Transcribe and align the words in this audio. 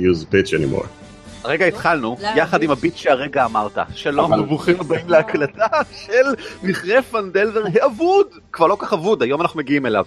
use 0.00 0.24
bitch 0.24 0.52
anymore. 0.52 1.00
הרגע 1.44 1.66
התחלנו? 1.66 2.16
יחד 2.36 2.62
עם 2.62 2.70
הביט 2.70 2.96
שהרגע 2.96 3.44
אמרת. 3.44 3.78
שלום 3.94 4.32
וברוכים 4.32 4.80
הבאים 4.80 5.08
להקלטה 5.08 5.66
של 6.06 6.24
מכרה 6.62 7.02
פנדלבר 7.02 7.62
האבוד. 7.74 8.26
כבר 8.52 8.66
לא 8.66 8.76
כך 8.80 8.92
אבוד, 8.92 9.22
היום 9.22 9.40
אנחנו 9.40 9.58
מגיעים 9.58 9.86
אליו. 9.86 10.06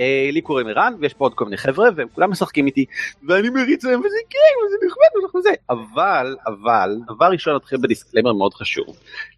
אה, 0.00 0.28
לי 0.32 0.40
קוראים 0.40 0.66
ערן, 0.68 0.94
ויש 1.00 1.14
פה 1.14 1.24
עוד 1.24 1.34
כל 1.34 1.44
מיני 1.44 1.56
חבר'ה, 1.56 1.88
והם 1.96 2.08
כולם 2.14 2.30
משחקים 2.30 2.66
איתי, 2.66 2.84
ואני 3.28 3.50
מריץ 3.50 3.84
להם, 3.84 4.00
וזה 4.00 4.16
כיף, 4.30 4.66
וזה 4.66 4.76
נחמד, 4.86 5.20
ואנחנו 5.22 5.42
זה. 5.42 5.50
אבל, 5.70 6.36
אבל, 6.46 6.96
דבר 7.16 7.26
ראשון 7.26 7.56
נתחיל 7.56 7.78
בדיסקלמר 7.82 8.32
מאוד 8.32 8.54
חשוב. 8.54 8.86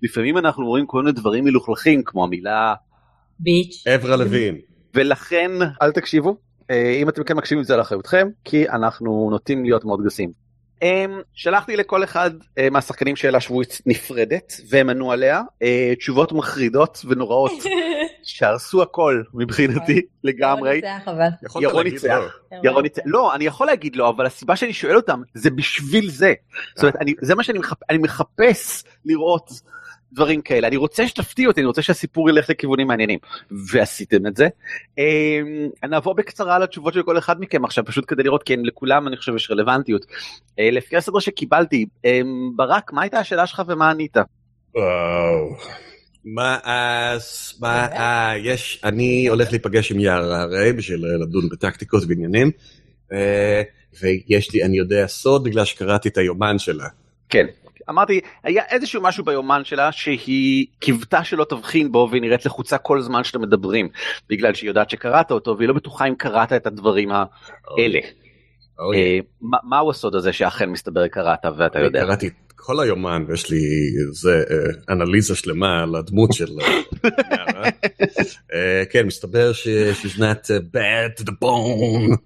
לפעמים 0.02 0.38
אנחנו 0.38 0.66
רואים 0.66 0.86
כל 0.86 1.02
מיני 1.02 1.12
דברים 1.12 1.44
מלוכלכים, 1.44 2.02
כמו 2.04 2.24
המילה 2.24 2.74
ביץ'. 3.38 3.84
עברה 3.86 4.16
לוין. 4.16 4.58
ולכן 4.94 5.50
אל 5.82 5.92
תקשיבו 5.92 6.36
אם 6.70 7.08
אתם 7.08 7.24
כן 7.24 7.36
מקשיבים 7.36 7.64
זה 7.64 7.74
על 7.74 7.80
אחריותכם 7.80 8.28
כי 8.44 8.68
אנחנו 8.68 9.28
נוטים 9.30 9.64
להיות 9.64 9.84
מאוד 9.84 10.04
גסים. 10.04 10.44
אה, 10.82 11.04
שלחתי 11.34 11.76
לכל 11.76 12.04
אחד 12.04 12.30
אה, 12.58 12.70
מהשחקנים 12.70 13.16
שאלה 13.16 13.40
שבועית 13.40 13.80
נפרדת 13.86 14.52
והם 14.68 14.90
ענו 14.90 15.12
עליה 15.12 15.42
אה, 15.62 15.92
תשובות 15.98 16.32
מחרידות 16.32 17.00
ונוראות 17.08 17.52
שהרסו 18.22 18.82
הכל 18.82 19.22
מבחינתי 19.34 20.00
לגמרי. 20.24 20.80
אבל. 21.06 21.28
ירון 21.60 21.84
ניצח. 21.84 22.08
לא. 22.52 22.58
ירון 22.64 22.82
ניצח. 22.82 23.02
לא 23.06 23.34
אני 23.34 23.44
יכול 23.44 23.66
להגיד 23.66 23.96
לא 23.96 24.10
אבל 24.10 24.26
הסיבה 24.26 24.56
שאני 24.56 24.72
שואל 24.72 24.96
אותם 24.96 25.22
זה 25.34 25.50
בשביל 25.50 26.10
זה. 26.10 26.34
זאת 26.74 26.82
אומרת 26.82 26.94
זה 27.22 27.34
מה 27.34 27.42
שאני 27.42 27.58
מחפ... 27.58 27.78
אני 27.90 27.98
מחפש 27.98 28.84
לראות 29.04 29.50
דברים 30.14 30.42
כאלה 30.42 30.68
אני 30.68 30.76
רוצה 30.76 31.08
שתפתיעו 31.08 31.50
אותי 31.50 31.60
אני 31.60 31.66
רוצה 31.66 31.82
שהסיפור 31.82 32.30
ילך 32.30 32.50
לכיוונים 32.50 32.86
מעניינים 32.86 33.18
ועשיתם 33.72 34.26
את 34.26 34.36
זה. 34.36 34.48
אמ, 34.98 35.68
נעבור 35.88 36.14
בקצרה 36.14 36.56
על 36.56 36.62
התשובות 36.62 36.94
של 36.94 37.02
כל 37.02 37.18
אחד 37.18 37.40
מכם 37.40 37.64
עכשיו 37.64 37.84
פשוט 37.84 38.04
כדי 38.08 38.22
לראות 38.22 38.42
כי 38.42 38.56
לכולם 38.56 39.08
אני 39.08 39.16
חושב 39.16 39.36
יש 39.36 39.50
רלוונטיות. 39.50 40.06
אה, 40.58 40.70
לפי 40.70 40.96
הסדר 40.96 41.18
שקיבלתי 41.18 41.86
אמ, 42.04 42.50
ברק 42.56 42.92
מה 42.92 43.02
הייתה 43.02 43.18
השאלה 43.18 43.46
שלך 43.46 43.62
ומה 43.68 43.90
ענית? 43.90 44.16
וואו. 44.74 45.56
מה 46.24 46.58
אז, 46.64 47.54
מה, 47.60 47.86
אה, 47.86 48.32
יש, 48.38 48.80
אני 48.84 49.26
הולך 49.26 49.50
להיפגש 49.50 49.92
עם 49.92 50.00
יערה 50.00 50.42
הרי 50.42 50.72
בשביל 50.72 51.04
אה, 51.04 51.16
לדון 51.16 51.48
בטקטיקות 51.48 52.02
ועניינים. 52.08 52.50
אה, 53.12 53.62
ויש 54.00 54.54
לי, 54.54 54.64
אני 54.64 54.78
יודע 54.78 55.06
סוד 55.06 55.44
בגלל 55.44 55.64
שקראתי 55.64 56.08
את 56.08 56.18
היומן 56.18 56.58
שלה. 56.58 56.86
כן. 57.28 57.46
אמרתי 57.90 58.20
היה 58.44 58.62
איזשהו 58.70 59.02
משהו 59.02 59.24
ביומן 59.24 59.64
שלה 59.64 59.92
שהיא 59.92 60.66
קיוותה 60.78 61.24
שלא 61.24 61.44
תבחין 61.48 61.92
בו 61.92 62.08
והיא 62.10 62.22
נראית 62.22 62.46
לחוצה 62.46 62.78
כל 62.78 63.00
זמן 63.00 63.24
שאתם 63.24 63.40
מדברים 63.40 63.88
בגלל 64.30 64.54
שהיא 64.54 64.68
יודעת 64.68 64.90
שקראת 64.90 65.30
אותו 65.30 65.56
והיא 65.58 65.68
לא 65.68 65.74
בטוחה 65.74 66.04
אם 66.06 66.14
קראת 66.14 66.52
את 66.52 66.66
הדברים 66.66 67.08
האלה. 67.10 67.98
אוי, 68.78 68.96
אה, 68.96 69.18
מה- 69.40 69.58
מהו 69.68 69.90
הסוד 69.90 70.14
הזה 70.14 70.32
שאכן 70.32 70.70
מסתבר 70.70 71.08
קראת 71.08 71.38
ואתה 71.58 71.78
יודע? 71.80 72.00
קראתי 72.04 72.26
את 72.26 72.32
כל 72.56 72.80
היומן 72.80 73.24
ויש 73.28 73.50
לי 73.50 73.58
איזה 74.08 74.42
אה, 74.50 74.94
אנליזה 74.94 75.36
שלמה 75.36 75.82
על 75.82 75.96
הדמות 75.96 76.32
של 76.32 76.48
אה. 76.60 76.82
אה, 78.54 78.82
כן, 78.90 79.06
מסתבר 79.06 79.52
ש- 79.52 79.68
she's 80.02 80.18
not 80.18 80.44
uh, 80.46 80.76
bad 80.76 81.20
to 81.20 81.26
the 81.26 81.32
bone. 81.44 82.16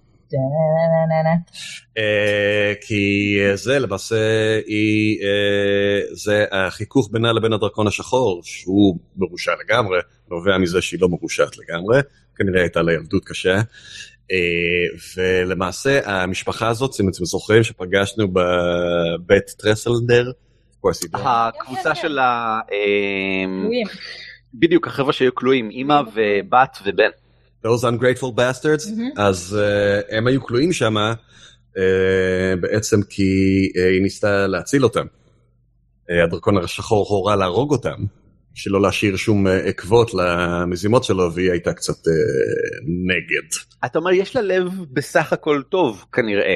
אה, 1.97 2.73
כי 2.81 3.37
אה, 3.41 3.55
זה 3.55 3.79
למעשה 3.79 4.15
היא 4.65 5.19
אה, 5.23 6.01
זה 6.11 6.45
החיכוך 6.51 7.09
בינה 7.11 7.33
לבין 7.33 7.53
הדרקון 7.53 7.87
השחור 7.87 8.41
שהוא 8.43 8.97
מרושע 9.17 9.51
לגמרי 9.65 9.99
נובע 10.31 10.57
מזה 10.57 10.81
שהיא 10.81 11.01
לא 11.01 11.09
מרושעת 11.09 11.57
לגמרי 11.57 11.99
כנראה 12.35 12.61
הייתה 12.61 12.81
לה 12.81 12.93
ילדות 12.93 13.25
קשה. 13.25 13.61
ולמעשה 15.17 15.99
המשפחה 16.05 16.67
הזאת 16.67 17.01
אם 17.01 17.09
אתם 17.09 17.25
זוכרים 17.25 17.63
שפגשנו 17.63 18.27
בבית 18.33 19.49
טרסלדר. 19.49 20.31
הקבוצה 21.25 21.95
של 21.95 22.19
ה... 22.19 22.59
בדיוק 24.53 24.87
החבר'ה 24.87 25.13
שהיו 25.13 25.35
כלואים 25.35 25.69
אימא 25.69 26.01
ובת 26.13 26.77
ובן. 26.85 27.09
Those 27.63 27.83
ungrateful 27.83 28.31
bastards 28.35 28.89
מהמם. 28.89 29.11
אז 29.17 29.57
uh, 29.59 30.15
הם 30.15 30.27
היו 30.27 30.43
כלואים 30.43 30.73
שם 30.73 30.95
uh, 30.97 31.79
בעצם 32.61 33.01
כי 33.01 33.23
uh, 33.75 33.93
היא 33.93 34.01
ניסתה 34.01 34.47
להציל 34.47 34.83
אותם. 34.83 35.05
Uh, 35.05 36.23
הדרקון 36.23 36.57
השחור 36.57 37.05
הורה 37.09 37.35
להרוג 37.35 37.71
אותם 37.71 38.05
שלא 38.53 38.81
להשאיר 38.81 39.15
שום 39.15 39.47
uh, 39.47 39.49
עקבות 39.49 40.11
למזימות 40.13 41.03
שלו 41.03 41.33
והיא 41.33 41.51
הייתה 41.51 41.73
קצת 41.73 42.07
uh, 42.07 42.09
נגד. 42.83 43.47
אתה 43.85 43.99
אומר 43.99 44.11
יש 44.11 44.35
לה 44.35 44.41
לב 44.41 44.71
בסך 44.91 45.33
הכל 45.33 45.61
טוב 45.69 46.05
כנראה. 46.11 46.55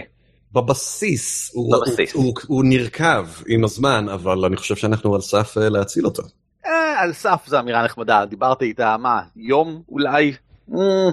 בבסיס 0.54 1.52
הוא, 1.54 1.78
בבסיס. 1.78 2.14
הוא, 2.14 2.24
הוא, 2.24 2.34
הוא 2.48 2.64
נרקב 2.66 3.26
עם 3.48 3.64
הזמן 3.64 4.10
אבל 4.10 4.46
אני 4.46 4.58
חושב 4.58 4.76
שאנחנו 4.76 5.16
על 5.16 5.22
סף 5.22 5.58
uh, 5.58 5.60
להציל 5.60 6.06
אותו. 6.06 6.24
אה, 6.66 7.02
על 7.02 7.14
סף 7.14 7.44
זו 7.48 7.60
אמירה 7.60 7.86
נחמדה 7.86 8.26
דיברתי 8.26 8.66
איתה 8.66 8.98
מה 8.98 9.22
יום 9.36 9.82
אולי. 9.90 10.34
אה, 10.76 11.10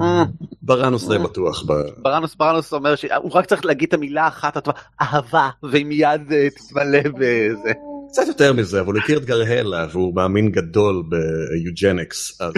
אה. 0.00 0.24
בראנוס 0.62 1.08
די 1.08 1.18
בטוח. 1.18 1.64
ב... 1.66 1.72
ברנוס 1.98 2.34
ברנוס 2.34 2.72
אומר 2.72 2.96
שהוא 2.96 3.30
רק 3.32 3.46
צריך 3.46 3.64
להגיד 3.64 3.88
את 3.88 3.94
המילה 3.94 4.28
אחת 4.28 4.68
אהבה 5.02 5.50
והיא 5.62 5.86
מיד 5.86 6.32
אה, 6.32 6.48
תתמלא 6.50 7.00
בזה. 7.14 7.72
קצת 8.08 8.26
יותר 8.28 8.52
מזה 8.52 8.80
אבל 8.80 8.92
הוא 8.92 9.02
הכיר 9.02 9.18
את 9.18 9.24
גרהלה 9.24 9.86
והוא 9.92 10.14
מאמין 10.14 10.50
גדול 10.50 11.02
ביוג'ניקס. 11.08 12.40
אז... 12.40 12.52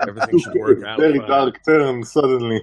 Everything 0.00 0.38
should 0.38 0.56
work 0.64 0.82
out 0.88 0.98
very 0.98 1.20
dark 1.34 1.54
turn 1.66 1.96
suddenly. 2.04 2.60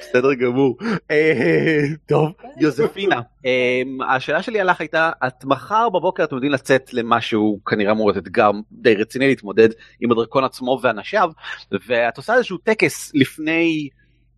בסדר 0.00 0.34
גמור. 0.34 0.76
אה, 1.10 1.82
טוב 2.06 2.32
יוזפינה 2.60 3.20
אה, 3.46 3.82
השאלה 4.08 4.42
שלי 4.42 4.60
עליך 4.60 4.80
הייתה 4.80 5.10
את 5.26 5.44
מחר 5.44 5.88
בבוקר 5.88 6.24
אתם 6.24 6.34
יודעים 6.34 6.52
לצאת 6.52 6.94
למשהו 6.94 7.60
כנראה 7.66 7.92
אמור 7.92 8.10
להיות 8.10 8.26
אתגר 8.26 8.50
די 8.72 8.94
רציני 8.94 9.26
להתמודד 9.26 9.68
עם 10.00 10.12
הדרקון 10.12 10.44
עצמו 10.44 10.78
ואנשיו 10.82 11.30
ואת 11.88 12.16
עושה 12.16 12.34
איזשהו 12.34 12.58
טקס 12.58 13.12
לפני. 13.14 13.88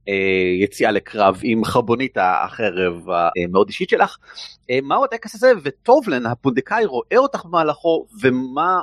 אה, 0.09 0.65
יציאה 0.65 0.91
לקרב 0.91 1.41
עם 1.43 1.65
חרבונית 1.65 2.19
החרב 2.21 3.07
המאוד 3.11 3.69
אישית 3.69 3.89
שלך. 3.89 4.17
מהו 4.83 5.05
הטקס 5.05 5.35
הזה 5.35 5.53
וטובלן 5.63 6.27
הפונדקאי 6.27 6.85
רואה 6.85 7.17
אותך 7.19 7.45
במהלכו 7.45 8.07
ומה 8.23 8.81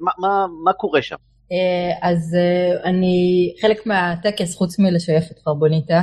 מה, 0.00 0.12
מה, 0.18 0.46
מה 0.64 0.72
קורה 0.72 1.02
שם. 1.02 1.16
אה, 1.52 2.08
אז 2.10 2.36
אה, 2.38 2.90
אני, 2.90 3.52
חלק 3.60 3.86
מהטקס, 3.86 4.54
חוץ 4.56 4.78
מלשייף 4.78 5.30
את 5.30 5.38
חרבוניטה, 5.44 6.00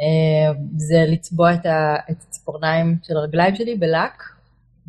אה, 0.00 0.52
זה 0.76 1.04
לצבוע 1.08 1.54
את 1.54 1.66
הציפורניים 2.08 2.96
של 3.02 3.16
הרגליים 3.16 3.54
שלי 3.54 3.74
בלק, 3.76 4.22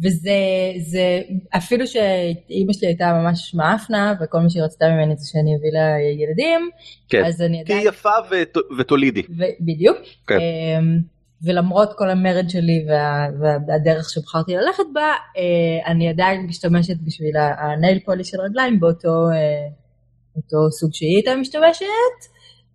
וזה, 0.03 0.31
זה, 0.79 1.21
אפילו 1.57 1.87
שאימא 1.87 2.73
שלי 2.73 2.87
הייתה 2.87 3.13
ממש 3.13 3.55
מאפנה, 3.55 4.13
וכל 4.21 4.39
מה 4.39 4.49
שהיא 4.49 4.63
רצתה 4.63 4.85
ממני 4.89 5.15
זה 5.15 5.29
שאני 5.31 5.55
אביא 5.55 5.71
לה 5.71 5.99
ילדים, 6.23 6.69
כן. 7.09 7.25
אז 7.25 7.41
אני 7.41 7.63
כי 7.65 7.73
עדיין... 7.73 7.87
יפה 7.87 8.09
ות- 8.31 8.77
ותולידי. 8.79 9.21
ו- 9.37 9.43
בדיוק. 9.65 9.97
כן. 10.27 10.37
ולמרות 11.43 11.93
כל 11.97 12.09
המרד 12.09 12.49
שלי 12.49 12.85
וה, 12.89 13.27
וה- 13.39 13.57
והדרך 13.67 14.09
שבחרתי 14.09 14.53
ללכת 14.55 14.83
בה, 14.93 15.11
אני 15.85 16.09
עדיין 16.09 16.41
משתמשת 16.45 16.95
בשביל 17.01 17.37
ה- 17.37 17.55
הנייל 17.71 17.99
פוליש 18.05 18.29
של 18.29 18.41
רגליים 18.41 18.79
באותו 18.79 19.27
אותו 20.37 20.71
סוג 20.71 20.93
שהיא 20.93 21.15
הייתה 21.15 21.35
משתמשת, 21.35 22.17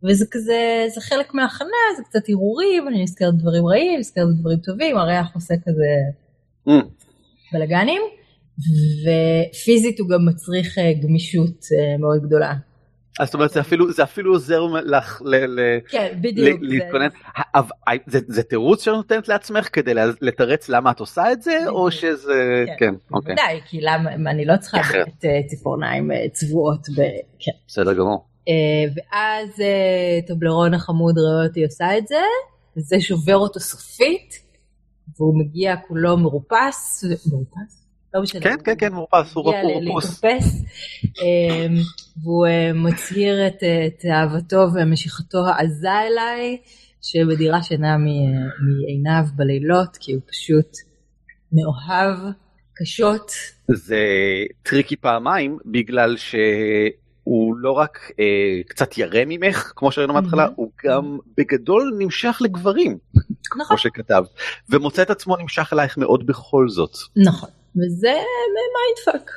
וזה 0.09 0.25
כזה, 0.31 0.87
זה 0.95 1.01
חלק 1.01 1.35
מההכנה, 1.35 1.83
זה 1.97 2.03
קצת 2.03 2.29
הרהורים, 2.29 2.89
אני 2.89 3.03
נזכרת 3.03 3.35
דברים 3.35 3.67
רעים, 3.67 3.99
נזכרת 4.01 4.37
דברים 4.41 4.59
טובים, 4.59 4.97
הריח 4.97 5.35
עושה 5.35 5.55
כזה 5.65 6.21
Mm. 6.69 6.73
בלאגנים, 7.53 8.03
ופיזית 9.03 10.01
הוא 10.01 10.09
גם 10.09 10.27
מצריך 10.27 10.79
אה, 10.79 10.93
גמישות 11.03 11.67
אה, 11.73 11.97
מאוד 11.99 12.23
גדולה. 12.23 12.55
אז 13.19 13.27
זאת 13.27 13.35
אומרת 13.35 13.51
זה 13.51 13.61
אפילו 13.61 13.93
זה 13.93 14.03
אפילו 14.03 14.33
עוזר 14.33 14.63
לך 14.85 15.23
כן. 15.91 16.09
זה- 16.37 16.53
להתכונן. 16.61 17.09
זה 18.07 18.19
זה 18.29 18.43
תירוץ 18.43 18.85
שאת 18.85 18.95
נותנת 18.95 19.29
לעצמך 19.29 19.69
כדי 19.73 19.93
לתרץ 20.21 20.69
למה 20.69 20.91
את 20.91 21.01
עושה 21.01 21.33
את 21.33 21.43
זה 21.43 21.59
או. 21.69 21.91
שזה 21.91 22.65
כן, 22.67 22.75
כן 22.79 22.95
אוקיי 23.15 23.35
בוודאי, 23.35 23.61
כי 23.67 23.81
למה, 23.81 24.31
אני 24.31 24.45
לא 24.45 24.57
צריכה. 24.57 24.93
באמת 24.93 25.25
אה, 25.25 25.41
ציפורניים 25.49 26.13
אה, 26.13 26.29
צבועות, 26.33 26.81
ב... 26.89 27.01
כן. 27.39 27.53
בסדר 27.69 27.93
גמור. 27.93 28.25
אה, 28.49 28.55
ואז 28.97 29.49
טובלרון 30.29 30.75
החמוד 30.75 31.15
רואה 31.19 31.47
אותי 31.47 31.65
עושה 31.65 31.99
את 31.99 32.07
זה, 32.07 32.17
וזה 32.77 32.97
שובר 33.01 33.37
אותו 33.37 33.61
סופית, 33.61 34.35
והוא 35.19 35.41
מגיע 35.41 35.75
כולו 35.89 36.17
מרופס, 36.17 37.05
מרופס? 37.33 37.80
לא 38.15 38.23
משנה. 38.23 38.41
כן 38.41 38.57
כן 38.65 38.75
כן 38.79 38.93
מורפס 38.93 39.35
הוא 39.35 39.45
מגיע 39.47 39.61
הוא 39.61 39.83
ל- 39.83 39.89
רפוס. 39.89 40.25
להתרפס, 40.25 40.63
אה, 41.05 41.67
והוא 42.23 42.47
אה, 42.47 42.73
מצהיר 42.75 43.47
את, 43.47 43.63
אה, 43.63 43.87
את 43.87 44.05
אהבתו 44.11 44.67
ומשיכתו 44.75 45.39
העזה 45.47 45.89
אליי, 45.93 46.59
שמדירה 47.03 47.63
שינה 47.63 47.97
מ- 47.97 48.05
מעיניו 48.85 49.25
בלילות, 49.37 49.97
כי 50.01 50.13
הוא 50.13 50.21
פשוט 50.31 50.77
מאוהב 51.53 52.17
קשות. 52.75 53.33
זה 53.69 53.99
טריקי 54.63 54.97
פעמיים 54.97 55.59
בגלל 55.67 56.17
שהוא 56.17 56.41
הוא 57.25 57.57
לא 57.57 57.73
רק 57.73 57.99
אה, 58.21 58.25
קצת 58.69 58.99
ירא 58.99 59.21
ממך 59.27 59.73
כמו 59.77 59.93
שראינו 59.93 60.13
מההתחלה 60.13 60.47
Mhm. 60.47 60.51
הוא 60.57 60.71
גם 60.85 61.19
בגדול 61.39 61.95
נמשך 61.99 62.39
לגברים 62.41 62.99
נכון, 63.59 63.67
כמו 63.69 63.79
שכתב 63.79 64.23
ומוצא 64.71 65.03
את 65.03 65.11
עצמו 65.11 65.37
נמשך 65.37 65.71
אלייך 65.73 65.99
מאוד 65.99 66.27
בכל 66.27 66.69
זאת. 66.69 66.97
נכון. 67.17 67.49
וזה 67.77 68.15
mindfuck. 68.77 69.31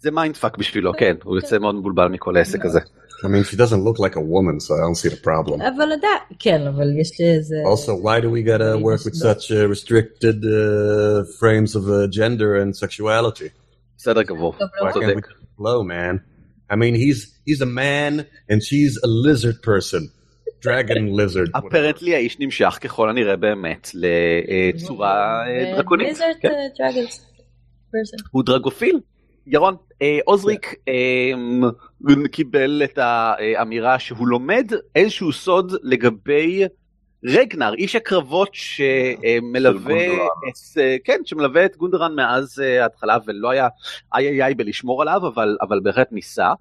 זה 0.00 0.10
mindfuck 0.10 0.58
בשבילו 0.58 0.92
כן 0.98 1.16
הוא 1.24 1.36
יוצא 1.36 1.58
מאוד 1.58 1.74
מבולבל 1.74 2.08
מכל 2.08 2.36
העסק 2.36 2.64
הזה. 2.64 2.80
I 3.24 3.28
mean, 3.28 3.44
she 3.44 3.56
doesn't 3.56 3.82
look 3.82 3.98
like 3.98 4.14
a 4.14 4.20
woman, 4.20 4.60
so 4.60 4.74
I 4.74 4.80
don't 4.80 4.94
see 4.94 5.08
the 5.08 5.16
problem. 5.16 5.62
אבל 5.62 5.92
עדיין, 5.92 6.18
כן, 6.38 6.66
אבל 6.66 6.98
יש 7.00 7.20
לי 7.20 7.26
איזה... 7.26 7.56
Also, 7.64 7.94
why 7.94 8.20
do 8.20 8.28
we 8.30 8.42
gotta 8.42 8.78
work 8.78 9.04
with 9.06 9.14
such 9.14 9.50
uh, 9.50 9.66
restricted 9.74 10.44
uh, 10.44 11.24
frames 11.40 11.74
of 11.74 11.88
uh, 11.88 12.06
gender 12.08 12.56
and 12.62 12.76
sexuality? 12.76 13.48
בסדר 13.96 14.22
גמור. 14.22 14.54
לא 14.60 14.92
צודק. 14.92 15.26
flow, 15.58 15.82
man? 15.82 16.20
I 16.70 16.76
mean, 16.76 16.94
he's 16.94 17.20
he's 17.48 17.60
a 17.60 17.66
man 17.66 18.26
and 18.50 18.62
she's 18.62 18.98
a 19.02 19.06
lizard 19.06 19.62
person, 19.62 20.10
dragon 20.60 21.12
lizard. 21.16 21.48
whatever. 21.52 21.68
אפרנטלי 21.68 22.14
האיש 22.14 22.40
נמשך 22.40 22.78
ככל 22.80 23.10
הנראה 23.10 23.36
באמת 23.36 23.90
לצורה 23.94 25.42
אה, 25.46 25.74
דרקונית. 25.76 26.08
ליזרד 26.08 26.34
כן. 26.40 26.48
הוא 28.30 28.44
דרגופיל. 28.44 29.00
ירון, 29.46 29.76
אה, 30.02 30.18
עוזריק 30.24 30.74
אה, 30.88 31.32
קיבל 32.32 32.82
את 32.84 32.98
האמירה 32.98 33.98
שהוא 33.98 34.28
לומד 34.28 34.72
איזשהו 34.94 35.32
סוד 35.32 35.72
לגבי 35.82 36.64
רגנר, 37.24 37.74
איש 37.74 37.96
הקרבות 37.96 38.48
שמלווה. 38.52 40.06
את, 40.48 40.78
אה, 40.78 40.96
כן, 41.04 41.20
שמלווה 41.24 41.64
את 41.64 41.76
גונדרן 41.76 42.14
מאז 42.14 42.58
ההתחלה 42.58 43.18
ולא 43.26 43.50
היה 43.50 43.68
איי 44.14 44.28
איי 44.28 44.42
איי 44.42 44.54
בלשמור 44.54 45.02
עליו, 45.02 45.26
אבל, 45.26 45.56
אבל 45.62 45.80
בהחלט 45.80 46.12
ניסה. 46.12 46.52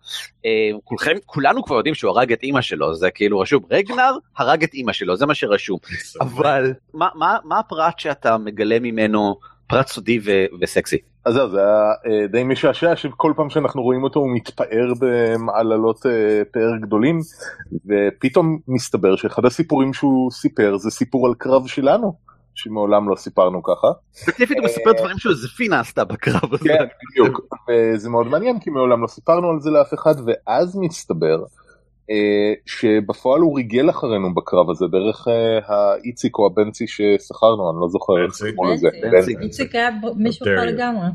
כולכם, 0.84 1.16
כולנו 1.26 1.64
כבר 1.64 1.76
יודעים 1.76 1.96
שהוא 1.96 2.12
הרג 2.12 2.32
את 2.32 2.44
אימא 2.44 2.62
שלו, 2.62 2.96
זה 2.96 3.12
כאילו 3.12 3.40
רשום, 3.40 3.64
רגנר 3.72 4.12
הרג 4.38 4.64
את 4.64 4.74
אימא 4.74 4.94
שלו, 4.94 5.18
זה 5.18 5.26
מה 5.26 5.36
שרשום. 5.36 5.80
אבל 6.22 6.74
מה, 6.94 7.10
מה, 7.16 7.38
מה 7.44 7.60
הפרט 7.60 8.00
שאתה 8.00 8.38
מגלה 8.38 8.80
ממנו, 8.80 9.40
פרט 9.68 9.88
סודי 9.88 10.20
ו- 10.24 10.46
וסקסי? 10.62 10.98
אז 11.26 11.34
זהו, 11.34 11.50
זה 11.50 11.60
היה 11.60 11.92
אה, 12.06 12.28
די 12.28 12.44
משעשע 12.44 12.96
שכל 12.96 13.34
פעם 13.36 13.50
שאנחנו 13.50 13.84
רואים 13.84 14.04
אותו 14.04 14.20
הוא 14.20 14.36
מתפאר 14.36 14.94
במעללות 15.00 16.06
אה, 16.06 16.42
פאר 16.52 16.78
גדולים 16.82 17.20
ופתאום 17.86 18.60
מסתבר 18.68 19.16
שאחד 19.16 19.46
הסיפורים 19.46 19.94
שהוא 19.94 20.32
סיפר 20.32 20.78
זה 20.78 20.92
סיפור 20.92 21.28
על 21.28 21.34
קרב 21.38 21.68
שלנו 21.68 22.14
שמעולם 22.56 23.10
לא 23.10 23.16
סיפרנו 23.16 23.64
ככה. 23.64 23.88
ספציפית 24.14 24.58
הוא 24.58 24.66
מספר 24.66 24.92
דברים 24.98 25.18
שיוזפינה 25.18 25.80
עשתה 25.80 26.04
בקרב 26.04 26.54
הזה. 26.54 26.64
כן, 26.64 26.86
בדיוק. 27.12 27.42
וזה 27.70 28.10
מאוד 28.10 28.28
מעניין 28.28 28.60
כי 28.60 28.70
מעולם 28.70 29.02
לא 29.02 29.08
סיפרנו 29.08 29.50
על 29.50 29.60
זה 29.60 29.70
לאף 29.72 29.94
אחד 29.94 30.16
ואז 30.26 30.76
מסתבר 30.76 31.44
אה, 31.44 31.65
שבפועל 32.66 33.42
הוא 33.42 33.56
ריגל 33.58 33.90
אחרינו 33.90 34.34
בקרב 34.34 34.70
הזה 34.70 34.86
דרך 34.92 35.28
אה, 35.28 35.60
האיציק 35.68 36.38
או 36.38 36.46
הבנצי 36.46 36.86
ששכרנו 36.88 37.72
אני 37.72 37.78
לא 37.82 37.88
זוכר 37.88 38.14
איך. 38.26 38.56
קוראים 38.56 38.74
לזה. 38.74 38.88
איציק 39.42 39.76
היה 39.76 39.90
מישהו 40.16 40.44
אחר 40.44 40.64
you. 40.64 40.66
לגמרי. 40.66 41.08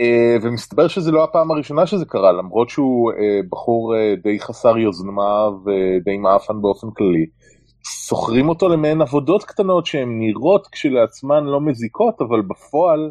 אה, 0.00 0.36
ומסתבר 0.42 0.88
שזה 0.88 1.10
לא 1.10 1.24
הפעם 1.24 1.50
הראשונה 1.50 1.86
שזה 1.86 2.04
קרה 2.04 2.32
למרות 2.32 2.68
שהוא 2.68 3.12
אה, 3.12 3.40
בחור 3.50 3.96
אה, 3.96 4.14
די 4.22 4.40
חסר 4.40 4.78
יוזמה 4.78 5.48
ודי 5.64 6.16
מעפן 6.16 6.62
באופן 6.62 6.86
כללי. 6.96 7.26
שוכרים 8.06 8.48
אותו 8.48 8.68
למעין 8.68 9.02
עבודות 9.02 9.44
קטנות 9.44 9.86
שהן 9.86 10.18
נראות 10.18 10.66
כשלעצמן 10.72 11.44
לא 11.44 11.60
מזיקות 11.60 12.20
אבל 12.20 12.42
בפועל 12.42 13.10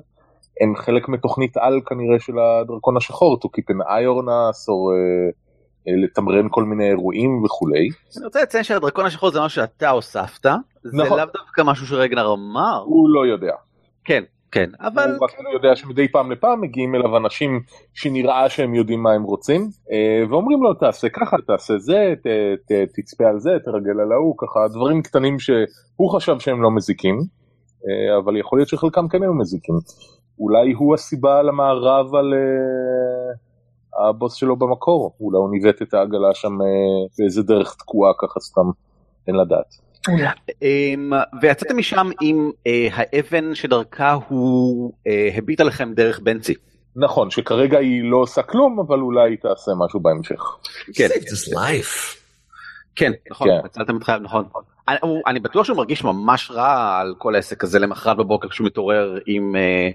הן 0.62 0.76
חלק 0.76 1.10
מתוכנית 1.10 1.58
על 1.58 1.82
כנראה 1.86 2.20
של 2.20 2.34
הדרקון 2.40 2.98
השחור 2.98 3.38
to 3.44 3.48
keep 3.48 3.76
an 3.76 3.82
eye 3.88 4.22
on 4.22 4.28
us 4.28 4.70
או 4.70 4.92
אה, 4.92 4.96
אה, 4.96 5.45
לתמרן 5.88 6.48
כל 6.50 6.64
מיני 6.64 6.90
אירועים 6.90 7.44
וכולי. 7.44 7.90
אני 8.18 8.26
רוצה 8.26 8.42
לציין 8.42 8.64
שהדרקון 8.64 9.06
השחור 9.06 9.32
זה 9.32 9.42
משהו 9.42 9.62
שאתה 9.62 9.90
הוספת, 9.90 10.46
זה 10.84 10.98
נכון. 10.98 11.18
לאו 11.18 11.26
דווקא 11.26 11.62
משהו 11.66 11.88
שרגנר 11.88 12.34
אמר, 12.34 12.84
הוא 12.86 13.10
לא 13.10 13.26
יודע. 13.26 13.54
כן, 14.06 14.24
כן, 14.52 14.70
אבל 14.82 15.12
הוא 15.12 15.24
רק 15.24 15.32
יודע 15.54 15.76
שמדי 15.76 16.08
פעם 16.08 16.32
לפעם 16.32 16.62
מגיעים 16.62 16.96
אליו 16.96 17.18
אנשים 17.18 17.62
שנראה 17.94 18.50
שהם 18.50 18.76
יודעים 18.76 19.04
מה 19.04 19.12
הם 19.12 19.24
רוצים 19.24 19.62
אה, 19.92 20.24
ואומרים 20.30 20.64
לו 20.64 20.74
תעשה 20.74 21.10
ככה 21.10 21.38
תעשה 21.48 21.78
זה 21.78 22.14
ת, 22.24 22.28
ת, 22.68 22.72
תצפה 22.94 23.26
על 23.28 23.40
זה 23.40 23.52
תרגל 23.66 24.00
על 24.00 24.12
ההוא 24.12 24.36
ככה 24.38 24.68
דברים 24.74 25.02
קטנים 25.02 25.40
שהוא 25.40 26.12
חשב 26.16 26.40
שהם 26.40 26.62
לא 26.62 26.72
מזיקים 26.72 27.16
אה, 27.86 28.18
אבל 28.18 28.38
יכול 28.38 28.60
להיות 28.60 28.70
שחלקם 28.70 29.08
כן 29.08 29.24
היו 29.24 29.34
מזיקים. 29.34 29.76
אולי 30.40 30.72
הוא 30.72 30.94
הסיבה 30.94 31.42
למערב 31.42 32.16
על 32.16 32.34
אה, 32.34 32.40
הבוס 34.00 34.34
שלו 34.34 34.56
במקור 34.56 35.16
אולי 35.20 35.38
הוא 35.38 35.52
ניווט 35.52 35.82
את 35.82 35.94
העגלה 35.94 36.34
שם 36.34 36.62
אה, 36.62 36.68
באיזה 37.20 37.44
דרך 37.44 37.76
תקועה 37.76 38.14
ככה 38.22 38.40
סתם 38.40 38.70
אין 39.28 39.36
לדעת. 39.36 39.78
אמ, 40.62 41.12
ויצאתם 41.42 41.78
משם 41.78 42.10
עם 42.22 42.52
אה, 42.68 42.88
האבן 42.92 43.56
שדרכה 43.56 44.18
הוא 44.28 44.94
אה, 45.08 45.30
הביט 45.36 45.62
עליכם 45.62 45.94
דרך 45.94 46.20
בנצי. 46.20 46.54
נכון 46.96 47.30
שכרגע 47.30 47.78
היא 47.78 48.12
לא 48.12 48.18
עושה 48.18 48.42
כלום 48.42 48.80
אבל 48.80 49.00
אולי 49.00 49.30
היא 49.32 49.38
תעשה 49.38 49.72
משהו 49.86 50.00
בהמשך. 50.00 50.42
כן. 50.94 51.08
saved 51.08 51.24
his 51.24 51.54
life. 51.54 52.18
כן, 52.96 53.12
נכון, 53.32 53.48
כן. 53.48 53.66
הצלתם 53.66 53.98
את 53.98 54.04
חייו, 54.04 54.20
נכון. 54.20 54.46
אני, 54.88 54.98
הוא- 55.02 55.22
אני 55.28 55.40
בטוח 55.40 55.66
שהוא 55.66 55.78
מרגיש 55.78 56.04
ממש 56.04 56.52
רע 56.52 56.98
על 57.00 57.16
כל 57.18 57.36
העסק 57.36 57.64
הזה 57.64 57.80
למחרת 57.80 58.18
בבוקר 58.18 58.50
כשהוא 58.50 58.68
מתעורר 58.68 59.18
עם 59.26 59.56
אה, 59.56 59.90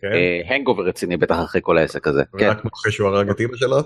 כן? 0.00 0.08
אה, 0.12 0.54
hangover 0.54 0.82
רציני 0.82 1.16
בטח 1.16 1.36
אחרי 1.44 1.60
כל 1.64 1.78
העסק 1.78 2.06
הזה. 2.08 2.22
כן. 2.38 2.48
רק 2.48 2.62
אחרי 2.74 2.92
שהוא 2.92 3.08
הרג 3.08 3.30
את 3.30 3.40
אמא 3.40 3.56
שלו? 3.56 3.76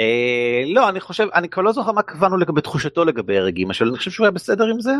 אה, 0.00 0.62
לא, 0.66 0.88
אני 0.88 1.00
חושב, 1.00 1.26
אני 1.34 1.48
כבר 1.48 1.62
לא 1.62 1.72
זוכר 1.72 1.92
מה 1.92 2.02
קבענו 2.02 2.36
לגבי 2.36 2.60
תחושתו 2.60 3.04
לגבי 3.04 3.38
הרג 3.38 3.58
אמא 3.58 3.72
שלו, 3.72 3.88
אני 3.90 3.98
חושב 3.98 4.10
שהוא 4.10 4.24
היה 4.24 4.30
בסדר 4.30 4.64
עם 4.64 4.80
זה. 4.80 4.90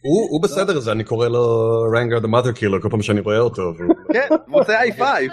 הוא 0.00 0.28
הוא 0.30 0.42
בסדר 0.42 0.74
עם 0.74 0.80
זה, 0.80 0.92
אני 0.92 1.04
קורא 1.04 1.28
לו 1.28 1.44
רנגר 1.96 2.18
the 2.18 2.26
mother 2.26 2.56
killer 2.58 2.82
כל 2.82 2.88
פעם 2.90 3.02
שאני 3.02 3.20
רואה 3.20 3.38
אותו. 3.38 3.62
והוא- 3.78 3.94
כן, 4.14 4.28
הוא 4.46 4.60
עושה 4.60 4.80
high 4.80 4.92
five. 4.92 5.32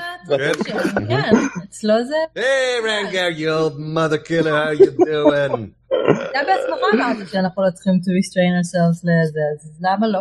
כן, 1.09 1.31
אצלו 1.69 1.93
זה... 2.07 2.15
Hey 2.41 2.87
רנגר, 2.87 3.27
you 3.37 3.71
old 3.71 3.77
mother 3.79 4.27
killer, 4.27 4.51
how 4.51 4.83
you 4.83 4.91
doing? 5.07 5.61
אתה 5.87 6.39
בעצמך 6.47 6.79
אמרת 6.93 7.27
שאנחנו 7.27 7.63
לא 7.63 7.69
צריכים 7.71 7.93
to 7.93 7.97
restrain 7.97 8.53
ourselves 8.61 8.99
לזה, 9.03 9.39
אז 9.53 9.81
למה 9.81 10.07
לא? 10.07 10.19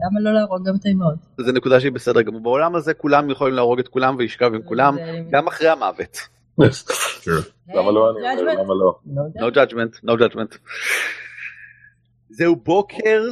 למה 0.00 0.20
לא 0.20 0.34
להרוג 0.34 0.68
גם 0.68 0.74
את 0.80 0.84
האימהות? 0.84 1.18
זה 1.40 1.52
נקודה 1.52 1.80
שהיא 1.80 1.92
בסדר 1.92 2.22
גמור. 2.22 2.40
בעולם 2.40 2.74
הזה 2.74 2.94
כולם 2.94 3.30
יכולים 3.30 3.54
להרוג 3.54 3.78
את 3.78 3.88
כולם 3.88 4.16
ולשכב 4.18 4.54
עם 4.54 4.62
כולם, 4.62 4.96
גם 5.30 5.46
אחרי 5.46 5.68
המוות. 5.68 6.18
למה 6.58 7.90
לא? 7.92 8.12
למה 8.58 8.74
לא? 8.74 8.98
No 9.06 9.40
No 9.40 9.54
judgment, 9.54 10.04
no 10.04 10.12
judgment. 10.20 10.58
זהו 12.30 12.56
בוקר 12.56 13.22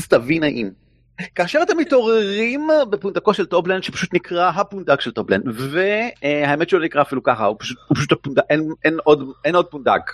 סתווי 0.00 0.38
נעים. 0.38 0.85
כאשר 1.34 1.62
אתם 1.62 1.76
מתעוררים 1.78 2.68
בפונדקו 2.90 3.34
של 3.34 3.46
טובלן 3.46 3.82
שפשוט 3.82 4.14
נקרא 4.14 4.50
הפונדק 4.50 5.00
של 5.00 5.10
טובלן 5.10 5.40
והאמת 5.46 6.68
שהוא 6.68 6.80
נקרא 6.80 7.02
אפילו 7.02 7.22
ככה 7.22 7.44
הוא 7.44 7.56
פשוט, 7.58 7.78
הוא 7.88 7.96
פשוט 7.96 8.12
הפונדק, 8.12 8.42
אין, 8.50 8.68
אין, 8.84 8.98
עוד, 9.04 9.28
אין 9.44 9.54
עוד 9.54 9.66
פונדק. 9.66 10.12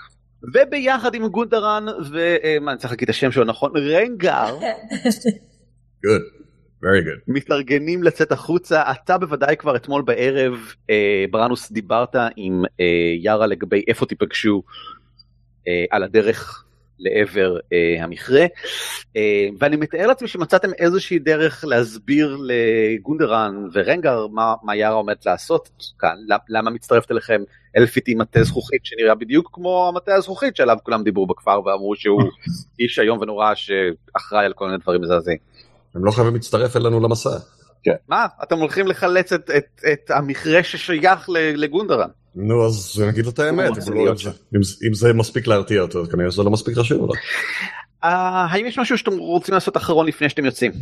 וביחד 0.55 1.15
עם 1.15 1.29
גונדרן 1.29 1.87
ומה 2.11 2.73
אני 2.73 2.79
צריך 2.79 2.93
להגיד 2.93 3.09
את 3.09 3.15
השם 3.15 3.33
שלו 3.33 3.45
נכון 3.45 3.73
רנגר 3.77 4.57
Good. 6.07 6.43
Very 6.83 7.03
good. 7.07 7.21
מתארגנים 7.27 8.03
לצאת 8.03 8.33
החוצה 8.33 8.83
אתה 8.91 9.19
בוודאי 9.19 9.57
כבר 9.57 9.77
אתמול 9.77 10.03
בערב 10.03 10.75
אה, 10.91 11.25
ברנוס 11.31 11.73
דיברת 11.73 12.17
עם 12.37 12.63
אה, 12.81 12.85
יארה 13.19 13.47
לגבי 13.47 13.85
איפה 13.89 14.07
תיפגשו 14.07 14.63
אה, 15.69 15.85
על 15.91 16.03
הדרך 16.03 16.65
לעבר 17.03 17.57
אה, 17.73 18.05
המכרה 18.05 18.47
אה, 19.17 19.49
ואני 19.59 19.77
מתאר 19.77 20.07
לעצמי 20.07 20.29
שמצאתם 20.29 20.69
איזושהי 20.79 21.19
דרך 21.19 21.65
להסביר 21.69 22.39
לגונדרן 22.41 23.69
ורנגר 23.73 24.27
מה, 24.27 24.55
מה 24.63 24.77
יארה 24.77 24.95
עומדת 24.95 25.27
לעשות 25.27 25.69
כאן 25.99 26.17
למ- 26.29 26.39
למה 26.49 26.71
מצטרפת 26.71 27.11
אליכם 27.11 27.43
אלפית 27.77 28.05
עם 28.09 28.19
מטה 28.19 28.43
זכוכית 28.43 28.81
שנראה 28.85 29.15
בדיוק 29.15 29.49
כמו 29.53 29.89
המטה 29.89 30.15
הזכוכית 30.15 30.57
שעליו 30.57 30.77
כולם 30.83 31.03
דיברו 31.03 31.27
בכפר 31.27 31.61
ואמרו 31.67 31.97
שהוא 31.97 32.23
איש 32.81 32.99
איום 32.99 33.19
ונורא 33.19 33.55
שאחראי 33.55 34.47
על 34.47 34.53
כל 34.53 34.67
מיני 34.67 34.79
דברים 34.79 35.01
מזעזעים. 35.01 35.39
הם 35.95 36.05
לא 36.05 36.11
חייבים 36.11 36.35
להצטרף 36.35 36.77
אלינו 36.77 37.01
למסע. 37.01 37.31
מה 38.09 38.27
אתם 38.43 38.59
הולכים 38.59 38.87
לחלץ 38.87 39.33
את, 39.33 39.51
את, 39.57 39.81
את 39.93 40.11
המכרה 40.11 40.63
ששייך 40.63 41.29
לגונדרן. 41.55 42.09
נו 42.35 42.67
אז 42.67 43.03
נגיד 43.09 43.27
את 43.27 43.39
האמת, 43.39 43.71
אם 43.89 43.95
לא-. 43.95 44.15
אם 44.87 44.95
זה- 44.95 45.13
מספיק 45.13 45.47
להרתיע 45.47 45.83
אותו, 45.83 46.05
כנראה 46.13 46.31
שזה 46.31 46.43
לא 46.43 46.51
מספיק 46.51 46.79
חשוב 46.79 47.01
לו. 47.01 47.13
Uh, 48.05 48.07
האם 48.07 48.67
יש 48.67 48.79
משהו 48.79 48.99
שאתם 48.99 49.19
רוצים 49.19 49.55
לעשות 49.55 49.77
אחרון 49.77 50.07
לפני 50.07 50.29
שאתם 50.29 50.45
יוצאים? 50.45 50.73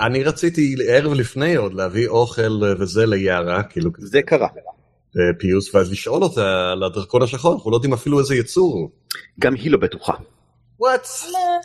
אני 0.00 0.24
רציתי 0.24 0.74
ערב 0.88 1.12
לפני 1.12 1.54
עוד 1.54 1.74
להביא 1.74 2.08
אוכל 2.08 2.42
אה, 2.64 2.72
וזה 2.78 3.06
ליערה, 3.06 3.62
כאילו 3.62 3.90
זה 3.98 4.22
קרה. 4.22 4.48
אה, 5.16 5.22
פיוס, 5.38 5.74
ואז 5.74 5.92
לשאול 5.92 6.22
אותה 6.22 6.70
על 6.72 6.82
הדרכון 6.82 7.22
השחור, 7.22 7.54
אנחנו 7.54 7.70
לא 7.70 7.76
יודעים 7.76 7.92
אפילו 7.92 8.18
איזה 8.18 8.34
יצור. 8.34 8.90
גם 9.40 9.54
היא 9.54 9.70
לא 9.70 9.78
בטוחה. 9.78 10.12
וואט? 10.80 11.06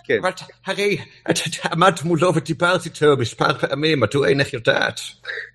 כן. 0.04 0.18
אבל 0.22 0.32
הרי 0.66 0.98
את 1.30 1.36
עמדת 1.72 2.04
מולו 2.04 2.36
ודיברת 2.36 2.86
איתו 2.86 3.18
מספר 3.18 3.54
פעמים, 3.54 4.00
מדוע 4.00 4.28
אינך 4.28 4.54
יודעת? 4.54 5.00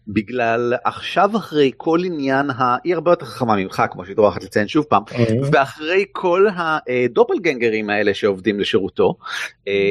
בגלל 0.09 0.75
עכשיו 0.85 1.37
אחרי 1.37 1.71
כל 1.77 2.01
עניין 2.05 2.51
ה... 2.51 2.77
היא 2.85 2.95
הרבה 2.95 3.13
יותר 3.13 3.27
חכמה 3.27 3.57
ממך 3.57 3.83
כמו 3.91 4.05
שהיא 4.05 4.17
טורחת 4.17 4.45
לציין 4.45 4.69
שוב 4.69 4.85
פעם 4.85 5.03
ואחרי 5.53 6.05
כל 6.13 6.47
הדופלגנגרים 6.57 7.91
האלה 7.91 8.15
שעובדים 8.15 8.61
לשירותו 8.61 9.15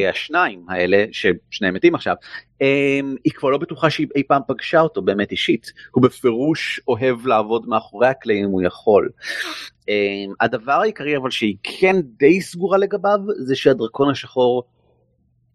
השניים 0.10 0.66
האלה 0.70 1.06
ששניהם 1.12 1.74
מתים 1.74 1.96
עכשיו 1.96 2.16
היא 3.24 3.34
כבר 3.36 3.50
לא 3.50 3.58
בטוחה 3.58 3.89
שהיא 3.89 4.08
אי 4.16 4.24
פעם 4.24 4.42
פגשה 4.48 4.82
אותו 4.82 5.01
באמת 5.01 5.32
אישית. 5.32 5.72
הוא 5.92 6.04
בפירוש 6.04 6.82
אוהב 6.88 7.28
לעבוד 7.28 7.68
מאחורי 7.68 8.08
הקלעים 8.08 8.46
אם 8.46 8.51
הוא 8.51 8.62
יכול. 8.62 9.10
אה, 9.89 9.96
הדבר 10.42 10.72
העיקרי 10.72 11.18
אבל 11.18 11.30
שהיא 11.30 11.56
כן 11.63 11.96
די 12.01 12.42
סגורה 12.42 12.78
לגביו 12.78 13.20
זה 13.38 13.56
שהדרקון 13.56 14.10
השחור 14.10 14.63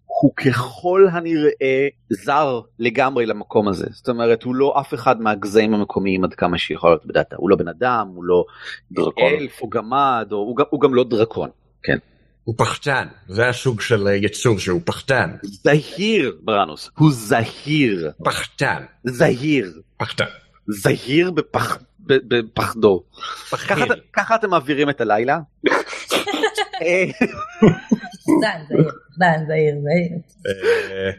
הוא 0.07 0.33
ככל 0.37 1.07
הנראה 1.13 1.89
זר 2.11 2.61
לגמרי 2.79 3.27
למקום 3.27 3.69
הזה. 3.69 3.87
זאת 3.91 4.09
אומרת 4.09 4.43
הוא 4.43 4.55
לא 4.55 4.81
אף 4.81 4.95
אחד 4.95 5.21
מהגזעים 5.21 5.75
המקומיים 5.75 6.25
עד 6.25 6.35
כמה 6.35 6.59
שיכול 6.59 6.91
להיות 6.91 7.07
בדאטה 7.07 7.37
הוא 7.37 7.51
לא 7.51 7.57
בן 7.57 7.69
אדם 7.69 8.09
הוא 8.15 8.25
לא 8.25 8.45
דרקון. 8.93 9.33
אלף. 9.41 9.63
או 9.63 9.69
גמד 9.69 10.29
או 10.33 10.37
הוא 10.37 10.57
גם, 10.57 10.65
הוא 10.71 10.81
גם 10.81 10.95
לא 10.95 11.05
דרקון. 11.05 11.51
כן 11.83 11.99
הוא 12.45 12.55
פחדן, 12.59 13.07
זה 13.29 13.49
הסוג 13.49 13.81
של 13.81 14.07
אה, 14.09 14.15
יצור 14.15 14.59
שהוא 14.59 14.81
פחדן. 14.85 15.31
זהיר 15.43 16.37
בראנוס 16.43 16.91
הוא 16.99 17.11
זהיר 17.13 18.11
פחדן. 18.25 18.83
זהיר 19.05 19.73
פחדן. 19.97 20.25
זהיר 20.67 21.31
בפח, 21.31 21.79
ב- 22.07 22.35
בפחדו 22.35 23.03
ככה, 24.13 24.35
אתם 24.35 24.51
מעבירים 24.51 24.91
את 24.91 25.01
הלילה. 25.01 25.39
זהיר, 29.49 29.75
זהיר. 29.83 30.19
אה, 30.47 31.11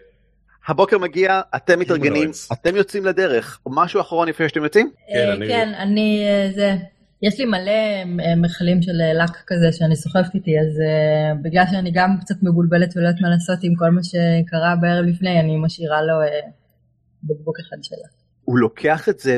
הבוקר 0.67 0.97
מגיע 0.97 1.41
אתם 1.55 1.79
מתארגנים. 1.79 2.31
אתם 2.53 2.75
יוצאים 2.75 3.05
לדרך 3.05 3.59
משהו 3.67 4.01
אחרון 4.01 4.27
לפני 4.27 4.49
שאתם 4.49 4.63
יוצאים 4.63 4.91
כן, 5.13 5.15
אה, 5.15 5.33
אני- 5.33 5.47
יש 7.27 7.39
לי 7.39 7.45
מלא 7.45 7.71
אה, 8.25 8.35
מכלים 8.35 8.81
של 8.81 9.01
אה, 9.01 9.13
לק 9.13 9.43
כזה 9.47 9.71
שאני 9.71 9.95
סוחבת 9.95 10.35
איתי, 10.35 10.51
אז 10.59 10.79
אה, 10.81 11.35
בגלל 11.41 11.63
שאני 11.71 11.91
גם 11.91 12.17
קצת 12.21 12.35
מבולבלת 12.41 12.97
ולא 12.97 13.07
יודעת 13.07 13.21
מה 13.21 13.29
לעשות 13.29 13.59
עם 13.61 13.75
כל 13.75 13.89
מה 13.89 14.01
שקרה 14.03 14.75
בערב 14.81 15.05
לפני, 15.05 15.39
אני 15.39 15.57
משאירה 15.57 16.01
לו 16.01 16.21
אה, 16.21 16.49
בקבוק 17.23 17.57
אחד 17.59 17.77
שלה. 17.81 18.07
הוא 18.43 18.59
לוקח 18.59 19.09
את 19.09 19.19
זה 19.19 19.37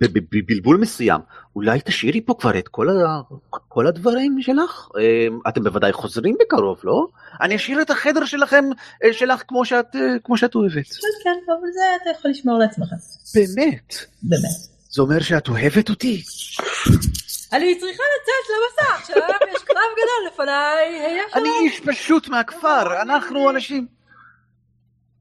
בבלבול 0.00 0.76
מסוים. 0.76 1.20
אולי 1.56 1.80
תשאירי 1.84 2.20
פה 2.20 2.34
כבר 2.40 2.58
את 2.58 2.68
כל, 2.68 2.88
ה... 2.88 3.20
כל 3.68 3.86
הדברים 3.86 4.38
שלך? 4.40 4.88
אמ, 4.98 5.38
אתם 5.48 5.64
בוודאי 5.64 5.92
חוזרים 5.92 6.36
בקרוב 6.40 6.80
לא? 6.84 7.06
אני 7.40 7.56
אשאיר 7.56 7.82
את 7.82 7.90
החדר 7.90 8.24
שלכם 8.24 8.64
שלך 9.12 9.42
כמו 9.48 9.64
שאת 9.64 9.96
כמו 10.24 10.36
שאת 10.36 10.54
אוהבת. 10.54 10.74
כן, 10.74 11.08
כן, 11.24 11.52
אבל 11.52 11.68
זה 11.74 11.82
אתה 12.02 12.18
יכול 12.18 12.30
לשמור 12.30 12.58
לעצמך, 12.58 12.88
באמת? 13.34 13.94
באמת. 14.22 14.77
זה 14.90 15.02
אומר 15.02 15.20
שאת 15.20 15.48
אוהבת 15.48 15.90
אותי? 15.90 16.22
אני 17.52 17.78
צריכה 17.78 18.02
לצאת 18.14 18.44
למסע, 18.54 18.94
עכשיו 18.94 19.16
יש 19.56 19.62
קרב 19.64 19.76
גדול 19.92 20.32
לפניי, 20.32 21.00
היה 21.06 21.22
שלום. 21.32 21.44
אני 21.46 21.66
איש 21.66 21.80
פשוט 21.80 22.28
מהכפר 22.28 23.02
אנחנו 23.02 23.50
אנשים. 23.50 23.86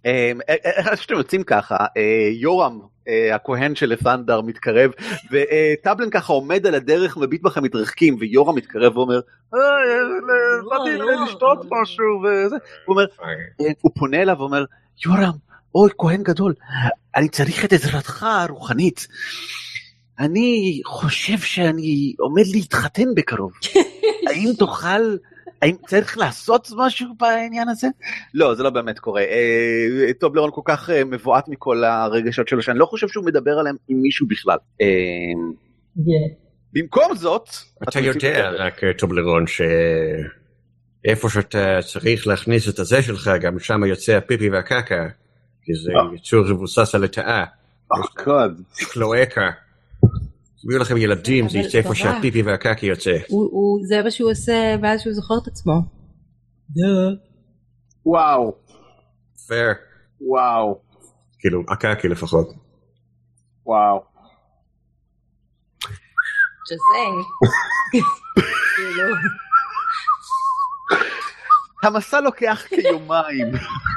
אמ, 0.06 0.40
אה, 0.50 0.56
אה, 0.66 0.92
איך 0.92 1.02
שאתם 1.02 1.16
יוצאים 1.16 1.44
ככה 1.44 1.76
אה, 1.98 2.30
יורם 2.32 2.80
אה, 3.08 3.36
הכהן 3.36 3.76
של 3.76 3.86
לפנדר 3.90 4.42
מתקרב 4.42 4.92
וטבלן 5.32 6.10
ככה 6.10 6.34
עומד 6.34 6.66
על 6.68 6.76
הדרך 6.76 7.18
מביט 7.18 7.42
בכם 7.42 7.64
מתרחקים 7.64 8.16
ויורם 8.20 8.56
מתקרב 8.56 8.98
ואומר 8.98 9.20
"אה, 9.54 9.60
אה, 9.60 10.78
באתי 10.78 10.98
לשתות 11.24 11.66
משהו 11.72 12.06
וזה. 12.24 12.56
הוא 12.86 12.94
אומר 12.96 13.06
אה, 13.62 13.68
הוא 13.82 13.92
פונה 13.96 14.22
אליו 14.22 14.36
ואומר 14.40 14.66
יורם 15.06 15.47
אוי 15.78 15.90
כהן 15.98 16.24
גדול 16.24 16.54
אני 17.16 17.30
צריך 17.30 17.66
את 17.66 17.74
עזרתך 17.74 18.24
הרוחנית 18.24 19.08
אני 20.20 20.82
חושב 20.86 21.38
שאני 21.38 22.14
עומד 22.20 22.48
להתחתן 22.54 23.16
בקרוב 23.16 23.52
האם 24.30 24.50
תוכל 24.58 25.18
האם 25.62 25.76
צריך 25.88 26.18
לעשות 26.18 26.68
משהו 26.78 27.08
בעניין 27.20 27.70
הזה? 27.70 27.88
לא 28.34 28.56
זה 28.56 28.64
לא 28.64 28.70
באמת 28.70 29.00
קורה 29.00 29.22
אה, 29.22 30.14
טובלרון 30.20 30.50
כל 30.54 30.62
כך 30.66 30.90
אה, 30.90 31.04
מבועת 31.04 31.48
מכל 31.48 31.84
הרגשות 31.84 32.48
שלו 32.48 32.62
שאני 32.62 32.80
לא 32.80 32.86
חושב 32.86 33.08
שהוא 33.08 33.26
מדבר 33.26 33.60
עליהם 33.60 33.76
עם 33.88 34.02
מישהו 34.02 34.28
בכלל. 34.28 34.58
אה, 34.82 34.88
כן. 35.96 36.34
במקום 36.74 37.16
זאת 37.16 37.50
אתה 37.84 38.00
יודע. 38.00 38.50
רק 38.50 38.84
אה, 38.84 38.94
טובלרון 38.94 39.46
שאיפה 39.48 41.30
שאתה 41.30 41.80
צריך 41.94 42.28
להכניס 42.28 42.70
את 42.70 42.80
הזה 42.80 43.02
שלך 43.02 43.32
גם 43.42 43.60
שם 43.60 43.84
יוצא 43.84 44.14
הפיפי 44.14 44.50
והקקה 44.50 45.08
כי 45.68 45.74
זה 45.74 45.92
אה. 45.92 46.16
יצור 46.16 46.44
מבוסס 46.54 46.96
על 46.96 47.02
לטאה, 47.02 47.46
גוד. 48.26 48.62
קלואקה. 48.92 49.50
יהיו 50.70 50.80
לכם 50.82 50.98
ילדים 50.98 51.50
זה 51.50 51.58
יצא 51.58 51.78
איפה. 51.78 51.96
שהפיפי 51.96 52.42
והקקי 52.42 52.86
יוצא. 52.86 53.18
זה 53.88 54.04
מה 54.04 54.12
שהוא 54.12 54.32
עושה 54.32 54.76
ואז 54.82 55.02
שהוא 55.02 55.14
זוכר 55.14 55.34
את 55.44 55.48
עצמו. 55.48 55.74
וואו. 58.06 58.56
פייר. 59.48 59.74
וואו. 60.22 60.80
כאילו 61.40 61.64
הקקי 61.70 62.08
לפחות. 62.08 62.48
וואו. 63.66 64.04
Just 66.68 66.84
saying. 66.94 67.50
כאילו, 68.76 69.16
המסע 71.84 72.22
לוקח 72.22 72.64
כיומיים. 72.70 73.48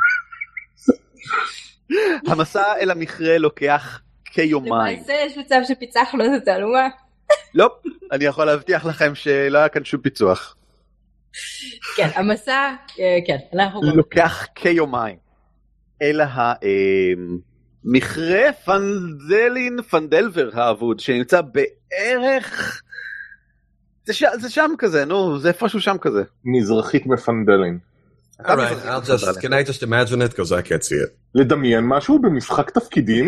המסע 2.29 2.75
אל 2.81 2.91
המכרה 2.91 3.39
לוקח 3.39 4.01
כיומיים. 4.25 4.97
למעשה 4.97 5.13
יש 5.27 5.39
מצב 5.39 5.61
שפיצחנו 5.69 6.25
את 6.25 6.31
התעלומה. 6.43 6.89
לא, 7.55 7.77
אני 8.13 8.25
יכול 8.25 8.45
להבטיח 8.45 8.87
לכם 8.87 9.15
שלא 9.15 9.59
היה 9.59 9.69
כאן 9.69 9.85
שום 9.85 10.01
פיצוח. 10.01 10.57
כן, 11.97 12.09
המסע, 12.15 12.75
אה, 13.01 13.19
כן, 13.27 13.37
אנחנו... 13.55 13.81
לוקח 13.83 14.47
כיומיים. 14.55 15.17
אל 16.03 16.21
המכרה 17.85 18.53
פנדלין 18.65 19.83
פנדלבר 19.91 20.51
האבוד 20.53 21.01
שנמצא 21.01 21.41
בערך... 21.41 22.83
זה, 24.05 24.13
ש... 24.13 24.25
זה 24.41 24.51
שם 24.51 24.71
כזה 24.79 25.05
נו 25.05 25.39
זה 25.39 25.49
איפשהו 25.49 25.81
שם 25.81 25.97
כזה. 26.01 26.23
מזרחית 26.45 27.07
מפנדלין. 27.07 27.79
Alright, 28.41 28.87
I'll 28.87 29.03
just, 29.03 29.41
can 29.41 29.53
I 29.53 29.63
just 29.63 29.83
imagine 29.83 30.23
it? 30.23 30.31
Because 30.31 30.51
I 30.51 30.63
can't 30.63 30.83
see 30.83 30.95
it. 30.95 31.20
לדמיין 31.35 31.85
משהו 31.85 32.19
במשחק 32.19 32.71
תפקידים? 32.71 33.27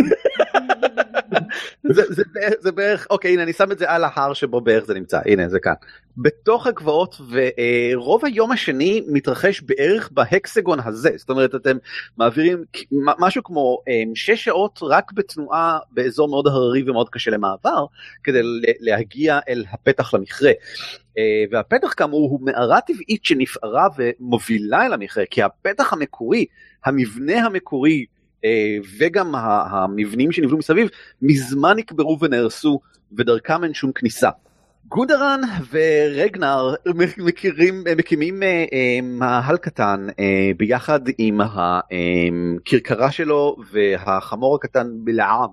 זה, 1.83 2.03
זה, 2.09 2.23
זה 2.61 2.73
בערך 2.73 3.07
אוקיי 3.11 3.33
הנה 3.33 3.43
אני 3.43 3.53
שם 3.53 3.73
את 3.73 3.79
זה 3.79 3.91
על 3.91 4.05
ההר 4.05 4.33
שבו 4.33 4.61
בערך 4.61 4.85
זה 4.85 4.95
נמצא 4.95 5.21
הנה 5.27 5.49
זה 5.49 5.61
כאן. 5.61 5.73
בתוך 6.17 6.67
הגבעות 6.67 7.17
ורוב 7.31 8.25
היום 8.25 8.53
השני 8.53 9.03
מתרחש 9.09 9.61
בערך 9.61 10.11
בהקסגון 10.13 10.79
הזה 10.85 11.11
זאת 11.17 11.31
אומרת 11.31 11.55
אתם 11.55 11.77
מעבירים 12.17 12.65
משהו 12.93 13.43
כמו 13.43 13.79
אה, 13.89 14.03
שש 14.15 14.45
שעות 14.45 14.81
רק 14.83 15.13
בתנועה 15.13 15.79
באזור 15.91 16.29
מאוד 16.29 16.47
הררי 16.47 16.83
ומאוד 16.87 17.09
קשה 17.09 17.31
למעבר 17.31 17.87
כדי 18.25 18.41
להגיע 18.81 19.39
אל 19.49 19.65
הפתח 19.71 20.15
למכרה. 20.15 20.53
אה, 21.19 21.45
והפתח 21.51 21.95
כאמור 21.97 22.31
הוא 22.31 22.41
מערה 22.43 22.81
טבעית 22.81 23.25
שנפערה 23.25 23.89
ומובילה 23.97 24.87
אל 24.87 24.93
המכרה 24.93 25.25
כי 25.31 25.43
הפתח 25.43 25.93
המקורי 25.93 26.47
המבנה 26.85 27.47
המקורי 27.47 28.05
אה, 28.45 28.77
וגם 28.99 29.35
המבנים 29.71 30.33
שנבנו 30.33 30.59
מסביב 30.59 30.89
מזמן 31.23 31.77
נקברו 31.77 32.19
ונהרסו 32.21 32.81
ודרכם 33.17 33.65
אין 33.65 33.75
שום 33.75 33.93
כניסה. 33.93 34.31
גודרן 34.89 35.41
ורגנר 35.71 36.75
מכירים, 37.19 37.85
מקימים 37.97 38.43
אה, 38.43 38.65
אה, 38.73 38.99
מאהל 39.03 39.57
קטן 39.57 40.07
ביחד 40.57 41.01
עם 41.19 41.41
הכרכרה 41.41 43.11
שלו 43.11 43.57
והחמור 43.71 44.55
הקטן 44.55 44.87
בלעם. 44.95 45.51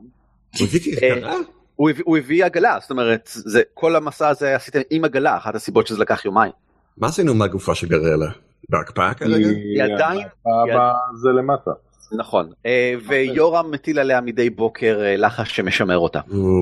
הוא 0.59 0.67
הביא 0.67 0.79
כרכרה? 0.79 1.35
הוא 1.75 1.89
הביא, 1.89 2.03
הוא 2.05 2.17
הביא 2.17 2.45
עגלה, 2.45 2.77
זאת 2.81 2.91
אומרת, 2.91 3.29
זה, 3.33 3.61
כל 3.73 3.95
המסע 3.95 4.27
הזה 4.27 4.55
עשיתם 4.55 4.79
עם 4.89 5.05
עגלה, 5.05 5.37
אחת 5.37 5.55
הסיבות 5.55 5.87
שזה 5.87 5.99
לקח 5.99 6.25
יומיים. 6.25 6.51
מה 6.97 7.07
עשינו 7.07 7.35
מהגופה 7.35 7.75
של 7.75 7.87
גרלה? 7.87 8.29
בהקפאה 8.69 9.13
כרגע? 9.13 9.35
היא 9.35 9.83
עדיין- 9.83 10.27
זה 11.21 11.29
למטה. 11.29 11.71
נכון, 12.11 12.51
אה, 12.65 12.93
ויורם 13.07 13.71
מטיל 13.71 13.99
עליה 13.99 14.21
מדי 14.21 14.49
בוקר 14.49 14.99
אה, 15.03 15.15
לחש 15.17 15.55
שמשמר 15.55 15.97
אותה. 15.97 16.19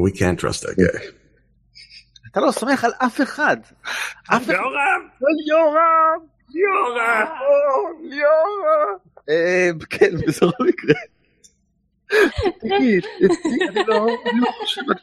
We 0.07 0.15
can't 0.17 0.39
trust 0.41 0.63
that 0.63 0.75
guy. 0.79 1.03
אתה 2.31 2.39
לא 2.39 2.51
סומך 2.51 2.83
על 2.83 2.91
אף 3.05 3.21
אחד. 3.21 3.57
אף 4.29 4.43
אחד. 4.45 4.53
יורם! 4.53 5.07
יורם! 5.47 6.19
יורם! 6.49 7.27
יורם! 8.01 8.97
אה, 9.29 9.69
כן, 9.89 10.11
בכל 10.27 10.63
מקרה. 10.67 10.95
תגיד, 12.59 13.03
אני 13.69 13.81
לא 13.87 14.07
לא 14.33 14.47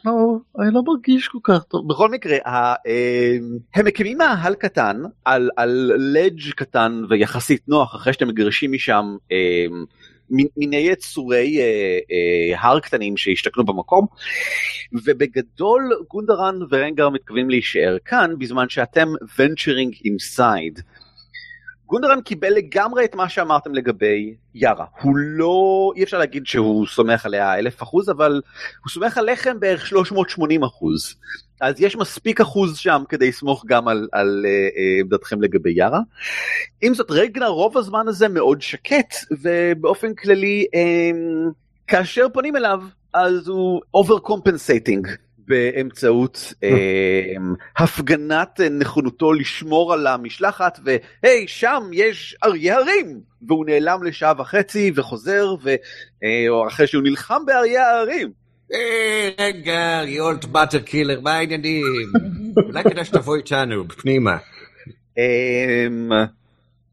לא- 0.05 0.37
אני 0.59 0.73
לא 0.73 0.81
מרגיש 0.83 1.27
כל 1.27 1.37
כך 1.43 1.63
טוב. 1.63 1.87
בכל 1.89 2.09
מקרה, 2.09 2.37
אה, 2.45 2.73
הם 3.75 3.85
מקימים 3.85 4.17
מאהל 4.17 4.53
קטן 4.55 5.01
על 5.25 5.91
לדג' 5.97 6.51
קטן 6.55 7.01
ויחסית 7.09 7.61
נוח 7.67 7.95
אחרי 7.95 8.13
שאתם 8.13 8.27
מגרשים 8.27 8.71
משם 8.71 9.15
מין- 10.29 10.47
מיני 10.57 10.77
יצורי 10.77 11.59
אה, 11.59 11.63
אה, 12.11 12.59
הר 12.61 12.79
קטנים 12.79 13.17
שהשתכנו 13.17 13.65
במקום 13.65 14.05
ובגדול 15.05 15.91
גונדרן 16.09 16.59
ורנגר 16.69 17.09
מתכוונים 17.09 17.49
להישאר 17.49 17.97
כאן 18.05 18.33
בזמן 18.39 18.69
שאתם 18.69 19.07
venturing 19.37 19.93
inside. 20.07 20.81
גונדרן 21.87 22.21
קיבל 22.21 22.49
לגמרי 22.49 23.05
את 23.05 23.15
מה 23.15 23.29
שאמרתם 23.29 23.73
לגבי 23.73 24.35
יארה. 24.55 24.85
הוא 25.01 25.17
לא, 25.17 25.91
אי 25.95 26.03
אפשר 26.03 26.17
להגיד 26.17 26.45
שהוא 26.45 26.87
סומך 26.87 27.25
עליה 27.25 27.55
אלף 27.55 27.83
אחוז, 27.83 28.09
אבל 28.09 28.41
הוא 28.83 28.91
סומך 28.91 29.17
עליכם 29.17 29.59
בערך 29.59 29.87
380 29.87 30.63
אחוז. 30.63 31.15
אז 31.61 31.81
יש 31.81 31.95
מספיק 31.95 32.41
אחוז 32.41 32.77
שם 32.77 33.03
כדי 33.09 33.27
לסמוך 33.27 33.65
גם 33.67 33.87
על, 33.87 34.07
על 34.11 34.45
אה, 34.45 34.51
אה, 34.51 34.99
עמדתכם 35.01 35.41
לגבי 35.41 35.73
יארה. 35.75 35.99
עם 36.81 36.93
זאת 36.93 37.11
רגנר 37.11 37.47
רוב 37.47 37.77
הזמן 37.77 38.07
הזה 38.07 38.27
מאוד 38.27 38.61
שקט, 38.61 39.15
ובאופן 39.41 40.13
כללי 40.13 40.65
אה, 40.75 41.11
כאשר 41.87 42.27
פונים 42.33 42.55
אליו 42.55 42.81
אז 43.13 43.47
הוא 43.47 43.81
overcompensating 43.97 45.24
באמצעות 45.47 46.53
אה, 46.63 47.33
הפגנת 47.77 48.59
נכונותו 48.71 49.33
לשמור 49.33 49.93
על 49.93 50.07
המשלחת 50.07 50.79
והי 50.83 51.47
שם 51.47 51.83
יש 51.93 52.35
אריה 52.43 52.77
הרים 52.77 53.19
והוא 53.47 53.65
נעלם 53.65 54.03
לשעה 54.03 54.33
וחצי 54.37 54.91
וחוזר 54.95 55.55
ו, 55.63 55.69
אה, 56.23 56.45
או 56.49 56.67
אחרי 56.67 56.87
שהוא 56.87 57.03
נלחם 57.03 57.41
באריה 57.45 57.89
ההרים. 57.89 58.31
היי, 58.71 59.35
רגע, 59.39 60.01
יולט 60.05 60.45
באטר 60.45 60.79
קילר, 60.79 61.21
מה 61.21 61.33
העניינים? 61.33 61.83
אולי 62.67 62.83
כדאי 62.83 63.05
שתבוא 63.05 63.35
איתנו, 63.35 63.87
פנימה. 63.87 64.37
אה, 65.17 65.87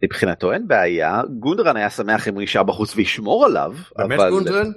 מבחינתו 0.03 0.53
אין 0.53 0.69
בעיה 0.69 1.21
גונדרן 1.39 1.77
היה 1.77 1.91
שמח 1.91 2.29
אם 2.29 2.35
הוא 2.35 2.41
יישאר 2.41 2.63
בחוץ 2.63 2.97
וישמור 2.97 3.45
עליו 3.45 3.73
באמת 3.97 4.21
גונדרן? 4.31 4.71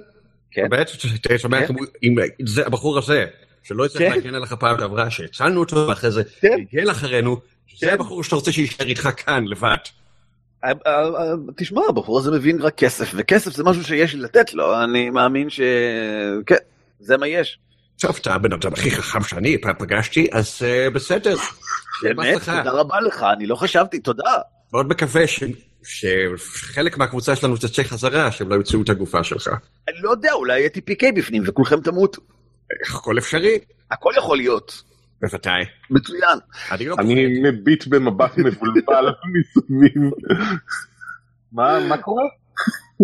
כן. 0.50 0.68
באמת? 0.70 0.90
תהיה 1.22 1.38
שמח 1.38 1.70
אם 2.02 2.16
אם 2.40 2.46
זה 2.46 2.66
הבחור 2.66 2.98
הזה, 2.98 3.26
שלא 3.66 3.78
כן. 3.78 3.84
יצטרך 3.86 4.14
להגן 4.14 4.34
עליך 4.34 4.52
פעם 4.52 4.78
שעברה, 4.80 5.10
שהצלנו 5.10 5.60
אותו, 5.60 5.76
ואחרי 5.88 6.10
זה 6.10 6.22
כן. 6.40 6.56
הגן 6.72 6.88
אחרינו, 6.88 7.40
זה 7.78 7.86
כן. 7.86 7.94
הבחור 7.94 8.24
שאתה 8.24 8.36
רוצה 8.36 8.52
שיישאר 8.52 8.86
איתך 8.86 9.08
כאן 9.16 9.44
לבד. 9.46 9.76
אה, 10.64 10.70
אה, 10.86 11.02
אה, 11.02 11.34
תשמע 11.56 11.80
הבחור 11.88 12.18
הזה 12.18 12.30
מבין 12.30 12.60
רק 12.60 12.74
כסף 12.74 13.12
וכסף 13.14 13.52
זה 13.52 13.64
משהו 13.64 13.84
שיש 13.84 14.14
לי 14.14 14.20
לתת 14.20 14.54
לו 14.54 14.82
אני 14.84 15.10
מאמין 15.10 15.50
ש... 15.50 15.60
כן 16.46 16.54
זה 17.00 17.16
מה 17.16 17.28
יש. 17.28 17.58
טוב, 18.00 18.16
אתה 18.20 18.34
הבן 18.34 18.52
אדם 18.52 18.72
הכי 18.72 18.90
חכם 18.90 19.22
שאני 19.22 19.58
פגשתי, 19.78 20.28
אז 20.32 20.62
בסדר. 20.92 21.36
באמת. 22.02 22.38
תודה 22.38 22.70
רבה 22.70 23.00
לך 23.00 23.26
אני 23.36 23.46
לא 23.46 23.56
חשבתי 23.56 23.98
תודה. 23.98 24.32
מאוד 24.72 24.88
מקווה 24.88 25.22
שחלק 25.82 26.98
מהקבוצה 26.98 27.36
שלנו 27.36 27.56
תצא 27.56 27.82
חזרה, 27.82 28.32
שהם 28.32 28.48
לא 28.48 28.54
ימצאו 28.54 28.82
את 28.82 28.88
הגופה 28.88 29.24
שלך. 29.24 29.48
אני 29.88 29.96
לא 30.00 30.10
יודע 30.10 30.32
אולי 30.32 30.58
יהיה 30.58 30.68
TPK 30.76 31.12
בפנים 31.16 31.42
וכולכם 31.46 31.80
תמותו 31.80 32.22
הכל 32.90 33.18
אפשרי, 33.18 33.58
הכל 33.90 34.12
יכול 34.18 34.36
להיות 34.36 34.82
בוודאי. 35.22 35.64
מצוין. 35.90 36.38
אני 36.70 36.84
לא 36.86 36.96
אני 36.98 37.26
מביט 37.42 37.86
במבט 37.86 38.38
מבולבל 38.44 39.08
מסביב. 39.32 40.10
מה 41.52 41.80
מה 41.88 41.98
קורה? 41.98 42.22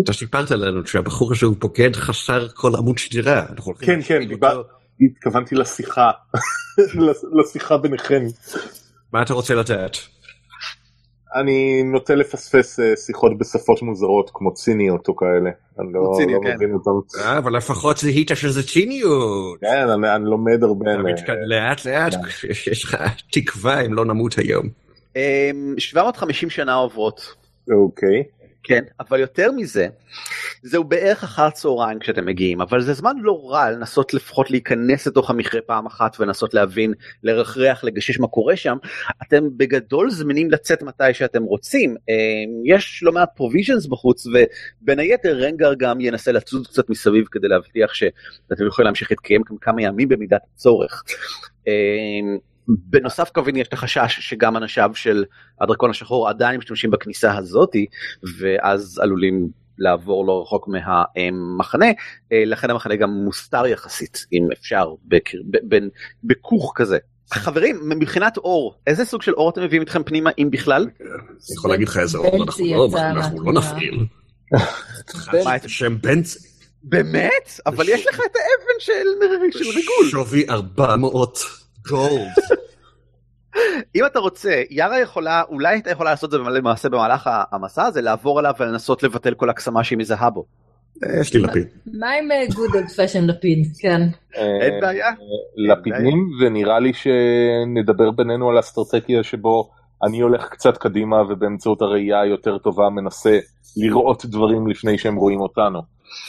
אתה 0.03 0.13
סיפרת 0.13 0.51
לנו 0.51 0.87
שהבחור 0.87 1.33
הזה 1.33 1.45
הוא 1.45 1.55
בוגד 1.59 1.95
חסר 1.95 2.47
כל 2.49 2.71
עמוד 2.77 2.97
שדרה. 2.97 3.45
הולכים 3.63 4.01
כן, 4.01 4.19
כן. 4.21 4.27
דיבר- 4.27 4.63
התכוונתי 5.01 5.55
לשיחה, 5.55 6.11
לשיחה 7.39 7.77
ביניכם. 7.77 8.23
מה 9.13 9.21
אתה 9.21 9.33
רוצה 9.33 9.55
לדעת? 9.55 9.97
אני 11.35 11.83
נוטה 11.83 12.15
לפספס 12.15 12.79
אה, 12.79 12.95
שיחות 12.95 13.37
בשפות 13.37 13.81
מוזרות 13.81 14.31
כמו 14.33 14.53
ציניות 14.53 15.07
או 15.07 15.15
כאלה. 15.15 15.49
אני 15.79 15.93
לא 15.93 15.99
לא 16.01 16.39
כן. 16.43 16.55
מבין 16.55 16.73
אותם. 16.73 16.91
אה, 17.21 17.37
אבל 17.37 17.57
לפחות 17.57 17.97
זיהית 17.97 18.31
שזה 18.35 18.67
ציניות. 18.67 19.59
כן, 19.61 19.89
אני 19.89 20.15
אני 20.15 20.25
לומד 20.25 20.63
הרבה. 20.63 20.97
מתקד- 20.97 21.35
לאט 21.45 21.85
לאט, 21.85 22.13
יש 22.49 22.67
יש 22.67 22.83
לך 22.83 22.97
תקווה 23.31 23.81
אם 23.81 23.93
לא 23.93 24.05
נמות 24.05 24.35
היום. 24.37 24.69
אמ, 25.15 25.21
750 25.77 26.49
שנה 26.49 26.73
עוברות. 26.73 27.21
אוקיי. 27.71 28.23
כן, 28.63 28.83
אבל 28.99 29.19
יותר 29.19 29.51
מזה, 29.51 29.87
זהו 30.63 30.83
בערך 30.83 31.23
אחר 31.23 31.49
צהריים 31.49 31.99
כשאתם 31.99 32.25
מגיעים, 32.25 32.61
אבל 32.61 32.81
זה 32.81 32.93
זמן 32.93 33.15
לא 33.21 33.41
רע 33.49 33.71
לנסות 33.71 34.13
לפחות 34.13 34.51
להיכנס 34.51 35.07
לתוך 35.07 35.29
המכרה 35.29 35.61
פעם 35.61 35.85
אחת 35.85 36.19
ולנסות 36.19 36.53
להבין, 36.53 36.93
לרחרח, 37.23 37.83
לגשש 37.83 38.19
מה 38.19 38.27
קורה 38.27 38.55
שם. 38.55 38.77
אתם 39.23 39.43
בגדול 39.57 40.09
זמינים 40.09 40.51
לצאת 40.51 40.83
מתי 40.83 41.13
שאתם 41.13 41.43
רוצים. 41.43 41.95
אמ, 42.09 42.15
יש 42.65 43.03
לא 43.03 43.11
מעט 43.11 43.29
provisions 43.35 43.85
בחוץ, 43.85 44.27
ובין 44.27 44.99
היתר 44.99 45.37
רנגר 45.37 45.73
גם 45.73 46.01
ינסה 46.01 46.31
לצוד 46.31 46.67
קצת 46.67 46.89
מסביב 46.89 47.25
כדי 47.31 47.47
להבטיח 47.47 47.93
שאתם 47.93 48.67
יכולים 48.67 48.85
להמשיך 48.85 49.11
להתקיים 49.11 49.41
כמה 49.61 49.81
ימים 49.81 50.09
במידת 50.09 50.41
הצורך. 50.55 51.03
בנוסף 52.67 53.31
כמובן 53.33 53.55
יש 53.55 53.67
את 53.67 53.73
החשש 53.73 54.19
שגם 54.19 54.57
אנשיו 54.57 54.91
של 54.93 55.23
הדרקון 55.61 55.89
השחור 55.89 56.29
עדיין 56.29 56.57
משתמשים 56.57 56.91
בכניסה 56.91 57.37
הזאתי 57.37 57.85
ואז 58.39 58.99
עלולים 59.03 59.49
לעבור 59.77 60.27
לא 60.27 60.41
רחוק 60.41 60.67
מהמחנה 60.67 61.85
אה, 62.31 62.43
לכן 62.45 62.69
המחנה 62.69 62.95
גם 62.95 63.09
מוסתר 63.09 63.67
יחסית 63.67 64.25
אם 64.33 64.47
אפשר 64.53 64.93
בקר... 65.05 65.37
ב- 65.51 65.69
בין 65.69 65.89
בכוך 66.23 66.73
כזה. 66.75 66.97
חברים 67.33 67.79
מבחינת 67.89 68.37
אור 68.37 68.75
איזה 68.87 69.05
סוג 69.05 69.21
של 69.21 69.33
אור 69.33 69.49
אתם 69.49 69.63
מביאים 69.63 69.81
איתכם 69.81 70.03
פנימה 70.03 70.29
אם 70.37 70.49
בכלל? 70.51 70.89
אני 70.99 71.09
יכול 71.57 71.71
להגיד 71.71 71.87
לך 71.87 71.97
איזה 71.97 72.17
אור 72.17 72.43
אנחנו 72.95 73.43
לא- 73.43 73.53
לא. 73.53 73.59
נפעיל. 73.59 74.05
שם 75.67 75.97
בנצי. 76.01 76.39
באמת? 76.83 77.59
אבל 77.65 77.89
יש 77.89 78.07
לך 78.07 78.15
את 78.15 78.35
האבן 78.35 78.79
של, 78.79 78.93
של 79.51 79.69
ריגול. 79.69 80.09
שווי 80.11 80.45
400 80.49 81.37
גולד. 81.87 82.31
אם 83.95 84.05
אתה 84.05 84.19
רוצה 84.19 84.61
יארה 84.69 84.99
יכולה 84.99 85.41
אולי 85.49 85.73
הייתה 85.73 85.91
יכולה 85.91 86.09
לעשות 86.09 86.33
את 86.33 86.39
זה 86.43 86.49
למעשה 86.49 86.89
במהלך 86.89 87.29
המסע 87.51 87.85
הזה 87.85 88.01
לעבור 88.01 88.39
עליו 88.39 88.53
ולנסות 88.59 89.03
לבטל 89.03 89.33
כל 89.33 89.49
הקסמה 89.49 89.83
שהיא 89.83 89.97
מזהה 89.97 90.29
בו. 90.29 90.45
יש 91.21 91.33
לי 91.33 91.39
לפיד. 91.39 91.67
מה 91.93 92.07
עם 92.11 92.27
גוד 92.55 92.75
אולד 92.75 92.89
פשן 92.89 93.25
לפיד? 93.25 93.67
כן. 93.79 94.01
אין 94.35 94.81
בעיה. 94.81 95.11
לפידים 95.57 96.31
ונראה 96.41 96.79
לי 96.79 96.91
שנדבר 96.93 98.11
בינינו 98.11 98.49
על 98.49 98.59
אסטרטגיה 98.59 99.23
שבו 99.23 99.69
אני 100.03 100.21
הולך 100.21 100.47
קצת 100.49 100.77
קדימה 100.77 101.21
ובאמצעות 101.21 101.81
הראייה 101.81 102.21
היותר 102.21 102.57
טובה 102.57 102.89
מנסה 102.89 103.39
לראות 103.77 104.25
דברים 104.25 104.67
לפני 104.67 104.97
שהם 104.97 105.15
רואים 105.15 105.39
אותנו. 105.39 105.81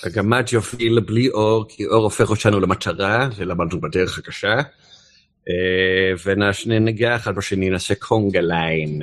הגמד 0.05 0.45
יוביל 0.53 1.01
בלי 1.01 1.29
אור, 1.29 1.65
כי 1.69 1.87
אור 1.87 2.03
הופך 2.05 2.31
אותנו 2.31 2.61
למטרה, 2.61 3.29
זה 3.37 3.45
למדנו 3.45 3.81
בדרך 3.81 4.19
הקשה. 4.19 4.55
אה, 5.49 6.33
ונגיע 6.67 7.17
אחד 7.17 7.35
בשני, 7.35 7.71
נעשה 7.71 7.95
קונגה 7.95 8.41
ליין. 8.41 9.01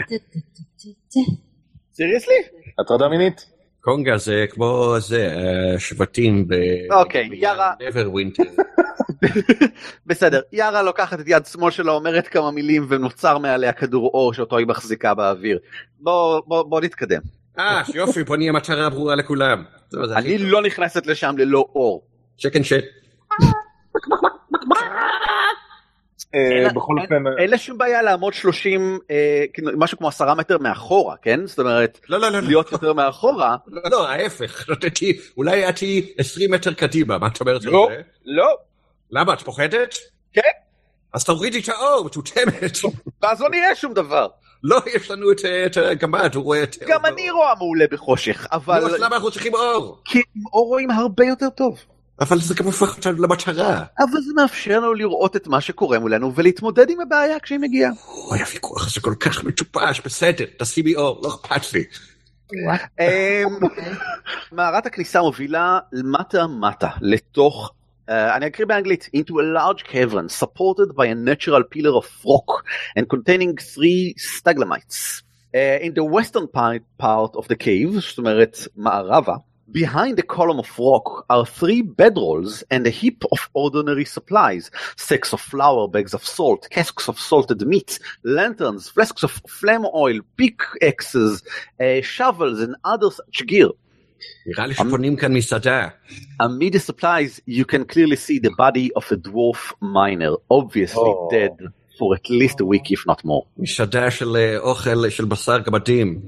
סיריוסלי? 1.94 2.36
הטרדה 2.80 3.10
מינית? 3.10 3.46
קונגה 3.82 4.18
זה 4.18 4.46
כמו 4.50 4.96
זה, 5.00 5.36
אה, 5.36 5.80
שבטים 5.80 6.48
ב... 6.48 6.54
אוקיי, 6.92 7.30
יארה. 7.34 7.74
נברווינטר. 7.88 8.44
בסדר 10.08 10.42
יארה 10.54 10.82
לוקחת 10.82 11.20
את 11.20 11.26
יד 11.28 11.46
שמאל 11.46 11.72
שלה 11.72 11.92
אומרת 11.92 12.28
כמה 12.28 12.52
מילים 12.52 12.86
ונוצר 12.90 13.38
מעליה 13.38 13.74
כדור 13.74 14.12
אור 14.14 14.34
שאותו 14.34 14.58
היא 14.58 14.68
מחזיקה 14.68 15.14
באוויר. 15.14 15.60
בוא 16.00 16.42
בוא 16.46 16.64
בוא 16.64 16.82
נתקדם. 16.82 17.22
אה, 17.60 17.82
יופי, 17.94 18.24
בוא 18.24 18.38
נהיה 18.38 18.52
מטרה 18.52 18.90
ברורה 18.90 19.16
לכולם. 19.16 19.64
אני. 20.16 20.38
לא 20.38 20.62
נכנסת 20.62 21.08
לשם 21.08 21.36
ללא 21.38 21.66
אור. 21.76 22.04
שקן 22.38 22.64
שט. 22.64 22.84
אה, 26.36 26.74
בכל 26.76 26.96
אופן, 27.02 27.24
אין 27.40 27.50
לה 27.50 27.58
שום 27.58 27.78
בעיה 27.78 28.02
לעמוד 28.02 28.34
30 28.34 29.00
אה, 29.12 29.44
כאילו, 29.54 29.72
משהו 29.78 29.98
כמו 29.98 30.08
10 30.08 30.34
מטר 30.34 30.58
מאחורה 30.58 31.16
כן 31.22 31.46
זאת 31.46 31.60
אומרת 31.60 32.00
לא, 32.10 32.20
לא, 32.20 32.32
לא, 32.32 32.40
לא. 32.40 32.48
להיות 32.48 32.72
יותר 32.72 32.94
מאחורה 32.94 33.56
לא, 33.68 34.10
ההפך. 34.10 34.66
אולי 35.38 35.70
את 35.70 35.76
תהיי 35.76 36.14
20 36.18 36.52
מטר 36.52 36.74
קדימה, 36.74 37.18
מה 37.18 37.28
את 37.28 37.42
אומרת 37.42 37.66
על 37.66 37.72
לא 37.72 37.88
זה? 37.92 38.02
לא 38.26 38.58
למה, 39.12 39.34
את 39.34 39.42
פוחדת? 39.42 39.96
כן. 40.34 40.42
אז 41.14 41.24
תורידי 41.24 41.60
את 41.60 41.70
האור, 41.70 42.06
מטומטמת. 42.06 42.78
ואז 43.22 43.42
לא 43.42 43.50
נראה 43.50 43.76
שום 43.76 43.94
דבר 43.94 44.28
לא, 44.64 44.78
יש 44.96 45.12
לנו 45.12 45.32
את, 45.32 45.46
אה, 45.78 45.92
הגמד, 45.92 46.36
הוא 46.36 46.44
רואה 46.44 46.64
את... 46.64 46.78
גם 46.88 47.06
אני 47.06 47.32
רואה 47.32 47.56
מעולה 47.56 47.86
בחושך 47.92 48.48
נו, 48.52 48.58
אבל 48.58 48.86
אז 48.86 48.94
למה 48.94 49.16
אנחנו 49.16 49.32
צריכים 49.32 49.54
אור? 49.54 50.02
כי 50.06 50.22
אור 50.54 50.68
רואים 50.68 50.92
הרבה 50.92 51.26
יותר 51.26 51.50
טוב. 51.50 51.80
אבל 52.22 52.40
זה 52.40 52.54
גם 52.54 52.66
הופך 52.66 52.98
אותנו 52.98 53.22
למטרה. 53.22 53.84
אבל 54.00 54.22
זה 54.28 54.34
מאפשר 54.36 54.80
לנו 54.80 54.94
לראות 54.94 55.36
את 55.36 55.48
מה 55.48 55.62
שקורה 55.62 56.00
מולנו 56.00 56.36
ולהתמודד 56.36 56.90
עם 56.90 57.00
הבעיה 57.00 57.40
כשהיא 57.40 57.60
מגיעה. 57.60 57.92
אוי, 58.08 58.40
הוויכוח 58.40 58.88
הזה 58.88 59.02
כל 59.02 59.16
כך 59.20 59.44
מטופש, 59.44 60.02
בסדר, 60.06 60.46
תשימי 60.58 60.96
אור, 60.96 61.22
לא 61.24 61.30
אכפת 61.30 61.74
לי. 61.74 61.84
אמ, 63.00 63.58
מערת 64.52 64.86
הכניסה 64.86 65.22
מובילה 65.22 65.80
מטה 65.94 66.48
מטה 66.48 66.90
לתוך 67.02 67.72
Uh, 68.10 68.14
אני 68.36 68.48
אקריא 68.48 68.68
באנגלית 68.68 69.10
into 69.16 69.32
a 69.32 69.44
large 69.58 69.84
cavern 69.84 70.28
supported 70.28 70.96
by 70.96 71.06
a 71.06 71.16
natural 71.16 71.64
pillar 71.64 71.94
of 72.02 72.06
rock 72.26 72.50
and 72.98 73.06
containing 73.08 73.56
three 73.56 74.14
stalagmites. 74.18 75.24
Uh, 75.56 75.86
in 75.86 75.94
the 75.94 76.04
western 76.04 76.48
part, 76.48 76.82
part 76.98 77.36
of 77.36 77.48
the 77.48 77.56
cave, 77.56 78.00
זאת 78.00 78.18
אומרת 78.18 78.58
מערבה, 78.76 79.36
behind 79.73 80.17
the 80.17 80.23
column 80.23 80.59
of 80.59 80.79
rock 80.79 81.25
are 81.29 81.45
three 81.45 81.83
bedrolls 81.83 82.63
and 82.71 82.87
a 82.87 82.91
heap 82.91 83.25
of 83.33 83.51
ordinary 83.55 84.05
supplies 84.05 84.71
sacks 84.97 85.33
of 85.33 85.41
flour, 85.41 85.89
bags 85.89 86.15
of 86.15 86.25
salt, 86.25 86.69
casks 86.71 87.09
of 87.09 87.19
salted 87.19 87.67
meat, 87.67 87.99
lanterns, 88.23 88.89
flasks 88.89 89.23
of 89.23 89.33
flame 89.49 89.87
oil, 89.95 90.21
pickaxes, 90.37 91.43
uh, 91.81 92.01
shovels, 92.01 92.61
and 92.61 92.77
other 92.85 93.11
such 93.11 93.47
gear. 93.47 93.71
נראה 94.47 94.67
לי 94.67 94.75
שפונים 94.75 95.17
כאן 95.17 95.33
מסעדה. 95.35 95.89
Amid 96.41 96.73
the 96.73 96.79
supplies, 96.79 97.41
you 97.47 97.65
can 97.65 97.85
clearly 97.85 98.17
see 98.17 98.39
the 98.39 98.51
body 98.57 98.91
of 98.97 99.13
a 99.13 99.17
dwarf 99.17 99.75
miner, 99.81 100.35
obviously 100.51 101.13
Oh. 101.15 101.29
dead 101.31 101.57
for 102.01 102.15
at 102.15 102.29
least 102.31 102.61
a 102.61 102.65
week, 102.65 102.91
if 102.91 103.03
not 103.07 103.25
more. 103.25 103.45
מסעדה 103.59 104.11
של 104.11 104.37
אה, 104.37 104.59
אוכל 104.59 105.11
של 105.11 105.25
בשר 105.25 105.59
גמדים. 105.59 106.21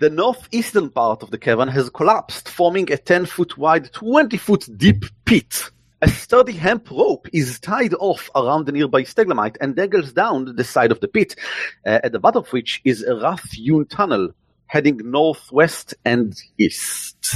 The 0.00 0.10
northeastern 0.10 0.88
part 0.98 1.22
of 1.22 1.30
the 1.30 1.38
cavern 1.38 1.68
has 1.68 1.90
collapsed, 1.90 2.48
forming 2.48 2.92
a 2.92 2.96
10 2.96 3.26
foot 3.26 3.58
wide, 3.58 3.92
20 3.92 4.36
foot 4.36 4.68
deep 4.76 5.04
pit. 5.24 5.70
A 6.02 6.08
sturdy 6.08 6.52
hemp 6.52 6.90
rope 6.90 7.26
is 7.32 7.58
tied 7.60 7.94
off 8.08 8.30
around 8.34 8.64
the 8.66 8.72
nearby 8.72 9.02
stalagmite 9.02 9.56
and 9.60 9.76
dangles 9.76 10.12
down 10.12 10.36
the 10.60 10.64
side 10.64 10.90
of 10.94 10.98
the 11.00 11.08
pit, 11.08 11.30
uh, 11.86 11.98
at 12.06 12.12
the 12.12 12.18
bottom 12.24 12.40
of 12.44 12.48
which 12.56 12.80
is 12.90 12.98
a 13.02 13.14
rough 13.26 13.44
hewn 13.52 13.84
tunnel 13.96 14.24
heading 14.74 14.98
northwest 15.18 15.88
and 16.12 16.28
east. 16.58 17.26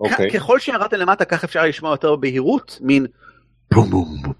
אוקיי. 0.00 0.30
כ- 0.30 0.34
ככל 0.36 0.58
שירדתם 0.58 0.96
למטה 0.96 1.24
כך 1.24 1.44
אפשר 1.44 1.62
לשמוע 1.64 1.90
יותר 1.90 2.16
בהירות 2.16 2.78
מין 2.80 3.06
בום 3.74 3.90
בום 3.90 4.22
בום 4.22 4.32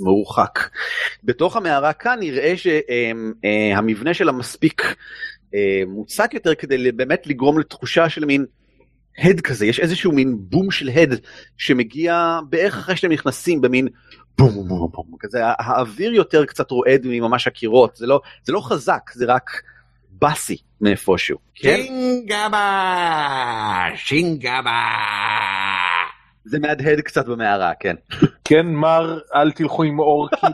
מרוחק. 0.00 0.68
בתוך 1.24 1.56
המערה 1.56 1.92
כאן 1.92 2.18
נראה 2.20 2.54
שהמבנה 2.56 4.14
שלה 4.14 4.32
מספיק 4.32 4.82
אה, 5.54 5.82
מוצק 5.86 6.30
יותר 6.34 6.54
כדי 6.54 6.92
באמת 6.92 7.26
לגרום 7.26 7.58
לתחושה 7.58 8.08
של 8.08 8.24
מין 8.24 8.44
הד 9.18 9.40
כזה 9.40 9.66
יש 9.66 9.80
איזשהו 9.80 10.12
מין 10.12 10.36
בום 10.38 10.70
של 10.70 10.88
הד 10.88 11.20
שמגיע 11.56 12.38
בערך 12.48 12.76
אחרי 12.76 12.96
שאתם 12.96 13.12
נכנסים 13.12 13.60
במין 13.60 13.88
בום 14.38 14.54
בום 14.54 14.68
בום 14.68 14.90
בום 14.92 15.16
כזה 15.18 15.38
האוויר 15.44 16.12
יותר 16.12 16.44
קצת 16.44 16.70
רועד 16.70 17.02
מממש 17.04 17.46
הקירות 17.46 17.96
זה 17.96 18.06
לא 18.06 18.20
זה 18.44 18.52
לא 18.52 18.60
חזק 18.60 19.10
זה 19.14 19.24
רק 19.28 19.50
באסי 20.10 20.56
מאיפשהו. 20.80 21.38
כן? 21.54 21.76
שינגבה! 21.82 22.68
שינגבה! 23.96 24.82
זה 26.44 26.58
מהדהד 26.58 27.00
קצת 27.00 27.26
במערה 27.26 27.72
כן. 27.80 27.94
כן 28.52 28.66
מר 28.66 29.18
אל 29.34 29.50
תלכו 29.50 29.82
עם 29.82 29.98
אור 30.00 30.28
כי 30.30 30.46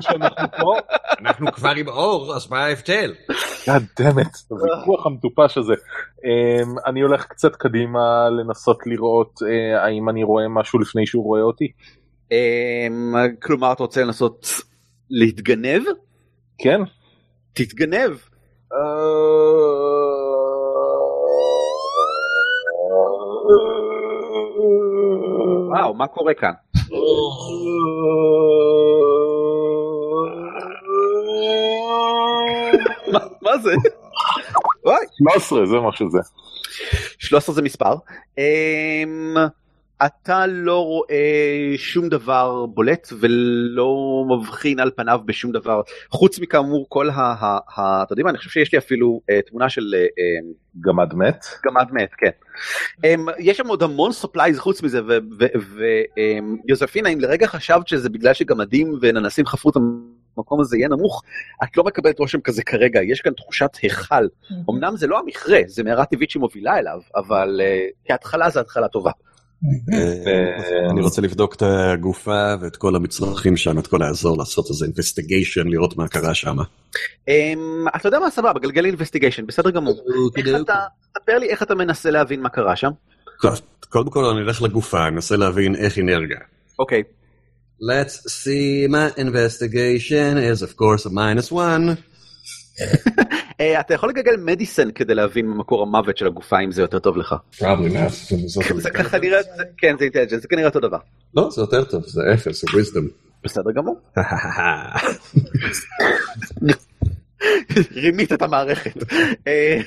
שאנחנו 0.00 0.46
פה. 0.60 0.74
אנחנו 1.20 1.52
כבר 1.52 1.72
עם 1.76 1.88
אור, 1.88 2.36
אז 2.36 2.50
מה 2.50 2.64
ההבדל? 2.64 3.14
God 3.64 4.00
damn 4.00 4.18
it, 4.20 4.46
הוויכוח 4.48 5.06
המטופש 5.06 5.58
הזה. 5.58 5.74
אמ, 6.24 6.74
אני 6.86 7.00
הולך 7.00 7.24
קצת 7.24 7.56
קדימה 7.56 8.28
לנסות 8.30 8.86
לראות 8.86 9.40
אה, 9.42 9.84
האם 9.84 10.08
אני 10.08 10.24
רואה 10.24 10.48
משהו 10.48 10.78
לפני 10.78 11.06
שהוא 11.06 11.24
רואה 11.24 11.42
אותי. 11.42 11.72
אמ, 12.32 13.14
כלומר 13.42 13.72
אתה 13.72 13.82
רוצה 13.82 14.04
לנסות 14.04 14.46
להתגנב? 15.10 15.82
כן? 16.58 16.80
תתגנב. 17.52 18.16
וואו 25.72 25.94
מה 25.94 26.06
קורה 26.06 26.34
כאן? 26.34 26.52
מה- 33.42 33.58
זה? 33.58 33.70
וואי. 34.84 35.04
13 35.34 35.66
זה 35.66 35.76
מה 35.76 35.92
שזה. 35.92 36.18
13 37.18 37.54
זה 37.54 37.62
מספר. 37.62 37.94
אמ, 40.00 40.06
אתה 40.06 40.46
לא 40.46 40.84
רואה 40.84 41.72
שום 41.76 42.08
דבר 42.08 42.66
בולט 42.66 43.08
ולא 43.20 44.24
מבחין 44.28 44.80
על 44.80 44.90
פניו 44.96 45.20
בשום 45.24 45.52
דבר 45.52 45.80
חוץ 46.10 46.38
מכאמור 46.38 46.86
כל 46.88 47.10
ה... 47.10 47.14
ה, 47.14 47.58
ה 47.76 48.02
אתה 48.02 48.12
יודע 48.12 48.22
מה 48.22 48.30
אני 48.30 48.38
חושב 48.38 48.50
שיש 48.50 48.72
לי 48.72 48.78
אפילו 48.78 49.20
uh, 49.30 49.50
תמונה 49.50 49.68
של 49.68 49.82
uh, 49.82 50.56
גמד 50.80 51.14
מת. 51.14 51.44
גמד 51.66 51.92
מת 51.92 52.10
כן. 52.18 52.30
Um, 52.96 53.30
יש 53.38 53.56
שם 53.56 53.66
עוד 53.68 53.82
המון 53.82 54.12
supplies 54.12 54.58
חוץ 54.58 54.82
מזה 54.82 55.00
ויוזפינה 56.68 57.08
אם 57.08 57.20
לרגע 57.20 57.46
חשבת 57.46 57.88
שזה 57.88 58.08
בגלל 58.08 58.34
שגמדים 58.34 58.98
וננסים 59.00 59.46
חפרו 59.46 59.70
את 59.70 59.76
המקום 60.36 60.60
הזה 60.60 60.76
יהיה 60.76 60.88
נמוך 60.88 61.22
את 61.64 61.76
לא 61.76 61.84
מקבלת 61.84 62.18
רושם 62.18 62.40
כזה 62.40 62.62
כרגע 62.62 63.02
יש 63.02 63.20
כאן 63.20 63.32
תחושת 63.32 63.70
היכל 63.82 64.26
אמנם 64.70 64.96
זה 64.96 65.06
לא 65.06 65.18
המכרה 65.18 65.60
זה 65.66 65.84
מערה 65.84 66.04
טבעית 66.04 66.30
שמובילה 66.30 66.78
אליו 66.78 67.00
אבל 67.16 67.60
uh, 67.60 68.08
כהתחלה 68.08 68.50
זה 68.50 68.60
התחלה 68.60 68.88
טובה. 68.88 69.10
אה, 69.92 70.90
אני 70.90 71.00
רוצה 71.00 71.22
לבדוק 71.22 71.54
את 71.54 71.62
הגופה 71.62 72.54
ואת 72.60 72.76
כל 72.76 72.96
המצרכים 72.96 73.56
שם, 73.56 73.78
את 73.78 73.86
כל 73.86 74.02
האזור, 74.02 74.38
לעשות 74.38 74.70
איזה 74.70 74.86
investigation, 74.86 75.64
לראות 75.64 75.96
מה 75.96 76.08
קרה 76.08 76.34
שם. 76.34 76.56
Um, 76.58 77.96
אתה 77.96 78.08
יודע 78.08 78.18
מה 78.18 78.30
סבבה 78.30 78.60
גלגל 78.60 78.84
investigation 78.84 79.46
בסדר 79.46 79.70
גמור. 79.70 80.04
אתה, 80.62 80.74
ספר 81.18 81.38
לי 81.38 81.48
איך 81.48 81.62
אתה 81.62 81.74
מנסה 81.74 82.10
להבין 82.10 82.40
מה 82.40 82.48
קרה 82.48 82.76
שם. 82.76 82.90
קודם 83.88 84.10
כל 84.10 84.24
אני 84.24 84.40
אלך 84.40 84.62
לגופה, 84.62 85.06
אני 85.06 85.16
אנסה 85.16 85.36
להבין 85.36 85.74
איך 85.76 85.96
היא 85.96 86.04
נהרגה. 86.04 86.38
אוקיי. 86.78 87.02
Let's 87.80 88.16
see, 88.28 88.88
my 88.88 89.10
investigation 89.18 90.38
is 90.38 90.62
of 90.62 90.76
course 90.76 91.06
a 91.06 91.10
minus 91.10 91.50
one. 91.50 91.96
Uh, 93.62 93.80
אתה 93.80 93.94
יכול 93.94 94.08
לגלגל 94.08 94.36
מדיסן 94.36 94.90
כדי 94.90 95.14
להבין 95.14 95.46
מה 95.46 95.54
מקור 95.54 95.82
המוות 95.82 96.16
של 96.16 96.26
הגופה 96.26 96.60
אם 96.60 96.72
זה 96.72 96.82
יותר 96.82 96.98
טוב 96.98 97.16
לך. 97.16 97.34
Probably 97.54 97.92
not. 97.94 98.34
זה 98.78 98.90
ככה 98.90 99.18
נראה 99.18 99.42
זה- 99.42 99.62
כן 99.78 99.94
זה 99.98 100.04
אינטליג'נס 100.04 100.42
זה 100.42 100.48
כנראה 100.48 100.66
אותו 100.68 100.80
דבר. 100.80 100.98
לא, 101.36 101.48
זה 101.50 101.60
יותר 101.62 101.84
טוב, 101.84 102.02
זה 102.06 102.20
אפס, 102.34 102.60
זה 102.60 102.66
wisdom. 102.66 103.04
בסדר 103.44 103.70
גמור. 103.72 104.00
רימית 107.94 108.32
את 108.32 108.42
המערכת. 108.42 108.94
אה, 109.46 109.80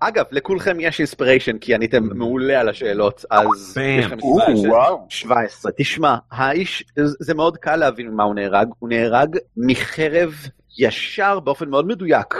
אגב 0.00 0.24
לכולכם 0.30 0.76
יש 0.80 0.98
אינספיריישן 1.00 1.58
כי 1.58 1.74
עניתם 1.74 2.04
מעולה 2.14 2.60
על 2.60 2.68
השאלות 2.68 3.24
אז 3.30 3.74
Bam. 3.76 3.80
יש 3.80 4.06
לכם 4.06 4.16
אינספיריישן. 4.18 4.68
וואו. 4.70 5.06
17 5.08 5.72
תשמע 5.76 6.16
האיש 6.32 6.84
זה 6.96 7.34
מאוד 7.34 7.56
קל 7.56 7.76
להבין 7.76 8.08
ממה 8.08 8.24
הוא 8.24 8.34
נהרג 8.34 8.68
הוא 8.78 8.88
נהרג 8.88 9.36
מחרב 9.56 10.34
ישר 10.78 11.40
באופן 11.40 11.68
מאוד 11.70 11.86
מדויק 11.86 12.34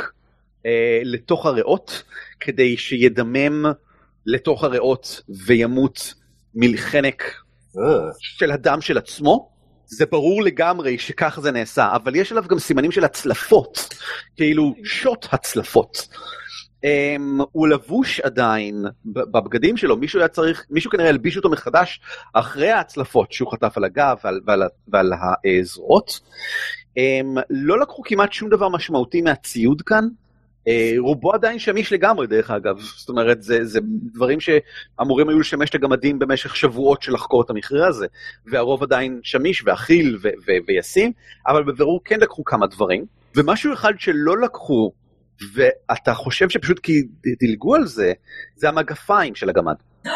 אה, 0.66 1.00
לתוך 1.04 1.46
הריאות 1.46 2.02
כדי 2.40 2.76
שידמם 2.76 3.64
לתוך 4.26 4.64
הריאות 4.64 5.20
וימות 5.46 6.14
מלחנק 6.54 7.22
של 8.18 8.50
הדם 8.50 8.80
של 8.80 8.98
עצמו. 8.98 9.54
זה 9.86 10.06
ברור 10.06 10.42
לגמרי 10.42 10.98
שכך 10.98 11.38
זה 11.42 11.50
נעשה 11.50 11.96
אבל 11.96 12.16
יש 12.16 12.32
עליו 12.32 12.44
גם 12.48 12.58
סימנים 12.58 12.92
של 12.92 13.04
הצלפות 13.04 13.94
כאילו 14.36 14.74
שוט 14.84 15.26
הצלפות. 15.32 16.08
Um, 16.84 17.44
הוא 17.52 17.68
לבוש 17.68 18.20
עדיין 18.20 18.84
בבגדים 19.04 19.76
שלו 19.76 19.96
מישהו 19.96 20.18
היה 20.18 20.28
צריך 20.28 20.66
מישהו 20.70 20.90
כנראה 20.90 21.08
הלביש 21.08 21.36
אותו 21.36 21.50
מחדש 21.50 22.00
אחרי 22.32 22.70
ההצלפות 22.70 23.32
שהוא 23.32 23.52
חטף 23.52 23.76
על 23.76 23.84
הגב 23.84 24.16
ועל, 24.24 24.40
ועל, 24.46 24.62
ועל 24.88 25.12
הזרועות. 25.60 26.20
Um, 26.98 27.40
לא 27.50 27.80
לקחו 27.80 28.02
כמעט 28.02 28.32
שום 28.32 28.48
דבר 28.48 28.68
משמעותי 28.68 29.20
מהציוד 29.20 29.82
כאן. 29.82 30.04
Uh, 30.68 30.98
רובו 30.98 31.32
עדיין 31.32 31.58
שמיש 31.58 31.92
לגמרי 31.92 32.26
דרך 32.26 32.50
אגב 32.50 32.80
זאת 32.80 33.08
אומרת 33.08 33.42
זה, 33.42 33.64
זה 33.64 33.80
דברים 34.14 34.38
שאמורים 34.40 35.28
היו 35.28 35.40
לשמש 35.40 35.70
את 35.70 35.74
הגמדים 35.74 36.18
במשך 36.18 36.56
שבועות 36.56 37.02
של 37.02 37.12
לחקור 37.12 37.42
את 37.42 37.50
המכרה 37.50 37.88
הזה 37.88 38.06
והרוב 38.46 38.82
עדיין 38.82 39.20
שמיש 39.22 39.62
ואכיל 39.66 40.18
ו- 40.22 40.28
ו- 40.46 40.66
וישים 40.66 41.12
אבל 41.46 41.62
בבירור 41.64 42.00
כן 42.04 42.20
לקחו 42.20 42.44
כמה 42.44 42.66
דברים 42.66 43.04
ומשהו 43.36 43.72
אחד 43.72 43.92
שלא 43.98 44.40
לקחו 44.40 44.92
ואתה 45.52 46.14
חושב 46.14 46.48
שפשוט 46.48 46.78
כי 46.78 47.02
דילגו 47.40 47.74
על 47.74 47.86
זה, 47.86 48.12
זה 48.56 48.68
המגפיים 48.68 49.34
של 49.34 49.48
הגמד. 49.48 49.74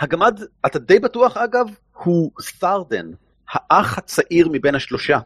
הגמד, 0.00 0.40
אתה 0.66 0.78
די 0.78 0.98
בטוח 0.98 1.36
אגב, 1.36 1.66
הוא 1.92 2.30
סארדן, 2.40 3.06
האח 3.50 3.98
הצעיר 3.98 4.48
מבין 4.52 4.74
השלושה. 4.74 5.18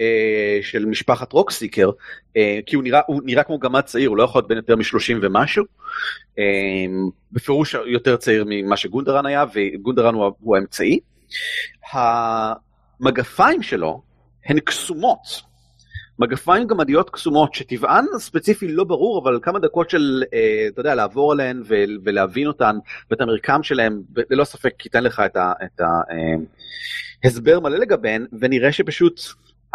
אה, 0.00 0.58
של 0.62 0.86
משפחת 0.86 1.32
רוקסיקר, 1.32 1.90
אה, 2.36 2.58
כי 2.66 2.76
הוא 2.76 2.84
נראה, 2.84 3.00
הוא 3.06 3.20
נראה 3.24 3.42
כמו 3.42 3.58
גמד 3.58 3.80
צעיר, 3.80 4.08
הוא 4.08 4.16
לא 4.16 4.22
יכול 4.22 4.38
להיות 4.38 4.48
בין 4.48 4.56
יותר 4.56 4.76
מ-30 4.76 5.18
ומשהו. 5.22 5.64
אה, 6.38 6.44
בפירוש 7.32 7.76
יותר 7.86 8.16
צעיר 8.16 8.44
ממה 8.48 8.76
שגונדרן 8.76 9.26
היה, 9.26 9.44
וגונדרן 9.54 10.14
הוא, 10.14 10.30
הוא 10.40 10.56
האמצעי. 10.56 10.98
המגפיים 11.92 13.62
שלו 13.62 14.02
הן 14.46 14.60
קסומות. 14.60 15.50
מגפיים 16.20 16.66
גמדיות 16.66 17.10
קסומות 17.10 17.54
שטבען 17.54 18.04
הספציפי 18.16 18.68
לא 18.68 18.84
ברור 18.84 19.22
אבל 19.22 19.38
כמה 19.42 19.58
דקות 19.58 19.90
של 19.90 20.22
אה, 20.34 20.66
אתה 20.68 20.80
יודע 20.80 20.94
לעבור 20.94 21.32
עליהן 21.32 21.62
ולהבין 22.04 22.46
אותן 22.46 22.76
ואת 23.10 23.20
המרקם 23.20 23.62
שלהם 23.62 24.02
ללא 24.30 24.44
ספק 24.44 24.84
ייתן 24.84 25.04
לך 25.04 25.22
את, 25.64 25.80
ההסבר 27.24 27.60
מלא 27.60 27.78
לגביהן 27.78 28.26
ונראה 28.40 28.72
שפשוט 28.72 29.20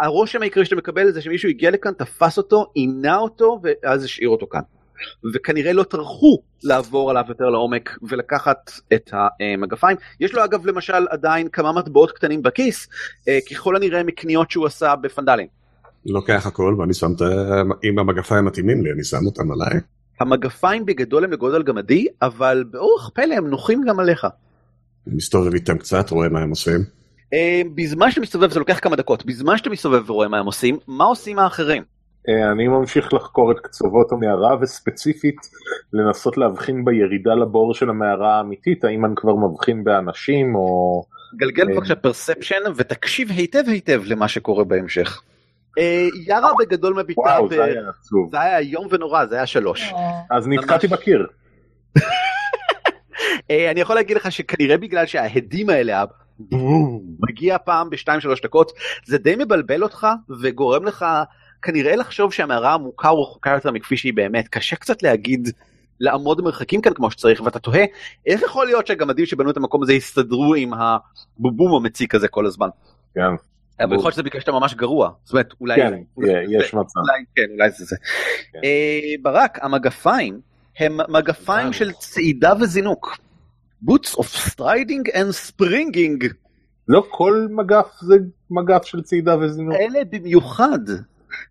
הרושם 0.00 0.42
העיקרי 0.42 0.64
שאתה 0.64 0.76
מקבל 0.76 1.10
זה 1.10 1.22
שמישהו 1.22 1.48
הגיע 1.48 1.70
לכאן 1.70 1.92
תפס 1.92 2.38
אותו 2.38 2.66
עינה 2.74 3.18
אותו 3.18 3.60
ואז 3.62 4.04
השאיר 4.04 4.28
אותו 4.28 4.46
כאן. 4.46 4.60
וכנראה 5.34 5.72
לא 5.72 5.82
טרחו 5.82 6.42
לעבור 6.62 7.10
עליו 7.10 7.24
יותר 7.28 7.44
לעומק 7.44 7.98
ולקחת 8.02 8.70
את 8.92 9.10
המגפיים. 9.12 9.96
יש 10.20 10.34
לו 10.34 10.44
אגב 10.44 10.66
למשל 10.66 11.06
עדיין 11.10 11.48
כמה 11.48 11.72
מטבעות 11.72 12.12
קטנים 12.12 12.42
בכיס, 12.42 12.88
אה, 13.28 13.38
ככל 13.50 13.76
הנראה 13.76 14.02
מקניות 14.02 14.50
שהוא 14.50 14.66
עשה 14.66 14.96
בפנדלים. 14.96 15.46
לוקח 16.06 16.46
הכל 16.46 16.76
ואני 16.78 16.94
שם 16.94 17.12
את. 17.16 17.22
אם 17.84 17.98
המגפיים 17.98 18.44
מתאימים 18.44 18.84
לי 18.84 18.92
אני 18.92 19.04
שם 19.04 19.26
אותם 19.26 19.52
עליי. 19.52 19.80
המגפיים 20.20 20.86
בגדול 20.86 21.24
הם 21.24 21.30
בגודל 21.30 21.62
גמדי, 21.62 22.06
אבל 22.22 22.64
באורח 22.70 23.08
פלא 23.14 23.34
הם 23.34 23.46
נוחים 23.46 23.84
גם 23.88 24.00
עליך. 24.00 24.26
אני 25.06 25.14
מסתובב 25.14 25.54
איתם 25.54 25.78
קצת, 25.78 26.10
רואה 26.10 26.28
מה 26.28 26.40
הם 26.40 26.50
עושים. 26.50 26.95
אה, 27.32 27.62
בזמן 27.74 28.10
שאתה 28.10 28.20
מסתובב 28.20 28.50
זה 28.50 28.58
לוקח 28.58 28.78
כמה 28.78 28.96
דקות, 28.96 29.26
בזמן 29.26 29.56
שאתה 29.56 29.70
מסתובב 29.70 30.10
ורואה 30.10 30.28
מה 30.28 30.38
הם 30.38 30.46
עושים, 30.46 30.78
מה 30.86 31.04
עושים 31.04 31.38
האחרים? 31.38 31.82
אה, 32.28 32.52
אני 32.52 32.68
ממשיך 32.68 33.14
לחקור 33.14 33.52
את 33.52 33.56
קצוות 33.60 34.12
המערה 34.12 34.56
וספציפית 34.60 35.36
לנסות 35.92 36.36
להבחין 36.36 36.84
בירידה 36.84 37.34
לבור 37.34 37.74
של 37.74 37.90
המערה 37.90 38.36
האמיתית 38.36 38.84
האם 38.84 39.04
אני 39.04 39.14
כבר 39.16 39.34
מבחין 39.34 39.84
באנשים 39.84 40.54
או 40.54 41.02
גלגל 41.36 41.68
אה. 41.68 41.74
בבקשה 41.74 41.94
פרספשן 41.94 42.62
ותקשיב 42.76 43.30
היטב 43.30 43.62
היטב 43.66 44.02
למה 44.04 44.28
שקורה 44.28 44.64
בהמשך. 44.64 45.22
יארה 46.26 46.50
בגדול 46.58 46.94
מביטה, 46.94 47.20
וואו 47.20 47.48
זה 47.48 47.64
היה 47.64 47.80
עצוב 47.88 48.30
זה 48.30 48.40
היה 48.40 48.58
איום 48.58 48.86
ונורא, 48.90 49.26
זה 49.26 49.36
היה 49.36 49.46
שלוש. 49.46 49.92
אז 50.30 50.48
נתקעתי. 50.48 50.86
בקיר 50.86 51.26
אני 53.70 53.80
יכול 53.80 53.96
להגיד 53.96 54.16
לך 54.16 54.32
שכנראה 54.32 54.76
בגלל 54.76 55.06
שההדים 55.06 55.70
האלה, 55.70 56.04
מגיע 57.28 57.58
פעם 57.58 57.90
בשתיים 57.90 58.20
שלוש 58.20 58.40
דקות, 58.40 58.72
זה 59.06 59.18
די 59.18 59.34
מבלבל 59.38 59.82
אותך 59.82 60.06
וגורם 60.42 60.84
לך 60.84 61.06
כנראה 61.62 61.96
לחשוב 61.96 62.32
שהמערה 62.32 62.74
עמוקה 62.74 63.08
או 63.08 63.22
רחוקה 63.22 63.50
יותר 63.50 63.70
מכפי 63.70 63.96
שהיא 63.96 64.14
באמת. 64.14 64.48
קשה 64.48 64.76
קצת 64.76 65.02
להגיד, 65.02 65.48
לעמוד 66.00 66.40
מרחקים 66.40 66.80
כאן 66.80 66.94
כמו 66.94 67.10
שצריך, 67.10 67.40
ואתה 67.44 67.58
תוהה, 67.58 67.84
איך 68.26 68.42
יכול 68.42 68.66
להיות 68.66 68.86
שהגמדים 68.86 69.26
שבנו 69.26 69.50
את 69.50 69.56
המקום 69.56 69.82
הזה 69.82 69.92
יסתדרו 69.92 70.54
עם 70.54 70.70
הבובום 70.74 71.74
המציק 71.74 72.14
הזה 72.14 72.28
כל 72.28 72.46
הזמן? 72.46 72.68
כן, 73.14 73.20
אבל 73.80 73.94
יכול 73.94 74.04
להיות 74.04 74.12
שזה 74.12 74.22
בגלל 74.22 74.40
שאתה 74.40 74.52
ממש 74.52 74.74
גרוע. 74.74 75.10
זאת 75.24 75.32
אומרת, 75.32 75.52
אולי... 75.60 75.76
כן 75.76 75.94
אולי- 76.16 76.32
יש 76.50 76.74
מצב 76.74 77.00
אולי 77.00 77.24
כן 77.36 77.46
אולי 77.52 77.70
זה 77.70 77.84
זה. 77.84 77.96
כן. 78.52 78.58
אה, 78.64 79.14
ברק 79.22 79.58
המגפיים 79.62 80.40
הם 80.78 80.98
מגפיים. 81.08 81.72
של 81.72 81.92
צעידה 81.92 82.52
וזינוק. 82.60 83.16
Boots 83.84 84.14
of 84.14 84.24
striding 84.24 85.12
and 85.14 85.32
springing 85.32 86.34
לא 86.88 87.06
כל 87.10 87.46
מגף 87.50 87.86
זה 88.00 88.14
מגף 88.50 88.84
של 88.84 89.02
צעידה 89.02 89.38
וזינוק 89.38 89.74
אלה 89.74 90.04
במיוחד 90.10 90.78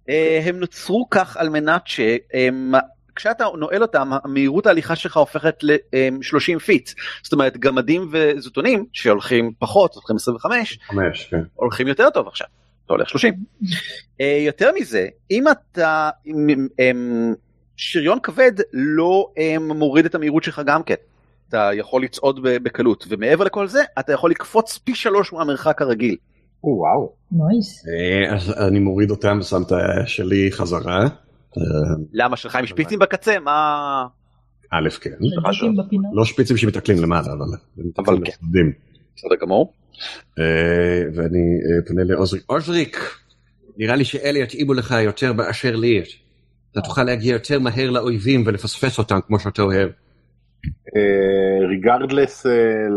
אה, 0.10 0.42
הם 0.46 0.60
נוצרו 0.60 1.08
כך 1.10 1.38
על 1.38 1.50
מנת 1.50 1.82
שהם. 1.86 2.74
כשאתה 3.16 3.46
נועל 3.58 3.82
אותם 3.82 4.12
המהירות 4.24 4.66
ההליכה 4.68 4.96
שלך 4.96 5.18
הופכת 5.18 5.56
ל-30 5.64 6.60
פיט 6.60 6.90
זאת 7.24 7.34
אומרת 7.34 7.58
גמדים 7.58 8.10
וזוטונים 8.12 8.86
שהולכים 8.94 9.52
פחות 9.60 9.94
הולכים 9.94 10.16
25 10.16 10.80
חמש, 10.88 11.28
כן. 11.32 11.42
הולכים 11.54 11.88
יותר 11.88 12.10
טוב 12.10 12.28
עכשיו, 12.28 12.48
אתה 12.86 12.94
הולך 12.94 13.10
30. 13.10 13.34
אה, 14.22 14.44
יותר 14.46 14.72
מזה, 14.76 15.08
אם 15.32 15.44
אתה, 15.48 16.10
שריון 17.76 18.20
כבד 18.24 18.52
לא 18.74 19.28
מוריד 19.60 20.06
את 20.06 20.16
המהירות 20.16 20.44
שלך 20.44 20.62
גם 20.66 20.84
כן. 20.84 20.96
אתה 21.50 21.70
יכול 21.74 22.04
לצעוד 22.04 22.40
בקלות, 22.44 23.06
ומעבר 23.10 23.44
לכל 23.44 23.68
זה, 23.68 23.84
אתה 24.00 24.14
יכול 24.14 24.32
לקפוץ 24.32 24.78
פי 24.78 24.96
שלוש 24.96 25.34
מהמרחק 25.34 25.82
הרגיל. 25.82 26.16
או, 26.64 26.70
וואו 26.70 27.14
נויס. 27.32 27.86
אה, 27.88 28.36
אז 28.36 28.54
אני 28.68 28.80
מוריד 28.80 29.12
אותם 29.12 29.38
ושם 29.42 29.62
את 29.68 29.72
השלי 29.72 30.52
חזרה. 30.52 31.04
אה, 31.04 31.62
למה 32.14 32.38
שלך 32.38 32.56
עם 32.56 32.68
שפיצים 32.68 33.00
בקצה? 33.00 33.40
מה... 33.40 34.06
א', 34.72 34.90
כן. 35.02 35.10
בפינות. 35.78 36.12
לא 36.14 36.26
שפיצים 36.26 36.58
שמתקלים 36.58 37.04
למעלה, 37.04 37.28
אבל... 37.34 38.18
כן. 38.26 38.32
בסדר 39.16 39.36
גמור. 39.42 39.74
אה, 40.40 41.04
ואני 41.16 41.60
פונה 41.88 42.04
לעוזריק. 42.04 42.44
עוזריק, 42.48 42.98
נראה 43.78 43.96
לי 43.96 44.06
שאלה 44.06 44.40
יתאימו 44.40 44.74
לך 44.74 44.96
יותר 45.04 45.34
באשר 45.34 45.76
לי. 45.76 46.04
אתה 46.72 46.82
תוכל 46.82 47.04
להגיע 47.04 47.34
יותר 47.34 47.60
מהר 47.60 47.90
לאויבים 47.90 48.44
ולפספס 48.46 48.98
אותם 48.98 49.20
כמו 49.28 49.40
שאתה 49.40 49.62
אוהב. 49.62 49.90
ריגרדלס 51.70 52.46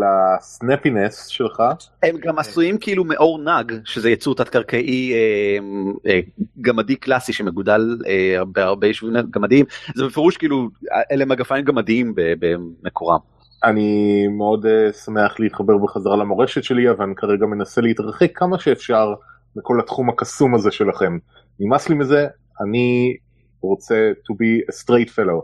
לסנפינס 0.01 1.27
שלך 1.27 1.63
הם 2.03 2.17
גם 2.21 2.39
עשויים 2.39 2.79
כאילו 2.79 3.05
מאור 3.05 3.39
נג, 3.39 3.73
שזה 3.85 4.11
יצור 4.11 4.35
תת-קרקעי 4.35 5.13
אה, 5.13 5.59
אה, 6.07 6.21
גמדי 6.61 6.97
קלאסי 6.97 7.33
שמגודל 7.33 7.99
אה, 8.07 8.45
בהרבה 8.45 8.87
יישובים 8.87 9.17
גמדיים. 9.31 9.65
זה 9.95 10.05
בפירוש 10.07 10.37
כאילו, 10.37 10.69
אלה 11.13 11.25
מגפיים 11.25 11.65
גמדיים 11.65 12.15
במקורם. 12.17 13.19
אני 13.65 14.27
מאוד 14.29 14.67
אה, 14.67 14.93
שמח 14.93 15.41
להתחבר 15.41 15.79
בחזרה 15.79 16.17
למורשת 16.17 16.65
שלי 16.65 16.91
אבל 16.91 17.05
אני 17.05 17.15
כרגע 17.17 17.47
מנסה 17.47 17.81
להתרחק 17.81 18.31
כמה 18.35 18.59
שאפשר 18.59 19.15
מכל 19.57 19.81
התחום 19.81 20.09
הקסום 20.11 20.55
הזה 20.55 20.71
שלכם. 20.71 21.19
נמאס 21.61 21.89
לי 21.89 21.95
מזה 21.95 22.27
אני 22.61 23.17
רוצה 23.61 24.13
to 24.19 24.35
be 24.35 24.73
a 24.73 24.85
straight 24.85 25.11
fellow. 25.11 25.43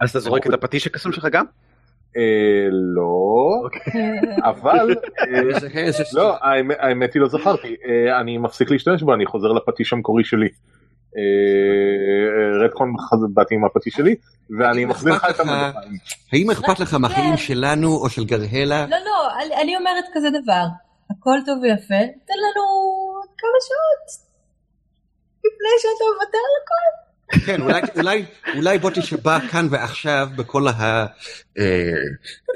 אז 0.00 0.10
אתה 0.10 0.20
זורק 0.20 0.46
את 0.46 0.52
הפטיש 0.52 0.86
הקסום 0.86 1.12
שלך 1.12 1.26
גם? 1.32 1.44
אה, 2.16 2.68
לא 2.70 3.68
אבל 4.50 4.90
אה, 5.20 5.80
איזה- 5.80 6.04
לא 6.14 6.36
האמת- 6.40 6.76
האמת 6.80 7.14
היא 7.14 7.22
לא 7.22 7.28
זכרתי 7.28 7.76
אה, 7.88 8.20
אני 8.20 8.38
מפסיק 8.38 8.70
להשתמש 8.70 9.02
בו 9.02 9.14
אני 9.14 9.26
חוזר 9.26 9.48
לפטיש 9.48 9.92
המקורי 9.92 10.24
שלי. 10.24 10.48
אה, 11.16 12.64
רדקון 12.64 12.92
באתי 13.34 13.54
עם 13.54 13.64
הפטיש 13.64 13.94
שלי 13.94 14.14
ואני 14.58 14.84
מחזיר 14.84 15.14
לך 15.14 15.24
את 15.30 15.40
המגפיים. 15.40 15.96
האם 16.32 16.50
אכפת 16.50 16.80
לך 16.80 16.94
מהחיים 16.94 17.36
שלנו 17.36 17.88
או 17.96 18.08
של 18.10 18.24
גרהלה? 18.24 18.86
לא, 18.90 18.96
לא, 18.96 19.28
אני- 19.42 19.62
אני 19.62 19.76
אומרת 19.76 20.04
כזה 20.14 20.28
דבר. 20.30 20.64
הכל 21.10 21.38
טוב 21.46 21.58
ויפה, 21.62 22.02
תן 22.26 22.38
לנו 22.44 22.64
כמה 23.38 23.58
שעות. 23.68 24.34
לפני 25.38 25.74
שאתה 25.78 26.04
מוותר 26.14 26.38
על 26.38 26.54
הכל. 26.62 27.03
כן, 27.46 27.60
אולי- 27.62 27.80
אולי- 27.96 28.24
אולי 28.56 28.78
בוא 28.78 28.90
תשבע 28.90 29.38
כאן 29.52 29.66
ועכשיו 29.70 30.28
בכל 30.36 30.68
ה... 30.68 30.72
אה, 31.58 31.92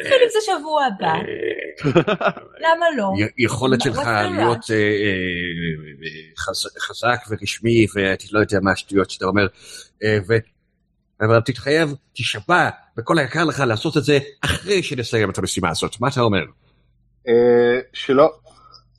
נתחיל 0.01 0.19
עם 0.23 0.29
זה 0.33 0.39
שבוע 0.47 0.85
הבא. 0.85 1.13
למה 2.61 2.87
לא? 2.97 3.11
י- 3.19 3.45
יכולת 3.45 3.81
שלך 3.81 3.99
להיות? 3.99 4.71
אה, 4.71 4.77
אה, 4.77 6.35
חז- 6.39 6.79
חזק 6.89 7.19
ורשמי 7.31 7.87
ואני 7.95 8.17
לא 8.33 8.41
יודע 8.41 8.59
מה 8.63 8.73
השטויות 8.73 9.11
שאתה 9.11 9.25
אומר. 9.27 9.47
אה, 10.05 10.19
ו- 10.29 10.37
אבל 11.21 11.41
תתחייב, 11.41 11.95
תשבע 12.13 12.69
בכל 12.97 13.19
היקר 13.19 13.45
לך 13.45 13.61
לעשות 13.67 13.97
את 13.97 14.05
זה 14.05 14.19
אחרי 14.41 14.83
שנסיים 14.83 15.31
את 15.31 15.39
המשימה 15.39 15.71
הזאת. 15.71 16.01
מה 16.01 16.09
אתה 16.09 16.21
אומר? 16.21 16.43
אה, 17.29 17.33
שלא. 17.93 18.31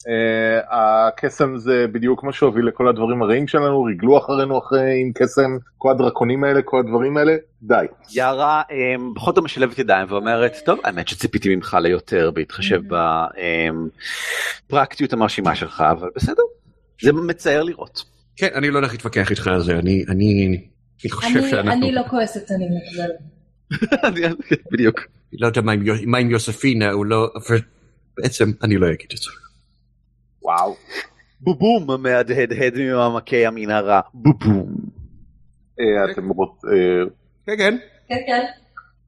אה, 0.09 0.59
הקסם 1.07 1.57
זה 1.57 1.85
בדיוק 1.91 2.23
מה 2.23 2.33
שהוביל 2.33 2.65
לכל 2.67 2.87
הדברים 2.87 3.21
הרעים 3.21 3.47
שלנו 3.47 3.83
ריגלו 3.83 4.17
אחרינו 4.17 4.59
אחרי 4.59 5.01
עם 5.01 5.11
קסם 5.15 5.51
כל 5.77 5.91
הדרקונים 5.91 6.43
האלה 6.43 6.61
כל 6.61 6.79
הדברים 6.79 7.17
האלה 7.17 7.35
די. 7.61 7.85
יערה 8.13 8.61
אמ, 8.71 9.13
בכל 9.13 9.31
זאת 9.35 9.43
משלבת 9.43 9.79
ידיים 9.79 10.07
ואומרת 10.09 10.55
טוב 10.65 10.79
האמת 10.83 11.07
שציפיתי 11.07 11.55
ממך 11.55 11.77
ליותר 11.81 12.31
בהתחשב 12.31 12.81
בפרקטיות 14.67 15.13
המרשימה 15.13 15.55
שלך 15.55 15.81
אבל 15.91 16.09
בסדר 16.15 16.43
זה 17.01 17.13
מצער 17.13 17.63
לראות. 17.63 18.03
כן, 18.35 18.47
אני 18.55 18.69
לא 18.71 18.79
הולך 18.79 18.91
להתווכח 18.91 19.29
איתך 19.31 19.47
על 19.47 19.61
זה, 19.61 19.71
אני 19.79 20.05
אני- 20.09 20.67
אני 21.03 21.09
חושב 21.11 21.37
אני- 21.39 21.49
שאנחנו... 21.49 21.71
אני 21.71 21.91
לא 21.91 22.01
כועסת, 22.09 22.51
אני 22.51 22.65
מתנצלת. 22.65 23.15
בדיוק. 24.71 24.99
לא 25.33 25.47
יודע 25.47 25.61
מה 26.05 26.17
עם 26.17 26.29
יוספינה, 26.29 26.91
הוא 26.91 27.05
לא... 27.05 27.29
בעצם 28.17 28.51
אני 28.63 28.77
לא 28.77 28.87
אגיד 28.87 29.07
את 29.13 29.17
זה. 29.17 29.29
וואו. 30.49 30.75
בובום 31.41 32.01
מהדהד 32.03 32.53
ממעמקי 32.75 33.45
המנהרה 33.45 34.01
בובום. 34.13 34.69
אה, 35.79 36.11
אתם 36.11 36.29
רוצ- 36.29 36.67
אה, 36.71 37.03
כן, 37.45 37.57
כן. 37.57 37.77
כן, 38.07 38.15
כן. 38.27 38.45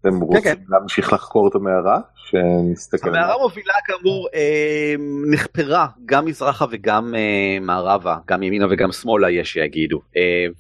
אתם 0.01 0.19
רוצים 0.19 0.41
כן. 0.43 0.56
להמשיך 0.69 1.13
לחקור 1.13 1.47
את 1.47 1.56
המערה? 1.56 1.99
שנסתכל. 2.15 3.10
המערה 3.10 3.38
מובילה 3.41 3.73
כאמור 3.86 4.27
אה, 4.34 4.95
נחפרה 5.32 5.88
גם 6.06 6.25
מזרחה 6.25 6.65
וגם 6.71 7.13
מערבה 7.62 8.17
גם 8.27 8.43
ימינה 8.43 8.65
וגם 8.69 8.91
שמאלה 8.91 9.30
יש 9.32 9.54
שיגידו 9.54 10.01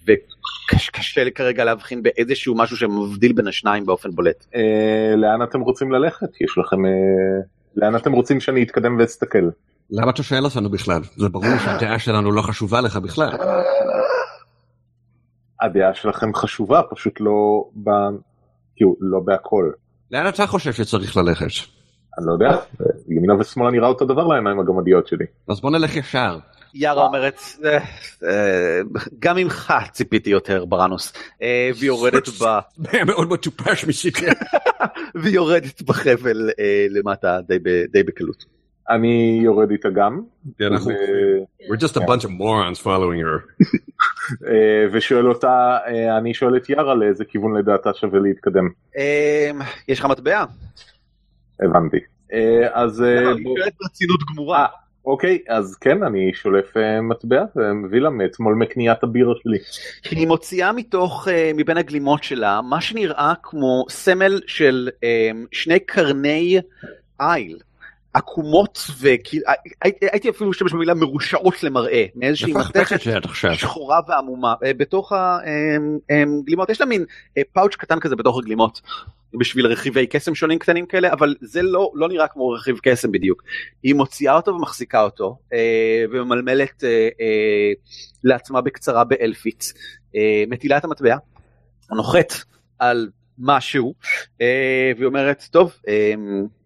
וקשה 0.07 1.29
כרגע 1.35 1.63
להבחין 1.63 2.03
באיזשהו 2.03 2.55
משהו 2.57 2.77
שמבדיל 2.77 3.33
בין 3.33 3.47
השניים 3.47 3.85
באופן 3.85 4.11
בולט. 4.11 4.45
לאן 5.17 5.43
אתם 5.43 5.61
רוצים 5.61 5.91
ללכת? 5.91 6.41
יש 6.41 6.57
לכם... 6.57 6.77
לאן 7.75 7.95
אתם 7.95 8.11
רוצים 8.11 8.39
שאני 8.39 8.63
אתקדם 8.63 8.97
ואסתכל? 8.99 9.49
למה 9.91 10.11
אתה 10.11 10.23
שואל 10.23 10.45
אותנו 10.45 10.69
בכלל? 10.69 11.01
זה 11.17 11.29
ברור 11.29 11.57
שהדעה 11.65 11.99
שלנו 11.99 12.31
לא 12.31 12.41
חשובה 12.41 12.81
לך 12.81 12.97
בכלל. 12.97 13.29
הדעה 15.61 15.93
שלכם 15.93 16.33
חשובה, 16.33 16.81
פשוט 16.89 17.13
לא 17.19 17.65
ב... 17.83 17.89
כאילו, 18.75 18.95
לא 18.99 19.19
בהכל. 19.19 19.71
לאן 20.11 20.27
אתה 20.27 20.47
חושב 20.47 20.73
שצריך 20.73 21.17
ללכת? 21.17 21.45
אני 22.17 22.25
לא 22.27 22.33
יודע, 22.33 22.57
ימינה 23.07 23.33
ושמאלה 23.39 23.71
נראה 23.71 23.87
אותו 23.87 24.05
דבר 24.05 24.27
לעיניים 24.27 24.59
הגמדיות 24.59 25.07
שלי. 25.07 25.25
אז 25.49 25.61
בוא 25.61 25.71
נלך 25.71 25.95
ישר. 25.95 26.37
יארה 26.73 27.05
אומרת, 27.05 27.39
"אה, 27.65 27.77
אה, 28.29 28.79
גם 29.19 29.35
ממך 29.35 29.73
ציפיתי 29.91 30.29
יותר 30.29 30.65
בראנוס, 30.65 31.13
אה, 31.41 31.69
והיא 31.75 31.87
יורדת 31.87 32.27
ב... 32.29 32.59
מאוד 33.07 33.29
מטופש 33.29 33.85
מסיטי. 33.85 34.25
והיא 35.21 35.35
יורדת 35.35 35.81
בחבל 35.81 36.49
למטה 36.89 37.39
די 37.91 38.03
בקלות. 38.03 38.60
אני 38.95 39.39
יורד 39.43 39.71
איתה 39.71 39.89
גם, 39.89 40.21
ו- 40.59 40.63
We're 41.69 41.77
just 41.77 41.97
a 41.97 42.01
bunch 42.01 42.23
of 42.25 42.29
morons 42.29 42.79
following 42.83 43.21
her. 43.21 43.65
אה, 44.47 44.85
ושואל 44.91 45.29
אותה, 45.29 45.77
אה, 45.87 46.17
אני 46.17 46.33
שואל 46.33 46.57
את 46.57 46.69
יארה 46.69 46.95
לאיזה 46.95 47.25
כיוון 47.25 47.57
לדעתה 47.57 47.93
שווה 47.93 48.19
להתקדם. 48.19 48.69
אה, 48.97 49.51
יש 49.87 49.99
לך 49.99 50.05
מטבע? 50.05 50.43
הבנתי. 51.61 51.97
אה, 52.33 52.67
אז 52.73 53.05
שואלת 53.43 53.73
ברצינות 53.79 54.19
גמורה. 54.31 54.65
אוקיי, 55.05 55.39
אז 55.49 55.75
כן, 55.75 56.03
אני 56.03 56.31
שולף 56.33 56.73
מטבע 57.01 57.43
ומביא 57.55 57.99
לה 57.99 58.09
מאתמול 58.09 58.55
מקניית 58.55 59.03
הבירה 59.03 59.33
שלי. 59.43 59.57
היא 60.19 60.27
מוציאה 60.27 60.71
מתוך 60.71 61.27
מבין 61.55 61.77
הגלימות 61.77 62.23
שלה 62.23 62.61
מה 62.61 62.81
שנראה 62.81 63.33
כמו 63.43 63.85
סמל 63.89 64.41
של 64.47 64.89
שני 65.51 65.79
קרני 65.79 66.59
איל. 67.21 67.57
עקומות 68.13 68.87
והייתי 68.97 70.29
אפילו 70.29 70.49
משתמש 70.49 70.73
במילה 70.73 70.93
מרושעות 70.93 71.63
למראה 71.63 72.05
מאיזושהי 72.15 72.53
מתכת? 72.53 72.99
שחורה 73.53 73.99
ועמומה 74.07 74.53
אה, 74.65 74.73
בתוך 74.73 75.11
הגלימות 76.09 76.69
יש 76.69 76.81
לה 76.81 76.85
מין 76.85 77.05
אה, 77.37 77.41
פאוץ' 77.53 77.75
קטן 77.75 77.99
כזה 77.99 78.15
בתוך 78.15 78.37
הגלימות 78.37 78.81
בשביל 79.39 79.67
רכיבי 79.67 80.07
קסם 80.07 80.35
שונים 80.35 80.59
קטנים 80.59 80.85
כאלה 80.85 81.13
אבל 81.13 81.35
זה 81.41 81.61
לא 81.61 81.91
לא 81.95 82.07
נראה 82.07 82.27
כמו 82.27 82.49
רכיב 82.49 82.79
קסם 82.83 83.11
בדיוק. 83.11 83.43
היא 83.83 83.95
מוציאה 83.95 84.35
אותו 84.35 84.51
ומחזיקה 84.51 85.03
אותו 85.03 85.37
אה, 85.53 86.05
וממלמלת 86.11 86.83
לעצמה 88.23 88.61
בקצרה 88.61 89.03
באלפית 89.03 89.73
מטילה 90.47 90.77
את 90.77 90.83
המטבע 90.83 91.15
נוחת 91.91 92.33
על 92.79 93.09
משהו 93.39 93.93
והיא 94.39 95.05
אומרת 95.05 95.47
טוב 95.51 95.73
אה, 95.87 96.13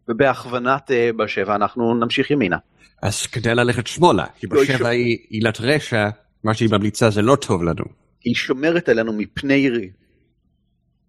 ובהכוונת 0.10 0.92
אה, 0.92 1.10
בשבע 1.18 1.56
אנחנו 1.56 1.96
נמשיך 1.96 2.32
ימינה. 2.32 2.58
אז 3.02 3.28
כדי 3.28 3.56
ללכת 3.56 3.88
שמאלה, 3.88 4.26
כי 4.40 4.48
לא, 4.48 4.62
בשבע 4.62 4.78
שוב. 4.78 4.88
היא 4.88 5.18
עילת 5.30 5.62
רשע, 5.62 6.10
מה 6.44 6.54
שהיא 6.54 6.70
ממליצה 6.72 7.10
זה 7.10 7.22
לא 7.22 7.36
טוב 7.36 7.64
לנו. 7.64 7.86
היא 8.24 8.36
שומרת 8.36 8.90
עלינו 8.90 9.14
מפני 9.14 9.70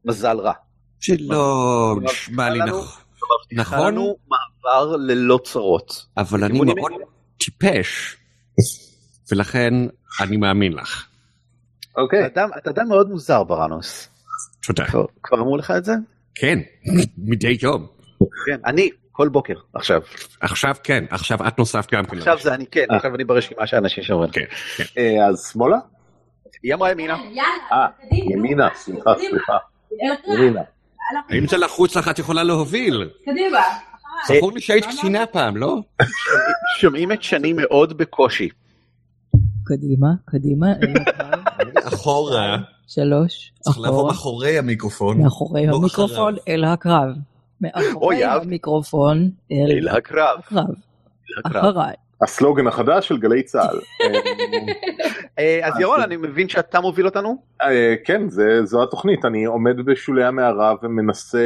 מזל 0.04 0.36
רע. 0.36 0.52
שלא 1.00 1.96
נשמע 2.02 2.50
לי 2.50 2.58
נכון. 2.58 2.84
נכון, 3.52 3.78
לנו 3.94 4.16
מעבר 4.28 4.96
ללא 4.96 5.38
צרות. 5.44 6.06
אבל 6.16 6.44
אני 6.44 6.60
מאוד. 6.60 6.92
טיפש, 7.38 8.16
ולכן 9.32 9.74
אני 10.20 10.36
מאמין 10.36 10.72
לך. 10.72 11.06
אוקיי, 11.96 12.26
אתה 12.26 12.44
אדם- 12.70 12.88
מאוד 12.88 13.08
מוזר 13.10 13.44
בראנוס. 13.44 14.08
תודה. 14.66 14.84
כבר 15.22 15.38
אמרו 15.40 15.56
לך 15.56 15.70
את 15.70 15.84
זה? 15.84 15.92
כן, 16.34 16.58
מדי 17.18 17.56
יום. 17.62 17.86
כן. 18.46 18.58
אני 18.66 18.90
כל 19.12 19.28
בוקר 19.28 19.54
עכשיו. 19.74 20.00
עכשיו 20.40 20.74
כן, 20.82 21.04
עכשיו 21.10 21.38
את 21.48 21.58
נוספת 21.58 21.92
גם 21.92 22.04
כן. 22.04 22.18
עכשיו 22.18 22.38
זה 22.42 22.54
אני 22.54 22.66
כן, 22.66 22.84
עכשיו 22.90 23.14
אני 23.14 23.24
ברשימה 23.24 23.66
של 23.66 23.76
אנשים 23.76 24.04
שאומרים. 24.04 24.30
כן, 24.30 24.44
כן. 24.76 24.84
אה, 24.98 25.26
אז 25.26 25.50
שמאלה? 25.52 25.76
היא 26.62 26.74
אמרה 26.74 26.90
ימינה. 26.90 27.16
יאללה, 27.16 27.42
אה, 27.72 27.86
קדימה. 28.08 28.32
ימינה, 28.32 28.68
סליחה. 28.74 29.10
סליחה. 29.18 29.56
ימינה. 30.34 30.60
האם 31.30 31.46
זה 31.46 31.56
לחוץ 31.56 31.96
לך 31.96 32.08
את 32.08 32.18
יכולה 32.18 32.42
להוביל? 32.42 33.10
קדימה. 33.24 33.60
זכור 34.28 34.52
לי 34.52 34.60
שהיית 34.60 34.84
קצינה 34.86 35.26
פעם, 35.26 35.56
לא? 35.56 35.76
שומעים 36.80 37.12
את 37.12 37.22
שני 37.22 37.52
מאוד 37.52 37.98
בקושי. 37.98 38.48
קדימה, 39.64 40.08
קדימה. 40.24 40.66
אחורה. 41.94 42.56
שלוש, 42.86 43.52
צריך 43.60 43.78
לבוא 43.78 43.88
אחורה, 43.88 44.12
מאחורי 44.12 44.58
המיקרופון. 44.58 45.22
מאחורי 45.22 45.66
לא 45.66 45.76
המיקרופון. 45.76 46.36
אל 46.48 46.64
הקרב. 46.64 47.08
מאחורי. 47.60 48.24
המיקרופון 48.24 49.30
אל 49.52 49.70
אל 49.70 49.88
הקרב. 49.88 50.40
אחריי. 51.44 51.94
הסלוגן 52.22 52.66
החדש 52.66 53.08
של 53.08 53.18
גלי 53.18 53.42
צה"ל. 53.42 53.78
אה, 55.38 55.60
אז 55.62 55.80
ירון 55.80 56.00
אני 56.02 56.16
מבין 56.16 56.48
שאתה 56.48 56.80
מוביל 56.80 57.06
אותנו? 57.06 57.42
אה, 57.62 57.94
כן, 58.04 58.28
זה- 58.28 58.64
זו 58.64 58.82
התוכנית, 58.82 59.24
אני 59.24 59.44
עומד 59.44 59.76
בשולי 59.84 60.24
המערה 60.24 60.74
ומנסה 60.82 61.38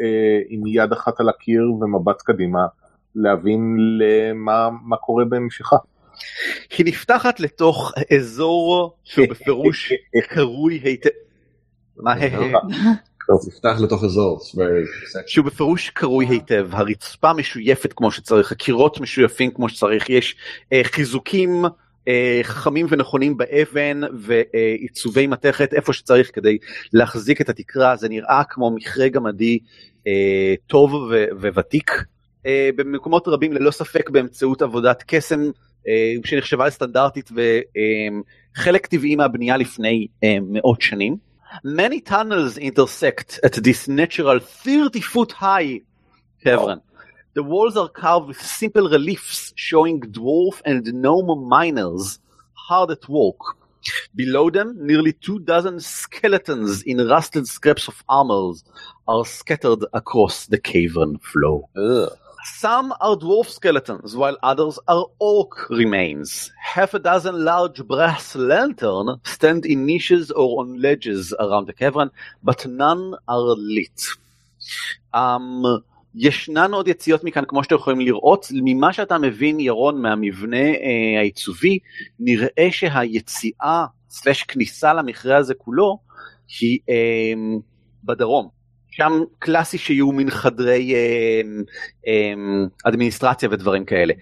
אה, 0.00 0.38
עם 0.48 0.66
יד 0.66 0.92
אחת 0.92 1.20
על 1.20 1.28
הקיר 1.28 1.62
ומבט 1.80 2.22
קדימה 2.22 2.66
להבין 3.14 3.76
למה 3.98 4.68
מה 4.82 4.96
קורה 4.96 5.24
בהמשכה. 5.24 5.76
היא 6.78 6.86
נפתחת 6.86 7.40
לתוך 7.40 7.92
אזור 8.16 8.96
שהוא 9.04 9.26
בפירוש 9.30 9.92
קרוי 10.30 10.74
היטב. 10.84 11.08
מה 11.96 12.14
נפתח 13.46 13.80
לתוך 13.80 14.04
אזור. 14.04 14.40
שהוא 15.26 15.46
בפירוש 15.46 15.90
קרוי 15.90 16.26
היטב, 16.26 16.68
הרצפה 16.72 17.32
משויפת 17.32 17.92
כמו 17.92 18.10
שצריך, 18.10 18.52
הקירות 18.52 19.00
משויפים 19.00 19.50
כמו 19.50 19.68
שצריך, 19.68 20.10
יש 20.10 20.36
אה, 20.72 20.80
חיזוקים 20.84 21.64
אה, 22.08 22.40
חכמים 22.42 22.86
ונכונים 22.88 23.36
באבן 23.36 24.00
ועיצובי 24.14 25.26
מתכת 25.26 25.74
איפה 25.74 25.92
שצריך 25.92 26.30
כדי 26.34 26.58
להחזיק 26.92 27.40
את 27.40 27.48
התקרה, 27.48 27.96
זה 27.96 28.08
נראה 28.08 28.42
כמו 28.48 28.70
מכרה 28.70 29.08
גמדי 29.08 29.58
אה, 30.06 30.54
טוב 30.66 30.92
ו- 30.92 31.52
וותיק, 31.54 31.90
אה, 32.46 32.70
במקומות 32.76 33.28
רבים 33.28 33.52
ללא 33.52 33.70
ספק 33.70 34.10
באמצעות 34.10 34.62
עבודת 34.62 35.04
קסם 35.06 35.40
אה, 35.88 36.14
שנחשבה 36.24 36.66
לסטנדרטית 36.66 37.30
וחלק 38.56 38.86
טבעי 38.86 39.16
מהבנייה 39.16 39.56
לפני 39.56 40.06
אה, 40.24 40.36
מאות 40.42 40.82
שנים. 40.82 41.27
Many 41.64 42.00
tunnels 42.00 42.56
intersect 42.58 43.40
at 43.42 43.54
this 43.54 43.88
natural 43.88 44.38
30 44.38 45.00
foot 45.00 45.32
high 45.32 45.80
cavern. 46.42 46.82
The 47.34 47.42
walls 47.42 47.76
are 47.76 47.88
carved 47.88 48.28
with 48.28 48.40
simple 48.40 48.88
reliefs 48.88 49.52
showing 49.56 50.00
dwarf 50.00 50.60
and 50.64 50.84
gnome 50.92 51.48
miners 51.48 52.18
hard 52.54 52.90
at 52.90 53.08
work. 53.08 53.38
Below 54.14 54.50
them, 54.50 54.76
nearly 54.78 55.12
two 55.12 55.38
dozen 55.38 55.80
skeletons 55.80 56.82
in 56.82 56.98
rusted 57.06 57.46
scraps 57.46 57.88
of 57.88 58.02
armors 58.08 58.64
are 59.06 59.24
scattered 59.24 59.84
across 59.92 60.46
the 60.46 60.58
cavern 60.58 61.18
floor. 61.18 61.68
Some 62.56 62.92
are 63.00 63.16
dwarf 63.16 63.48
skeletons, 63.48 64.16
while 64.16 64.36
others 64.42 64.78
are 64.88 65.06
orc 65.18 65.70
remains. 65.70 66.50
Half 66.60 66.94
a 66.94 66.98
dozen 66.98 67.44
large 67.44 67.86
brass 67.86 68.34
lanterns 68.34 69.18
stand 69.24 69.64
in 69.64 69.86
niches 69.86 70.30
or 70.30 70.60
on 70.60 70.80
ledges 70.80 71.32
around 71.38 71.66
the 71.66 71.72
cavern, 71.72 72.10
but 72.42 72.66
none 72.66 73.14
are 73.28 73.54
lit. 73.56 74.00
Um, 75.14 75.82
ישנן 76.14 76.74
עוד 76.74 76.88
יציאות 76.88 77.24
מכאן 77.24 77.44
כמו 77.48 77.64
שאתם 77.64 77.74
יכולים 77.74 78.00
לראות 78.00 78.46
ממה 78.52 78.92
שאתה 78.92 79.18
מבין 79.18 79.60
ירון 79.60 80.02
מהמבנה 80.02 80.56
אה, 80.56 81.18
העיצובי 81.18 81.78
נראה 82.20 82.68
שהיציאה 82.70 83.86
סלש 84.10 84.42
כניסה 84.42 84.94
למכרה 84.94 85.36
הזה 85.36 85.54
כולו 85.54 85.98
היא 86.60 86.78
אה, 86.88 87.32
בדרום 88.04 88.57
שם 88.98 89.12
קלאסי 89.38 89.78
שיהיו 89.78 90.12
מין 90.12 90.30
חדרי 90.30 90.94
אה, 90.94 91.40
אה, 92.06 92.32
אדמיניסטרציה 92.84 93.48
ודברים 93.52 93.84
כאלה. 93.84 94.14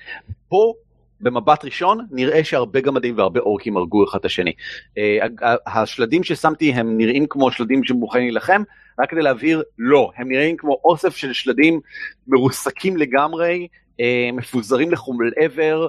פה 0.48 0.72
במבט 1.20 1.64
ראשון 1.64 2.06
נראה 2.10 2.44
שהרבה 2.44 2.80
גמדים 2.80 3.18
והרבה 3.18 3.40
אורקים 3.40 3.76
הרגו 3.76 4.04
אחד 4.04 4.18
את 4.18 4.24
השני. 4.24 4.52
אה, 4.98 5.26
השלדים 5.66 6.24
ששמתי 6.24 6.72
הם 6.72 6.98
נראים 6.98 7.26
כמו 7.26 7.50
שלדים 7.50 7.84
שמוכנים 7.84 8.22
להילחם, 8.22 8.62
רק 9.00 9.10
כדי 9.10 9.22
להבהיר, 9.22 9.62
לא, 9.78 10.10
הם 10.16 10.28
נראים 10.28 10.56
כמו 10.56 10.80
אוסף 10.84 11.16
של 11.16 11.32
שלדים 11.32 11.80
מרוסקים 12.26 12.96
לגמרי, 12.96 13.68
אה, 14.00 14.30
מפוזרים 14.32 14.90
לחומל 14.90 15.30
עבר, 15.36 15.86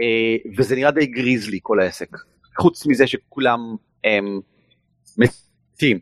אה, 0.00 0.52
וזה 0.56 0.76
נראה 0.76 0.90
די 0.90 1.06
גריזלי 1.06 1.58
כל 1.62 1.80
העסק. 1.80 2.08
חוץ 2.56 2.86
מזה 2.86 3.06
שכולם 3.06 3.76
אה, 4.04 4.18
מתים. 5.18 5.98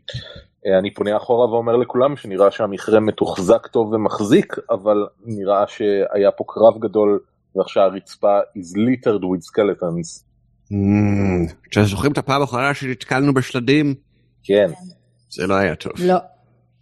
אה, 0.65 0.79
אני 0.79 0.93
פונה 0.93 1.17
אחורה 1.17 1.49
ואומר 1.49 1.75
לכולם 1.75 2.15
שנראה 2.15 2.51
שהמכרה 2.51 2.99
מתוחזק 2.99 3.67
טוב 3.67 3.93
ומחזיק, 3.93 4.55
אבל 4.71 5.07
נראה 5.25 5.67
שהיה 5.67 6.31
פה 6.37 6.43
קרב 6.47 6.81
גדול 6.81 7.19
ועכשיו 7.55 7.83
הרצפה 7.83 8.39
is 8.39 8.77
littered 8.77 9.21
with 9.21 9.43
skeletons. 9.51 10.25
אתם 11.71 11.83
זוכרים 11.83 12.11
את 12.11 12.17
הפעם 12.17 12.41
האחרונה 12.41 12.73
שנתקלנו 12.73 13.33
בשלדים? 13.33 13.95
כן. 14.43 14.67
זה 15.29 15.47
לא 15.47 15.53
היה 15.53 15.75
טוב. 15.75 15.93
לא. 15.99 16.15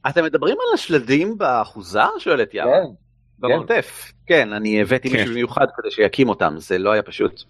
אתם 0.10 0.24
מדברים 0.24 0.56
על 0.68 0.74
השלדים 0.74 1.38
באחוזה? 1.38 2.00
שואלת 2.20 2.54
יארה. 2.54 2.72
כן. 2.72 3.04
במרתף. 3.40 4.12
כן, 4.26 4.54
אני 4.54 4.82
הבאתי 4.82 5.10
כן. 5.10 5.16
מישהו 5.16 5.32
במיוחד 5.32 5.66
כדי 5.78 5.92
שיקים 5.92 6.30
אותם, 6.30 6.54
זה 6.58 6.78
לא 6.78 6.92
היה 6.92 7.02
פשוט. 7.02 7.44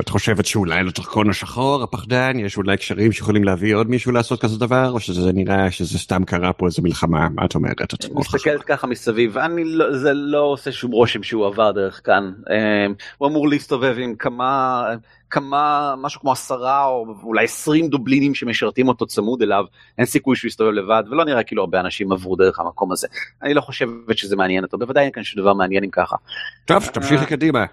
את 0.00 0.08
חושבת 0.08 0.46
שאולי 0.46 0.84
לדרכון 0.84 1.30
השחור, 1.30 1.82
הפחדן, 1.82 2.38
יש 2.38 2.56
אולי 2.56 2.76
קשרים 2.76 3.12
שיכולים 3.12 3.44
להביא 3.44 3.74
עוד 3.74 3.90
מישהו 3.90 4.12
לעשות 4.12 4.40
כזה 4.40 4.58
דבר, 4.58 4.90
או 4.90 5.00
שזה 5.00 5.32
נראה 5.32 5.70
שזה 5.70 5.98
סתם 5.98 6.24
קרה 6.24 6.52
פה 6.52 6.66
איזה 6.66 6.82
מלחמה, 6.82 7.28
מה 7.28 7.44
את 7.44 7.54
אומרת? 7.54 7.82
את. 7.82 8.04
מסתכלת 8.14 8.62
ככה 8.62 8.86
מסביב. 8.86 9.38
אני 9.38 9.64
לא 9.64 9.96
זה 9.96 10.12
לא 10.14 10.40
עושה 10.42 10.72
שום 10.72 10.92
רושם 10.92 11.22
שהוא 11.22 11.46
עבר 11.46 11.72
דרך 11.72 12.00
כאן. 12.04 12.32
אמ, 12.50 12.94
הוא 13.18 13.28
אמור 13.28 13.48
להסתובב 13.48 13.96
עם 13.98 14.14
כמה 14.14 14.82
כמה 15.30 15.94
משהו 15.98 16.20
כמו 16.20 16.32
עשרה 16.32 16.84
או 16.84 17.14
אולי 17.22 17.44
עשרים 17.44 17.88
דובלינים 17.88 18.34
שמשרתים 18.34 18.88
אותו 18.88 19.06
צמוד 19.06 19.42
אליו. 19.42 19.64
אין 19.98 20.06
סיכוי 20.06 20.36
שהוא 20.36 20.48
יסתובב 20.48 20.70
לבד 20.70 21.02
ולא 21.10 21.24
נראה 21.24 21.42
כאילו 21.42 21.62
הרבה 21.62 21.80
אנשים 21.80 22.12
עברו 22.12 22.36
דרך 22.36 22.60
המקום 22.60 22.92
הזה. 22.92 23.08
אני 23.42 23.54
לא 23.54 23.60
חושבת 23.60 24.18
שזה 24.18 24.36
מעניין 24.36 24.64
אותו. 24.64 24.78
בוודאי 24.78 25.04
אין 25.04 25.12
כאן 25.12 25.22
שום 25.22 25.42
דבר 25.42 25.54
מעניין 25.54 25.84
אם 25.84 25.90
ככה. 25.90 26.16
טוב, 26.64 26.86
תמשיכי 26.86 27.26
קדימה. 27.26 27.64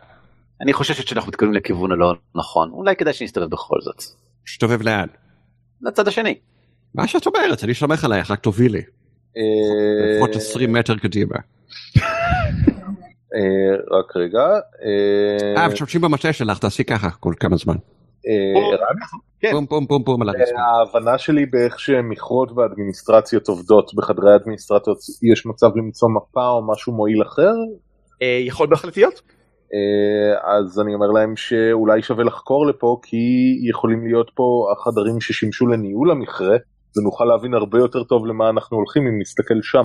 אני 0.62 0.74
חוששת 0.74 1.08
שאנחנו 1.08 1.30
מתקדמים 1.30 1.54
לכיוון 1.54 1.92
הלא 1.92 2.14
נכון 2.36 2.70
אולי 2.72 2.96
כדאי 2.96 3.14
שנסתובב 3.14 3.50
בכל 3.50 3.78
זאת 3.82 4.04
שתובב 4.46 4.82
לאן. 4.82 5.08
לצד 5.82 6.08
השני. 6.08 6.36
מה 6.96 7.08
שאת 7.08 7.26
אומרת, 7.26 7.64
אני 7.64 7.74
סומך 7.74 8.04
עלייך, 8.04 8.32
רק 8.32 8.40
תובילי. 8.40 8.82
אה, 9.38 10.16
לפחות 10.16 10.36
20 10.36 10.74
מטר 10.74 10.98
קדימה. 10.98 11.36
אה, 13.36 13.98
רק 14.00 14.16
רגע. 14.16 14.40
אה, 14.84 15.62
אה, 15.64 15.68
משתמשים 15.68 16.02
במטה 16.02 16.34
שלך, 16.34 16.60
תעשי 16.60 16.84
ככה 16.84 17.10
כל 17.10 17.34
כמה 17.40 17.58
זמן. 17.58 17.76
אה. 18.28 19.52
פום 19.52 19.66
פום 19.66 19.88
פום 19.88 20.04
פום 20.04 20.22
על 20.22 20.30
הרצפה. 20.30 20.60
ההבנה 20.60 21.18
שלי 21.18 21.46
באיך 21.46 21.80
שמכרות 21.80 22.52
ואדמיניסטרציות 22.52 23.48
עובדות 23.48 23.92
בחדרי 23.96 24.34
האדמיניסטרציות 24.34 24.98
יש 25.32 25.46
מצב 25.46 25.68
למצוא 25.76 26.10
מפה 26.10 26.48
או 26.48 26.72
משהו 26.72 26.94
מועיל 26.94 27.22
אחר 27.22 27.54
אה, 28.22 28.40
יכול 28.42 28.68
בהחלט 28.68 28.98
להיות. 28.98 29.22
אה, 29.74 30.58
אז 30.58 30.80
אני 30.80 30.94
אומר 30.94 31.08
להם 31.08 31.36
שאולי 31.36 32.02
שווה 32.02 32.24
לחקור 32.24 32.68
לפה 32.68 33.00
כי 33.04 33.18
יכולים 33.70 34.08
להיות 34.08 34.32
פה 34.36 34.68
החדרים 34.72 35.22
ששימשו 35.22 35.68
לניהול 35.68 36.12
המכרה 36.12 36.58
ונוכל 36.98 37.26
להבין 37.26 37.54
הרבה 37.54 37.78
יותר 37.80 38.04
טוב 38.04 38.26
למה 38.26 38.50
אנחנו 38.50 38.78
הולכים 38.78 39.08
אם 39.08 39.20
נסתכל 39.22 39.62
שם. 39.62 39.84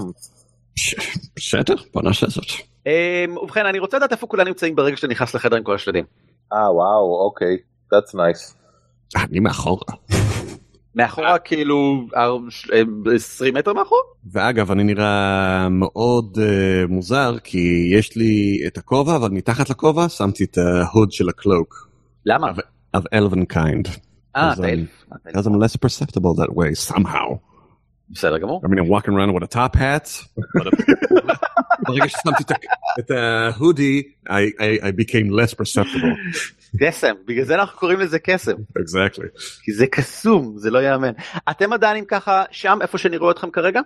בסדר, 1.36 1.74
בוא 1.94 2.02
נעשה 2.02 2.26
זאת. 2.26 2.46
אמ, 2.86 3.36
ובכן 3.36 3.66
אני 3.66 3.78
רוצה 3.78 3.96
לדעת 3.96 4.12
איפה 4.12 4.26
כולם 4.26 4.46
נמצאים 4.46 4.76
ברגע 4.76 4.96
שאתה 4.96 5.08
נכנס 5.08 5.34
לחדר 5.34 5.56
עם 5.56 5.62
כל 5.62 5.74
השלדים. 5.74 6.04
אה 6.52 6.72
וואו 6.74 7.24
אוקיי 7.24 7.56
that's 7.94 8.14
nice. 8.14 8.54
אני 9.24 9.40
מאחורה. 9.40 10.21
מאחורה 10.94 11.38
כאילו 11.38 12.06
אר- 12.16 12.38
אה, 12.72 12.82
20 13.14 13.54
מטר 13.54 13.72
מאחורה? 13.72 14.00
ואגב, 14.32 14.70
אני 14.70 14.84
נראה 14.84 15.68
מאוד 15.70 16.38
uh, 16.38 16.40
מוזר, 16.92 17.36
כי 17.44 17.90
יש 17.94 18.16
לי 18.16 18.62
את 18.66 18.78
הכובע, 18.78 19.16
אבל 19.16 19.30
מתחת 19.30 19.70
לכובע 19.70 20.08
שמתי 20.08 20.44
את 20.44 20.58
ההוד 20.58 21.12
של 21.12 21.28
הקלוק. 21.28 21.88
למה? 22.26 22.52
of 22.96 23.00
elven 23.00 23.54
kind. 23.54 23.88
אה 24.36 24.50
אז 24.52 24.58
אתה 24.58 24.68
אני- 24.68 24.72
אלף. 24.72 25.04
Because 25.28 25.46
I'm 25.46 25.62
less 25.64 25.76
perceptible 25.86 26.42
that 26.42 26.50
way 26.50 26.92
somehow. 26.94 27.34
בסדר 28.10 28.38
גמור. 28.38 28.62
I 28.64 28.68
mean, 28.68 28.78
I'm 28.78 28.88
walking 28.88 29.12
around 29.14 29.34
with 29.34 29.44
a 29.44 29.54
top 29.54 29.76
hat. 29.76 30.08
ברגע 31.82 32.08
ששמתי 32.08 32.44
את 32.98 33.10
ההודי, 33.10 34.02
I, 34.28 34.32
became 35.00 35.30
less 35.30 35.54
perceptible. 35.54 36.40
קסם 36.80 37.14
בגלל 37.26 37.44
זה 37.44 37.54
אנחנו 37.54 37.78
קוראים 37.78 38.00
לזה 38.00 38.18
קסם 38.18 38.52
exactly. 38.78 39.26
כי 39.62 39.72
זה 39.72 39.86
קסום 39.86 40.54
זה 40.56 40.70
לא 40.70 40.78
יאמן. 40.78 41.12
אתם 41.50 41.72
עדיין 41.72 41.96
אם 41.96 42.04
ככה 42.04 42.44
שם 42.50 42.78
איפה 42.82 42.98
שאני 42.98 43.16
רואה 43.16 43.30
אתכם 43.30 43.50
כרגע? 43.50 43.80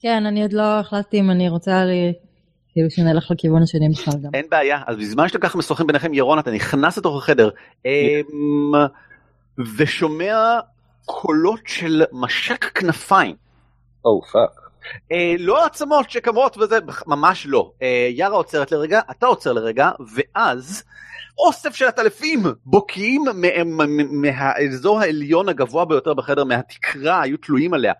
כן, 0.00 0.26
אני 0.26 0.42
עוד 0.42 0.52
לא 0.52 0.62
החלטתי 0.80 1.20
אם 1.20 1.30
אני 1.30 1.48
רוצה 1.48 1.84
ל- 1.84 2.12
כאילו 2.72 2.90
שנלך 2.90 3.30
לכיוון 3.30 3.62
השני 3.62 3.88
בכלל 3.88 4.14
גם. 4.24 4.30
אין 4.34 4.46
בעיה 4.50 4.82
אז 4.86 4.96
בזמן 4.96 5.28
שאתם 5.28 5.40
ככה 5.40 5.58
משוחחים 5.58 5.86
ביניכם 5.86 6.14
ירון 6.14 6.38
אתה 6.38 6.50
נכנס 6.50 6.98
לתוך 6.98 7.16
החדר 7.22 7.50
אמ, 7.86 7.90
ושומע 9.78 10.58
קולות 11.04 11.60
של 11.66 12.02
משק 12.12 12.64
כנפיים. 12.64 13.36
oh 14.04 14.20
fuck. 14.32 14.67
אה, 15.12 15.34
לא 15.38 15.64
עצמות 15.66 16.10
שקמות 16.10 16.56
וזה 16.58 16.78
ממש 17.06 17.46
לא 17.46 17.72
אה, 17.82 18.08
יארה 18.10 18.36
עוצרת 18.36 18.72
לרגע 18.72 19.00
אתה 19.10 19.26
עוצר 19.26 19.52
לרגע 19.52 19.90
ואז 20.14 20.82
אוסף 21.46 21.74
של 21.74 21.84
עטלפים 21.84 22.42
בוקעים 22.66 23.24
מה- 23.34 23.64
מה- 23.64 23.84
מהאזור 24.10 25.00
העליון 25.00 25.48
הגבוה 25.48 25.84
ביותר 25.84 26.14
בחדר 26.14 26.44
מהתקרה 26.44 27.22
היו 27.22 27.36
תלויים 27.36 27.74
עליה 27.74 27.92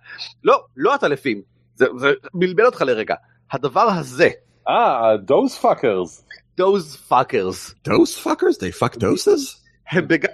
לא 0.44 0.64
לא 0.76 0.94
עטלפים 0.94 1.42
זה, 1.74 1.86
זה 1.96 2.08
בלבל 2.34 2.66
אותך 2.66 2.80
לרגע 2.82 3.14
הדבר 3.52 3.80
הזה 3.80 4.28
אה 4.68 5.14
those 5.14 5.62
fuckers. 5.62 6.22
those 6.60 7.12
fuckers 7.12 7.74
Those 7.88 8.24
fuckers, 8.26 8.56
they 8.60 8.72
fuck 8.82 8.96
doses? 8.96 9.56
הם, 9.90 10.08
בג... 10.08 10.24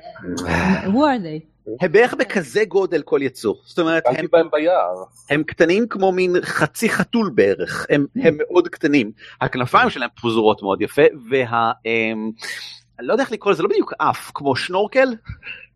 who 0.84 0.98
are 1.04 1.20
they? 1.24 1.53
הם 1.80 1.92
בערך 1.92 2.14
בכזה 2.14 2.64
גודל 2.64 3.02
כל 3.02 3.20
יצור. 3.22 3.62
זאת 3.64 3.78
אומרת 3.78 4.02
הם, 4.06 4.26
בהם 4.30 4.48
ביער. 4.52 4.94
הם 5.30 5.42
קטנים 5.42 5.88
כמו 5.88 6.12
מין 6.12 6.36
חצי 6.42 6.88
חתול 6.88 7.30
בערך. 7.34 7.86
הם, 7.90 8.06
הם 8.16 8.38
מאוד 8.38 8.68
קטנים. 8.68 9.12
הכנפיים 9.40 9.90
שלהם 9.90 10.10
פזורות 10.22 10.62
מאוד 10.62 10.82
יפה 10.82 11.02
וה... 11.30 11.72
הם, 11.84 12.30
אני 12.98 13.06
לא 13.06 13.12
יודע 13.12 13.24
איך 13.24 13.32
לקרוא 13.32 13.52
לזה 13.52 13.62
לא 13.62 13.68
בדיוק 13.68 13.92
אף 13.98 14.30
כמו 14.34 14.56
שנורקל 14.56 15.08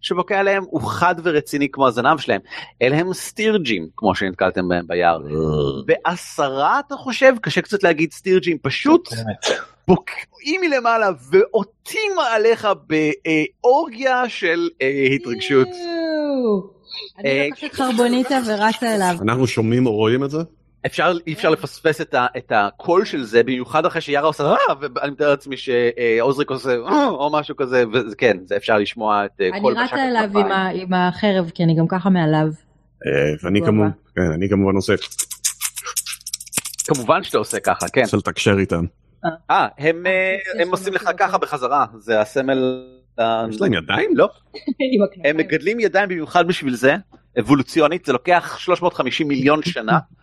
שבוקע 0.01 0.39
עליהם 0.39 0.65
הוא 0.67 0.81
חד 0.91 1.15
ורציני 1.23 1.69
כמו 1.73 1.87
הזנב 1.87 2.19
שלהם 2.19 2.41
אלה 2.83 2.97
הם 2.97 3.13
סטירג'ים 3.13 3.89
כמו 3.97 4.15
שנתקלתם 4.15 4.69
בהם 4.69 4.87
ביער 4.87 5.19
בעשרה 5.87 6.81
אתה 6.87 6.97
חושב 6.97 7.35
קשה 7.43 7.61
קצת 7.61 7.83
להגיד 7.83 8.13
סטירג'ים 8.13 8.59
פשוט 8.63 9.09
בוקעים 9.89 10.61
מלמעלה 10.61 11.11
ועוטים 11.31 12.13
עליך 12.35 12.69
באורגיה 12.87 14.29
של 14.29 14.69
אה, 14.83 15.09
התרגשות. 15.15 15.69
יואו. 15.69 16.71
אה, 17.25 17.43
אני 17.43 17.51
לוקחת 17.51 17.75
חרבוניטה 17.75 18.39
ורצה 18.47 18.95
אליו. 18.95 19.17
אנחנו 19.23 19.47
שומעים 19.47 19.87
או 19.87 19.93
רואים 19.93 20.25
את 20.25 20.31
זה? 20.31 20.39
אפשר 20.87 21.13
אי 21.27 21.33
אפשר 21.33 21.51
לפספס 21.51 22.01
את, 22.01 22.15
ה, 22.15 22.27
את 22.37 22.53
הקול 22.55 23.05
של 23.05 23.23
זה 23.23 23.43
במיוחד 23.43 23.87
אחרי 23.87 24.01
שיארה 24.01 24.27
עושה 24.27 24.45
אה 24.45 24.57
ואני 24.81 25.11
מתאר 25.11 25.31
לעצמי 25.31 25.57
שעוזריק 25.57 26.51
עושה 26.51 26.71
אה, 26.71 27.07
או 27.09 27.31
משהו 27.33 27.57
כזה 27.57 27.85
וכן 28.13 28.37
זה 28.45 28.57
אפשר 28.57 28.79
לשמוע 28.79 29.25
את 29.25 29.41
אני 29.41 29.61
כל 29.63 29.75
משק 29.75 29.93
רצה 29.93 30.05
אליו 30.09 30.23
עם 30.23 30.29
הכנפיים. 30.37 30.53
ה- 30.53 30.69
עם 30.69 30.95
החרב 30.95 31.51
כי 31.55 31.65
אני 31.65 31.75
גם 31.75 31.89
ככה 31.89 32.11
מעליו. 32.11 32.47
אה, 33.07 33.13
ואני 33.43 33.59
הוא 33.59 33.67
כמובן. 33.67 33.89
כן, 34.15 34.33
אני 34.35 34.49
כמובן 34.49 34.75
עושה 34.77 34.95
כמובן 36.87 37.23
שאתה 37.23 37.39
עושה 37.39 37.61
ככה 37.61 37.87
כן 37.93 38.03
רוצה 38.03 38.17
לתקשר 38.17 38.59
איתם. 38.59 38.85
אה 39.51 39.69
הם 39.79 40.07
אה, 40.07 40.37
הם 40.63 40.71
עושים 40.71 40.95
לך 40.95 41.11
ככה. 41.17 41.39
בחזרה 41.39 41.87
זה 41.99 42.21
הסמל. 42.21 42.85
יש 43.51 43.61
להם 43.61 43.75
ידיים? 43.75 44.11
לא 44.17 44.29
הם. 45.25 45.37
מגדלים 45.37 45.81
ידיים 45.81 46.09
במיוחד 46.09 46.49
בשביל 46.49 46.75
זה 46.75 46.97
אבולוציונית 47.41 48.05
זה 48.07 48.13
לוקח 48.13 48.57
350 48.59 49.29
מיליון 49.29 49.63
שנה 49.63 49.99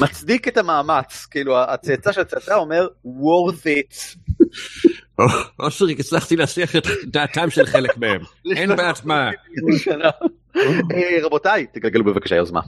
מצדיק 0.00 0.48
את 0.48 0.56
המאמץ 0.56 1.26
כאילו 1.30 1.58
הצאצא 1.58 2.12
של 2.12 2.20
הצאצא 2.20 2.54
אומר 2.54 2.86
worth 3.04 3.64
it. 3.64 4.16
או- 5.18 5.24
אושריק, 5.60 6.00
הצלחתי 6.00 6.36
להסיח 6.36 6.76
את 6.76 6.82
דעתם 7.04 7.50
של 7.50 7.66
חלק 7.66 7.98
מהם. 7.98 8.20
אין 8.56 8.76
בעט 8.76 9.04
מה. 9.04 9.30
שנה. 9.78 10.10
אה, 10.56 11.18
רבותיי 11.22 11.66
תגלגלו 11.72 12.04
בבקשה 12.04 12.34
יוזמה. 12.36 12.60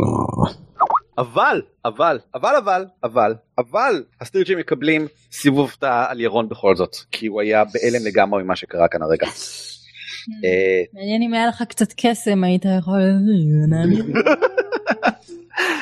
או, 0.00 0.06
אבל 1.18 1.62
אבל 1.84 2.18
אבל 2.34 2.54
אבל 2.56 2.84
אבל 3.04 3.34
אבל 3.58 4.04
הסטירג'ים 4.20 4.58
מקבלים 4.58 5.06
סיבוב 5.32 5.76
על 5.80 6.20
ירון 6.20 6.48
בכל 6.48 6.76
זאת 6.76 6.96
כי 7.10 7.26
הוא 7.26 7.40
היה 7.40 7.64
בהלם 7.64 8.06
לגמרי 8.06 8.42
ממה 8.42 8.56
שקרה 8.56 8.88
כאן 8.88 9.02
הרגע. 9.02 9.26
אה, 10.44 10.82
מעניין 10.92 11.22
אם 11.22 11.34
היה 11.34 11.46
לך 11.46 11.62
קצת 11.68 11.92
קסם 11.96 12.44
היית 12.44 12.64
יכול... 12.78 13.00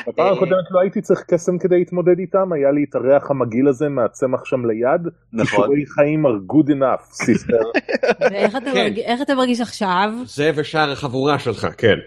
בפעם 0.07 0.33
הקודמת 0.33 0.71
לא 0.71 0.79
הייתי 0.79 1.01
צריך 1.01 1.23
קסם 1.27 1.57
כדי 1.57 1.79
להתמודד 1.79 2.19
איתם 2.19 2.53
היה 2.53 2.71
לי 2.71 2.85
את 2.89 2.95
הריח 2.95 3.31
המגעיל 3.31 3.67
הזה 3.67 3.89
מהצמח 3.89 4.45
שם 4.45 4.65
ליד. 4.65 5.01
נכון. 5.33 5.45
כישורי 5.45 5.85
חיים 5.85 6.25
are 6.25 6.53
good 6.53 6.69
enough 6.69 7.25
sister. 7.25 7.63
ואיך 8.31 8.51
כן. 8.51 8.93
אתה 9.21 9.35
מרגיש 9.35 9.61
עכשיו? 9.61 10.09
זה 10.25 10.51
ושאר 10.55 10.91
החבורה 10.91 11.39
שלך, 11.39 11.67
כן. 11.77 11.97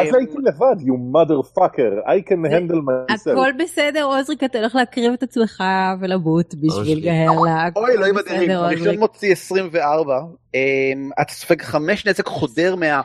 אז 0.00 0.14
הייתי 0.14 0.36
לבד 0.42 0.76
you 0.80 1.14
motherfucker 1.14 2.06
I 2.06 2.28
can 2.28 2.50
handle 2.52 2.80
myself. 2.80 3.30
הכל 3.32 3.50
בסדר 3.58 4.04
עוזריק 4.04 4.44
אתה 4.44 4.58
הולך 4.58 4.74
להקריב 4.74 5.12
את 5.12 5.22
עצמך 5.22 5.62
ולמות 6.00 6.54
בשביל. 6.54 7.08
הכל 7.08 7.80
אוי 7.80 7.92
אלוהים 7.92 8.18
אדירים, 8.18 8.42
בסדר, 8.42 8.64
הראשון. 8.64 8.98
מוציא 8.98 9.32
24, 9.32 10.20
אמ, 10.54 11.10
אתה 11.22 11.32
סופג 11.32 11.62
חמש 11.62 12.06
נזק 12.06 12.26
חודר 12.26 12.76
מה... 12.76 13.00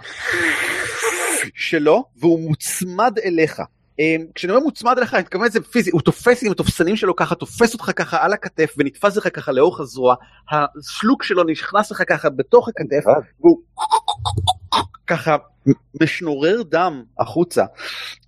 שלו 1.55 2.03
והוא 2.19 2.39
מוצמד 2.39 3.19
אליך. 3.25 3.61
אמ, 3.99 4.25
כשאני 4.35 4.53
אומר 4.53 4.63
מוצמד 4.63 4.97
אליך 4.97 5.13
אני 5.13 5.21
מתכוון 5.21 5.45
לזה 5.45 5.61
פיזי, 5.61 5.91
הוא 5.91 6.01
תופס 6.01 6.43
עם 6.43 6.51
התופסנים 6.51 6.95
שלו 6.95 7.15
ככה, 7.15 7.35
תופס 7.35 7.73
אותך 7.73 7.91
ככה 7.95 8.23
על 8.23 8.33
הכתף 8.33 8.75
ונתפס 8.77 9.17
לך 9.17 9.27
ככה 9.33 9.51
לאורך 9.51 9.79
הזרוע, 9.79 10.15
השלוק 10.51 11.23
שלו 11.23 11.43
נכנס 11.43 11.91
לך 11.91 12.03
ככה 12.07 12.29
בתוך 12.29 12.69
הכתף 12.69 13.07
לבד. 13.07 13.21
והוא 13.39 13.59
ככה 15.09 15.35
משנורר 16.01 16.61
דם 16.61 17.03
החוצה. 17.19 17.65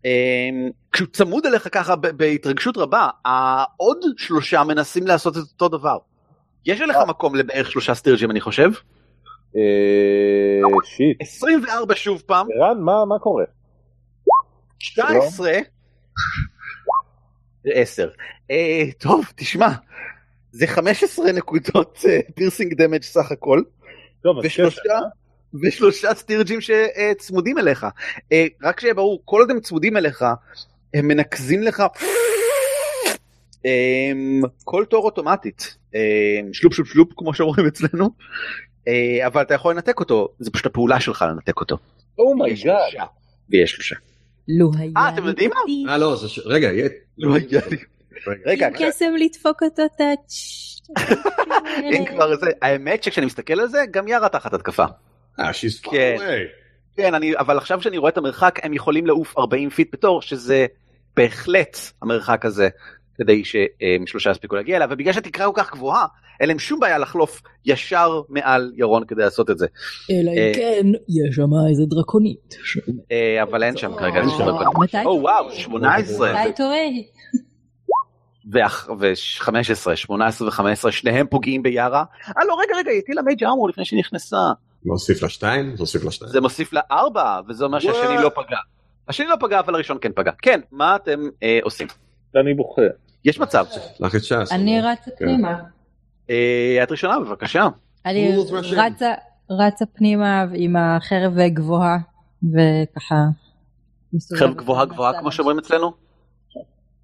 אמ, 0.06 0.70
כשהוא 0.92 1.08
צמוד 1.14 1.46
אליך 1.46 1.68
ככה 1.72 1.96
בהתרגשות 1.96 2.78
רבה, 2.78 3.10
העוד 3.26 3.98
שלושה 4.18 4.64
מנסים 4.64 5.08
לעשות 5.08 5.38
את 5.38 5.42
אותו 5.42 5.78
דבר. 5.78 5.98
יש 6.66 6.82
לך 6.82 6.96
מקום 7.08 7.36
לבערך 7.36 7.72
שלושה 7.72 7.94
סטירג'ים 7.94 8.32
אני 8.32 8.42
חושב. 8.42 8.70
אה, 9.56 9.62
shit. 10.84 11.22
24 11.22 11.96
שוב 11.96 12.22
פעם. 12.26 12.48
ערן, 12.56 12.82
מה 12.82 13.06
מה 13.06 13.20
קורה? 13.20 13.44
19. 14.80 15.52
10. 17.66 18.10
אה, 18.52 18.84
טוב 19.00 19.26
תשמע. 19.36 19.70
זה 20.52 20.68
15 20.68 21.32
נקודות 21.32 22.00
piercing 22.36 22.74
damage 22.74 23.02
סך 23.02 23.32
הכל. 23.32 23.62
ושלושה 24.44 25.00
ושלושה 25.64 26.14
stirge 26.14 26.48
ים 26.48 26.60
שצמודים 26.62 27.58
אליך. 27.58 27.86
אה, 28.32 28.46
רק 28.64 28.80
שיהיה 28.80 28.94
ברור 28.94 29.22
כל 29.26 29.40
עוד 29.40 29.52
הם 29.52 29.60
צמודים 29.60 29.98
אליך 29.98 30.26
הם 30.94 31.08
מנקזים 31.08 31.64
לך 31.64 31.84
אמ, 33.66 34.42
כל 34.64 34.86
תור 34.90 35.06
אוטומטית 35.06 35.78
אמ, 35.96 36.54
שלופ 36.54 36.74
שלופ 36.74 36.88
שלופ 36.88 37.10
כמו 37.18 37.34
שאומרים 37.34 37.68
אצלנו 37.68 38.10
אה, 38.88 39.28
אבל 39.28 39.42
אתה 39.42 39.54
יכול 39.54 39.74
לנתק 39.74 40.00
אותו 40.00 40.30
זה 40.40 40.52
פשוט 40.52 40.66
הפעולה 40.66 41.00
שלך 41.00 41.26
לנתק 41.30 41.60
אותו. 41.60 41.78
oh 42.20 42.42
my 42.42 42.64
god. 42.64 43.08
ויש 43.50 43.72
שלושה. 43.72 43.96
לו 44.48 44.72
היה 44.78 44.92
אה, 44.98 45.10
אתם 45.10 45.26
יודעים 45.26 45.52
מה? 45.86 45.92
אה 45.92 45.98
לא, 45.98 46.16
זה 46.16 46.30
ש... 46.30 46.40
רגע. 46.46 46.70
לא 47.18 47.36
היה 47.36 47.62
לי. 47.72 47.78
רגע, 48.46 48.68
עם 48.68 48.74
קסם 48.74 49.14
לדפוק 49.20 49.64
אותו 49.64 49.84
touch. 49.98 50.62
אם 51.94 52.06
כבר 52.06 52.36
זה 52.36 52.52
האמת 52.62 53.04
שכשאני 53.04 53.26
מסתכל 53.26 53.60
על 53.60 53.68
זה 53.68 53.84
גם 53.92 54.08
יארה 54.08 54.30
תחת 54.30 54.54
התקפה. 54.54 54.86
אה, 55.40 55.52
she's 55.52 55.86
far 55.86 55.92
כן. 55.92 56.16
away. 56.18 56.62
כן 56.96 57.14
אני 57.14 57.38
אבל 57.38 57.58
עכשיו 57.58 57.82
שאני 57.82 57.98
רואה 57.98 58.10
את 58.10 58.18
המרחק 58.18 58.60
הם 58.64 58.74
יכולים 58.74 59.06
לעוף 59.06 59.38
40 59.38 59.70
feet 59.70 59.94
בתור 59.94 60.22
שזה 60.22 60.66
בהחלט 61.16 61.78
המרחק 62.02 62.46
הזה 62.46 62.70
כדי 63.18 63.44
ששלושה 63.46 64.32
יספיקו 64.32 64.56
להגיע 64.56 64.78
אליו 64.78 64.88
ובגלל 64.92 65.14
שהתקרה 65.14 65.46
כל 65.46 65.54
כך 65.56 65.72
גבוהה 65.72 66.06
אין 66.40 66.50
להם 66.50 66.60
שום 66.60 66.80
בעיה 66.80 66.98
לחלוף 66.98 67.42
ישר 67.66 68.22
מעל 68.30 68.72
ירון 68.76 69.06
כדי 69.06 69.22
לעשות 69.22 69.50
את 69.50 69.58
זה 69.58 69.68
אלא 70.12 70.32
אה, 70.32 70.48
אם 70.48 70.54
כן 70.56 70.88
יש 71.10 71.36
שם 71.36 71.50
איזה 71.70 71.84
דרקונית. 71.86 72.56
אה, 73.12 73.44
אבל 73.44 73.64
אין 73.64 73.78
שם 73.78 73.92
כרגע 73.98 74.22
איזה 74.22 74.32
אה, 74.32 74.62
דקות. 74.62 74.84
מתי? 74.84 75.06
או 75.06 75.22
וואו 75.22 75.52
18 75.52 76.34
מתי 76.34 76.54
טועה? 76.56 76.78
ו-15 78.54 79.96
18 79.96 80.48
ו-15 80.48 80.92
שניהם 80.92 81.28
פוגעים 81.28 81.64
ביארה. 81.64 82.04
אה 82.38 82.46
לא 82.46 82.58
רגע 82.60 82.76
רגע 82.78 82.92
היא 82.92 83.00
הטילה 83.00 83.22
מייג' 83.22 83.44
ארמור 83.44 83.70
לפני 83.70 83.86
שהיא 83.86 84.00
נכנסה 84.00 84.38
להוסיף 84.86 85.24
לה 85.24 85.30
שתיים? 85.30 85.76
זה 85.76 85.84
הוסיף 85.84 86.04
לה 86.04 86.12
שתיים. 86.12 86.32
זה 86.32 86.42
מוסיף 86.42 86.74
לה 86.74 86.82
4 86.92 87.40
וזה 87.48 87.66
אומר 87.66 87.80
שהשני. 87.80 88.24
לא 88.24 88.30
פגע. 88.30 88.58
השני 89.08 89.28
לא 89.28 89.36
פגע 89.40 89.60
אבל 89.60 89.76
הראשון 89.76 89.98
כן 90.02 90.12
פגע. 90.16 90.32
כן 90.42 90.60
מה 90.72 90.96
אתם 90.96 91.20
אה, 91.44 91.60
עושים? 91.64 91.88
אני 92.36 92.54
בוכה. 92.54 92.82
יש 93.26 93.40
מצב. 93.40 93.66
לך 94.00 94.16
את 94.16 94.24
ש"ס. 94.24 94.52
אני 94.52 94.82
רצה 94.82 95.12
פנימה. 95.18 95.60
אה, 96.30 96.80
את 96.84 96.92
ראשונה 96.92 97.20
בבקשה. 97.20 97.68
אני. 98.06 98.38
רצה 98.72 99.14
רצה 99.50 99.86
פנימה 99.86 100.46
עם 100.54 100.76
החרב 100.76 101.34
גבוהה 101.48 101.98
וככה. 102.44 103.16
חרב 104.40 104.54
גבוהה. 104.56 104.86
גבוהה 104.86 105.20
כמו 105.20 105.32
שאומרים 105.32 105.60
אצלנו. 105.60 105.92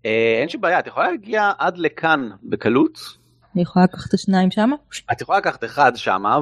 אה, 0.06 0.38
אין 0.40 0.50
שום 0.50 0.62
בעיה 0.62 0.80
את 0.80 0.88
יכולה 0.88 1.12
להגיע 1.12 1.52
עד 1.58 1.78
לכאן 1.78 2.30
בקלות. 2.44 3.17
אני 3.58 3.62
יכולה 3.62 3.86
לקחת 3.86 4.10
את 4.10 4.14
השניים 4.14 4.52
שמה? 4.52 4.76
את 5.12 5.22
יכולה 5.22 5.38
לקחת 5.38 5.64
אחד 5.64 5.92
שמה 5.96 6.40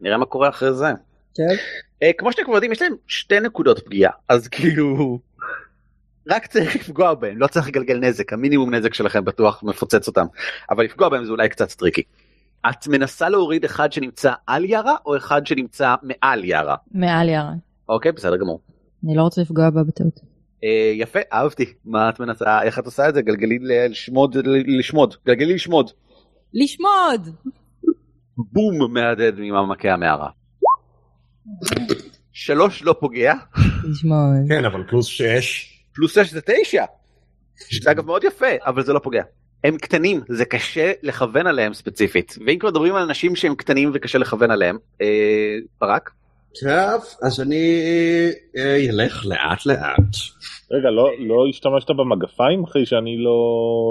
ונראה 0.00 0.18
מה 0.18 0.26
קורה 0.26 0.48
אחרי 0.48 0.72
זה. 0.72 0.86
כן. 1.34 2.12
כמו 2.18 2.32
שאתם 2.32 2.44
כבר 2.44 2.54
יודעים 2.54 2.72
יש 2.72 2.82
להם 2.82 2.94
שתי 3.06 3.40
נקודות 3.40 3.78
פגיעה 3.84 4.12
אז 4.28 4.48
כאילו 4.48 5.18
רק 6.28 6.46
צריך 6.46 6.76
לפגוע 6.76 7.14
בהם 7.14 7.38
לא 7.38 7.46
צריך 7.46 7.68
לגלגל 7.68 7.98
נזק 7.98 8.32
המינימום 8.32 8.74
נזק 8.74 8.94
שלכם 8.94 9.24
בטוח 9.24 9.62
מפוצץ 9.62 10.08
אותם 10.08 10.26
אבל 10.70 10.84
לפגוע 10.84 11.08
בהם 11.08 11.24
זה 11.24 11.30
אולי 11.30 11.48
קצת 11.48 11.72
טריקי. 11.72 12.02
את 12.70 12.88
מנסה 12.88 13.28
להוריד 13.28 13.64
אחד 13.64 13.92
שנמצא 13.92 14.32
על 14.46 14.64
יערה 14.64 14.96
או 15.06 15.16
אחד 15.16 15.46
שנמצא 15.46 15.94
מעל 16.02 16.44
יערה 16.44 16.76
מעל 16.92 17.28
יערה. 17.28 17.52
אוקיי 17.88 18.12
בסדר 18.12 18.36
גמור. 18.36 18.60
אני 19.04 19.16
לא 19.16 19.22
רוצה 19.22 19.40
לפגוע 19.40 19.70
בה 19.70 19.82
בטעות. 19.82 20.20
אה, 20.64 20.92
יפה 20.94 21.18
אהבתי 21.32 21.64
מה 21.84 22.08
את 22.08 22.20
מנסה 22.20 22.62
איך 22.62 22.78
את 22.78 22.84
עושה 22.84 23.08
את 23.08 23.14
זה 23.14 23.22
גלגלי 23.22 23.58
לשמוד 23.60 24.36
לשמוד 24.66 25.14
גלגלי 25.26 25.54
לשמוד 25.54 25.90
לשמוד! 26.54 27.28
בום 28.36 28.94
מהדהד 28.94 29.34
ממעמקי 29.38 29.88
המערה. 29.88 30.28
שלוש 32.32 32.82
לא 32.82 32.94
פוגע 33.00 33.34
לשמוד. 33.90 34.48
כן, 34.48 34.64
אבל 34.64 34.84
פלוס 34.88 35.06
שש. 35.06 35.78
פלוס 35.92 36.14
6 36.14 36.30
זה 36.30 36.40
9. 36.40 36.84
שזה 37.70 37.90
אגב 37.90 38.06
מאוד 38.06 38.24
יפה 38.24 38.46
אבל 38.66 38.84
זה 38.84 38.92
לא 38.92 38.98
פוגע. 38.98 39.22
הם 39.64 39.76
קטנים 39.76 40.20
זה 40.28 40.44
קשה 40.44 40.92
לכוון 41.02 41.46
עליהם 41.46 41.74
ספציפית 41.74 42.34
ואם 42.46 42.58
כבר 42.58 42.70
מדברים 42.70 42.94
על 42.94 43.02
אנשים 43.02 43.36
שהם 43.36 43.54
קטנים 43.54 43.90
וקשה 43.94 44.18
לכוון 44.18 44.50
עליהם 44.50 44.78
אה, 45.00 45.56
ברק 45.80 46.10
טוב, 46.60 47.04
אז 47.22 47.40
אני 47.40 47.82
אה, 48.56 48.86
אלך 48.90 49.26
לאט 49.26 49.66
לאט. 49.66 50.16
רגע, 50.70 50.90
לא 50.90 51.10
לא 51.18 51.44
השתמשת 51.50 51.90
במגפיים 51.90 52.64
אחרי 52.64 52.86
שאני 52.86 53.16
לא 53.18 53.40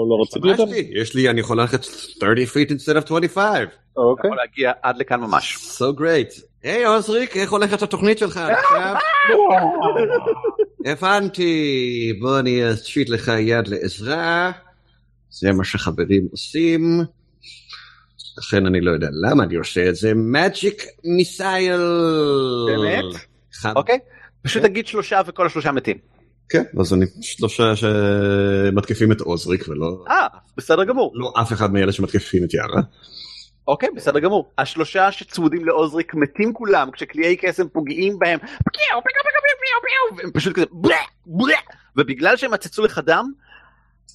לא 0.08 0.22
רציתי 0.22 0.48
אותם? 0.48 0.62
השתמשתי, 0.62 0.90
יש 0.94 1.14
לי, 1.14 1.28
אני 1.30 1.40
יכול 1.40 1.60
ללכת 1.60 1.84
30 1.84 2.46
feet 2.46 2.70
instead 2.70 3.02
of 3.02 3.04
25. 3.04 3.68
אוקיי. 3.96 4.28
יכול 4.28 4.36
להגיע 4.36 4.72
עד 4.82 4.96
לכאן 4.98 5.20
ממש. 5.20 5.56
So 5.78 6.00
great. 6.00 6.42
היי 6.62 6.84
עוזריק, 6.84 7.36
איך 7.36 7.52
הולכת 7.52 7.82
התוכנית 7.82 8.18
שלך 8.18 8.36
עכשיו? 8.58 8.94
הבנתי, 10.92 12.12
בוא 12.20 12.38
אני 12.38 12.72
אשית 12.72 13.10
לך 13.10 13.32
יד 13.38 13.68
לעזרה. 13.68 14.50
זה 15.30 15.52
מה 15.52 15.64
שחברים 15.64 16.28
עושים. 16.30 17.00
לכן 18.38 18.66
אני 18.66 18.80
לא 18.80 18.90
יודע 18.90 19.08
למה 19.12 19.44
אני 19.44 19.54
עושה 19.54 19.88
את 19.88 19.96
זה. 19.96 20.12
מג'יק 20.14 20.82
מיסייל. 21.16 21.80
באמת? 22.66 23.04
אוקיי? 23.76 23.98
פשוט 24.42 24.62
תגיד 24.62 24.86
שלושה 24.86 25.20
וכל 25.26 25.46
השלושה 25.46 25.72
מתים. 25.72 25.98
כן, 26.48 26.62
אז 26.80 26.94
אני 26.94 27.06
שלושה 27.22 27.76
שמתקיפים 27.76 29.12
את 29.12 29.20
עוזריק 29.20 29.68
ולא 29.68 30.04
אה 30.08 30.26
בסדר 30.56 30.84
גמור. 30.84 31.12
לא 31.14 31.32
אף 31.42 31.52
אחד 31.52 31.72
מאלה 31.72 31.92
שמתקיפים 31.92 32.44
את 32.44 32.54
יארה. 32.54 32.82
אוקיי 33.68 33.88
בסדר 33.96 34.18
גמור. 34.18 34.50
השלושה 34.58 35.12
שצמודים 35.12 35.64
לעוזריק 35.64 36.14
מתים 36.14 36.52
כולם 36.52 36.90
כשקליעי 36.90 37.36
קסם 37.36 37.68
פוגעים 37.68 38.18
בהם. 38.18 38.38
והם 40.16 40.30
פשוט 40.32 40.54
כזה. 40.54 40.66
ובגלל 41.96 42.36
שהם 42.36 42.50
מצצו 42.50 42.84
לך 42.84 43.00
דם 43.04 43.32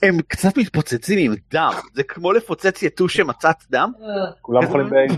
הם 0.02 0.22
קצת 0.28 0.58
מתפוצצים 0.58 1.32
עם 1.32 1.38
דם 1.52 1.74
זה 1.94 2.04
כמו 2.04 2.32
לפוצץ 2.34 2.84
יתוש 2.84 3.18
שמצץ 3.18 3.68
דם. 3.72 3.91
כולם 4.41 4.68
חולים 4.68 4.89
באיידס. 4.89 5.16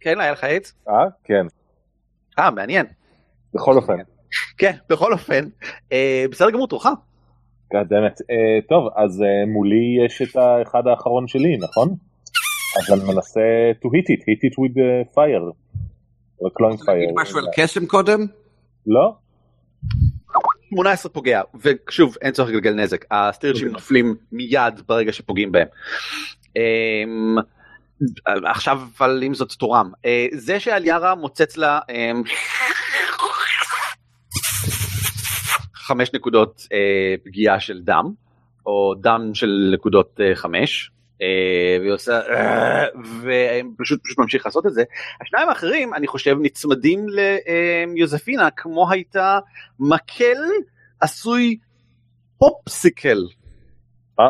כן 0.00 0.20
היה 0.20 0.32
לך 0.32 0.44
עץ? 0.44 0.74
אה? 0.88 0.94
כן. 1.24 1.46
אה 2.38 2.50
מעניין. 2.50 2.86
בכל 3.54 3.76
אופן. 3.76 3.94
כן 4.58 4.72
בכל 4.90 5.12
אופן 5.12 5.44
אה, 5.92 6.24
בסדר 6.30 6.50
גמור 6.50 6.68
תורך. 6.68 6.86
גאדמת. 7.72 8.20
Uh, 8.20 8.68
טוב, 8.68 8.88
אז 8.96 9.20
uh, 9.20 9.50
מולי 9.52 10.04
יש 10.06 10.22
את 10.22 10.36
האחד 10.36 10.86
האחרון 10.86 11.28
שלי, 11.28 11.56
נכון? 11.56 11.88
אז 12.78 12.92
אני 12.98 13.14
מנסה 13.14 13.40
to 13.82 13.86
hit 13.86 14.06
it, 14.12 14.20
hit 14.20 14.42
it 14.48 14.54
with 14.60 14.76
fire. 15.14 15.52
רק 16.46 16.60
לא 16.60 16.66
עם 16.66 16.76
fire. 16.76 17.22
משהו 17.22 17.38
על 17.38 17.44
קסם 17.56 17.86
קודם? 17.86 18.26
לא? 18.86 19.14
18 20.74 21.12
פוגע 21.12 21.42
ושוב 21.60 22.16
אין 22.22 22.32
צורך 22.32 22.48
לגלגל 22.48 22.74
נזק 22.74 23.04
הסטירג'ים 23.10 23.68
נופלים 23.68 24.14
מיד 24.32 24.80
ברגע 24.86 25.12
שפוגעים 25.12 25.52
בהם. 25.52 25.66
אמ, 26.56 27.36
עכשיו 28.26 28.80
אבל 28.98 29.22
עם 29.22 29.34
זאת 29.34 29.52
תורם 29.52 29.90
אה, 30.04 30.26
זה 30.32 30.60
שעל 30.60 30.84
יארה 30.84 31.14
מוצץ 31.14 31.56
לה 31.56 31.80
אמ, 31.90 32.22
חמש 35.74 36.10
נקודות 36.14 36.66
אה, 36.72 37.14
פגיעה 37.24 37.60
של 37.60 37.80
דם 37.80 38.04
או 38.66 38.94
דם 39.00 39.30
של 39.34 39.70
נקודות 39.74 40.20
אה, 40.20 40.34
חמש. 40.34 40.91
אה, 41.22 41.80
והיא 41.80 41.92
עושה 41.92 42.20
אה, 42.20 42.86
ופשוט 43.20 44.00
פשוט 44.04 44.18
ממשיך 44.18 44.46
לעשות 44.46 44.66
את 44.66 44.72
זה. 44.72 44.82
השניים 45.22 45.48
האחרים 45.48 45.94
אני 45.94 46.06
חושב 46.06 46.36
נצמדים 46.40 47.06
ליוזפינה 47.08 48.50
כמו 48.50 48.90
הייתה 48.90 49.38
מקל 49.78 50.38
עשוי 51.00 51.56
פופסיקל. 52.38 53.18
אה? 54.20 54.24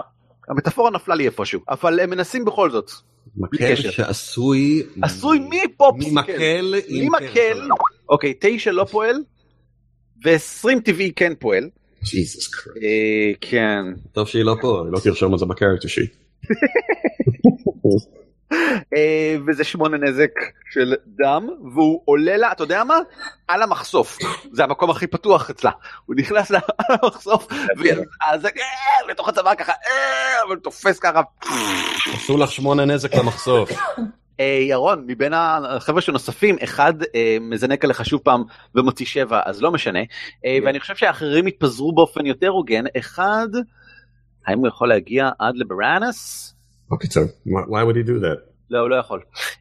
המטאפורה 0.49 0.91
נפלה 0.91 1.15
לי 1.15 1.27
איפשהו 1.27 1.61
אבל 1.69 2.01
הם 2.01 2.11
מנסים 2.11 2.45
בכל 2.45 2.71
זאת. 2.71 2.91
מקל. 3.37 3.77
שעשוי 3.77 4.83
עשוי 5.03 5.39
מפופסיקל. 5.39 6.75
ממקל. 6.91 7.69
אוקיי 8.09 8.35
תשע 8.41 8.73
לא 8.73 8.85
פועל. 8.85 9.17
ו-20 10.25 10.81
טבעי 10.85 11.13
כן 11.17 11.33
פועל. 11.39 11.69
ג'יזוס 12.05 12.49
קריסט. 12.49 12.77
אה, 12.77 13.33
כן. 13.41 13.85
טוב 14.13 14.29
שהיא 14.29 14.45
לא 14.45 14.57
פה, 14.61 14.83
היא 14.85 14.93
לא 14.93 14.99
תרשום 14.99 15.35
את 15.35 15.39
זה 15.39 15.47
בקרקטר 15.47 15.89
שיט. 15.89 16.22
אה, 18.95 19.37
וזה 19.47 19.65
שמונה 19.65 19.97
נזק 19.97 20.31
של 20.71 20.95
דם 21.07 21.49
והוא 21.75 22.03
עולה 22.05 22.37
לה 22.37 22.53
אתה 22.53 22.63
יודע 22.63 22.85
מה 22.85 22.99
על 23.49 23.63
המחשוף 23.63 24.19
זה 24.53 24.65
המקום 24.65 24.91
הכי 24.91 25.07
פתוח 25.07 25.51
אצלה 25.51 25.71
הוא 26.07 26.17
נכנס 26.17 26.51
לה 26.51 26.59
על 26.79 26.97
המחשוף 27.03 27.47
ואז 27.77 28.47
לתוך 29.09 29.29
הצבא 29.29 29.55
ככה 29.55 29.73
אה, 29.73 30.43
אבל 30.49 30.57
תופס 30.57 30.99
ככה 30.99 31.21
עשו 32.15 32.37
לך 32.37 32.53
שמונה 32.53 32.85
נזק 32.85 33.15
למחשוף. 33.15 33.71
אה, 34.41 34.59
ירון, 34.69 35.05
מבין 35.07 35.33
החבר'ה 35.35 36.01
שנוספים, 36.01 36.57
אחד 36.65 36.95
אה, 37.15 37.37
מזנק 37.41 37.85
עליך 37.85 38.05
שוב 38.05 38.21
פעם 38.21 38.45
ומוציא 38.75 39.07
שבע, 39.07 39.41
אז 39.45 39.63
לא 39.63 39.73
משנה. 39.73 40.01
אה, 40.45 40.59
ואני 40.65 40.81
חושב 40.81 40.97
שהאחרים 40.97 41.47
התפזרו 41.47 41.95
באופן 41.95 42.27
יותר 42.27 42.49
הוגן. 42.49 42.85
אחד, 42.99 43.49
האם 44.47 44.59
הוא 44.59 44.69
יכול 44.69 44.89
להגיע 44.89 45.31
עד 45.39 45.57
לבראנס? 45.57 46.49
אוקיי, 46.91 47.11
טוב. 47.11 47.25
Why 47.47 47.85
would 47.87 47.97
he 47.97 48.09
do 48.09 48.23
that? 48.23 48.41
לא, 48.71 48.79
הוא 48.79 48.89
לא 48.91 48.95
יכול. 48.95 49.21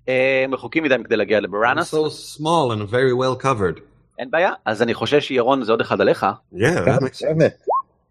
אה, 0.10 0.42
הם 0.46 0.54
רחוקים 0.54 0.84
מדי 0.84 0.96
כדי 1.06 1.16
להגיע 1.18 1.40
לבראנס. 1.40 1.94
so 1.94 1.98
small 2.38 2.74
and 2.74 2.92
very 2.92 3.14
well 3.22 3.44
covered. 3.44 3.82
אין 4.20 4.32
בעיה, 4.32 4.52
אז 4.66 4.82
אני 4.82 4.94
חושב 4.94 5.20
שירון 5.22 5.64
זה 5.64 5.72
עוד 5.72 5.82
אחד 5.82 6.02
עליך. 6.02 6.26
Yeah, 6.54 6.58
that 6.58 7.02
makes 7.02 7.20
sense. 7.20 7.26
באמת. 7.26 7.58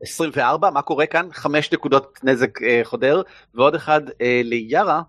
24, 0.03 0.71
מה 0.71 0.83
קורה 0.83 1.07
כאן? 1.07 1.29
חמש 1.33 1.73
נקודות 1.73 2.19
נזק 2.23 2.63
אה, 2.63 2.81
חודר, 2.85 3.23
ועוד 3.55 3.75
אחד 3.75 4.01
אה, 4.21 4.41
ליארה. 4.45 5.03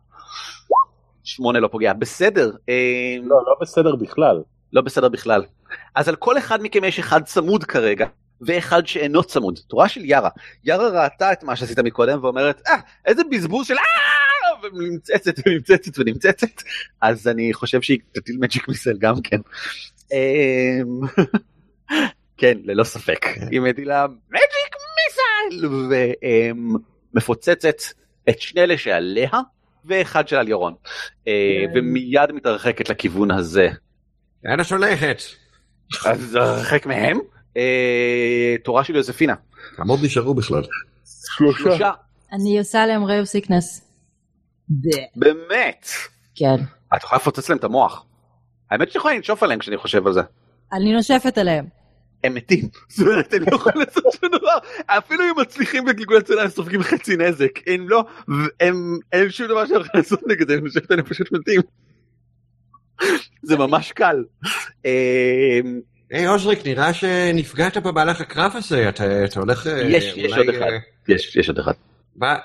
שמונה 1.24 1.60
לא 1.60 1.68
פוגע, 1.68 1.94
בסדר, 1.94 2.52
אה, 2.70 3.16
לא, 3.24 3.36
לא 3.36 3.56
בסדר 3.62 3.96
בכלל. 3.96 4.42
לא 4.74 4.82
בסדר 4.82 5.10
בכלל. 5.10 5.44
אז 5.96 6.10
על 6.10 6.16
כל 6.16 6.38
אחד 6.38 6.60
מכם 6.62 6.84
יש 6.84 7.00
אחד 7.00 7.24
צמוד 7.24 7.64
כרגע, 7.64 8.06
ואחד 8.42 8.88
שאינו 8.88 9.24
צמוד. 9.24 9.60
תורה 9.68 9.90
של 9.90 10.06
יארה. 10.06 10.30
יארה 10.64 11.04
ראתה 11.04 11.34
את 11.34 11.44
מה 11.44 11.56
שעשית 11.56 11.80
מקודם 11.80 12.24
ואומרת, 12.24 12.62
אה, 12.68 12.76
איזה 13.06 13.22
בזבוז 13.32 13.68
של 13.68 13.78
אה, 13.78 13.84
ונמצצת 14.64 15.34
ונמצצת 15.46 16.00
ונמצצת. 16.00 16.62
אז 17.02 17.28
אני 17.28 17.54
חושב 17.54 17.82
שהיא 17.82 18.00
תטיל 18.12 18.38
מג'יק 18.40 18.68
מיסל 18.68 18.98
גם 18.98 19.22
כן. 19.22 19.40
אמ, 20.12 21.08
כן, 22.38 22.58
ללא 22.64 22.84
ספק. 22.84 23.26
היא 23.52 23.62
מטילה 23.62 24.06
magic 24.08 24.76
missile 24.98 25.68
ומפוצצת 27.14 27.82
את 28.30 28.42
שני 28.42 28.64
אלה 28.64 28.78
שעליה 28.78 29.30
ואחד 29.86 30.28
של 30.28 30.36
אלירון. 30.36 30.74
אה, 31.28 31.66
ומיד 31.76 32.32
מתרחקת 32.32 32.90
לכיוון 32.90 33.32
הזה. 33.32 33.70
לאן 34.44 34.60
הולכת? 34.72 35.22
אז 36.06 36.36
הרחק 36.36 36.86
מהם. 36.86 37.20
אה, 37.58 38.56
תורה 38.64 38.84
של 38.84 38.96
יוזפינה. 38.96 39.34
כמה 39.76 39.94
עוד 39.94 40.00
נשארו 40.04 40.34
בכלל? 40.34 40.64
שלושה. 41.38 41.92
אני 42.34 42.60
עושה 42.60 42.86
להם 42.86 43.04
ray 43.04 43.17
of 43.17 43.26
sickness. 43.26 43.88
באמת. 45.16 45.88
כן. 46.36 46.56
את 46.96 47.04
יכולה 47.04 47.22
לפוצץ 47.22 47.50
להם 47.50 47.58
את 47.58 47.64
המוח. 47.64 48.06
האמת 48.72 48.92
שאני 48.92 49.00
יכולה 49.00 49.14
לנשוף 49.14 49.44
עליהם 49.44 49.60
כשאני 49.60 49.78
חושב 49.78 50.08
על 50.08 50.14
זה. 50.14 50.22
אני 50.74 50.94
נושפת 50.94 51.38
עליהם. 51.38 51.66
הם 52.24 52.34
מתים. 52.34 52.70
זאת 52.90 53.08
אומרת, 53.08 53.34
הם 53.34 53.44
לא 53.52 53.56
יכולים 53.56 53.80
לעשות 53.88 54.04
שום 54.22 54.30
דבר. 54.30 54.58
אפילו 54.86 55.24
אם 55.24 55.42
מצליחים 55.42 55.86
בגלגול 55.86 56.18
הצלה 56.18 56.42
הם 56.42 56.50
סופגים 56.50 56.84
חצי 56.84 57.18
נזק. 57.18 57.60
הם 57.68 57.90
לא, 57.90 58.04
הם, 58.60 59.00
אין 59.12 59.30
שום 59.30 59.48
דבר 59.48 59.66
שהם 59.66 59.76
יכולים 59.76 59.92
לעשות 59.96 60.20
נגד 60.28 60.48
זה, 60.48 60.60
שהם 60.70 61.04
פשוט 61.04 61.32
מתים. 61.32 61.62
זה 63.44 63.58
ממש 63.58 63.92
קל. 63.92 64.24
אה, 66.12 66.18
היי 66.18 66.28
אוזריק, 66.28 66.66
נראה 66.66 66.94
שנפגעת 66.94 67.78
במהלך 67.78 68.22
הקרב 68.22 68.52
הזה, 68.56 68.90
אתה 68.90 69.26
אתה 69.26 69.40
הולך... 69.40 69.68
אה, 69.68 69.82
יש, 69.82 70.14
יש 70.18 70.38
עוד 70.38 70.50
אחד. 70.50 70.62
אה, 70.62 70.78
יש, 71.08 71.36
יש 71.36 71.50
עוד 71.50 71.60
אחד. 71.60 71.72
מה? 72.16 72.38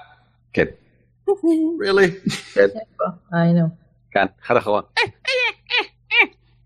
כן, 0.52 0.64
really? 1.28 2.30
היינו. 3.32 3.66
כאן, 4.10 4.26
אחד 4.42 4.56
אחרון. 4.56 4.82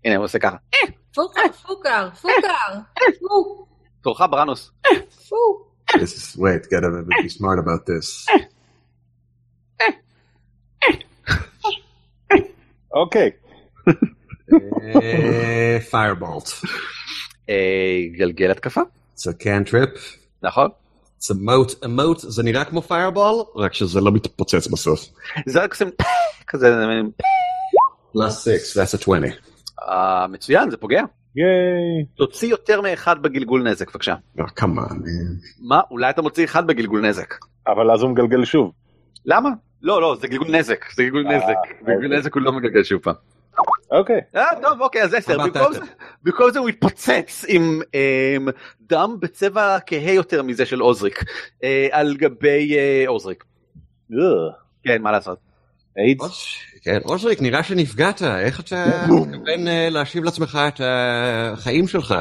הנה 0.05 0.15
הוא 0.15 0.25
עושה 0.25 0.39
ככה. 0.39 0.57
פוקר, 1.13 1.41
פוקר, 1.67 2.09
פוקר. 2.21 2.79
פוק, 3.19 3.67
תורך 4.01 4.21
בראנוס. 4.31 4.71
This 5.97 6.13
is, 6.17 6.37
wait, 6.37 6.63
gotta 6.71 6.89
be 7.23 7.29
smart 7.29 7.59
about 7.59 7.85
this. 7.85 8.27
אוקיי. 12.93 13.31
אה, 15.01 15.77
Firebolt. 15.91 16.65
אה, 17.49 18.01
גלגל 18.17 18.51
התקפה. 18.51 18.81
It's 19.17 19.21
a 19.21 19.43
cantrip. 19.43 19.99
נכון? 20.43 20.69
It's 21.19 21.31
a 21.31 21.33
moat. 21.33 21.71
A 21.83 21.87
moat 21.87 22.17
זה 22.19 22.43
נראה 22.43 22.65
כמו 22.65 22.81
Fireball, 22.89 23.59
רק 23.59 23.73
שזה 23.73 24.01
לא 24.01 24.11
מתפוצץ 24.11 24.67
בסוף. 24.67 25.05
זה 25.45 25.63
רק 25.63 25.71
עושים 25.71 25.89
כזה 26.47 26.85
Plus 28.17 28.31
6, 28.43 28.77
that's 28.77 28.93
a 28.93 29.01
20. 29.01 29.23
אה, 29.89 30.27
מצוין 30.27 30.69
זה 30.69 30.77
פוגע. 30.77 31.03
ייי. 31.35 32.05
תוציא 32.15 32.49
יותר 32.49 32.81
מאחד 32.81 33.21
בגלגול 33.21 33.69
נזק 33.69 33.89
בבקשה. 33.91 34.15
Oh, 34.37 34.41
come 34.41 34.77
on, 34.79 34.91
man. 34.91 35.67
מה 35.67 35.81
אולי 35.91 36.09
אתה 36.09 36.21
מוציא 36.21 36.45
אחד 36.45 36.67
בגלגול 36.67 37.07
נזק. 37.07 37.35
אבל 37.67 37.91
אז 37.91 38.01
הוא 38.01 38.09
מגלגל 38.09 38.45
שוב. 38.45 38.71
למה? 39.25 39.49
לא 39.81 40.01
לא 40.01 40.17
זה 40.21 40.27
גלגול 40.27 40.51
נזק 40.51 40.85
זה 40.95 41.03
גלגול 41.03 41.27
אה, 41.27 41.37
נזק. 41.37 41.81
אוקיי. 41.81 42.17
נזק 42.17 42.33
הוא 42.35 42.41
לא 42.41 42.51
מגלגל 42.51 42.83
שוב 42.83 43.01
פעם. 43.01 43.15
אוקיי. 43.91 44.19
אה, 44.35 44.45
טוב 44.61 44.81
אוקיי 44.81 45.03
אז 45.03 45.13
10 45.13 45.35
אמרת 45.35 45.53
במקום 45.53 45.71
עשר. 45.71 45.85
זה- 45.85 45.91
במקום 46.23 46.51
זה 46.51 46.59
הוא 46.59 46.69
התפוצץ 46.69 47.45
עם 47.47 47.81
דם 48.81 49.17
בצבע 49.19 49.77
כהה 49.85 50.11
יותר 50.11 50.43
מזה 50.43 50.65
של 50.65 50.79
עוזריק 50.79 51.23
אה, 51.63 51.87
על 51.91 52.15
גבי 52.17 52.77
אה, 52.77 53.03
עוזריק. 53.07 53.43
אה, 54.13 54.17
כן 54.83 55.01
מה 55.01 55.11
לעשות. 55.11 55.37
איידס. 55.97 56.45
כן, 56.83 56.99
אוזריק, 57.05 57.41
נראה 57.41 57.63
שנפגעת, 57.63 58.21
איך 58.21 58.59
אתה 58.59 58.85
מתכוון 59.09 59.67
אה, 59.67 59.89
להשיב 59.89 60.23
לעצמך 60.23 60.59
את 60.67 60.81
החיים 60.83 61.87
שלך? 61.87 62.11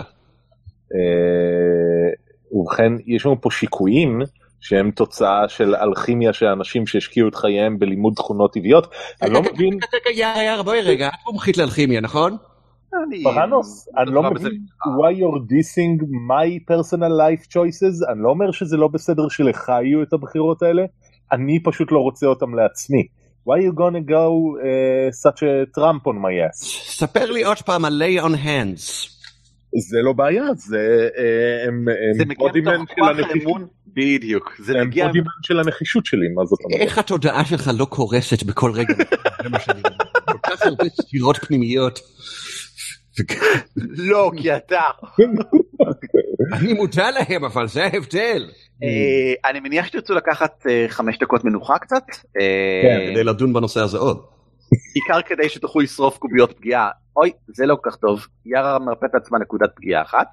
אה, 0.95 2.11
ובכן 2.53 2.93
יש 3.07 3.27
לנו 3.27 3.41
פה 3.41 3.51
שיקויים 3.51 4.21
שהם 4.61 4.91
תוצאה 4.91 5.49
של 5.49 5.75
אלכימיה 5.75 6.33
של 6.33 6.47
אנשים 6.47 6.87
שהשקיעו 6.87 7.29
את 7.29 7.35
חייהם 7.35 7.79
בלימוד 7.79 8.13
תכונות 8.17 8.53
טבעיות. 8.53 8.95
אני 9.23 9.33
לא 9.35 9.43
מבין, 9.43 9.79
יאללה, 10.15 10.43
יאללה, 10.43 10.63
בואי 10.63 10.81
רגע, 10.81 11.09
את 11.09 11.27
מומחית 11.27 11.57
לאלכימיה, 11.59 12.01
נכון? 12.01 12.37
פרנוס, 13.23 13.89
אני 13.99 14.15
לא 14.15 14.23
מבין 14.23 14.53
why 14.83 15.17
you're 15.19 15.41
dissing 15.41 16.03
my 16.03 16.73
personal 16.73 17.13
life 17.23 17.47
choices, 17.47 18.11
אני 18.13 18.23
לא 18.23 18.29
אומר 18.29 18.51
שזה 18.51 18.77
לא 18.77 18.89
בסדר 18.89 19.29
שלך 19.29 19.69
יהיו 19.69 20.03
את 20.03 20.13
הבחירות 20.13 20.63
האלה, 20.63 20.83
אני 21.33 21.63
פשוט 21.63 21.93
לא 21.93 21.99
רוצה 21.99 22.27
אותם 22.27 22.55
לעצמי. 22.55 23.07
why 23.49 23.59
you 23.67 23.73
gonna 23.73 24.01
go 24.01 24.57
uh, 24.59 25.11
such 25.13 25.43
a 25.43 25.67
trump 25.77 26.07
on 26.07 26.17
my 26.25 26.35
ass? 26.47 26.65
ספר 26.91 27.31
לי 27.31 27.45
עוד 27.45 27.59
פעם 27.59 27.85
על 27.85 28.03
lay 28.03 28.23
on 28.23 28.35
hands. 28.45 29.11
זה 29.91 29.99
לא 30.03 30.13
בעיה, 30.13 30.45
זה 30.55 31.09
אה, 31.19 31.69
הם 31.69 31.85
זה 32.17 32.23
הם 32.23 32.29
מגיע 32.29 32.79
מתוך 32.79 32.97
של 33.17 33.23
כוח. 33.23 33.31
האמון 33.31 33.67
בדיוק 33.95 34.57
זה 34.59 34.85
מגיע 34.85 35.07
בודימן 35.07 35.27
של 35.43 35.61
הנחישות 35.61 36.07
שלי, 36.07 36.29
מה 36.35 36.45
זאת 36.45 36.59
אומרת? 36.65 36.81
איך 36.81 36.99
התודעה 36.99 37.45
שלך 37.45 37.71
לא 37.79 37.85
קורסת 37.85 38.43
בכל 38.43 38.73
רגע? 38.75 38.95
זה 39.43 39.49
מה 39.49 39.61
שאני 39.61 39.81
אומר. 39.85 39.97
כל 40.25 40.39
כך 40.43 40.67
הרבה 40.67 40.85
סתירות 40.89 41.37
פנימיות. 41.37 42.01
לא 43.81 44.31
כי 44.37 44.57
אתה 44.57 44.81
אני 46.53 46.73
מודע 46.73 47.11
להם, 47.11 47.45
אבל 47.45 47.69
זה 47.69 47.85
ההבדל. 47.85 48.51
אה, 48.83 49.51
אני 49.51 49.61
מניח 49.61 49.87
שתרצו 49.87 50.15
לקחת 50.15 50.67
אה, 50.69 50.85
חמש 50.89 51.19
דקות 51.19 51.45
מנוחה 51.45 51.79
קצת 51.79 52.03
אה, 52.41 52.81
כן, 52.83 53.13
כדי 53.13 53.25
לדון 53.25 53.53
בנושא 53.53 53.81
הזה 53.81 53.99
עוד. 53.99 54.21
בעיקר 54.95 55.23
כדי 55.23 55.49
שתוכלו 55.49 55.83
לשרוף 55.83 56.19
קוביות 56.19 56.53
פגיעה 56.57 56.91
אוי 57.17 57.33
זה 57.47 57.67
לא 57.67 57.77
כל 57.81 57.91
כך 57.91 57.97
טוב 57.97 58.27
יארה 58.47 58.79
מרפאת 58.79 59.11
לעצמה 59.15 59.39
נקודת 59.39 59.71
פגיעה 59.77 60.03
אחת. 60.03 60.27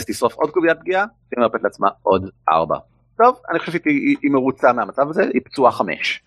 אז 0.00 0.04
תשרוף 0.06 0.34
עוד 0.34 0.50
קוביית 0.50 0.78
פגיעה 0.80 1.04
והיא 1.32 1.42
מרפאת 1.42 1.62
לעצמה 1.62 1.88
עוד 2.02 2.30
ארבע. 2.48 2.76
טוב 3.18 3.40
אני 3.50 3.58
חושב 3.58 3.72
שהיא 3.72 3.82
היא- 3.86 4.16
היא 4.22 4.30
מרוצה 4.30 4.72
מהמצב 4.72 5.08
הזה 5.10 5.22
היא 5.34 5.40
פצועה 5.44 5.72
חמש. 5.72 6.22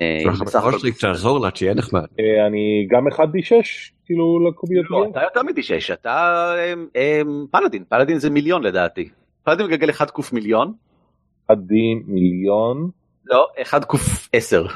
אה, 0.00 0.22
תעזור 1.00 1.40
לה, 1.40 1.50
תהיה 1.50 1.74
נחמד. 1.74 2.00
אה, 2.20 2.46
אני 2.46 2.86
גם 2.90 3.08
אחד 3.08 3.32
די 3.32 3.42
שש, 3.42 3.92
כאילו 4.04 4.48
לקוביות 4.48 4.86
לא, 4.90 5.06
אתה 5.10 5.20
יותר 5.22 5.42
מ-D6 5.42 5.92
אתה 5.92 6.44
אמ, 6.72 6.86
אמ, 6.96 7.46
פלאדין 7.50 7.84
פלאדין 7.88 8.18
זה 8.18 8.30
מיליון 8.30 8.62
לדעתי. 8.62 9.08
פלאדין 9.44 9.66
מגלגל 9.66 9.90
1 9.90 10.10
קוף 10.10 10.32
מיליון 10.32 10.72
עדי 11.48 11.94
מיליון, 12.06 12.90
לא 13.26 13.46
1 13.62 13.84
קוף 13.84 14.28
10 14.32 14.66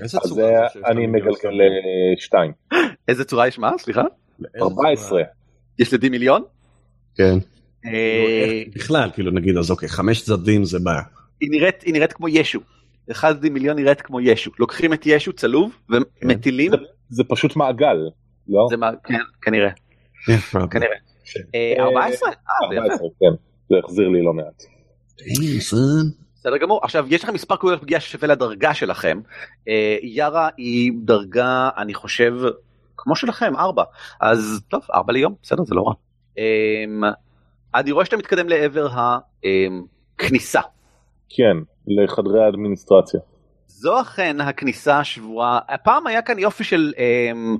איזה 0.00 0.18
אז 0.24 0.38
אה, 0.38 0.66
אני 0.90 1.06
מגלגל 1.06 1.60
אה, 1.60 1.66
שתיים, 2.16 2.52
איזה 3.08 3.24
צורה 3.24 3.48
יש 3.48 3.58
מה 3.58 3.70
סליחה 3.78 4.02
איזה 4.54 4.64
14. 4.64 5.22
יש 5.78 5.94
לדי 5.94 6.08
מיליון. 6.08 6.42
כן. 7.16 7.38
אה, 7.86 8.62
בכלל, 8.74 9.10
כאילו 9.14 9.30
נגיד, 9.30 9.56
אז 9.56 9.70
אוקיי, 9.70 9.88
חמש 9.88 10.22
צדדים 10.22 10.64
זה 10.64 10.78
בא. 10.78 11.00
היא 11.40 11.50
נראית 11.50 11.82
היא 11.82 11.92
נראית 11.92 12.12
כמו 12.12 12.28
ישו. 12.28 12.60
אחד 13.10 13.40
די 13.40 13.50
מיליון 13.50 13.76
נראית 13.76 14.00
כמו 14.00 14.20
ישו 14.20 14.50
לוקחים 14.58 14.92
את 14.92 15.02
ישו 15.06 15.32
צלוב 15.32 15.72
ומטילים 16.22 16.72
זה 17.08 17.24
פשוט 17.28 17.56
מעגל, 17.56 17.96
לא? 18.48 18.66
זה 18.70 18.76
מה 18.76 18.90
כן 19.04 19.14
כנראה 19.42 19.70
כנראה. 20.70 20.96
אה, 21.54 21.74
אה, 21.78 21.84
14? 21.84 22.28
אה, 22.28 22.34
זה 22.70 22.74
יפה. 22.74 22.84
14, 22.84 23.08
כן, 23.20 23.26
זה 23.68 23.74
החזיר 23.84 24.08
לי 24.08 24.22
לא 24.22 24.32
מעט. 24.32 24.62
בסדר 26.36 26.56
גמור 26.56 26.80
עכשיו 26.82 27.06
יש 27.08 27.24
לכם 27.24 27.34
מספר 27.34 27.56
קוביות 27.56 27.80
פגיעה 27.80 28.00
ששווה 28.00 28.28
לדרגה 28.28 28.74
שלכם 28.74 29.20
אה, 29.68 29.96
יארה 30.02 30.48
היא 30.56 30.92
דרגה 31.04 31.68
אני 31.76 31.94
חושב 31.94 32.32
כמו 32.96 33.16
שלכם 33.16 33.56
ארבע 33.56 33.84
אז 34.20 34.62
טוב 34.68 34.80
ארבע 34.94 35.12
ליום 35.12 35.34
בסדר 35.42 35.64
זה 35.64 35.74
לא 35.74 35.82
רע. 35.82 35.92
אה, 36.38 37.10
אני 37.74 37.92
רואה 37.92 38.04
שאתה 38.04 38.16
מתקדם 38.16 38.48
לעבר 38.48 38.88
הכניסה 40.16 40.60
כן, 41.28 41.56
לחדרי 41.86 42.44
האדמיניסטרציה. 42.44 43.20
זו 43.66 44.00
אכן 44.00 44.40
הכניסה 44.40 44.98
השבורה, 44.98 45.58
הפעם 45.68 46.06
היה 46.06 46.22
כאן 46.22 46.38
יופי 46.38 46.64
של 46.64 46.92
אמ, 46.98 47.56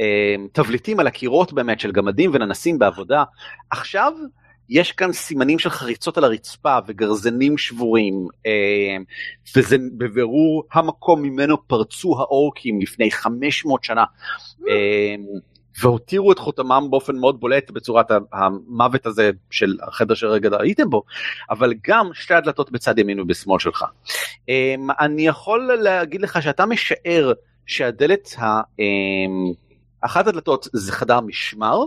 אמ, 0.00 0.48
תבליטים 0.52 1.00
על 1.00 1.06
הקירות 1.06 1.52
באמת 1.52 1.80
של 1.80 1.92
גמדים 1.92 2.30
וננסים 2.34 2.78
בעבודה, 2.78 3.24
עכשיו 3.70 4.12
יש 4.68 4.92
כאן 4.92 5.12
סימנים 5.12 5.58
של 5.58 5.70
חריצות 5.70 6.18
על 6.18 6.24
הרצפה 6.24 6.78
וגרזנים 6.86 7.58
שבורים 7.58 8.14
אמ, 8.46 9.04
וזה 9.56 9.76
בבירור 9.98 10.64
המקום 10.72 11.22
ממנו 11.22 11.66
פרצו 11.66 12.18
האורקים 12.18 12.80
לפני 12.80 13.10
500 13.10 13.84
שנה. 13.84 14.04
אמ, 14.68 15.24
והותירו 15.82 16.32
את 16.32 16.38
חותמם 16.38 16.86
באופן 16.90 17.16
מאוד 17.16 17.40
בולט 17.40 17.70
בצורת 17.70 18.06
המוות 18.32 19.06
הזה 19.06 19.30
של 19.50 19.76
החדר 19.82 20.14
שרגע 20.14 20.50
הייתם 20.60 20.90
בו, 20.90 21.02
אבל 21.50 21.72
גם 21.86 22.10
שתי 22.12 22.34
הדלתות 22.34 22.72
בצד 22.72 22.98
ימין 22.98 23.20
ובשמאל 23.20 23.58
שלך. 23.58 23.84
אמ, 24.48 24.86
אני 25.00 25.26
יכול 25.26 25.70
להגיד 25.80 26.20
לך 26.20 26.42
שאתה 26.42 26.66
משער 26.66 27.32
שהדלת 27.66 28.34
ה... 28.38 28.60
אחת 30.00 30.26
הדלתות 30.26 30.68
זה 30.72 30.92
חדר 30.92 31.20
משמר, 31.20 31.78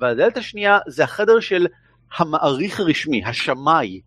והדלת 0.00 0.36
השנייה 0.36 0.78
זה 0.88 1.04
החדר 1.04 1.40
של 1.40 1.66
המעריך 2.16 2.80
הרשמי, 2.80 3.24
השמאי, 3.24 4.00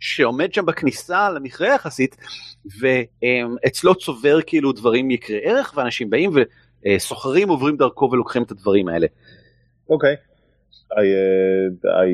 שעומד 0.00 0.54
שם 0.54 0.66
בכניסה 0.66 1.30
למכרה 1.30 1.74
יחסית, 1.74 2.16
ואצלו 2.80 3.94
צובר 3.94 4.38
כאילו 4.46 4.72
דברים 4.72 5.10
יקרי 5.10 5.40
ערך, 5.42 5.72
ואנשים 5.76 6.10
באים 6.10 6.30
וסוחרים 6.86 7.48
עוברים 7.48 7.76
דרכו 7.76 8.08
ולוקחים 8.12 8.42
את 8.42 8.50
הדברים 8.50 8.88
האלה. 8.88 9.06
אוקיי. 9.90 10.16
I, 10.92 10.96
uh, 10.96 11.86
I 11.86 12.08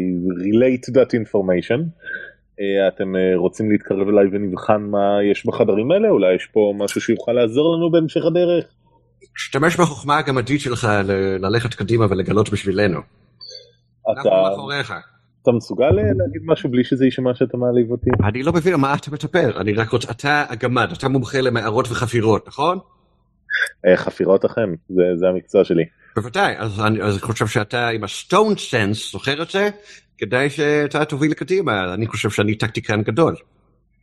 relate 0.47 0.95
that 0.95 1.11
information. 1.15 1.81
Uh, 1.81 2.89
אתם 2.89 3.15
uh, 3.15 3.37
רוצים 3.37 3.71
להתקרב 3.71 4.09
אליי 4.09 4.27
ונבחן 4.33 4.83
מה 4.83 5.19
יש 5.33 5.47
בחדרים 5.47 5.91
האלה? 5.91 6.09
אולי 6.09 6.35
יש 6.35 6.47
פה 6.53 6.73
משהו 6.77 7.01
שיוכל 7.01 7.33
לעזור 7.33 7.77
לנו 7.77 7.91
בהמשך 7.91 8.21
הדרך? 8.27 8.65
תשתמש 9.37 9.77
בחוכמה 9.77 10.19
הגמדית 10.19 10.61
שלך 10.61 10.89
ל- 11.05 11.47
ללכת 11.47 11.75
קדימה 11.75 12.07
ולגלות 12.11 12.51
בשבילנו. 12.51 13.01
אנחנו 14.09 14.31
אתה, 14.31 14.51
מאחוריך. 14.51 14.95
אתה 15.49 15.57
מסוגל 15.57 15.91
להגיד 15.91 16.43
משהו 16.45 16.71
בלי 16.71 16.85
שזה 16.85 17.05
יישמע 17.05 17.35
שאתה 17.35 17.57
מעליב 17.57 17.91
אותי? 17.91 18.11
אני 18.29 18.43
לא 18.43 18.53
מבין 18.53 18.75
מה 18.75 18.95
אתה 18.95 19.11
מטפל, 19.11 19.51
אני 19.61 19.73
רק 19.73 19.91
רוצה, 19.91 20.11
אתה 20.11 20.45
הגמד, 20.49 20.89
אתה 20.99 21.09
מומחה 21.09 21.41
למערות 21.41 21.87
וחפירות, 21.91 22.49
נכון? 22.49 22.79
אה, 23.87 23.97
חפירות 23.97 24.45
לכם, 24.45 24.75
זה, 24.89 25.03
זה 25.15 25.27
המקצוע 25.29 25.65
שלי. 25.65 25.85
בוודאי, 26.17 26.55
אז 26.59 26.81
אני, 26.81 27.03
אז 27.03 27.13
אני 27.13 27.21
חושב 27.21 27.47
שאתה 27.47 27.89
עם 27.89 28.05
הסטון 28.05 28.57
סנס, 28.57 29.13
זוכר 29.13 29.43
את 29.43 29.51
זה? 29.51 29.69
כדאי 30.19 30.51
שאתה 30.51 31.05
תוביל 31.05 31.35
קדימה, 31.35 31.95
אני 31.95 32.07
חושב 32.07 32.31
שאני 32.31 32.55
טקטיקן 32.55 33.03
גדול. 33.03 33.35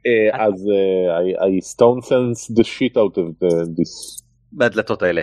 אה, 0.07 0.45
אז 0.45 0.67
אה, 0.69 1.17
I, 1.19 1.61
I 1.61 1.65
stone 1.73 2.05
sense 2.05 2.55
the 2.57 2.63
shit 2.63 2.97
out 2.97 3.17
of 3.17 3.43
the, 3.43 3.65
this. 3.79 4.23
מהדלתות 4.53 5.03
האלה. 5.03 5.21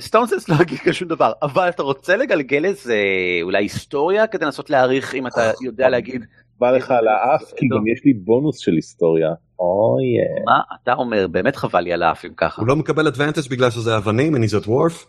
stone 0.00 0.24
sense 0.24 0.48
לא 0.48 0.54
יגיד 0.62 0.78
כאן 0.78 0.92
שום 0.92 1.08
דבר 1.08 1.32
אבל 1.42 1.68
אתה 1.68 1.82
רוצה 1.82 2.16
לגלגל 2.16 2.64
איזה 2.64 2.96
אולי 3.42 3.64
היסטוריה 3.64 4.26
כדי 4.26 4.44
לנסות 4.44 4.70
להעריך 4.70 5.14
אם 5.14 5.26
אתה 5.26 5.50
יודע 5.62 5.88
להגיד 5.88 6.24
בא 6.60 6.70
לך 6.70 6.90
על 6.90 7.08
האף 7.08 7.52
כי 7.56 7.66
גם 7.68 7.86
יש 7.86 8.04
לי 8.04 8.12
בונוס 8.14 8.58
של 8.58 8.72
היסטוריה. 8.72 9.28
אוי. 9.60 10.04
אה. 10.04 10.44
מה 10.46 10.60
אתה 10.82 10.92
אומר 10.92 11.26
באמת 11.26 11.56
חבל 11.56 11.80
לי 11.80 11.92
על 11.92 12.02
האף 12.02 12.24
אם 12.24 12.30
ככה. 12.36 12.62
הוא 12.62 12.68
לא 12.68 12.76
מקבל 12.76 13.06
advantage 13.06 13.46
בגלל 13.46 13.70
שזה 13.70 13.96
אבנים, 13.96 14.36
אני 14.36 14.48
זאת 14.48 14.66
dwarf? 14.66 15.06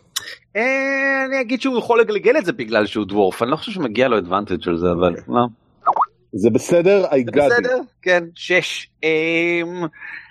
אה, 0.56 1.26
אני 1.26 1.42
אגיד 1.42 1.62
שהוא 1.62 1.78
יכול 1.80 2.02
לגלגל 2.02 2.38
את 2.38 2.46
זה 2.46 2.54
בגלל 2.54 2.86
שהוא 2.86 3.06
dwarf 3.06 3.44
אני 3.44 3.52
לא 3.52 3.56
חושב 3.56 3.72
שמגיע 3.72 4.08
לו 4.08 4.18
advantage 4.18 4.70
על 4.70 4.78
זה 4.78 4.92
אבל 4.92 5.16
לא. 5.28 5.46
זה 6.34 6.50
בסדר, 6.50 7.06
I 7.06 7.16
זה 7.26 7.32
got 7.32 7.44
it. 7.44 7.46
בסדר? 7.46 7.78
כן 8.02 8.24
שש. 8.36 8.90
אמ, 9.04 9.86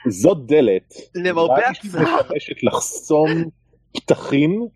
זאת 0.09 0.47
דלת. 0.47 0.95
למרבה 1.15 1.69
הצער. 1.69 2.03
משמשת 2.03 2.63
לחסום 2.63 3.29
פתחים, 3.97 4.67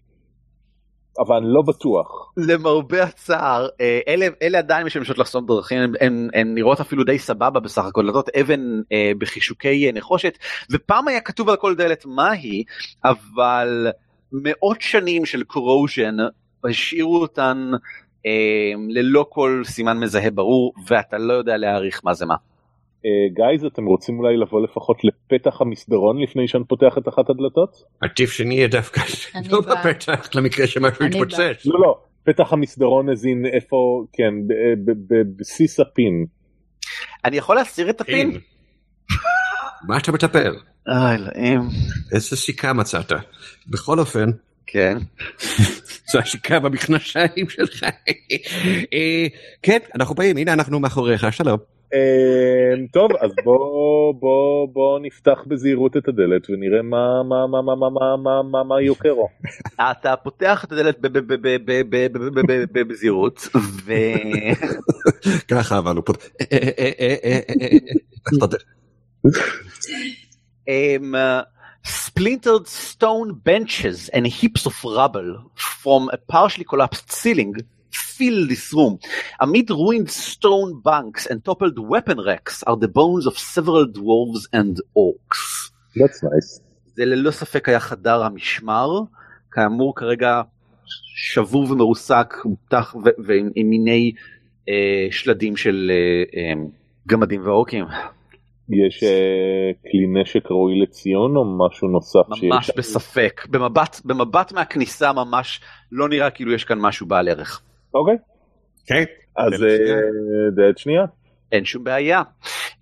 אבל 1.19 1.37
אני 1.37 1.47
לא 1.49 1.63
בטוח. 1.63 2.33
למרבה 2.37 3.03
הצער 3.03 3.69
אה, 3.81 4.01
אלה 4.09 4.27
אלה 4.43 4.59
עדיין 4.59 4.87
משמשות 4.87 5.19
לחסום 5.19 5.47
דרכים 5.47 5.79
הן- 5.83 5.95
הן 6.01 6.29
הן 6.35 6.55
נראות 6.55 6.81
אפילו 6.81 7.05
די 7.05 7.19
סבבה 7.19 7.61
בסך 7.61 7.85
הכל 7.85 8.07
דלתות 8.07 8.29
אבן 8.29 8.61
אה, 8.93 9.13
בחישוקי 9.19 9.87
אה, 9.87 9.93
נחושת 9.93 10.39
ופעם 10.73 11.09
היה 11.09 11.21
כתוב 11.21 11.49
על 11.49 11.57
כל 11.57 11.75
דלת 11.75 12.07
מה 12.07 12.31
היא 12.31 12.65
אבל 13.05 13.87
מאות 14.33 14.81
שנים 14.81 15.25
של 15.27 15.43
קורוז'ן 15.43 16.17
השאירו 16.69 17.17
אותן 17.21 17.71
אה, 18.27 18.31
ללא 18.89 19.27
כל 19.29 19.63
סימן 19.65 19.99
מזהה 19.99 20.31
ברור 20.31 20.75
ואתה 20.87 21.19
לא 21.19 21.33
יודע 21.33 21.57
להעריך 21.57 22.01
מה 22.05 22.15
זה 22.15 22.27
מה. 22.27 22.35
גייז, 23.35 23.65
אתם 23.65 23.85
רוצים 23.85 24.19
אולי 24.19 24.37
לבוא 24.37 24.61
לפחות 24.63 24.97
לפתח 25.05 25.61
המסדרון 25.61 26.23
לפני 26.23 26.49
שאני 26.49 26.65
פותח 26.65 26.99
את 26.99 27.09
אחת 27.09 27.31
הדלתות? 27.31 27.71
עדיף 28.01 28.31
שנהיה 28.33 28.69
דווקא 28.69 29.01
אני 29.35 29.49
לא. 29.53 29.61
בפתח 29.61 30.29
למקרה 30.35 30.67
שמשהו 30.67 31.05
יתפוצץ. 31.05 31.67
לא, 31.67 31.81
לא, 31.81 31.99
פתח 32.25 32.53
המסדרון 32.53 33.09
הזין 33.11 33.47
איפה, 33.47 33.77
כן, 34.13 34.35
ב- 34.47 34.53
ב- 34.85 34.91
ב- 34.91 35.15
בבסיס 35.37 35.81
הפין. 35.81 36.27
אני 37.25 37.37
יכול 37.37 37.57
להסיר 37.57 37.91
את 37.91 38.01
הפין? 38.01 38.39
מה 39.89 39.97
אתה 39.99 40.13
מטפל? 40.13 40.55
אה 40.89 41.15
אלוהים. 41.15 41.61
איזה 42.13 42.37
סיכה 42.37 42.73
מצאת? 42.73 43.13
בכל 43.69 43.99
אופן, 43.99 44.31
כן. 44.73 44.99
זו 46.13 46.19
השיקה 46.19 46.61
במכנשיים 46.61 47.49
שלך. 47.49 47.85
כן, 49.63 49.79
אנחנו 49.95 50.15
באים, 50.15 50.37
הנה 50.37 50.53
אנחנו 50.53 50.81
מאחוריך, 50.81 51.33
שלום. 51.33 51.59
טוב, 52.93 53.11
אז 53.21 53.31
בוא 54.73 54.99
נפתח 55.03 55.45
בזהירות 55.47 55.97
את 55.97 56.09
הדלת 56.09 56.51
ונראה 56.51 56.83
מה 58.69 58.83
יוקרו. 58.83 59.29
אתה 59.91 60.17
פותח 60.17 60.65
את 60.65 60.73
הדלת 60.73 60.99
בזהירות, 62.73 63.49
ו... 63.85 63.93
ככה 65.49 65.79
אבל 65.79 65.97
הוא 65.97 66.05
פותח. 66.05 66.27
אה, 71.83 71.91
אה, 71.91 72.27
אה, 72.27 72.37
אה, 72.37 72.47
אה, 72.47 72.47
אה, 72.47 72.53
אה, 72.53 72.53
um, 72.53 72.59
uh, 72.59 72.63
splintered 72.63 72.69
stone 72.69 73.33
benches 73.35 74.09
and 74.11 74.27
heaps 74.27 74.67
of 74.67 74.85
rubble 74.85 75.51
from 75.55 76.11
a 76.13 76.17
partially 76.17 76.65
collapsed 76.65 77.11
ceiling 77.11 77.55
fill 77.91 78.47
this 78.47 78.73
room. 78.73 78.99
Amid 79.41 79.71
ruined 79.71 80.11
stone 80.11 80.81
banks 80.81 81.27
and 81.27 81.45
toppled 81.45 81.79
weapon 81.79 82.21
racks 82.21 82.63
are 82.69 82.77
the 82.77 82.89
bones 82.89 83.27
of 83.27 83.39
several 83.39 83.87
dwarves 83.87 84.43
and 84.53 84.81
orcs. 84.97 85.71
That's 85.97 86.23
nice. 86.23 86.61
זה 86.95 87.05
ללא 87.05 87.31
ספק 87.31 87.69
היה 87.69 87.81
חדר 87.81 88.23
המשמר, 88.23 88.89
כאמור 89.51 89.93
כרגע 89.97 90.43
שבור 91.15 91.71
ומרוסק 91.71 92.35
מותח 92.45 92.95
ועם 93.25 93.51
עם 93.55 93.71
מיני 93.71 94.13
אה, 94.69 95.07
שלדים 95.11 95.57
של 95.57 95.91
אה, 95.91 96.41
אה, 96.41 96.63
גמדים 97.09 97.47
ואורקים. 97.47 97.85
יש 98.69 99.03
אה, 99.03 99.71
כלי 99.91 100.21
נשק 100.21 100.51
ראוי 100.51 100.81
לציון 100.81 101.37
או 101.37 101.67
משהו 101.67 101.89
נוסף 101.89 102.29
ממש 102.29 102.67
שיש? 102.67 102.77
בספק 102.77 103.47
במבט 103.51 104.01
במבט 104.05 104.53
מהכניסה 104.53 105.13
ממש 105.13 105.61
לא 105.93 106.09
נראה 106.09 106.31
כאילו 106.31 106.53
יש 106.53 106.65
כאן 106.65 106.79
משהו 106.81 107.07
בעל 107.07 107.29
ערך 107.29 107.63
אוקיי, 107.95 108.17
כן. 108.87 109.05
אז 109.37 109.53
אה, 109.53 109.59
שנייה. 109.59 109.97
דלת 110.57 110.79
שנייה. 110.79 111.03
אין 111.53 111.65
שום 111.65 111.85
בעיה. 111.85 112.23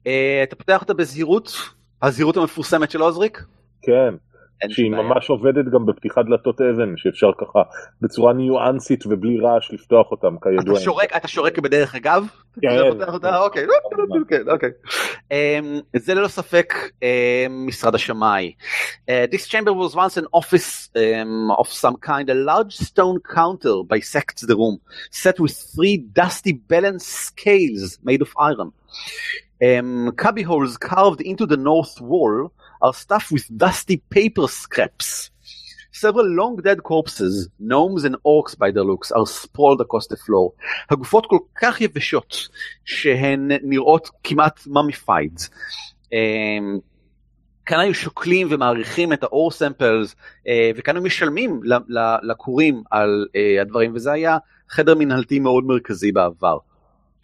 אה, 0.07 0.41
אתה 0.43 0.57
פותח 0.57 0.81
אותה 0.81 0.95
בזהירות 0.95 1.53
הזהירות 2.03 2.37
המפורסמת 2.37 2.91
של 2.91 3.01
עוזריק. 3.01 3.45
כן, 3.83 4.15
שהיא 4.69 4.91
בעיה. 4.91 5.03
ממש 5.03 5.31
עובדת 5.31 5.65
גם 5.73 5.87
בפתיחת 5.87 6.25
דלתות 6.25 6.61
אבן, 6.61 6.97
שאפשר 6.97 7.31
ככה 7.39 7.63
בצורה 8.01 8.33
ניואנסית 8.33 9.07
ובלי 9.07 9.39
רעש 9.41 9.73
לפתוח 9.73 10.11
אותם 10.11 10.37
כידוע. 10.43 10.75
אתה 10.75 10.85
שורק 10.85 11.17
אתה 11.17 11.29
שורק 11.29 11.59
בדרך 11.59 11.95
אגב? 11.95 12.27
כן. 12.63 12.69
אוקיי 13.35 13.67
כן, 14.29 14.51
אוקיי. 14.51 14.71
אמ, 15.31 15.81
זה 15.97 16.15
ללא 16.15 16.29
ספק 16.29 16.75
אמ, 17.03 17.67
משרד 17.67 17.95
השמאי. 17.95 18.53
Uh, 19.09 19.35
This 19.35 19.47
chamber 19.47 19.73
was 19.73 19.95
once 19.95 20.17
an 20.17 20.27
office 20.41 20.91
um, 20.97 21.51
of 21.63 21.69
some 21.69 21.97
kind. 22.09 22.31
A 22.31 22.35
large 22.35 22.75
stone 22.89 23.19
counter 23.37 23.77
bisects 23.93 24.43
the 24.51 24.57
room, 24.63 24.77
set 25.23 25.37
with 25.41 25.55
three 25.75 25.97
dusty 26.21 26.53
balance 26.73 27.07
scales 27.07 27.99
made 28.09 28.23
of 28.27 28.31
iron. 28.51 28.71
Um, 29.69 30.13
cubby 30.23 30.45
holes 30.51 30.75
carved 30.91 31.21
into 31.31 31.45
the 31.53 31.61
north 31.71 31.95
wall 32.11 32.37
are 32.83 32.95
stuffed 32.95 33.31
with 33.33 33.47
dusty 33.57 33.99
paper 34.11 34.47
scraps. 34.49 35.31
Several 35.93 36.29
long 36.41 36.57
dead 36.57 36.83
corpses, 36.83 37.49
gnomes 37.59 38.05
and 38.05 38.17
orcs 38.25 38.57
by 38.57 38.71
their 38.71 38.85
looks, 38.85 39.11
are 39.13 39.27
sprawled 39.27 39.81
across 39.81 40.07
the 40.07 40.17
floor. 40.17 40.53
הגופות 40.91 41.27
כל 41.27 41.39
כך 41.63 41.81
יבשות 41.81 42.49
שהן 42.85 43.51
נראות 43.63 44.11
כמעט 44.25 44.61
mummified. 44.67 45.49
Um, 46.05 46.81
כאן 47.67 47.81
היו 47.81 47.95
שוקלים 47.95 48.47
ומעריכים 48.51 49.13
את 49.13 49.23
האור 49.23 49.51
סמפלס 49.51 50.15
וכאן 50.77 50.97
היו 50.97 51.03
משלמים 51.03 51.61
לכורים 52.23 52.83
על 52.91 53.27
uh, 53.29 53.63
הדברים 53.63 53.95
וזה 53.95 54.13
היה 54.13 54.39
חדר 54.69 54.95
מנהלתי 54.95 55.41
מאוד 55.41 55.65
מרכזי 55.65 56.13
בעבר. 56.13 56.59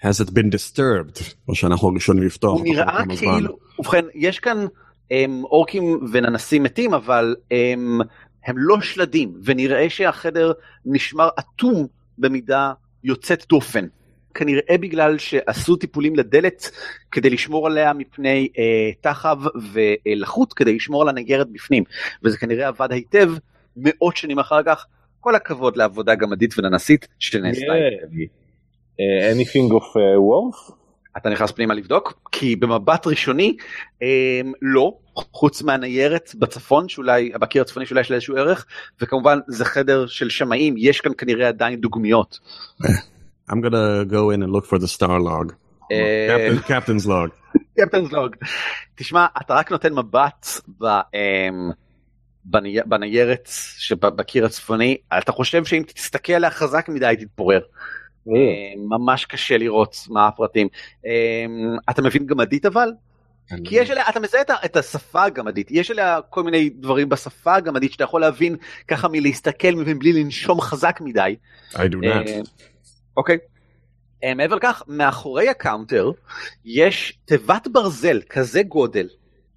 has 0.03 0.21
it 0.21 0.31
been 0.31 0.51
disturbed? 0.51 1.35
או 1.49 1.55
שאנחנו 1.55 1.89
הראשונים 1.89 2.23
לפתוח. 2.23 2.59
הוא 2.59 2.65
נראה. 2.65 3.03
כאילו, 3.19 3.59
ובכן, 3.79 4.05
יש 4.15 4.39
כאן 4.39 4.67
הם, 5.11 5.45
אורקים 5.45 6.01
וננסים 6.13 6.63
מתים, 6.63 6.95
אבל 6.95 7.37
הם, 7.51 8.01
הם 8.47 8.55
לא 8.59 8.81
שלדים, 8.81 9.33
ונראה 9.45 9.91
שהחדר 9.91 10.53
נשמר 10.87 11.29
אטום 11.39 11.87
במידה 12.19 12.73
יוצאת 13.05 13.45
דופן. 13.49 13.87
כנראה 14.35 14.79
בגלל 14.81 15.19
שעשו 15.19 15.77
טיפולים 15.77 16.17
לדלת 16.17 16.71
כדי 17.13 17.31
לשמור 17.31 17.67
עליה 17.67 17.93
מפני 17.93 18.49
אה, 18.59 18.91
תחב 19.01 19.39
ולחות, 19.73 20.53
כדי 20.53 20.75
לשמור 20.75 21.03
על 21.03 21.09
הנגרת 21.09 21.51
בפנים, 21.51 21.85
וזה 22.25 22.39
כנראה 22.39 22.69
עבד 22.69 22.93
היטב 22.93 23.31
מאות 23.77 24.17
שנים 24.17 24.39
אחר 24.39 24.63
כך. 24.63 24.87
כל 25.21 25.35
הכבוד 25.35 25.77
לעבודה 25.77 26.15
גמדית 26.15 26.59
וננסית 26.59 27.09
שנעשתה. 27.19 27.73
Uh, 28.99 29.35
anything 29.35 29.69
of 29.79 29.87
uh, 29.97 30.19
worth? 30.31 30.86
אתה 31.17 31.29
נכנס 31.31 31.51
פנימה 31.51 31.75
לבדוק 31.75 32.21
כי 32.33 32.57
במבט 32.57 33.07
ראשוני 33.07 33.57
אה, 34.03 34.41
לא 34.63 34.99
חוץ 35.15 35.63
מהניירת 35.63 36.31
בצפון 36.39 36.89
שאולי 36.89 37.33
בקיר 37.41 37.63
הצפוני 37.63 37.87
שאולי 37.87 38.01
יש 38.01 38.11
לה 38.11 38.15
איזשהו 38.15 38.37
ערך 38.37 38.67
וכמובן 39.01 39.39
זה 39.49 39.65
חדר 39.65 40.07
של 40.07 40.31
שמאים 40.31 40.75
יש 40.79 41.01
כאן 41.01 41.13
כנראה 41.19 41.49
עדיין 41.49 41.81
דוגמיות. 41.81 42.39
I'm 43.51 43.61
gonna 43.63 44.05
go 44.11 44.31
in 44.35 44.43
and 44.43 44.53
look 44.53 44.67
for 44.67 44.79
the 44.79 44.89
star 44.89 45.21
log. 45.21 45.53
אה, 45.93 46.29
Captain, 46.29 46.69
captain's 46.69 47.07
log. 47.07 47.31
קפטנס 47.77 48.13
לוג. 48.13 48.37
תשמע 48.95 49.27
אתה 49.41 49.55
רק 49.55 49.73
נותן 49.73 49.93
מבט 49.93 50.47
ב, 50.81 50.85
אמ, 50.85 51.71
בני, 52.45 52.77
בניירת 52.87 53.49
שבקיר 53.79 54.47
הצפוני 54.47 54.97
אתה 55.19 55.33
חושב 55.33 55.65
שאם 55.65 55.83
תסתכל 55.87 56.33
עליה 56.33 56.51
חזק 56.51 56.89
מדי 56.89 57.15
תתפורר. 57.21 57.61
אה, 58.29 58.73
ממש 58.89 59.25
קשה 59.25 59.59
לראות 59.59 59.97
מה 60.09 60.27
הפרטים. 60.29 60.69
אמ, 61.05 61.11
אתה 61.91 62.03
מבין 62.03 62.27
גמדית 62.27 62.67
אבל? 62.67 62.89
כי 63.65 63.77
יש 63.81 63.91
עליה, 63.91 64.05
אתה 64.09 64.21
מזהה 64.21 64.41
את 64.65 64.77
השפה 64.77 65.25
הגמדית, 65.25 65.69
יש 65.71 65.91
עליה 65.91 66.19
כל 66.31 66.43
מיני 66.43 66.71
דברים 66.71 67.09
בשפה 67.09 67.55
הגמדית 67.55 67.93
שאתה 67.93 68.05
יכול 68.05 68.21
להבין 68.21 68.57
ככה 68.89 69.09
מלהסתכל 69.09 69.73
מבלי 69.77 70.13
לנשום 70.13 70.61
חזק 70.61 71.01
מדי. 71.01 71.37
I 71.73 71.77
do 71.77 71.79
not. 71.79 72.07
אה, 72.07 72.41
אוקיי. 73.17 73.39
אה, 74.25 74.35
מעבר 74.35 74.57
לכך, 74.57 74.83
מאחורי 74.89 75.49
ה 75.49 75.57
counter 75.57 76.11
יש 76.65 77.19
תיבת 77.25 77.69
ברזל 77.73 78.21
כזה 78.31 78.63
גודל, 78.63 79.09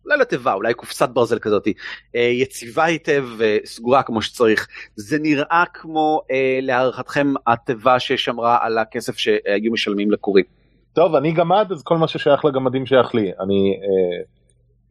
אולי 0.05 0.17
לא 0.17 0.23
תיבה, 0.23 0.53
אולי 0.53 0.73
קופסת 0.73 1.09
ברזל 1.09 1.39
כזאת, 1.39 1.67
אה, 2.15 2.21
יציבה 2.21 2.83
היטב 2.83 3.25
וסגורה 3.37 4.03
כמו 4.03 4.21
שצריך. 4.21 4.67
זה 4.95 5.17
נראה 5.19 5.63
כמו 5.73 6.21
אה, 6.31 6.59
להערכתכם 6.61 7.33
התיבה 7.47 7.99
ששמרה 7.99 8.57
על 8.61 8.77
הכסף 8.77 9.17
שהיו 9.17 9.71
משלמים 9.71 10.11
לכורים. 10.11 10.45
טוב, 10.93 11.15
אני 11.15 11.31
גמד, 11.31 11.67
אז 11.71 11.83
כל 11.83 11.97
מה 11.97 12.07
ששייך 12.07 12.45
לגמדים 12.45 12.85
שייך 12.85 13.15
לי. 13.15 13.21
אני 13.21 13.79
אה, 13.81 14.23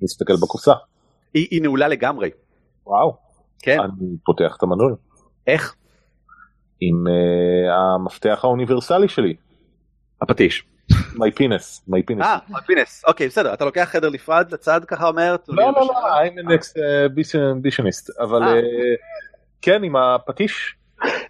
מסתכל 0.02 0.34
בקופסה. 0.42 0.72
היא, 1.34 1.48
היא 1.50 1.62
נעולה 1.62 1.88
לגמרי. 1.88 2.30
וואו. 2.86 3.16
כן. 3.62 3.78
אני 3.80 4.16
פותח 4.24 4.56
את 4.56 4.62
המנוי. 4.62 4.92
איך? 5.46 5.74
עם 6.80 7.04
אה, 7.08 7.94
המפתח 7.94 8.40
האוניברסלי 8.42 9.08
שלי. 9.08 9.34
הפטיש. 10.22 10.64
מי 11.14 11.32
פינס. 11.32 11.84
מי 11.88 12.02
פינס. 12.02 12.22
אה, 12.22 12.38
פינס. 12.66 13.04
אוקיי, 13.06 13.28
בסדר, 13.28 13.54
אתה 13.54 13.64
לוקח 13.64 13.88
חדר 13.92 14.10
נפרד 14.10 14.52
לצד 14.52 14.84
ככה 14.84 15.08
אומר? 15.08 15.36
לא, 15.48 15.64
לא, 15.64 15.72
לא, 15.72 15.92
I'm 16.22 16.38
an 16.38 16.52
exhibitionist. 16.52 18.22
אבל 18.22 18.42
אה. 18.42 18.54
אה, 18.54 18.60
כן, 19.62 19.82
עם 19.82 19.96
הפטיש. 19.96 20.74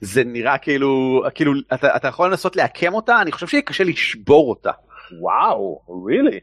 זה 0.01 0.25
נראה 0.25 0.59
כאילו, 0.59 1.23
כאילו, 1.35 1.53
אתה, 1.75 1.97
אתה 1.97 2.09
יכול 2.09 2.31
לנסות 2.31 2.57
לעקם 2.57 2.95
אותה, 2.95 3.23
אני 3.23 3.33
חושב 3.33 3.47
שיהיה 3.47 3.63
קשה 3.63 3.85
לשבור 3.85 4.51
אותה. 4.51 4.71
וואו, 5.21 5.81
really? 5.89 6.41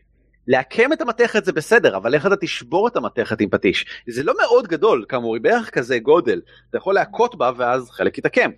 לעקם 0.47 0.93
את 0.93 1.01
המתכת 1.01 1.45
זה 1.45 1.53
בסדר, 1.53 1.97
אבל 1.97 2.13
איך 2.13 2.25
אתה 2.25 2.35
תשבור 2.35 2.87
את 2.87 2.95
המתכת 2.95 3.41
עם 3.41 3.49
פטיש? 3.49 3.85
זה 4.07 4.23
לא 4.23 4.33
מאוד 4.41 4.67
גדול, 4.67 5.05
כאמור, 5.09 5.35
היא 5.35 5.43
בערך 5.43 5.69
כזה 5.69 5.99
גודל. 5.99 6.41
אתה 6.69 6.77
יכול 6.77 6.95
להכות 6.95 7.35
בה 7.35 7.51
ואז 7.57 7.89
חלק 7.91 8.17
יתעקם. 8.17 8.49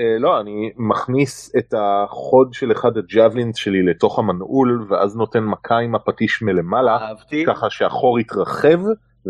אה, 0.00 0.18
לא, 0.18 0.40
אני 0.40 0.70
מכניס 0.76 1.52
את 1.58 1.74
החוד 1.76 2.48
של 2.52 2.72
אחד 2.72 2.96
הג'אבלינס 2.96 3.56
שלי 3.56 3.82
לתוך 3.82 4.18
המנעול, 4.18 4.86
ואז 4.88 5.16
נותן 5.16 5.44
מכה 5.44 5.78
עם 5.78 5.94
הפטיש 5.94 6.42
מלמעלה, 6.42 6.96
אהבתי. 6.96 7.44
ככה 7.46 7.70
שהחור 7.70 8.20
יתרחב, 8.20 8.78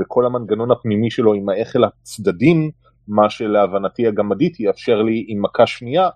וכל 0.01 0.27
המנגנון 0.27 0.71
הפנימי 0.71 1.11
שלו 1.11 1.35
יימעך 1.35 1.77
אל 1.77 1.85
הצדדים, 1.85 2.71
מה 3.09 3.31
שלהבנתי 3.31 4.07
הגמדית 4.07 4.61
יאפשר 4.61 5.03
לי 5.03 5.25
עם 5.29 5.43
מכה 5.43 5.67
שנייה 5.67 6.09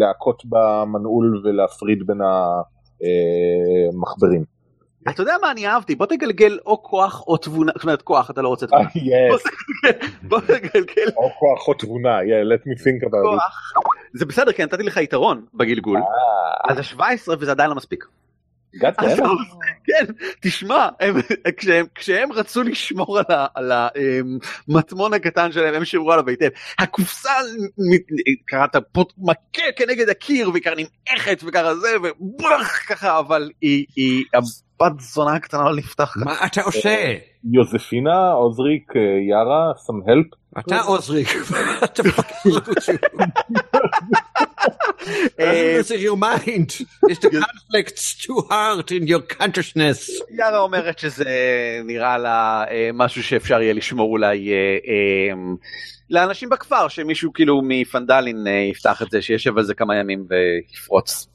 להכות 0.00 0.42
במנעול 0.44 1.42
ולהפריד 1.44 1.98
בין 2.06 2.18
המחברים. 3.92 4.53
אתה 5.08 5.22
יודע 5.22 5.34
מה 5.42 5.50
אני 5.50 5.66
אהבתי? 5.66 5.94
בוא 5.94 6.06
תגלגל 6.06 6.58
או 6.66 6.82
כוח 6.82 7.24
או 7.26 7.36
תבונה, 7.36 7.72
זאת 7.74 7.82
אומרת 7.84 8.02
כוח, 8.02 8.30
אתה 8.30 8.42
לא 8.42 8.48
רוצה 8.48 8.66
תבונה. 8.66 8.84
yes, 8.84 9.48
בוא 10.22 10.40
תגלגל 10.40 11.08
או 11.16 11.30
כוח 11.38 11.68
או 11.68 11.74
תבונה, 11.74 12.18
yeah, 12.20 12.58
let 12.58 12.62
me 12.66 12.82
think 12.82 13.08
about 13.08 13.36
it. 13.36 13.80
זה 14.12 14.26
בסדר, 14.26 14.52
כי 14.52 14.62
נתתי 14.62 14.82
לך 14.82 14.96
יתרון 14.96 15.44
בגלגול. 15.54 15.98
אה, 15.98 16.70
אז 16.70 16.76
זה 16.76 16.82
17 16.82 17.36
וזה 17.38 17.50
עדיין 17.50 17.70
לא 17.70 17.76
מספיק. 17.76 18.04
הגעת 18.76 18.98
הנה? 18.98 19.26
כן, 19.84 20.04
תשמע, 20.40 20.88
הם, 21.00 21.14
כשהם, 21.56 21.86
כשהם 21.94 22.32
רצו 22.32 22.62
לשמור 22.62 23.18
על, 23.18 23.24
ה, 23.28 23.46
על 23.54 23.72
המטמון 24.68 25.14
הקטן 25.14 25.52
שלהם, 25.52 25.74
הם 25.74 25.84
שמרו 25.84 26.12
עליו 26.12 26.28
היטב. 26.28 26.48
הקופסה, 26.78 27.30
קראת 28.46 28.76
פה 28.92 29.04
מכה 29.18 29.72
כנגד 29.76 30.08
הקיר, 30.08 30.50
והיא 30.50 30.62
ככה 30.62 30.74
נמעכת 30.74 31.42
וככה 31.46 31.74
זה, 31.74 31.88
ובוח 32.02 32.78
ככה, 32.88 33.18
אבל 33.18 33.50
היא, 33.60 33.86
היא, 33.96 34.24
הבת 34.34 35.00
זונה 35.00 35.34
הקטנה 35.34 35.64
לא 35.64 35.76
נפתח. 35.76 36.16
מה 36.16 36.46
אתה 36.46 36.62
עושה? 36.62 37.14
יוזפינה, 37.52 38.32
עוזריק, 38.32 38.92
אה, 38.96 39.00
יארה, 39.30 39.72
some 39.86 40.08
help. 40.08 40.36
אתה 40.58 40.80
עוזריק. 40.80 41.28
your 45.96 46.16
mind? 46.16 46.70
Is 47.10 47.18
the 47.18 47.30
conflicts 47.30 48.14
too 48.14 48.40
hard 48.50 48.90
in 48.92 49.06
your 49.06 49.22
consciousness? 49.38 50.10
יארה 50.30 50.58
אומרת 50.58 50.98
שזה 50.98 51.24
נראה 51.84 52.18
לה 52.18 52.64
אה, 52.70 52.90
משהו 52.94 53.22
שאפשר 53.22 53.62
יהיה 53.62 53.72
לשמור 53.72 54.10
אולי 54.10 54.52
אה, 54.52 54.78
אה, 54.88 55.34
לאנשים 56.10 56.48
בכפר, 56.48 56.88
שמישהו 56.88 57.32
כאילו 57.32 57.62
מפנדלין 57.64 58.46
אה, 58.46 58.52
יפתח 58.52 59.02
את 59.02 59.10
זה, 59.10 59.22
שישב 59.22 59.58
על 59.58 59.64
זה 59.64 59.74
כמה 59.74 59.96
ימים 59.96 60.26
ויפרוץ. 60.28 61.33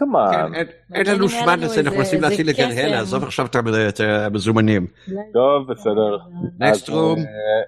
כמובן. 0.00 0.30
כן, 0.32 0.54
אין- 0.54 0.66
אין 0.94 1.16
לנו 1.16 1.28
זמן 1.28 1.60
לזה, 1.60 1.80
אנחנו 1.80 1.98
מנסים 1.98 2.20
להתחיל 2.22 2.48
איזה 2.48 2.62
לגלגל, 2.62 2.88
קסם. 2.92 3.00
עזוב 3.00 3.24
עכשיו 3.24 3.46
את 3.46 3.56
את 3.88 4.00
המזומנים. 4.00 4.86
טוב, 5.32 5.70
בסדר. 5.72 6.16
Next 6.60 6.64
אז, 6.70 6.88
room. 6.88 7.18
אה, 7.18 7.24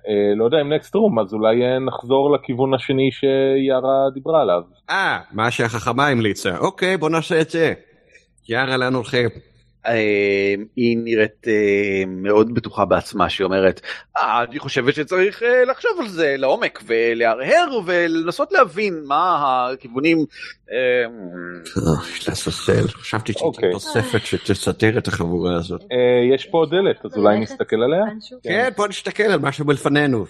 אה, 0.09 0.35
לא 0.37 0.45
יודע 0.45 0.61
אם 0.61 0.73
נקסט 0.73 0.95
רום, 0.95 1.19
אז 1.19 1.35
אולי 1.35 1.63
אה, 1.65 1.79
נחזור 1.79 2.35
לכיוון 2.35 2.75
השני 2.75 3.11
שיארה 3.13 4.11
דיברה 4.15 4.43
עליו. 4.43 4.61
אה, 4.91 5.19
מה 5.33 5.51
שהחכמה 5.51 6.09
המליצה. 6.09 6.59
אוקיי, 6.59 6.97
בוא 6.97 7.11
נעשה 7.11 7.41
את 7.41 7.51
זה. 7.51 7.73
יאללה, 8.49 8.77
לאן 8.77 8.95
הולכים? 8.95 9.29
אה, 9.87 10.55
היא 10.77 10.97
נראית 11.05 11.49
אה, 11.49 12.03
מאוד 12.07 12.55
בטוחה 12.55 12.85
בעצמה, 12.85 13.29
שהיא 13.29 13.45
אומרת, 13.45 13.81
"אה, 14.19 14.45
אני 14.51 14.59
חושבת 14.59 14.95
שצריך 14.95 15.43
אה, 15.43 15.65
לחשוב 15.65 15.91
על 16.01 16.09
זה 16.09 16.35
לעומק 16.39 16.83
ולהרהר 16.87 17.79
ולנסות 17.87 18.53
להבין 18.53 19.03
מה 19.07 19.43
הכיוונים. 19.73 20.19
לעזאזל, 22.29 22.89
חשבתי 22.89 23.33
שתהיה 23.33 23.47
אוקיי. 23.47 23.73
תוספת 23.73 24.21
שתסדר 24.27 24.99
את 24.99 25.09
החבורה 25.09 25.57
הזאת. 25.57 25.83
יש 26.35 26.47
פה 26.47 26.67
דלת, 26.71 27.05
אז 27.05 27.17
אולי 27.19 27.41
נסתכל 27.41 27.77
עליה? 27.83 28.05
כן, 28.43 28.71
בוא 28.77 28.89
נסתכל 28.89 29.23
על 29.23 29.39
מה 29.39 29.53
שבלפנינו. 29.53 30.25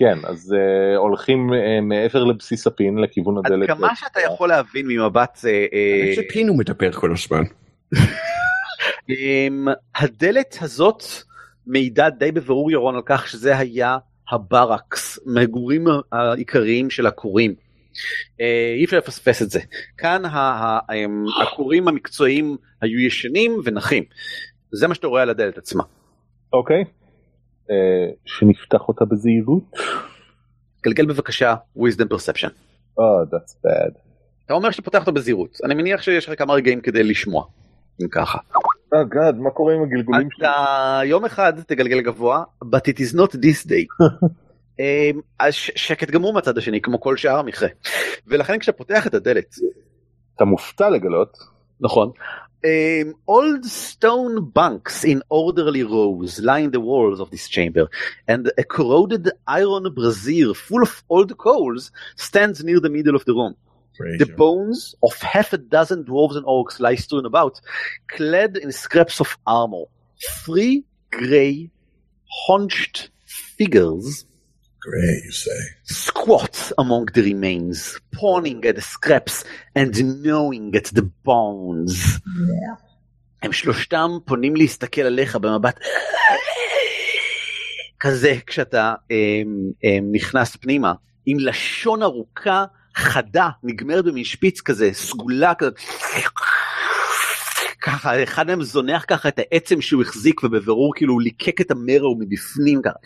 כן, 0.00 0.18
אז 0.24 0.54
אה, 0.58 0.96
הולכים 0.96 1.52
אה, 1.54 1.80
מעבר 1.80 2.24
לבסיס 2.24 2.66
הפין 2.66 2.98
לכיוון 2.98 3.38
עד 3.38 3.52
הדלת. 3.52 3.68
כמה 3.68 3.96
שאתה 3.96 4.20
יכול 4.20 4.48
להבין 4.48 4.86
ממבט 4.88 5.38
אה, 5.44 5.50
אה, 5.50 6.08
איזה 6.08 6.22
פין 6.28 6.48
הוא 6.48 6.58
מדבר 6.58 6.92
כל 6.92 7.12
הזמן. 7.12 7.42
אמ, 9.12 9.68
הדלת 9.94 10.56
הזאת 10.60 11.02
מעידה 11.66 12.10
די 12.10 12.32
בבירור 12.32 12.70
ירון 12.70 12.94
על 12.94 13.02
כך 13.06 13.28
שזה 13.28 13.58
היה 13.58 13.98
הברקס, 14.30 15.18
מגורים 15.26 15.84
העיקריים 16.12 16.90
של 16.90 17.06
הכורים. 17.06 17.54
אה, 18.40 18.74
אי 18.78 18.84
אפשר 18.84 18.98
לפספס 18.98 19.42
את 19.42 19.50
זה. 19.50 19.60
כאן 19.98 20.24
ה- 20.24 20.28
ה- 20.38 20.92
אמ, 20.94 21.24
הכורים 21.42 21.88
המקצועיים 21.88 22.56
היו 22.82 22.98
ישנים 23.00 23.56
ונחים. 23.64 24.04
זה 24.72 24.88
מה 24.88 24.94
שאתה 24.94 25.06
רואה 25.06 25.22
על 25.22 25.30
הדלת 25.30 25.58
עצמה. 25.58 25.82
אוקיי. 26.52 26.84
אה, 27.70 27.74
שנפתח 28.24 28.88
אותה 28.88 29.04
בזהירות. 29.04 29.64
גלגל 30.84 31.06
בבקשה 31.06 31.54
wisdom 31.76 32.14
perception. 32.14 32.50
Oh, 32.98 33.26
that's 33.32 33.66
bad. 33.66 33.98
אתה 34.46 34.54
אומר 34.54 34.70
שאתה 34.70 34.82
פותח 34.82 35.00
אותו 35.00 35.12
בזהירות. 35.12 35.58
אני 35.64 35.74
מניח 35.74 36.02
שיש 36.02 36.28
לך 36.28 36.38
כמה 36.38 36.54
רגעים 36.54 36.80
כדי 36.80 37.02
לשמוע. 37.02 37.44
אם 38.02 38.08
ככה. 38.08 38.38
אה 38.94 39.04
גאד, 39.04 39.36
מה 39.38 39.50
קורה 39.50 39.74
עם 39.74 39.82
הגלגולים 39.82 40.28
שלי? 40.30 40.46
אתה 40.48 41.00
יום 41.04 41.24
אחד 41.24 41.52
תגלגל 41.66 42.00
גבוה, 42.00 42.42
but 42.64 42.78
it 42.88 42.98
is 42.98 43.16
not 43.16 43.32
this 43.34 43.66
day. 43.68 44.06
אמ, 44.80 45.20
אז 45.38 45.54
ש- 45.54 45.70
שקט 45.76 46.10
גמור 46.10 46.32
מהצד 46.32 46.58
השני 46.58 46.80
כמו 46.80 47.00
כל 47.00 47.16
שאר 47.16 47.38
המכרה 47.38 47.68
ולכן 48.26 48.58
כשאתה 48.58 48.78
פותח 48.78 49.06
את 49.06 49.14
הדלת 49.14 49.54
אתה 50.36 50.44
מופתע 50.44 50.90
לגלות 50.90 51.38
נכון. 51.80 52.10
Um, 52.62 53.14
old 53.26 53.64
stone 53.64 54.34
bunks 54.58 55.02
in 55.12 55.22
orderly 55.30 55.82
rows 55.82 56.40
line 56.40 56.70
the 56.70 56.80
walls 56.80 57.18
of 57.18 57.30
this 57.30 57.48
chamber, 57.48 57.84
and 58.28 58.52
a 58.62 58.64
corroded 58.76 59.24
iron 59.48 59.84
brazier 59.94 60.52
full 60.52 60.82
of 60.82 60.92
old 61.08 61.30
coals 61.38 61.90
stands 62.26 62.62
near 62.62 62.78
the 62.86 62.90
middle 62.96 63.16
of 63.16 63.24
the 63.24 63.32
room. 63.38 63.54
The 63.98 64.32
bones 64.36 64.94
of 65.02 65.14
half 65.20 65.52
a 65.52 65.58
dozen 65.58 66.04
dwarves 66.04 66.36
and 66.36 66.46
orcs 66.46 66.80
lie 66.80 66.94
strewn 66.94 67.26
about, 67.26 67.60
clad 68.08 68.56
in 68.56 68.72
scraps 68.72 69.20
of 69.20 69.36
armor. 69.46 69.84
Three 70.44 70.84
grey, 71.10 71.70
hunched 72.46 73.10
figures 73.26 74.24
Gray, 74.80 75.20
you 75.24 75.32
say. 75.32 75.60
squat 75.84 76.72
among 76.78 77.06
the 77.14 77.22
remains, 77.22 78.00
pawing 78.12 78.64
at 78.64 78.76
the 78.76 78.80
scraps 78.80 79.44
and 79.74 79.92
gnawing 80.22 80.74
at 80.74 80.86
the 80.86 81.02
bones. 81.24 82.20
הם 83.42 83.52
שלושתם 83.52 84.10
פונים 84.24 84.56
להסתכל 84.56 85.00
עליך 85.00 85.36
במבט 85.36 85.80
כזה 88.00 88.34
כשאתה 88.46 88.94
הם, 89.10 89.72
הם, 89.82 90.12
נכנס 90.12 90.56
פנימה 90.56 90.92
עם 91.26 91.38
לשון 91.40 92.02
ארוכה 92.02 92.64
חדה 92.94 93.48
נגמרת 93.62 94.04
במין 94.04 94.24
שפיץ 94.24 94.60
כזה 94.60 94.90
סגולה 94.92 95.54
כזה 95.54 95.70
ככה 97.80 98.22
אחד 98.22 98.46
מהם 98.46 98.62
זונח 98.62 99.04
ככה 99.08 99.28
את 99.28 99.38
העצם 99.38 99.80
שהוא 99.80 100.02
החזיק 100.02 100.44
ובבירור 100.44 100.92
כאילו 100.96 101.12
הוא 101.12 101.22
ליקק 101.22 101.60
את 101.60 101.70
המרע 101.70 102.08
מבפנים 102.18 102.82
ככה 102.82 102.98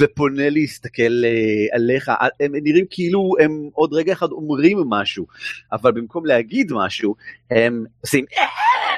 ופונה 0.00 0.50
להסתכל 0.50 1.02
אה, 1.24 1.76
עליך 1.76 2.12
הם 2.40 2.52
נראים 2.62 2.84
כאילו 2.90 3.30
הם 3.40 3.68
עוד 3.72 3.92
רגע 3.92 4.12
אחד 4.12 4.30
אומרים 4.30 4.78
משהו 4.88 5.26
אבל 5.72 5.92
במקום 5.92 6.26
להגיד 6.26 6.72
משהו 6.72 7.14
הם 7.50 7.84
עושים 8.00 8.24
"אה", 8.38 8.46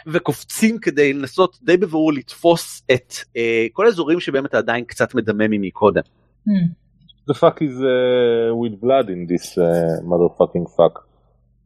וקופצים 0.06 0.78
כדי 0.78 1.12
לנסות 1.12 1.58
די 1.62 1.76
בבירור 1.76 2.12
לתפוס 2.12 2.82
את 2.92 3.14
אה, 3.36 3.66
כל 3.72 3.86
האזורים 3.86 4.20
שבהם 4.20 4.46
אתה 4.46 4.58
עדיין 4.58 4.84
קצת 4.84 5.14
מדמם 5.14 5.60
מקודם. 5.60 6.02
Hmm. 6.48 6.87
The 7.28 7.34
fuck 7.34 7.56
is 7.68 7.76
uh, 7.82 8.54
with 8.60 8.74
blood 8.84 9.06
in 9.14 9.20
this 9.32 9.46
uh, 9.58 10.00
motherfucking 10.10 10.66
fuck. 10.76 11.04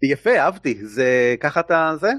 יפה 0.03 0.37
אהבתי 0.39 0.87
זה 0.87 1.35
ככה 1.41 1.61
אתה 1.61 1.93
זה? 2.01 2.11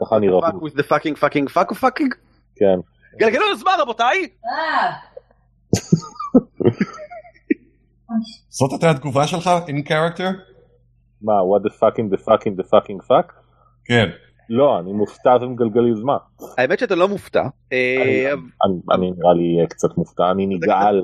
ככה 0.00 0.16
אני 0.16 0.28
רואה. 0.28 0.48
with 0.50 0.74
the 0.76 0.82
fucking 0.82 1.16
fucking 1.16 1.48
fuck 1.54 1.72
fucking 1.72 2.14
כן. 2.56 2.80
גלגלו 3.18 3.52
לזמן 3.52 3.72
רבותיי 3.78 4.28
אה, 4.46 4.92
זאת 8.48 8.70
הייתה 8.72 8.90
התגובה 8.90 9.26
שלך 9.26 9.50
in 9.66 9.88
character? 9.88 10.30
מה 11.22 11.32
what 11.32 11.62
the 11.68 11.72
fucking 11.72 12.14
the 12.14 12.18
fucking 12.24 12.60
the 12.60 12.64
fucking 12.64 13.00
fuck? 13.08 13.32
כן. 13.84 14.08
לא 14.50 14.78
אני 14.78 14.92
מופתע 14.92 15.36
ומגלגל 15.42 15.86
יוזמה. 15.86 16.16
האמת 16.58 16.78
שאתה 16.78 16.94
לא 16.94 17.08
מופתע 17.08 17.42
אה, 17.72 18.32
אני, 18.94 19.10
נראה 19.10 19.34
לי 19.34 19.66
קצת 19.68 19.88
מופתע 19.96 20.30
אני 20.30 20.46
נגעל. 20.46 21.02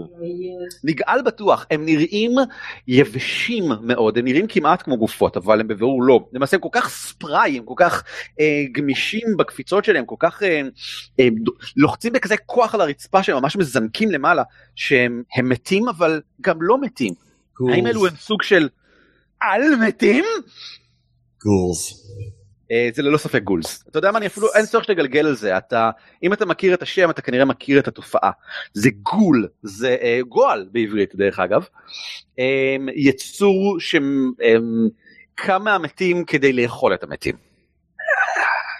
נגעל 0.84 1.22
בטוח 1.22 1.66
הם 1.70 1.84
נראים 1.84 2.32
יבשים 2.88 3.64
מאוד 3.82 4.18
הם 4.18 4.24
נראים 4.24 4.46
כמעט 4.46 4.82
כמו 4.82 4.96
גופות 4.96 5.36
אבל 5.36 5.60
הם 5.60 5.68
בבירור 5.68 6.02
לא 6.02 6.20
למעשה 6.32 6.56
הם 6.56 6.60
כל 6.60 6.68
כך 6.72 6.88
ספראי 6.88 7.58
הם 7.58 7.64
כל 7.64 7.74
כך 7.76 8.04
אה, 8.40 8.64
גמישים 8.72 9.26
בקפיצות 9.38 9.84
שלהם 9.84 10.04
כל 10.04 10.16
כך 10.18 10.42
אה, 10.42 11.28
לוחצים 11.76 12.12
בכזה 12.12 12.36
כוח 12.36 12.74
על 12.74 12.80
הרצפה 12.80 13.22
שהם 13.22 13.36
ממש 13.36 13.56
מזנקים 13.56 14.10
למעלה 14.10 14.42
שהם 14.74 15.22
הם 15.36 15.48
מתים 15.48 15.88
אבל 15.88 16.20
גם 16.40 16.62
לא 16.62 16.80
מתים 16.80 17.14
האם 17.72 17.86
אלו 17.86 18.06
הם 18.06 18.14
סוג 18.16 18.42
של 18.42 18.68
על 19.40 19.62
מתים? 19.88 20.24
גולס. 21.44 22.06
אה, 22.72 22.88
זה 22.94 23.02
ללא 23.02 23.18
ספק 23.18 23.42
גולס. 23.42 23.84
אתה 23.90 23.98
יודע 23.98 24.10
מה 24.10 24.18
אני 24.18 24.26
אפילו 24.26 24.46
אין 24.54 24.66
צורך 24.66 24.84
שתגלגל 24.84 25.26
על 25.26 25.34
זה 25.34 25.58
אתה 25.58 25.90
אם 26.22 26.32
אתה 26.32 26.46
מכיר 26.46 26.74
את 26.74 26.82
השם 26.82 27.10
אתה 27.10 27.22
כנראה 27.22 27.44
מכיר 27.44 27.78
את 27.78 27.88
התופעה. 27.88 28.30
זה 28.74 28.90
גול 29.02 29.48
זה 29.62 29.96
אה, 30.02 30.20
גועל 30.28 30.68
בעברית 30.72 31.14
דרך 31.14 31.38
אגב. 31.38 31.66
אה, 32.38 32.76
יצור 32.94 33.76
שקם 33.80 35.62
מהמתים 35.64 36.24
כדי 36.24 36.52
לאכול 36.52 36.94
את 36.94 37.02
המתים. 37.02 37.34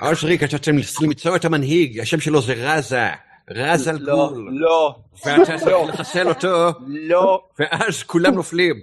אושריק, 0.03 0.43
אתה 0.43 0.59
צריך 0.59 0.77
למצוא 1.03 1.37
את 1.37 1.45
המנהיג, 1.45 2.01
השם 2.01 2.21
שלו 2.21 2.43
זה 2.43 2.55
רזה. 2.57 3.09
רז 3.51 3.89
על 3.89 3.99
לא 4.01 4.29
גול. 4.29 4.49
לא 4.53 4.97
ואתה 5.27 5.45
צריך 5.59 5.77
לחסל 5.89 6.29
אותו, 6.29 6.71
לא 6.87 7.43
ואז 7.59 8.03
כולם 8.03 8.35
נופלים. 8.35 8.81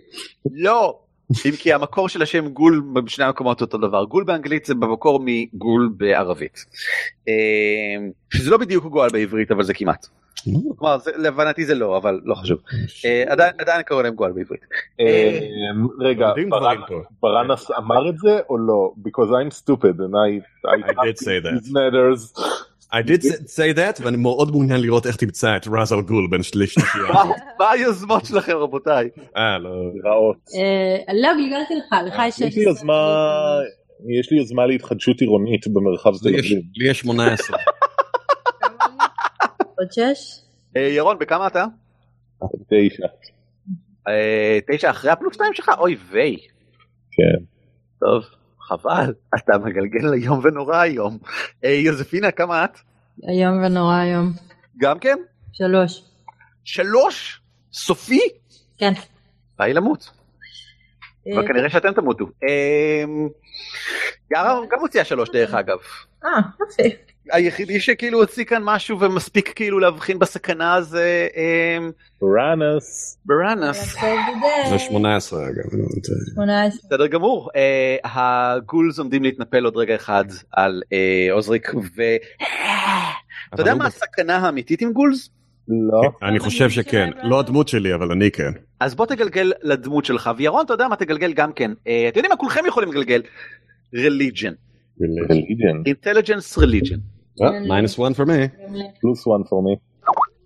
לא. 0.52 1.00
אם 1.46 1.52
כי 1.60 1.74
המקור 1.74 2.10
של 2.10 2.22
השם 2.22 2.48
גול 2.48 2.84
בשני 2.94 3.26
המקומות 3.26 3.62
אותו 3.62 3.78
דבר 3.78 4.04
גול 4.04 4.24
באנגלית 4.24 4.66
זה 4.66 4.76
במקור 4.76 5.22
מגול 5.26 5.90
בערבית. 5.98 6.66
אה, 7.28 7.34
שזה 8.34 8.52
לא 8.52 8.58
בדיוק 8.58 8.86
גועל 8.86 9.10
בעברית 9.10 9.52
אבל 9.52 9.64
זה 9.64 9.74
כמעט. 9.74 10.08
כלומר, 10.78 10.98
להבנתי 11.16 11.66
זה 11.66 11.76
לא 11.76 11.98
אבל 11.98 12.22
לא 12.24 12.36
חשוב. 12.36 12.60
אה, 13.06 13.24
עדיין 13.28 13.54
עדיין 13.60 13.82
קראו 13.82 14.02
להם 14.02 14.14
גועל 14.14 14.32
בעברית. 14.32 14.62
אה, 15.00 15.40
רגע. 16.00 16.32
ברנס 17.22 17.72
אמר 17.72 18.10
את 18.10 18.18
זה 18.18 18.40
או 18.50 18.58
לא? 18.58 18.94
because 19.08 19.30
I'm 19.30 19.52
stupid 19.64 19.96
and 20.00 20.16
I 20.16 20.42
I 20.68 20.90
I 20.90 21.06
did 21.06 21.18
say 21.18 21.40
that. 21.46 21.54
I 22.94 23.02
did 23.02 23.24
say 23.26 23.76
that, 23.78 24.02
ואני 24.06 24.18
מאוד 24.18 24.52
מעוניין 24.52 24.82
לראות 24.82 25.08
איך 25.08 25.16
תמצא 25.16 25.56
את 25.58 25.68
רז 25.68 25.92
על 25.92 26.02
גול 26.02 26.28
בין 26.32 26.44
שלישייה. 26.44 26.86
מה- 27.14 27.24
מה 27.60 27.72
היוזמות 27.72 28.26
שלכם 28.26 28.58
רבותיי? 28.58 29.10
אה, 29.38 29.58
לא. 29.60 29.70
רעות. 30.06 30.38
אה, 30.56 31.14
לא, 31.14 31.30
גלגלתי 31.34 31.74
לך, 31.76 31.96
לך 32.08 32.22
יש... 32.28 32.42
יש 32.42 32.58
לי 32.58 32.64
יוזמה 32.64 32.94
יש 34.20 34.32
לי 34.32 34.38
יוזמה 34.38 34.66
להתחדשות 34.66 35.22
עירונית 35.22 35.68
במרחב 35.68 36.12
תל 36.24 36.30
אביב. 36.30 36.62
לי 36.76 36.90
יש 36.90 37.00
18. 37.00 37.58
עוד 39.80 39.92
שש? 39.92 40.40
אה, 40.78 40.82
ירון 40.82 41.18
בכמה 41.20 41.48
אתה? 41.48 41.66
תשע. 42.70 43.06
אה, 44.08 44.60
תשע 44.72 44.90
אחרי 44.90 45.12
הפלוס 45.12 45.34
שתיים 45.34 45.54
שלך? 45.54 45.72
אוי 45.80 45.98
ויי. 46.12 46.38
כן. 47.12 47.44
טוב 48.00 48.24
חבל 48.68 49.14
אתה 49.36 49.58
מגלגל 49.58 50.14
איום 50.14 50.40
ונורא 50.44 50.78
היום. 50.78 51.18
אה, 51.64 51.70
יוזפינה 51.70 52.32
כמה 52.32 52.66
את? 52.66 52.78
איום 53.30 53.64
ונורא 53.64 53.96
היום. 53.96 54.32
גם 54.78 55.00
כן? 55.00 55.18
שלוש. 55.52 56.04
שלוש? 56.64 57.42
סופי? 57.74 58.22
כן. 58.78 58.94
ביי 59.60 59.74
למות. 59.74 60.23
אה, 61.28 61.34
אבל 61.34 61.48
כנראה 61.48 61.70
שאתם 61.70 61.92
תמותו. 61.94 62.26
אה, 62.44 63.04
יארה 64.32 64.60
גם 64.72 64.80
הוציאה 64.80 65.04
שלוש 65.06 65.30
דרך 65.30 65.54
אגב. 65.54 65.78
אה, 66.26 66.30
יופי. 66.60 66.96
היחידי 67.32 67.80
שכאילו 67.80 68.20
הוציא 68.20 68.46
כאן 68.46 68.62
משהו 68.66 69.00
ומספיק 69.00 69.54
כאילו 69.56 69.80
להבחין 69.80 70.20
בסכנה 70.20 70.82
זה 70.82 71.28
אה, 71.38 71.78
ברנס. 72.22 73.18
בראנס. 73.26 73.96
זה 74.70 74.80
18 74.80 75.44
אגב. 75.44 75.56
לא, 75.74 75.86
זה- 76.04 76.32
18. 76.36 76.80
בסדר 76.88 77.08
גמור. 77.08 77.50
אה, 77.56 77.98
הגולס 78.04 79.00
עומדים 79.00 79.24
להתנפל 79.24 79.66
עוד 79.66 79.78
רגע 79.78 79.96
אחד 79.96 80.26
על 80.52 80.82
אה, 80.94 81.28
עוזריק 81.34 81.72
ו... 81.96 82.02
אתה 83.54 83.62
יודע 83.62 83.76
מה 83.76 83.86
הסכנה 83.86 84.38
האמיתית 84.38 84.82
עם 84.82 84.92
גולס? 84.94 85.30
לא. 85.68 86.02
אני 86.24 86.40
חושב 86.40 86.70
שכן. 86.70 87.10
לא 87.24 87.40
הדמות 87.40 87.68
שלי, 87.68 87.94
אבל 87.94 88.12
אני 88.12 88.32
כן. 88.32 88.52
אז 88.84 88.96
בוא 88.96 89.06
תגלגל 89.06 89.52
לדמות 89.62 90.06
שלך 90.06 90.30
וירון 90.38 90.66
אתה 90.66 90.74
יודע 90.74 90.88
מה 90.88 90.96
תגלגל 90.96 91.34
גם 91.34 91.54
כן. 91.54 91.72
אה, 91.88 92.06
אתם 92.08 92.20
יודעים 92.20 92.30
מה 92.32 92.36
כולכם 92.38 92.62
יכולים 92.68 92.90
לגלגל? 92.92 93.22
religion. 93.96 94.54
religion. 95.02 95.78
intelligence 95.94 96.58
religion. 96.58 96.98
מינוס 97.68 98.00
1 98.00 98.12
for 98.16 98.26
me. 98.26 98.32
פלוס 99.02 99.28
one 99.28 99.44
for 99.48 99.52
me. 99.66 99.80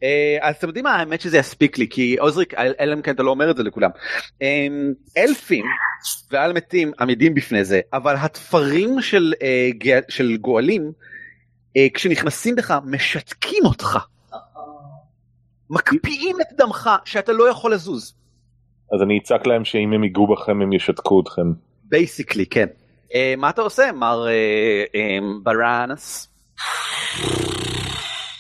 אה, 0.04 0.38
אז 0.42 0.56
אתם 0.56 0.68
יודעים 0.68 0.84
מה 0.84 0.96
האמת 0.96 1.22
שזה 1.22 1.38
יספיק 1.38 1.78
לי 1.78 1.88
כי 1.90 2.16
עוזריק 2.20 2.54
אל- 2.54 2.74
אלא 2.80 2.94
אם 2.94 3.02
כן 3.02 3.12
אתה 3.16 3.24
לא 3.24 3.32
אומר 3.32 3.52
את 3.52 3.58
זה 3.58 3.64
לכולם. 3.64 3.90
אה, 4.42 4.68
אלפים 5.18 5.66
ועל 6.32 6.54
מתים 6.54 6.92
עמידים 7.00 7.34
בפני 7.34 7.66
זה 7.66 7.80
אבל 7.94 8.16
הטפרים 8.20 9.02
של 9.02 9.34
אה, 9.42 9.70
גא- 9.78 10.10
של 10.10 10.38
ghoul 10.38 10.76
ים 10.76 10.92
אה, 11.78 11.88
כשנכנסים 11.94 12.56
בך 12.56 12.80
משתקים 12.86 13.66
אותך. 13.66 13.98
מקפיאים 15.70 16.36
את 16.42 16.62
דמך 16.62 16.90
שאתה 17.06 17.32
לא 17.32 17.50
יכול 17.50 17.74
לזוז. 17.74 18.14
אז 18.94 19.02
אני 19.02 19.18
אצעק 19.18 19.48
להם 19.48 19.66
שאם 19.66 19.94
הם 19.94 20.04
ייגעו 20.04 20.28
בכם 20.28 20.62
הם 20.62 20.74
ישתקו 20.74 21.22
אתכם. 21.22 21.52
basically 21.84 22.46
כן. 22.46 22.68
אה, 23.16 23.34
מה 23.38 23.50
אתה 23.50 23.62
עושה 23.62 23.92
מר 23.92 24.28
אה, 24.28 24.34
אה, 24.96 25.18
בראנס? 25.44 26.28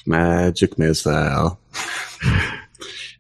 מג'יק 0.08 0.80
מיסל. 0.80 1.46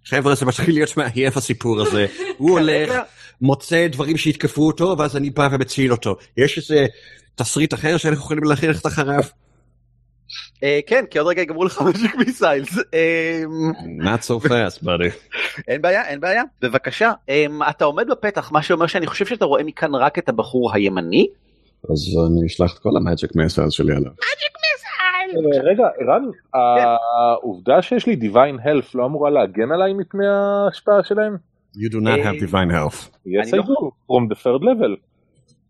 חבר'ה 0.05 0.35
זה 0.35 0.45
מתחיל 0.45 0.73
להיות 0.75 0.97
מעייף 0.97 1.37
הסיפור 1.37 1.81
הזה. 1.81 2.05
הוא 2.37 2.59
הולך, 2.59 2.93
מוצא 3.41 3.87
דברים 3.87 4.17
שיתקפו 4.17 4.67
אותו 4.67 4.95
ואז 4.97 5.17
אני 5.17 5.29
בא 5.29 5.49
ומציל 5.51 5.91
אותו. 5.91 6.17
יש 6.37 6.57
איזה 6.57 6.85
תסריט 7.35 7.73
אחר 7.73 7.97
שאנחנו 7.97 8.23
יכולים 8.23 8.43
ללכת 8.43 8.85
אחריו? 8.87 9.23
אה, 10.63 10.79
כן, 10.87 11.05
כי 11.09 11.19
עוד 11.19 11.27
רגע 11.27 11.41
יגמרו 11.41 11.65
לך 11.65 11.81
מג'יק 11.81 12.15
מיסיילס. 12.15 12.77
Not 13.99 14.21
so 14.27 14.47
fast, 14.47 14.83
buddy. 14.83 15.11
אין 15.67 15.81
בעיה, 15.81 16.07
אין 16.07 16.19
בעיה. 16.19 16.43
בבקשה. 16.61 17.11
אמ, 17.29 17.59
אתה 17.69 17.85
עומד 17.85 18.07
בפתח, 18.11 18.51
מה 18.51 18.61
שאומר 18.61 18.87
שאני 18.87 19.07
חושב 19.07 19.25
שאתה 19.25 19.45
רואה 19.45 19.63
מכאן 19.63 19.95
רק 19.95 20.19
את 20.19 20.29
הבחור 20.29 20.73
הימני. 20.73 21.27
אז 21.83 21.99
אני 22.31 22.45
אשלח 22.47 22.73
את 22.73 22.79
כל 22.79 22.89
המאג'יק 22.97 23.35
מיסיילס 23.35 23.73
שלי 23.73 23.95
עליו. 23.95 24.11
אה, 25.35 25.61
רגע, 25.63 25.83
ערן, 25.99 26.23
העובדה 26.53 27.81
שיש 27.81 28.05
לי 28.07 28.15
דיוויין 28.15 28.57
הלף 28.63 28.95
לא 28.95 29.05
אמורה 29.05 29.29
להגן 29.29 29.71
עליי 29.71 29.93
מפני 29.93 30.27
ההשפעה 30.27 31.03
שלהם? 31.03 31.37
You 31.75 31.89
do 31.91 31.99
not 31.99 32.19
have 32.25 32.49
divine 32.49 32.71
health. 32.71 33.09
Yes, 33.25 33.53
I 33.53 33.57
לא- 33.57 33.63
do, 33.63 33.91
from 34.07 34.33
the 34.33 34.35
third 34.43 34.61
level. 34.63 34.95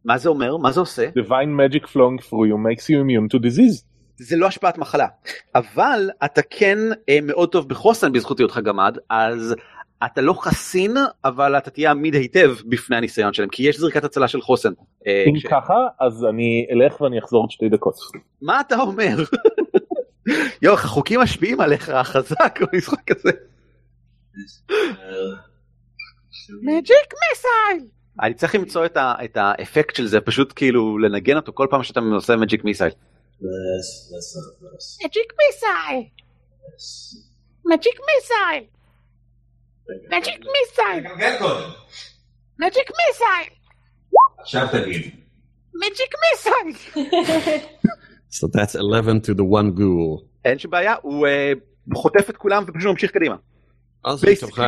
מה 0.05 0.17
זה 0.17 0.29
אומר? 0.29 0.57
מה 0.57 0.71
זה 0.71 0.79
עושה? 0.79 1.09
Divine 1.09 1.51
magic 1.59 1.83
flowing 1.83 2.21
through 2.29 2.45
you 2.51 2.57
makes 2.57 2.83
you 2.83 2.97
immune 3.03 3.35
to 3.35 3.39
disease. 3.39 3.83
זה 4.17 4.35
לא 4.37 4.47
השפעת 4.47 4.77
מחלה. 4.77 5.07
אבל 5.55 6.09
אתה 6.25 6.41
כן 6.49 6.77
אה, 7.09 7.19
מאוד 7.23 7.51
טוב 7.51 7.69
בחוסן 7.69 8.11
בזכות 8.11 8.39
היותך 8.39 8.57
גמד, 8.63 8.97
אז 9.09 9.55
אתה 10.05 10.21
לא 10.21 10.33
חסין, 10.33 10.93
אבל 11.25 11.57
אתה 11.57 11.69
תהיה 11.69 11.91
עמיד 11.91 12.13
היטב 12.15 12.55
בפני 12.65 12.95
הניסיון 12.97 13.33
שלהם, 13.33 13.49
כי 13.49 13.63
יש 13.63 13.77
זריקת 13.79 14.03
הצלה 14.03 14.27
של 14.27 14.41
חוסן. 14.41 14.69
אה, 15.07 15.23
אם 15.27 15.39
כש- 15.39 15.45
ככה, 15.45 15.73
אז 15.99 16.25
אני 16.29 16.67
אלך 16.71 17.01
ואני 17.01 17.19
אחזור 17.19 17.41
עוד 17.41 17.51
שתי 17.51 17.69
דקות. 17.69 17.95
מה 18.41 18.61
אתה 18.61 18.75
אומר? 18.79 19.15
יואו, 20.61 20.75
החוקים 20.75 21.19
משפיעים 21.19 21.61
עליך 21.61 21.89
חזק 22.03 22.59
במשחק 22.61 23.11
הזה. 23.11 23.31
מג'יק 26.61 27.13
מיסייל! 27.29 27.87
אני 28.21 28.33
צריך 28.33 28.55
למצוא 28.55 28.85
את, 28.85 28.97
ה, 28.97 29.13
את 29.23 29.37
האפקט 29.37 29.95
של 29.95 30.05
זה, 30.07 30.21
פשוט 30.21 30.53
כאילו 30.55 30.97
לנגן 30.97 31.35
אותו 31.35 31.51
כל 31.53 31.67
פעם 31.69 31.83
שאתה 31.83 31.99
עושה 31.99 32.35
מג'יק 32.35 32.63
מיסייל. 32.63 32.91
מג'יק 35.05 35.33
מיסייל! 35.39 36.03
מג'יק 37.65 37.99
מיסייל! 38.07 38.63
מג'יק 40.11 40.39
מיסייל! 40.39 41.03
מג'יק 42.59 42.91
מיסייל! 42.91 43.49
עכשיו 44.39 44.67
תגיד. 44.71 45.15
מג'יק 45.73 46.13
מיסייל! 46.23 46.97
So 48.29 48.47
that's 48.47 48.75
11 48.75 49.21
to 49.21 49.33
the 49.33 49.43
one 49.43 49.71
ghoul. 49.79 50.23
אין 50.45 50.59
שום 50.59 50.71
בעיה, 50.71 50.95
הוא 51.01 51.27
אה, 51.27 51.51
חוטף 51.93 52.29
את 52.29 52.37
כולם 52.37 52.63
ופשוט 52.67 52.91
ממשיך 52.91 53.11
קדימה. 53.11 53.35
אז. 54.07 54.25
איתך. 54.25 54.61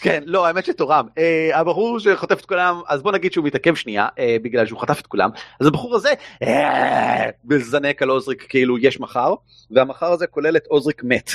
כן, 0.00 0.22
לא, 0.26 0.46
האמת 0.46 0.64
שתורם. 0.64 1.06
אה, 1.18 1.60
הבחור 1.60 1.98
שחוטף 1.98 2.40
את 2.40 2.46
כולם, 2.46 2.80
אז 2.88 3.02
בוא 3.02 3.12
נגיד 3.12 3.32
שהוא 3.32 3.44
מתעכב 3.44 3.74
שנייה, 3.74 4.08
אה, 4.18 4.36
בגלל 4.42 4.66
שהוא 4.66 4.80
חטף 4.80 5.00
את 5.00 5.06
כולם, 5.06 5.30
אז 5.60 5.66
הבחור 5.66 5.96
הזה, 5.96 6.12
אה, 6.42 7.30
מזנק 7.44 8.02
על 8.02 8.08
עוזריק 8.08 8.46
כאילו 8.48 8.78
יש 8.78 9.00
מחר, 9.00 9.34
והמחר 9.70 10.12
הזה 10.12 10.26
כולל 10.26 10.56
את 10.56 10.66
עוזריק 10.66 11.04
מת. 11.04 11.30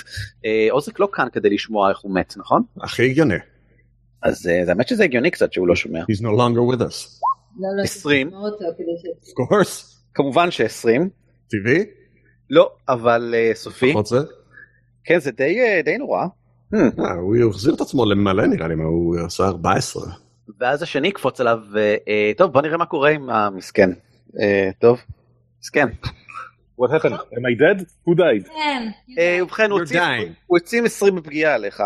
אה, 0.46 0.68
עוזריק 0.72 1.00
לא 1.00 1.08
כאן 1.14 1.28
כדי 1.34 1.50
לשמוע 1.50 1.90
איך 1.90 2.00
הוא 2.00 2.16
מת, 2.16 2.34
נכון? 2.38 2.64
הכי 2.82 3.10
הגיוני. 3.10 3.36
אז 4.24 4.48
אה, 4.48 4.66
זה 4.66 4.72
האמת 4.72 4.88
שזה 4.88 5.04
הגיוני 5.04 5.32
קצת 5.32 5.54
שהוא 5.54 5.68
לא 5.68 5.76
שומע. 5.76 6.00
He's 6.00 6.22
no 6.22 6.38
longer 6.38 6.74
with 6.76 6.82
us. 6.82 7.22
לא, 7.60 7.68
לא, 7.78 7.84
20. 7.84 8.28
תשמעו 8.28 8.46
אותו 8.46 8.66
כדי 8.78 8.86
ש... 9.02 9.30
Of 9.30 9.32
course. 9.32 9.94
כמובן 10.14 10.52
ש-20, 10.52 10.88
טבעי? 11.48 11.86
לא, 12.50 12.72
אבל 12.90 13.36
אה, 13.38 13.52
סופי? 13.54 13.94
כן 15.04 15.20
זה 15.20 15.32
די 15.32 15.60
אה, 15.60 15.82
די 15.86 15.98
נורא. 15.98 16.26
Hmm. 16.74 17.02
אה, 17.06 17.14
הוא 17.14 17.50
החזיר 17.50 17.74
את 17.76 17.82
עצמו 17.82 18.06
למלא 18.06 18.46
נראה 18.46 18.68
לי, 18.68 18.76
מה, 18.76 18.84
הוא 18.84 19.16
עשה 19.26 19.44
14. 19.44 20.04
ואז 20.60 20.82
השני 20.84 21.08
יקפוץ 21.08 21.42
עליו, 21.42 21.60
אה, 21.78 21.96
אה, 22.08 22.32
טוב 22.38 22.52
בוא 22.54 22.62
נראה 22.62 22.78
מה 22.78 22.86
קורה 22.86 23.10
עם 23.10 23.30
המסכן. 23.30 23.90
טוב, 24.80 25.00
מסכן. 25.62 25.88
What 26.80 26.90
happened? 26.90 27.14
Am 27.14 27.46
I 27.46 27.80
dead? 27.80 27.82
Who 28.08 28.12
died? 28.16 28.48
כן. 28.48 28.88
ובכן 29.42 29.72
הוא 29.72 29.80
הוציא- 29.80 30.00
dying. 30.02 30.30
הוא 30.48 30.58
הוציא 30.60 30.82
20 30.84 31.16
בפגיעה 31.16 31.54
עליך. 31.54 31.84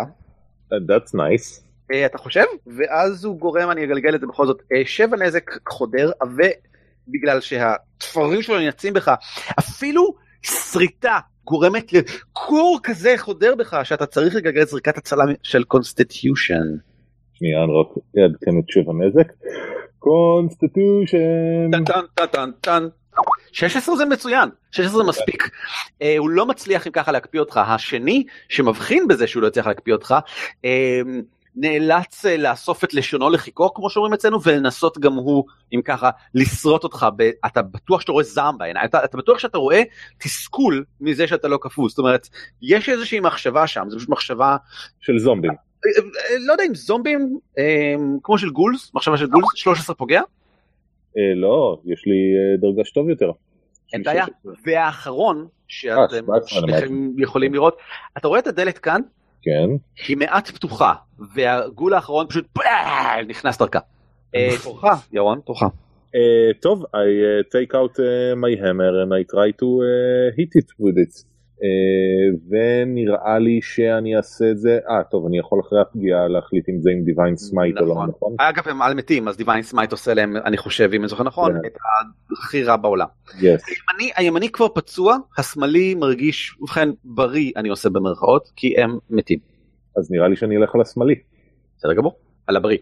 That's 0.71 1.15
nice. 1.15 1.61
אתה 2.05 2.17
חושב? 2.17 2.43
ואז 2.77 3.25
הוא 3.25 3.39
גורם, 3.39 3.71
אני 3.71 3.83
אגלגל 3.83 4.15
את 4.15 4.21
זה 4.21 4.27
בכל 4.27 4.47
זאת, 4.47 4.61
שבע 4.85 5.17
נזק 5.17 5.51
חודר, 5.69 6.11
ובגלל 6.23 7.41
שהטפרים 7.41 8.41
שלו 8.41 8.59
נעצים 8.59 8.93
בך, 8.93 9.11
אפילו 9.59 10.13
שריטה 10.41 11.19
גורמת 11.47 11.93
לקור 11.93 12.79
כזה 12.83 13.13
חודר 13.17 13.55
בך, 13.55 13.79
שאתה 13.83 14.05
צריך 14.05 14.35
לגלגל 14.35 14.61
את 14.61 14.67
זריקת 14.67 14.97
הצלה 14.97 15.23
של 15.43 15.63
constitution. 15.63 16.67
שנייה, 17.33 17.63
אני 17.63 17.71
רק 17.79 17.87
אעדכן 18.17 18.59
את 18.59 18.69
שבע 18.69 18.93
נזק. 18.93 19.33
constitution. 19.99 21.71
טן 21.71 21.83
טן 21.83 22.01
טן 22.15 22.25
טן 22.31 22.51
טן. 22.61 22.87
16 23.51 23.95
זה 23.95 24.05
מצוין, 24.05 24.49
16 24.71 25.03
זה 25.03 25.09
מספיק. 25.09 25.49
אה, 26.01 26.15
הוא 26.17 26.29
לא 26.29 26.45
מצליח 26.45 26.87
אם 26.87 26.91
ככה 26.91 27.11
להקפיא 27.11 27.39
אותך. 27.39 27.57
השני 27.65 28.23
שמבחין 28.49 29.07
בזה 29.07 29.27
שהוא 29.27 29.43
לא 29.43 29.47
יצליח 29.47 29.67
להקפיא 29.67 29.93
אותך, 29.93 30.15
אה, 30.65 31.01
נאלץ 31.57 32.25
אה, 32.25 32.37
לאסוף 32.37 32.83
את 32.83 32.93
לשונו 32.93 33.29
לחיכו 33.29 33.73
כמו 33.73 33.89
שאומרים 33.89 34.13
אצלנו 34.13 34.43
ולנסות 34.43 34.97
גם 34.97 35.13
הוא 35.13 35.43
אם 35.73 35.81
ככה 35.81 36.09
לשרוט 36.33 36.83
אותך 36.83 37.07
ב... 37.17 37.29
אתה 37.45 37.61
בטוח 37.61 38.01
שאתה 38.01 38.11
רואה 38.11 38.23
זעם 38.23 38.57
בעיניים 38.57 38.85
אתה, 38.85 39.03
אתה 39.03 39.17
בטוח 39.17 39.39
שאתה 39.39 39.57
רואה 39.57 39.81
תסכול 40.17 40.85
מזה 41.01 41.27
שאתה 41.27 41.47
לא 41.47 41.57
קפוא 41.61 41.89
זאת 41.89 41.99
אומרת 41.99 42.27
יש 42.61 42.89
איזושהי 42.89 43.19
מחשבה 43.19 43.67
שם 43.67 43.85
זו 43.89 43.97
פשוט 43.97 44.09
מחשבה 44.09 44.57
של 44.99 45.19
זומבים. 45.19 45.51
אה, 45.51 45.55
אה, 46.31 46.35
לא 46.39 46.51
יודע 46.51 46.63
אם 46.63 46.75
זומבים 46.75 47.39
אה, 47.57 47.95
כמו 48.23 48.37
של 48.37 48.49
גולס 48.49 48.91
מחשבה 48.93 49.17
של 49.17 49.27
גולס 49.27 49.47
13 49.55 49.95
פוגע 49.95 50.21
אה, 51.17 51.35
לא, 51.35 51.77
יש 51.85 52.03
לי 52.05 52.17
דרגה 52.61 52.85
שטוב 52.85 53.09
יותר. 53.09 53.31
אין 53.93 54.03
בעיה. 54.03 54.25
16. 54.25 54.53
והאחרון 54.65 55.47
שאתם 55.67 56.23
17 56.23 56.59
שניכם 56.59 57.09
יכולים 57.17 57.53
לראות 57.53 57.77
אתה 58.17 58.27
רואה 58.27 58.39
את 58.39 58.47
הדלת 58.47 58.77
כאן 58.77 59.01
כן. 59.47 59.69
היא 60.07 60.17
מעט 60.17 60.49
פתוחה 60.49 60.93
והגול 61.35 61.93
האחרון 61.93 62.27
פשוט 62.27 62.45
נכנס 63.27 63.57
דרכה. 63.57 63.79
אה, 64.35 64.49
תורך 64.63 64.85
ירון 65.13 65.39
תורך. 65.45 65.63
Uh, 66.07 66.59
טוב, 66.61 66.83
I 66.83 66.85
uh, 66.85 67.43
take 67.55 67.73
out 67.75 67.99
uh, 67.99 68.35
my 68.43 68.53
hammer 68.63 68.93
and 69.03 69.11
I 69.13 69.23
try 69.33 69.51
to 69.61 69.67
uh, 69.83 70.31
hit 70.37 70.51
it 70.61 70.69
with 70.79 70.97
it. 71.03 71.13
Uh, 71.57 71.59
ונראה 72.49 73.39
לי 73.39 73.59
שאני 73.61 74.17
אעשה 74.17 74.51
את 74.51 74.57
זה, 74.57 74.79
אה 74.89 75.03
טוב 75.03 75.25
אני 75.25 75.39
יכול 75.39 75.59
אחרי 75.59 75.81
הפגיעה 75.81 76.27
להחליט 76.27 76.69
אם 76.69 76.81
זה 76.81 76.89
עם 76.91 77.03
divine 77.03 77.35
smite 77.35 77.75
או 77.79 77.85
לא 77.85 77.93
נכון. 77.93 78.09
נכון? 78.09 78.35
אגב 78.39 78.67
הם 78.67 78.81
על 78.81 78.93
מתים 78.93 79.27
אז 79.27 79.37
divine 79.37 79.63
smite 79.63 79.91
עושה 79.91 80.13
להם 80.13 80.37
אני 80.37 80.57
חושב 80.57 80.89
אם 80.93 81.01
אני 81.01 81.07
זוכר 81.07 81.23
נכון 81.23 81.53
כן. 81.53 81.67
את 81.67 81.77
הכי 82.31 82.63
רע 82.63 82.75
בעולם. 82.75 83.07
הימני 84.15 84.49
כבר 84.49 84.67
פצוע 84.67 85.17
השמאלי 85.37 85.95
מרגיש 85.95 86.55
ובכן 86.61 86.89
בריא 87.03 87.51
אני 87.55 87.69
עושה 87.69 87.89
במרכאות 87.89 88.51
כי 88.55 88.81
הם 88.81 88.97
מתים. 89.09 89.39
אז 89.97 90.11
נראה 90.11 90.27
לי 90.27 90.35
שאני 90.35 90.57
אלך 90.57 90.75
על 90.75 90.81
השמאלי, 90.81 91.15
בסדר 91.77 91.93
גמור? 91.93 92.15
על 92.47 92.55
הבריא. 92.55 92.77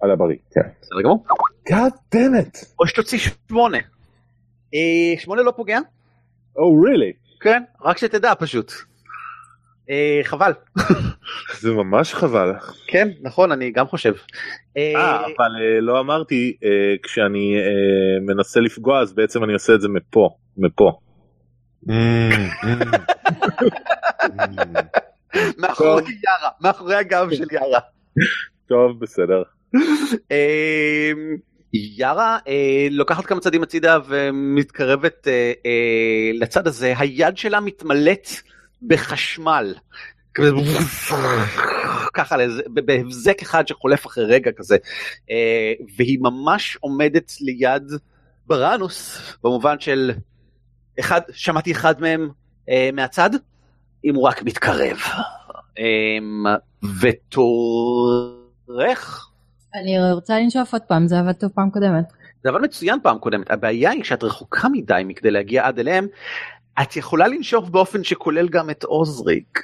על 0.00 0.10
הבריא, 0.10 0.36
כן. 0.50 0.68
בסדר 0.82 1.02
גמור? 1.02 1.24
God 1.68 2.14
damn 2.14 2.42
it! 2.42 2.66
או 2.78 2.86
שתוציא 2.86 3.18
שמונה. 3.18 3.78
אה, 4.74 5.18
שמונה 5.18 5.42
לא 5.42 5.52
פוגע? 5.56 5.78
Oh 6.56 6.58
really? 6.58 7.25
כן, 7.40 7.62
רק 7.82 7.98
שתדע 7.98 8.32
פשוט. 8.38 8.72
אה, 9.90 10.20
חבל. 10.24 10.52
זה 11.60 11.70
ממש 11.72 12.14
חבל. 12.14 12.52
כן, 12.86 13.08
נכון, 13.22 13.52
אני 13.52 13.70
גם 13.70 13.86
חושב. 13.86 14.14
אה, 14.76 14.92
אה, 14.96 15.20
אבל 15.20 15.56
אה, 15.62 15.80
לא 15.80 16.00
אמרתי, 16.00 16.56
אה, 16.64 16.94
כשאני 17.02 17.56
אה, 17.56 18.20
מנסה 18.20 18.60
לפגוע 18.60 19.00
אז 19.00 19.12
בעצם 19.12 19.44
אני 19.44 19.52
עושה 19.52 19.74
את 19.74 19.80
זה 19.80 19.88
מפה, 19.88 20.30
מפה. 20.56 20.98
מאחורי 25.58 26.02
יארה, 26.02 26.50
מאחורי 26.60 26.96
הגב 26.96 27.28
של 27.34 27.44
יארה. 27.52 27.80
טוב, 28.68 29.00
בסדר. 29.00 29.42
יארה 31.72 32.38
אה, 32.48 32.88
לוקחת 32.90 33.26
כמה 33.26 33.40
צעדים 33.40 33.62
הצידה 33.62 33.98
ומתקרבת 34.06 35.28
אה, 35.28 35.52
אה, 35.66 36.30
לצד 36.34 36.66
הזה, 36.66 36.94
היד 36.98 37.36
שלה 37.36 37.60
מתמלאת 37.60 38.28
בחשמל. 38.82 39.74
ככה 42.14 42.36
בהבזק 42.68 43.42
אחד 43.42 43.68
שחולף 43.68 44.06
אחרי 44.06 44.24
רגע 44.24 44.50
כזה. 44.56 44.76
אה, 45.30 45.72
והיא 45.96 46.18
ממש 46.20 46.78
עומדת 46.80 47.32
ליד 47.40 47.92
בראנוס 48.46 49.18
במובן 49.44 49.80
של 49.80 50.12
אחד 51.00 51.20
שמעתי 51.32 51.72
אחד 51.72 52.00
מהם 52.00 52.28
אה, 52.68 52.90
מהצד 52.92 53.30
אם 54.04 54.14
הוא 54.14 54.28
רק 54.28 54.42
מתקרב. 54.42 54.96
אה, 55.78 56.18
ותורך 57.00 58.36
אני 59.74 60.12
רוצה 60.12 60.38
לנשוף 60.38 60.72
עוד 60.72 60.82
פעם, 60.82 61.08
זה 61.08 61.18
עבד 61.18 61.32
טוב 61.32 61.50
פעם 61.54 61.70
קודמת. 61.70 62.04
זה 62.44 62.50
אבל 62.50 62.60
מצוין 62.60 62.98
פעם 63.02 63.18
קודמת 63.18 63.50
הבעיה 63.50 63.90
היא 63.90 64.04
שאת 64.04 64.24
רחוקה 64.24 64.68
מדי 64.68 65.02
מכדי 65.04 65.30
להגיע 65.30 65.66
עד 65.66 65.78
אליהם 65.78 66.06
את 66.82 66.96
יכולה 66.96 67.28
לנשוך 67.28 67.68
באופן 67.70 68.04
שכולל 68.04 68.48
גם 68.48 68.70
את 68.70 68.84
עוזריק. 68.84 69.58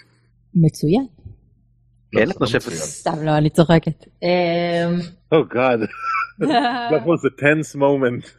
מצוין. 0.54 1.06
כן 2.12 2.26
לא, 2.26 2.30
את 2.30 2.40
נושפת. 2.40 2.72
סתם 2.72 3.22
לא, 3.24 3.30
אני 3.30 3.50
צוחקת. 3.50 4.04
אמ, 4.22 4.28
Oh 5.34 5.54
God, 5.54 5.80
that 6.92 7.04
was 7.06 7.24
a 7.24 7.40
tense 7.40 7.74
moment. 7.76 8.30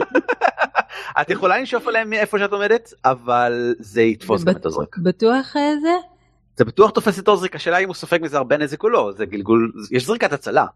את 1.20 1.30
יכולה 1.30 1.58
לנשוף 1.58 1.86
עליהם 1.86 2.10
מאיפה 2.10 2.38
שאת 2.38 2.52
עומדת, 2.52 2.92
אבל 3.04 3.74
זה 3.78 4.02
יתפוס 4.02 4.44
גם 4.44 4.56
את 4.56 4.64
עוזריק. 4.64 4.96
בטוח 4.98 5.56
אה, 5.56 5.72
זה? 5.82 6.13
זה 6.56 6.64
בטוח 6.64 6.90
תופס 6.90 7.18
את 7.18 7.28
עוזריק, 7.28 7.56
השאלה 7.56 7.78
אם 7.78 7.86
הוא 7.86 7.94
סופג 7.94 8.18
מזה 8.22 8.36
הרבה 8.36 8.56
נזק 8.56 8.82
או 8.82 8.88
לא, 8.88 9.12
זה 9.16 9.26
גלגול, 9.26 9.72
יש 9.90 10.04
זריקת 10.06 10.32
הצלה. 10.32 10.66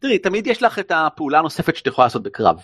תראי, 0.00 0.18
תמיד 0.18 0.46
יש 0.46 0.62
לך 0.62 0.78
את 0.78 0.92
הפעולה 0.94 1.38
הנוספת 1.38 1.76
שאת 1.76 1.86
יכולה 1.86 2.06
לעשות 2.06 2.22
בקרב. 2.22 2.56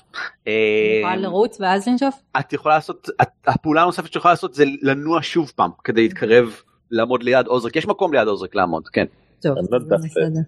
יכולה 0.46 1.12
אה, 1.12 1.16
לרוץ 1.16 1.60
ואז 1.60 1.88
לנשוף? 1.88 2.14
את 2.40 2.52
יכולה 2.52 2.74
לעשות, 2.74 3.08
את- 3.22 3.28
הפעולה 3.46 3.82
הנוספת 3.82 4.06
שאת 4.06 4.16
יכולה 4.16 4.32
לעשות 4.32 4.54
זה 4.54 4.64
לנוע 4.82 5.18
שוב 5.22 5.52
פעם 5.56 5.70
כדי 5.84 6.02
להתקרב, 6.02 6.56
לעמוד 6.90 7.22
ליד 7.22 7.46
עוזריק, 7.46 7.76
יש 7.76 7.86
מקום 7.86 8.12
ליד 8.14 8.28
עוזריק 8.28 8.54
לעמוד, 8.54 8.88
כן. 8.88 9.04
טוב, 9.42 9.56
לא. 9.70 9.78
בסדר. 9.96 10.40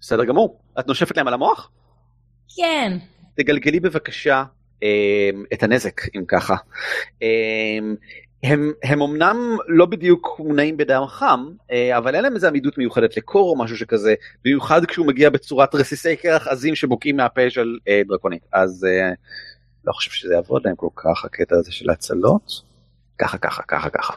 בסדר 0.00 0.24
גמור. 0.24 0.60
את 0.78 0.86
נושפת 0.88 1.16
להם 1.16 1.28
על 1.28 1.34
המוח? 1.34 1.70
כן. 2.56 2.98
תגלגלי 3.36 3.80
בבקשה 3.80 4.44
אה, 4.82 4.88
את 5.52 5.62
הנזק 5.62 6.00
אם 6.16 6.24
ככה. 6.28 6.54
הם 8.42 8.72
הם 8.82 9.02
אמנם 9.02 9.56
לא 9.68 9.86
בדיוק 9.86 10.36
מונעים 10.38 10.76
בדם 10.76 11.02
חם 11.08 11.48
אה, 11.70 11.98
אבל 11.98 12.14
אין 12.14 12.24
להם 12.24 12.34
איזה 12.34 12.48
עמידות 12.48 12.78
מיוחדת 12.78 13.16
לקור 13.16 13.50
או 13.50 13.58
משהו 13.58 13.76
שכזה 13.76 14.14
במיוחד 14.44 14.84
כשהוא 14.84 15.06
מגיע 15.06 15.30
בצורת 15.30 15.74
רסיסי 15.74 16.16
קרח 16.16 16.48
עזים 16.48 16.74
שבוקעים 16.74 17.16
מהפה 17.16 17.50
של 17.50 17.78
אה, 17.88 18.02
דרקונית 18.08 18.42
אז 18.52 18.86
אה, 18.90 19.12
לא 19.84 19.92
חושב 19.92 20.10
שזה 20.10 20.34
יעבוד 20.34 20.62
להם 20.64 20.76
כל 20.76 20.88
כך 20.96 21.24
הקטע 21.24 21.56
הזה 21.56 21.72
של 21.72 21.90
ההצלות. 21.90 22.62
ככה 23.18 23.38
ככה 23.38 23.62
ככה 23.62 23.90
ככה. 23.90 24.14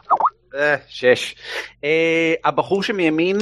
אה, 0.54 0.76
שש. 0.88 1.34
אה, 1.84 2.34
הבחור 2.44 2.82
שמימין 2.82 3.38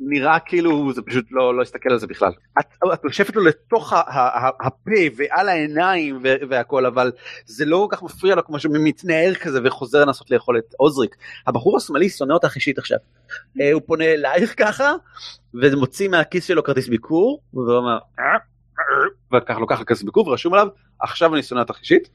נראה 0.00 0.38
כאילו 0.38 0.92
זה 0.92 1.02
פשוט 1.02 1.24
לא 1.30 1.56
לא 1.56 1.62
הסתכל 1.62 1.92
על 1.92 1.98
זה 1.98 2.06
בכלל. 2.06 2.32
את, 2.60 2.64
את 2.94 3.04
נושפת 3.04 3.36
לו 3.36 3.44
לתוך 3.44 3.92
ה- 3.92 3.96
ה- 3.96 4.46
ה- 4.46 4.66
הפה 4.66 4.90
ועל 5.16 5.48
העיניים 5.48 6.20
ו- 6.24 6.34
והכל 6.48 6.86
אבל 6.86 7.12
זה 7.46 7.64
לא 7.64 7.86
כל 7.90 7.96
כך 7.96 8.02
מפריע 8.02 8.34
לו 8.34 8.44
כמו 8.44 8.58
שהוא 8.60 8.74
מתנער 8.80 9.34
כזה 9.34 9.60
וחוזר 9.64 10.04
לנסות 10.04 10.30
לאכול 10.30 10.58
את 10.58 10.74
עוזריק. 10.76 11.16
הבחור 11.46 11.76
השמאלי 11.76 12.08
שונא 12.08 12.32
אותך 12.32 12.54
אישית 12.54 12.78
עכשיו. 12.78 12.98
אה, 13.60 13.72
הוא 13.72 13.82
פונה 13.86 14.04
אלייך 14.04 14.54
ככה 14.56 14.92
ומוציא 15.54 16.08
מהכיס 16.08 16.44
שלו 16.44 16.62
כרטיס 16.64 16.88
ביקור 16.88 17.42
ואומר 17.54 17.98
"אה, 18.18 18.24
אה", 18.78 19.38
וככה 19.38 19.60
לוקח 19.60 19.78
כרטיס 19.78 20.02
ביקור 20.02 20.28
ורשום 20.28 20.54
עליו 20.54 20.68
עכשיו 21.00 21.34
אני 21.34 21.42
שונא 21.42 21.60
אותך 21.60 21.78
אישית. 21.80 22.08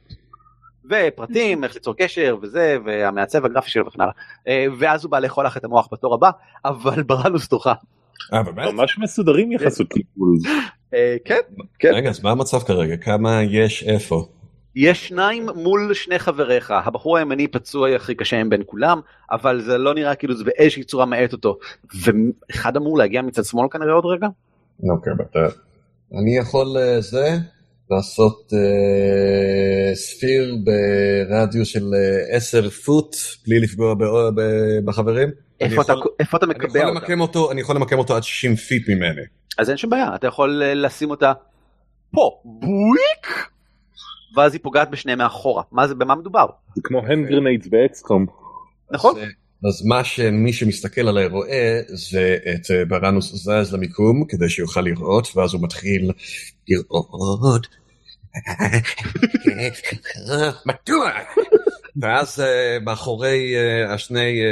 ופרטים 0.85 1.63
איך 1.63 1.73
ליצור 1.73 1.95
קשר 1.97 2.35
וזה 2.41 2.77
והמעצב 2.85 3.45
הגרפי 3.45 3.69
שלו 3.69 3.87
וכן 3.87 4.01
הלאה 4.01 4.13
אה, 4.47 4.65
ואז 4.79 5.03
הוא 5.03 5.11
בא 5.11 5.19
לאכול 5.19 5.45
לך 5.45 5.57
את 5.57 5.63
המוח 5.63 5.87
בתור 5.91 6.13
הבא 6.13 6.29
אבל 6.65 7.03
בראנוס 7.07 7.47
תוכה. 7.47 7.73
אה 8.33 8.43
באמת? 8.43 8.73
ממש 8.73 8.99
מסודרים 8.99 9.51
יחסות. 9.51 9.87
אה, 10.93 11.15
כן 11.25 11.39
כן. 11.79 11.91
רגע, 11.93 12.09
אז 12.09 12.23
מה 12.23 12.31
המצב 12.31 12.59
כרגע? 12.59 12.97
כמה 12.97 13.41
יש 13.43 13.83
איפה? 13.83 14.25
יש 14.75 15.07
שניים 15.07 15.49
מול 15.55 15.93
שני 15.93 16.19
חבריך 16.19 16.71
הבחור 16.71 17.17
הימני 17.17 17.47
פצוע 17.47 17.89
הכי 17.89 18.15
קשה 18.15 18.41
בין 18.49 18.61
כולם 18.65 18.99
אבל 19.31 19.61
זה 19.61 19.77
לא 19.77 19.93
נראה 19.93 20.15
כאילו 20.15 20.35
זה 20.35 20.43
באיזושהי 20.43 20.83
צורה 20.83 21.05
מאט 21.05 21.33
אותו 21.33 21.57
ואחד 22.03 22.77
אמור 22.77 22.97
להגיע 22.97 23.21
מצד 23.21 23.45
שמאל 23.45 23.67
כנראה 23.71 23.93
עוד 23.93 24.05
רגע. 24.05 24.27
אוקיי, 24.89 25.13
בטח. 25.13 25.57
אני 26.19 26.37
יכול 26.37 26.67
זה, 26.99 27.37
לעשות 27.91 28.53
אה, 28.53 29.95
ספיר 29.95 30.55
ברדיוס 31.29 31.67
של 31.67 31.85
אה, 31.93 32.37
10 32.37 32.69
פוט 32.69 33.15
בלי 33.47 33.59
לפגוע 33.59 33.93
ב- 33.93 34.03
ב- 34.35 34.85
בחברים. 34.85 35.29
אני 35.61 35.69
איפה 35.69 35.81
אתה 35.81 35.93
יכול- 35.93 36.11
איפה 36.19 36.37
אתה 36.37 36.45
אני 36.45 36.53
מקבע 36.55 36.79
יכול 36.79 36.95
אותה? 36.95 37.13
אותו, 37.19 37.51
אני 37.51 37.61
יכול 37.61 37.75
למקם 37.75 37.99
אותו 37.99 38.15
עד 38.15 38.23
60 38.23 38.55
feet 38.55 38.89
ממני. 38.89 39.21
אז 39.57 39.69
אין 39.69 39.77
שום 39.77 39.89
בעיה 39.89 40.15
אתה 40.15 40.27
יכול 40.27 40.63
אה, 40.63 40.73
לשים 40.73 41.09
אותה 41.09 41.33
פה 42.11 42.41
בויק 42.45 43.49
ואז 44.37 44.53
היא 44.53 44.61
פוגעת 44.63 44.89
בשניהם 44.91 45.17
מאחורה 45.19 45.63
מה 45.71 45.87
זה 45.87 45.95
במה 45.95 46.15
מדובר 46.15 46.45
זה 46.75 46.81
כמו 46.83 46.99
hand 47.05 47.29
grenades 47.29 47.67
ב 47.67 47.77
XCOM. 47.77 48.25
נכון? 48.91 49.15
אז, 49.17 49.23
אה, 49.23 49.27
אז 49.69 49.85
מה 49.85 50.03
שמי 50.03 50.53
שמסתכל 50.53 51.07
עליי 51.07 51.25
רואה 51.27 51.81
זה 51.87 52.37
את 52.55 52.71
אה, 52.71 52.85
בראנוס 52.85 53.31
זז 53.35 53.73
למיקום 53.73 54.25
כדי 54.27 54.49
שיוכל 54.49 54.81
לראות 54.81 55.27
ואז 55.35 55.53
הוא 55.53 55.63
מתחיל 55.63 56.11
לראות. 56.69 57.67
מדוע? 60.65 61.11
ואז 62.01 62.39
אה, 62.39 62.77
מאחורי 62.85 63.55
אה, 63.55 63.93
השני 63.93 64.41
אה, 64.41 64.49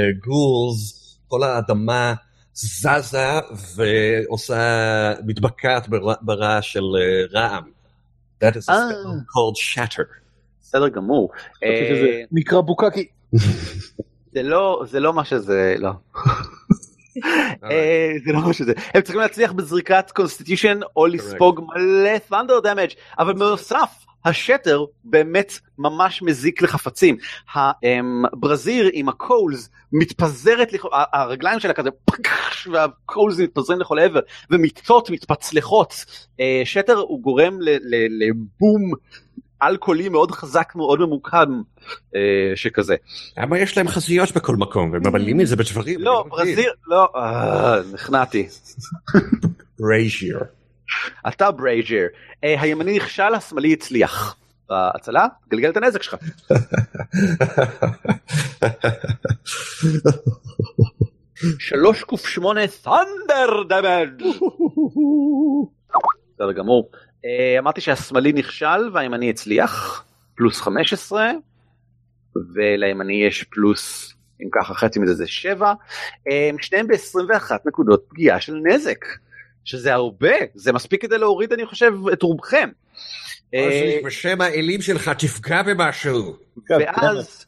אה, 0.00 0.08
ghouls 0.24 1.18
כל 1.28 1.42
האדמה 1.42 2.14
זזה 2.54 3.28
ועושה 3.76 4.60
מתבקעת 5.26 5.88
בר- 5.88 6.14
ברעש 6.22 6.72
של 6.72 6.84
רעם. 7.32 7.62
That 8.44 8.52
is 8.56 8.68
a 8.68 8.72
spell 8.72 8.72
called 9.32 9.58
shatter. 9.74 10.02
בסדר 10.62 10.88
גמור. 10.88 11.30
נקרא 12.32 12.60
בוקקי. 12.60 13.06
זה 14.32 14.42
לא 14.42 14.84
זה 14.90 15.00
לא 15.00 15.12
מה 15.12 15.24
שזה 15.24 15.74
לא. 15.78 15.90
אה, 17.70 18.12
זה 18.26 18.32
לא 18.32 18.40
מה 18.40 18.52
שזה 18.52 18.72
הם 18.94 19.02
צריכים 19.02 19.20
להצליח 19.20 19.52
בזריקת 19.52 20.10
constitution 20.14 20.80
או 20.96 21.06
לספוג 21.06 21.60
מלא 21.76 22.16
thunder 22.30 22.64
damage 22.64 22.94
אבל 23.18 23.32
בנוסף 23.32 24.06
ה 24.24 24.32
shatter 24.32 24.84
באמת 25.04 25.52
ממש 25.78 26.22
מזיק 26.22 26.62
לחפצים. 26.62 27.16
הברזיר 27.54 28.90
עם 28.92 29.08
הקולס 29.08 29.70
מתפזרת 29.92 30.68
הרגליים 30.92 31.60
שלה 31.60 31.72
כזה 31.72 31.90
פקש, 32.04 32.68
והקולס 32.72 33.38
מתפזרים 33.38 33.80
לכל 33.80 33.98
עבר 33.98 34.20
ומיטות 34.50 35.10
מתפצלחות. 35.10 36.04
אה, 36.40 36.62
שטר 36.64 36.96
הוא 36.96 37.22
גורם 37.22 37.60
ל- 37.60 37.78
ל- 39.62 39.66
לבום 39.66 39.72
אלכוהולי 39.72 40.08
מאוד 40.08 40.30
חזק 40.30 40.72
מאוד 40.76 41.00
ממוקד 41.00 41.46
אה, 42.14 42.20
שכזה. 42.54 42.96
למה 43.38 43.58
יש 43.58 43.76
להם 43.76 43.88
חזיות 43.88 44.32
בכל 44.32 44.56
מקום? 44.56 44.90
ומבלים 44.94 45.40
את 45.40 45.46
זה 45.46 45.56
בדברים? 45.56 46.00
לא 46.00 46.24
ברזיל 46.28 46.70
לא 46.86 47.08
אה, 47.16 47.76
נכנעתי. 47.92 48.48
ברייז'יר. 49.78 50.40
אתה 51.28 51.50
brazier 51.50 52.06
אה, 52.44 52.60
הימני 52.60 52.96
נכשל 52.96 53.34
השמאלי 53.34 53.72
הצליח. 53.72 54.36
בהצלה 54.68 55.26
גלגל 55.48 55.70
את 55.70 55.76
הנזק 55.76 56.02
שלך. 56.02 56.14
שלוש 61.58 62.02
קוף 62.02 62.26
שמונה 62.26 62.60
thunder 62.66 63.62
damage 63.68 64.08
בסדר 66.34 66.52
גמור 66.52 66.90
אמרתי 67.58 67.80
שהשמאלי 67.80 68.32
נכשל 68.32 68.90
והימני 68.92 69.30
הצליח 69.30 70.04
פלוס 70.34 70.60
15 70.60 71.30
ולימני 72.54 73.24
יש 73.26 73.42
פלוס 73.42 74.14
אם 74.42 74.48
ככה 74.52 74.74
חצי 74.74 74.98
מזה 74.98 75.14
זה 75.14 75.26
7 75.26 75.72
שניהם 76.60 76.86
ב-21 76.86 77.52
נקודות 77.64 78.04
פגיעה 78.08 78.40
של 78.40 78.54
נזק 78.64 79.04
שזה 79.64 79.94
הרבה 79.94 80.32
זה 80.54 80.72
מספיק 80.72 81.02
כדי 81.02 81.18
להוריד 81.18 81.52
אני 81.52 81.66
חושב 81.66 81.92
את 82.12 82.22
רובכם. 82.22 82.68
אה, 83.54 83.98
בשם 84.04 84.40
האלים 84.40 84.82
שלך 84.82 85.10
תפגע 85.18 85.62
במשהו. 85.62 86.36
ואז 86.68 87.46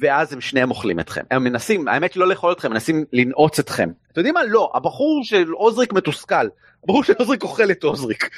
ואז 0.00 0.32
הם 0.32 0.40
שניהם 0.40 0.70
אוכלים 0.70 1.00
אתכם. 1.00 1.22
הם 1.30 1.44
מנסים 1.44 1.88
האמת 1.88 2.12
שלא 2.12 2.28
לאכול 2.28 2.52
אתכם 2.52 2.70
מנסים 2.70 3.04
לנעוץ 3.12 3.58
אתכם. 3.58 3.90
אתם 4.12 4.20
יודעים 4.20 4.34
מה? 4.34 4.44
לא 4.44 4.70
הבחור 4.74 5.20
של 5.24 5.50
עוזריק 5.50 5.92
מתוסכל. 5.92 6.46
הבחור 6.84 7.04
של 7.04 7.12
עוזריק 7.18 7.42
אוכל 7.42 7.70
את 7.70 7.84
עוזריק. 7.84 8.30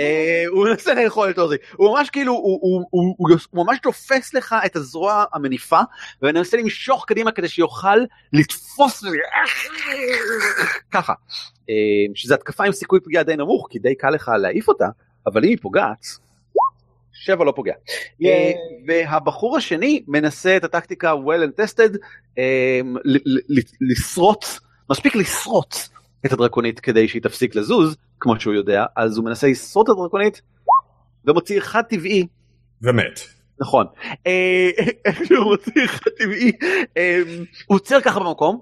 אה, 0.00 0.44
הוא 0.48 0.68
מנסה 0.68 0.94
לאכול 0.94 1.30
את 1.30 1.38
עוזריק. 1.38 1.60
הוא 1.76 1.96
ממש 1.96 2.10
כאילו 2.10 2.32
הוא, 2.32 3.36
ממש 3.52 3.78
תופס 3.82 4.34
לך 4.34 4.54
את 4.66 4.76
הזרוע 4.76 5.24
המניפה 5.32 5.80
ומנסה 6.22 6.56
למשוך 6.56 7.04
קדימה 7.08 7.32
כדי 7.32 7.48
שיוכל 7.48 7.98
לתפוס 8.32 9.04
ככה. 10.90 11.12
אה, 11.70 11.74
שזה 12.14 12.34
התקפה 12.34 12.64
עם 12.64 12.72
סיכוי 12.72 13.00
פגיעה 13.00 13.22
די 13.22 13.36
נמוך 13.36 13.68
כי 13.70 13.78
די 13.78 13.94
קל 13.94 14.10
לך 14.10 14.30
להעיף 14.38 14.68
אותה 14.68 14.86
אבל 15.26 15.44
אם 15.44 15.48
היא 15.48 15.58
פוגעת 15.62 16.06
שבע 17.14 17.44
לא 17.44 17.52
פוגע. 17.56 17.72
אה, 18.24 18.52
והבחור 18.86 19.56
השני 19.56 20.04
מנסה 20.08 20.56
את 20.56 20.64
הטקטיקה 20.64 21.12
well 21.12 21.48
and 21.48 21.62
tested 21.62 21.98
אה, 22.38 22.80
ל- 23.04 23.16
ל- 23.16 23.58
ל- 23.58 23.90
לשרוט 23.92 24.44
מספיק 24.90 25.16
לשרוט 25.16 25.76
את 26.26 26.32
הדרקונית 26.32 26.80
כדי 26.80 27.08
שהיא 27.08 27.22
תפסיק 27.22 27.54
לזוז 27.54 27.96
כמו 28.20 28.40
שהוא 28.40 28.54
יודע 28.54 28.84
אז 28.96 29.16
הוא 29.16 29.24
מנסה 29.24 29.46
לשרוט 29.46 29.90
את 29.90 29.94
הדרקונית 29.98 30.42
ומוציא 31.24 31.58
אחד 31.58 31.82
טבעי 31.82 32.26
ומת. 32.82 33.20
נכון 33.60 33.86
אה, 34.26 34.70
איך 35.04 35.24
שהוא 35.24 35.44
מוציא 35.44 35.84
אחד 35.84 36.10
טבעי 36.18 36.52
אה, 36.96 37.22
הוא 37.66 37.76
עוצר 37.76 38.00
ככה 38.00 38.20
במקום 38.20 38.60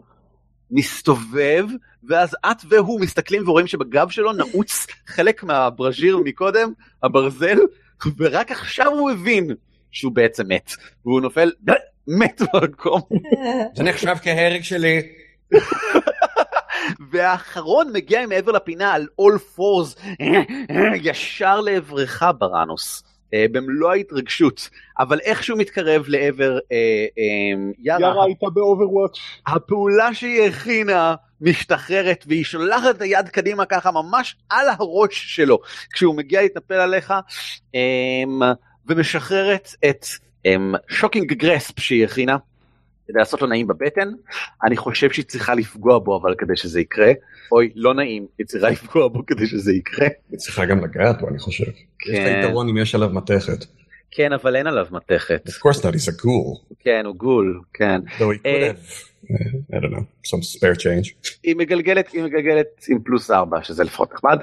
מסתובב 0.70 1.66
ואז 2.08 2.36
את 2.50 2.56
והוא 2.68 3.00
מסתכלים 3.00 3.48
ורואים 3.48 3.66
שבגב 3.66 4.08
שלו 4.08 4.32
נעוץ 4.32 4.86
חלק 5.06 5.42
מהברז'יר 5.42 6.18
מקודם 6.24 6.72
הברזל 7.02 7.58
ורק 8.18 8.50
עכשיו 8.50 8.86
הוא 8.86 9.10
הבין 9.10 9.50
שהוא 9.90 10.12
בעצם 10.12 10.48
מת 10.48 10.70
והוא 11.04 11.20
נופל 11.20 11.50
מת 12.08 12.42
במקום 12.54 13.00
זה 13.76 13.82
נחשב 13.82 14.16
כהרג 14.22 14.62
שלי. 14.62 15.00
והאחרון 17.10 17.92
מגיע 17.92 18.26
מעבר 18.26 18.52
לפינה 18.52 18.92
על 18.92 19.06
all 19.20 19.58
fours 19.58 20.00
ישר 21.02 21.60
לעברך 21.60 22.22
בראנוס 22.38 23.02
אה, 23.34 23.46
במלוא 23.52 23.92
ההתרגשות, 23.92 24.68
אבל 24.98 25.20
איך 25.20 25.44
שהוא 25.44 25.58
מתקרב 25.58 26.04
לעבר 26.08 26.58
אה, 26.72 26.76
אה, 27.18 27.72
יארה, 27.78 28.00
יארה 28.00 28.24
הייתה 28.24 28.46
ב 28.54 28.60
overwatch. 28.60 29.18
הפעולה 29.46 30.14
שהיא 30.14 30.42
הכינה 30.42 31.14
משתחררת 31.42 32.24
והיא 32.28 32.44
שולחת 32.44 32.96
את 32.96 33.02
היד 33.02 33.28
קדימה 33.28 33.64
ככה 33.64 33.90
ממש 33.90 34.36
על 34.50 34.66
הראש 34.78 35.34
שלו. 35.34 35.58
כשהוא 35.92 36.16
מגיע 36.16 36.42
להתנפל 36.42 36.74
עליך 36.74 37.14
אמ, 37.74 38.40
ומשחררת 38.86 39.68
את 39.88 40.06
shocking 40.88 41.32
grasp 41.32 41.80
שהיא 41.80 42.04
הכינה 42.04 42.36
כדי 43.08 43.18
לעשות 43.18 43.42
לו 43.42 43.48
נעים 43.48 43.66
בבטן. 43.66 44.08
אני 44.64 44.76
חושב 44.76 45.10
שהיא 45.10 45.24
צריכה 45.24 45.54
לפגוע 45.54 45.98
בו 45.98 46.16
אבל 46.16 46.34
כדי 46.38 46.56
שזה 46.56 46.80
יקרה. 46.80 47.12
אוי 47.52 47.70
לא 47.74 47.94
נעים 47.94 48.26
היא 48.38 48.46
צריכה 48.46 48.70
לפגוע 48.70 49.08
בו 49.08 49.26
כדי 49.26 49.46
שזה 49.46 49.72
יקרה. 49.72 50.08
היא 50.30 50.38
צריכה 50.38 50.64
גם 50.64 50.84
לגעת 50.84 51.20
בו 51.20 51.28
אני 51.28 51.38
חושב. 51.38 51.64
יש 52.12 52.18
לה 52.18 52.30
יתרון 52.30 52.68
אם 52.68 52.76
יש 52.76 52.94
עליו 52.94 53.08
מתכת. 53.08 53.81
כן 54.14 54.32
אבל 54.32 54.56
אין 54.56 54.66
עליו 54.66 54.86
מתכת 54.90 55.48
Of 55.48 55.52
course 55.52 55.78
not, 55.78 55.94
he's 55.94 56.08
a 56.08 56.22
ghoul. 56.22 56.74
כן 56.80 57.06
הוא 57.06 57.16
גול 57.16 57.60
כן 57.74 58.00
Though 58.06 58.10
he 58.10 58.38
could 58.38 58.46
אה, 58.46 58.70
have, 58.70 59.72
I 59.72 59.80
don't 59.80 59.92
know, 59.92 60.04
some 60.30 60.42
spare 60.42 60.76
change. 60.76 61.30
היא 61.42 61.56
מגלגלת 61.56 62.08
היא 62.12 62.22
מגלגלת 62.22 62.84
עם 62.88 62.98
פלוס 63.02 63.30
4 63.30 63.62
שזה 63.62 63.84
לפחות 63.84 64.12
נחמד. 64.14 64.38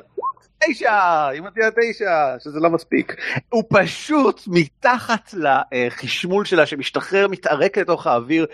תשע 0.68 1.28
היא 1.28 1.42
מציעה 1.42 1.70
תשע 1.72 2.36
שזה 2.44 2.60
לא 2.60 2.70
מספיק 2.70 3.16
הוא 3.50 3.64
פשוט 3.70 4.42
מתחת 4.48 5.34
לחשמול 5.34 6.46
שלה 6.46 6.66
שמשתחרר 6.66 7.28
מתערק 7.28 7.78
לתוך 7.78 8.08
האוויר 8.08 8.46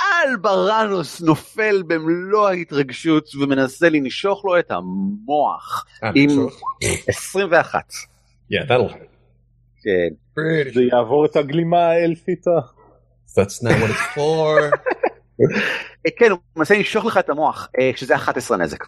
על 0.00 0.36
בראנוס 0.36 1.20
נופל 1.20 1.82
במלוא 1.86 2.48
ההתרגשות 2.48 3.34
ומנסה 3.34 3.88
לנשוך 3.88 4.44
לו 4.44 4.58
את 4.58 4.70
המוח 4.70 5.86
אה, 6.04 6.10
עם 6.14 6.30
נמשוך? 6.30 6.60
21 7.08 7.80
Yeah, 8.50 8.56
that'll 8.68 8.88
hit. 8.88 9.13
כן 9.84 10.14
זה 10.74 10.82
יעבור 10.82 11.26
את 11.26 11.36
הגלימה 11.36 11.86
האלפית. 11.86 12.44
That's 13.28 13.62
not 13.62 13.70
what 13.70 13.90
it's 13.90 14.16
for. 14.16 14.60
אה, 16.06 16.10
כן 16.18 16.30
הוא 16.30 16.38
מנסה 16.56 16.74
לנשוך 16.74 17.04
לך 17.04 17.18
את 17.18 17.30
המוח 17.30 17.68
אה, 17.78 17.90
שזה 17.96 18.16
11 18.16 18.56
נזק 18.56 18.86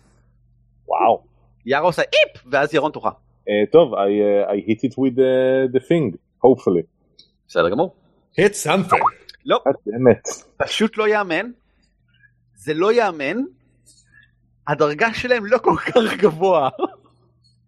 וואו. 0.89 1.24
יארה 1.66 1.82
עושה 1.82 2.02
איפ 2.02 2.44
ואז 2.51 2.74
ירון 2.74 2.93
תורך 2.93 3.06
אה, 3.48 3.66
טוב, 3.73 3.94
I, 3.94 4.70
hit 4.70 4.78
it 4.78 4.93
with 4.93 5.16
the, 5.16 5.77
the 5.77 5.81
thing, 5.81 6.16
hopefully. 6.44 6.82
בסדר 7.48 7.70
גמור. 7.70 7.94
Hit 8.40 8.66
something. 8.66 9.05
לא 9.44 9.60
באמת. 9.86 10.28
פשוט 10.56 10.97
לא 10.97 11.09
יאמן. 11.09 11.51
זה 12.55 12.74
לא 12.74 12.93
יאמן. 12.93 13.36
הדרגה 14.68 15.14
שלהם 15.14 15.47
לא 15.47 15.59
כל 15.59 15.77
כך 15.77 16.16
גבוה. 16.16 16.68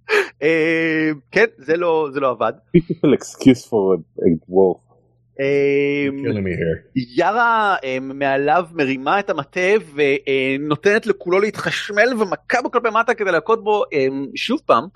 אה, 0.44 1.10
כן 1.32 1.46
זה 1.58 1.78
לא 1.78 2.10
זה 2.14 2.20
לא 2.20 2.30
עבד. 2.32 2.54
Beautiful 2.78 3.14
excuse 3.18 3.66
for 3.66 3.96
a, 3.96 4.00
a 4.26 4.30
dwarf. 4.46 4.87
יארה 7.17 7.77
אה, 7.85 7.99
מעליו 8.01 8.65
מרימה 8.73 9.19
את 9.19 9.31
המטה 9.31 9.61
ונותנת 9.95 11.07
לכולו 11.07 11.41
להתחשמל 11.41 12.15
ומכה 12.21 12.63
בו 12.63 12.71
כלפי 12.71 12.89
מטה 13.01 13.15
כדי 13.15 13.33
להכות 13.33 13.65
בו 13.65 13.83
אה, 13.93 14.07
שוב 14.35 14.61
פעם. 14.67 14.87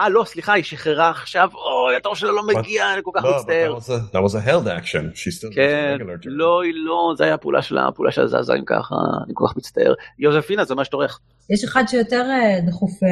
אה 0.00 0.08
לא 0.08 0.24
סליחה 0.24 0.52
היא 0.52 0.64
שחררה 0.64 1.10
עכשיו 1.10 1.48
אוי 1.54 1.96
התור 1.96 2.14
שלה 2.14 2.32
לא 2.32 2.46
מגיע 2.46 2.92
אני 2.94 3.00
כל 3.04 3.10
כך 3.14 3.24
but 3.24 3.28
מצטער. 3.36 3.76
that 3.76 3.80
was 3.80 3.88
a 3.88 4.14
that 4.14 4.20
was 4.20 4.34
a 4.34 4.40
held 4.48 4.66
action. 4.66 5.14
She 5.14 5.30
still 5.30 5.50
does 5.50 5.54
כן. 5.54 5.96
לא, 6.24 6.62
היא 6.62 6.72
לא, 6.74 7.14
זה 7.16 7.24
היה 7.24 7.34
הפעולה 7.34 7.62
שלה, 7.62 7.88
הפעולה 7.88 8.10
שלה 8.10 8.26
זזה 8.26 8.54
עם 8.54 8.64
ככה, 8.66 8.94
אני 9.24 9.32
כל 9.34 9.44
כך 9.48 9.56
מצטער. 9.56 9.94
יוזפינה, 10.18 10.64
זה 10.64 10.74
מה 10.74 10.84
שתורך. 10.84 11.20
יש 11.50 11.64
אחד 11.64 11.84
שיותר 11.86 12.24
אה, 12.30 12.60
דחוף 12.66 12.90
אה, 13.02 13.08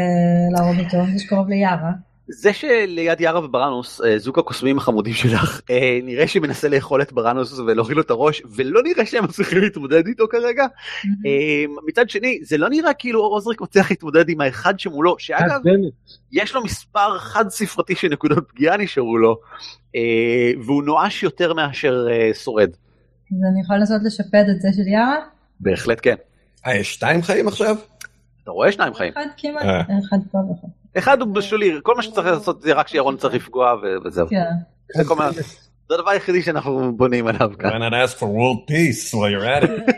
להרוג 0.52 0.78
אותו, 0.78 1.12
זה 1.12 1.18
שקרוב 1.18 1.48
ליערה. 1.48 1.90
זה 2.28 2.53
שליד 2.53 3.20
יארה 3.20 3.44
ובראנוס, 3.44 4.01
אה, 4.01 4.19
זוג 4.19 4.39
הקוסמים 4.39 4.78
החמודים 4.78 5.15
שלך, 5.15 5.61
אה, 5.70 5.98
נראה 6.03 6.28
שמנסה 6.28 6.69
לאכול 6.69 7.03
את 7.03 7.12
בראנוס 7.12 7.59
ולהוריד 7.59 7.97
לו 7.97 8.03
את 8.03 8.11
הראש, 8.11 8.43
ולא 8.55 8.82
נראה 8.82 9.07
שהם 9.07 9.24
מצליחים 9.24 9.59
להתמודד 9.59 10.07
איתו 10.07 10.24
כרגע. 10.31 10.66
אה, 11.27 11.65
מצד 11.86 12.11
שני, 12.11 12.39
זה 12.43 12.59
לא 12.59 12.69
נראה 12.69 12.94
כאילו 12.94 13.20
עוזריק 13.20 13.61
מצליח 13.61 13.90
להתמודד 13.90 14.28
עם 14.28 14.40
האחד 14.40 14.81
שמולו, 14.81 15.16
שאגב, 15.19 15.61
יש 16.32 16.55
לו 16.55 16.65
מספר 16.65 17.19
חד 17.19 17.48
ספרתי 17.48 17.94
של 17.94 18.09
נקודות 18.09 18.44
פגיעה 18.48 18.77
נשארו 18.77 19.19
לו, 19.19 19.36
אה, 19.97 20.51
והוא 20.65 20.82
נואש 20.82 21.23
יותר 21.23 21.55
מאשר 21.55 22.07
שורד. 22.35 22.70
אז 22.70 23.39
אני 23.53 23.61
יכולה 23.62 23.78
לנסות 23.78 24.01
לשפד 24.05 24.44
את 24.51 24.61
זה 24.61 24.69
של 24.73 24.89
יערה? 24.89 25.16
בהחלט 25.61 25.98
כן. 26.03 26.15
אה, 26.66 26.77
יש 26.77 26.94
שתיים 26.94 27.23
חיים 27.23 27.48
עכשיו? 27.48 27.77
אתה 28.47 28.52
רואה 28.52 28.73
שניים 28.73 28.94
חיים. 28.94 29.12
אחד 29.12 29.27
כמעט, 29.36 29.64
אה. 29.64 29.81
אחד 29.81 30.16
פה 30.32 30.39
ואחד. 30.39 30.68
אחד 30.98 31.20
הוא 31.20 31.35
בשולי, 31.35 31.73
כל 31.82 31.94
מה 31.94 32.02
שצריך 32.02 32.27
לעשות 32.27 32.62
זה 32.62 32.73
רק 32.73 32.89
שירון 32.89 33.16
צריך 33.16 33.35
לפגוע 33.35 33.74
וזהו. 34.05 34.27
כן. 34.28 34.44
זה 35.89 35.94
הדבר 35.94 36.10
היחידי 36.10 36.43
שאנחנו 36.43 36.97
בונים 36.97 37.27
עליו 37.27 37.51
כאן. 37.59 37.70
Why 37.70 37.90
not 37.90 37.93
ask 37.93 38.18
for 38.18 38.23
world 38.23 38.70
peace 38.70 39.14
while 39.14 39.31
you're 39.31 39.62
at 39.62 39.68
it? 39.68 39.93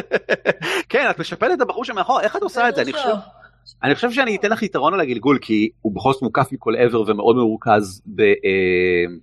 כן, 0.88 1.06
את 1.10 1.18
משפלת 1.18 1.52
את 1.56 1.60
הבחור 1.60 1.84
שמאחור, 1.84 2.20
איך 2.20 2.36
את 2.36 2.42
עושה 2.42 2.68
את 2.68 2.74
זה? 2.74 2.82
אני 2.82 2.92
חושב... 2.92 3.14
אני 3.82 3.94
חושב 3.94 4.10
שאני 4.10 4.36
אתן 4.36 4.50
לך 4.50 4.62
יתרון 4.62 4.94
על 4.94 5.00
הגלגול 5.00 5.38
כי 5.42 5.68
הוא 5.82 5.94
בכל 5.94 6.12
זאת 6.12 6.22
מוקף 6.22 6.52
מכל 6.52 6.76
עבר 6.76 7.00
ומאוד 7.00 7.36
מרוכז 7.36 8.02
ב, 8.06 8.20
אה, 8.20 9.14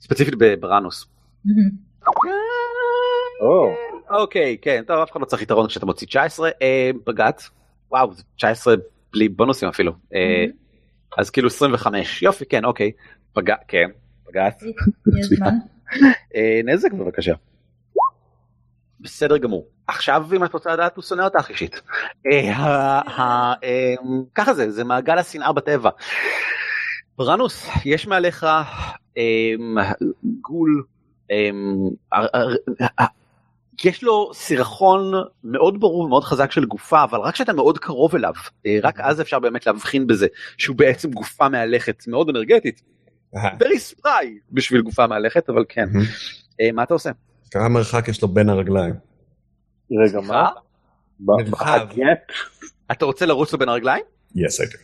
ספציפית 0.00 0.34
בבראנוס. 0.38 1.06
או, 3.40 3.66
אוקיי 4.10 4.56
כן 4.62 4.82
טוב 4.86 4.96
אף 4.96 5.10
אחד 5.12 5.20
לא 5.20 5.26
צריך 5.26 5.42
יתרון 5.42 5.66
כשאתה 5.66 5.86
מוציא 5.86 6.06
19 6.06 6.50
אה, 6.62 6.90
בגת 7.06 7.42
וואו 7.92 8.14
זה 8.14 8.22
19 8.36 8.74
בלי 9.12 9.28
בונוסים 9.28 9.68
אפילו 9.68 9.92
אה, 10.14 10.44
אז 11.18 11.30
כאילו 11.30 11.46
25 11.46 12.22
יופי 12.22 12.44
כן 12.44 12.64
אוקיי 12.64 12.92
פגע 13.32 13.56
כן 13.68 13.88
פגעת. 14.24 14.62
אה, 16.36 16.60
נזק 16.64 16.92
בבקשה. 16.92 17.32
בסדר 19.00 19.36
גמור. 19.36 19.66
עכשיו 19.86 20.26
אם 20.36 20.44
את 20.44 20.52
רוצה 20.52 20.72
לדעת 20.72 20.96
הוא 20.96 21.04
שונא 21.04 21.22
אותך 21.22 21.50
אישית. 21.50 21.80
אה, 22.26 23.00
אה, 23.18 23.94
ככה 24.34 24.54
זה 24.54 24.70
זה 24.70 24.84
מעגל 24.84 25.18
השנאה 25.18 25.52
בטבע. 25.52 25.90
ברנוס 27.18 27.68
יש 27.84 28.06
מעליך 28.06 28.44
אה, 29.18 29.52
גול. 30.40 30.84
יש 33.84 34.02
לו 34.02 34.30
סירחון 34.34 35.12
מאוד 35.44 35.80
ברור 35.80 36.00
ומאוד 36.04 36.24
חזק 36.24 36.50
של 36.52 36.64
גופה 36.64 37.04
אבל 37.04 37.18
רק 37.18 37.34
כשאתה 37.34 37.52
מאוד 37.52 37.78
קרוב 37.78 38.14
אליו 38.14 38.32
אה, 38.66 38.78
רק 38.82 39.00
אז 39.00 39.20
אפשר 39.20 39.38
באמת 39.38 39.66
להבחין 39.66 40.06
בזה 40.06 40.26
שהוא 40.58 40.76
בעצם 40.76 41.10
גופה 41.10 41.48
מהלכת 41.48 42.04
מאוד 42.06 42.28
אנרגטית. 42.28 42.82
very 43.36 43.92
spry 43.92 44.26
בשביל 44.50 44.80
גופה 44.80 45.06
מהלכת 45.06 45.48
אבל 45.48 45.64
כן. 45.68 45.88
אה, 46.60 46.72
מה 46.72 46.82
אתה 46.82 46.94
עושה? 46.94 47.10
כמה 47.50 47.68
מרחק 47.68 48.08
יש 48.08 48.22
לו 48.22 48.28
בין 48.28 48.48
הרגליים? 48.48 48.94
רגע, 50.04 50.20
מה? 50.20 50.48
אתה 52.92 53.04
רוצה 53.04 53.26
לרוץ 53.26 53.52
לו 53.52 53.58
בין 53.58 53.68
הרגליים? 53.68 54.04
Yes, 54.34 54.66
I 54.66 54.72
do. 54.72 54.78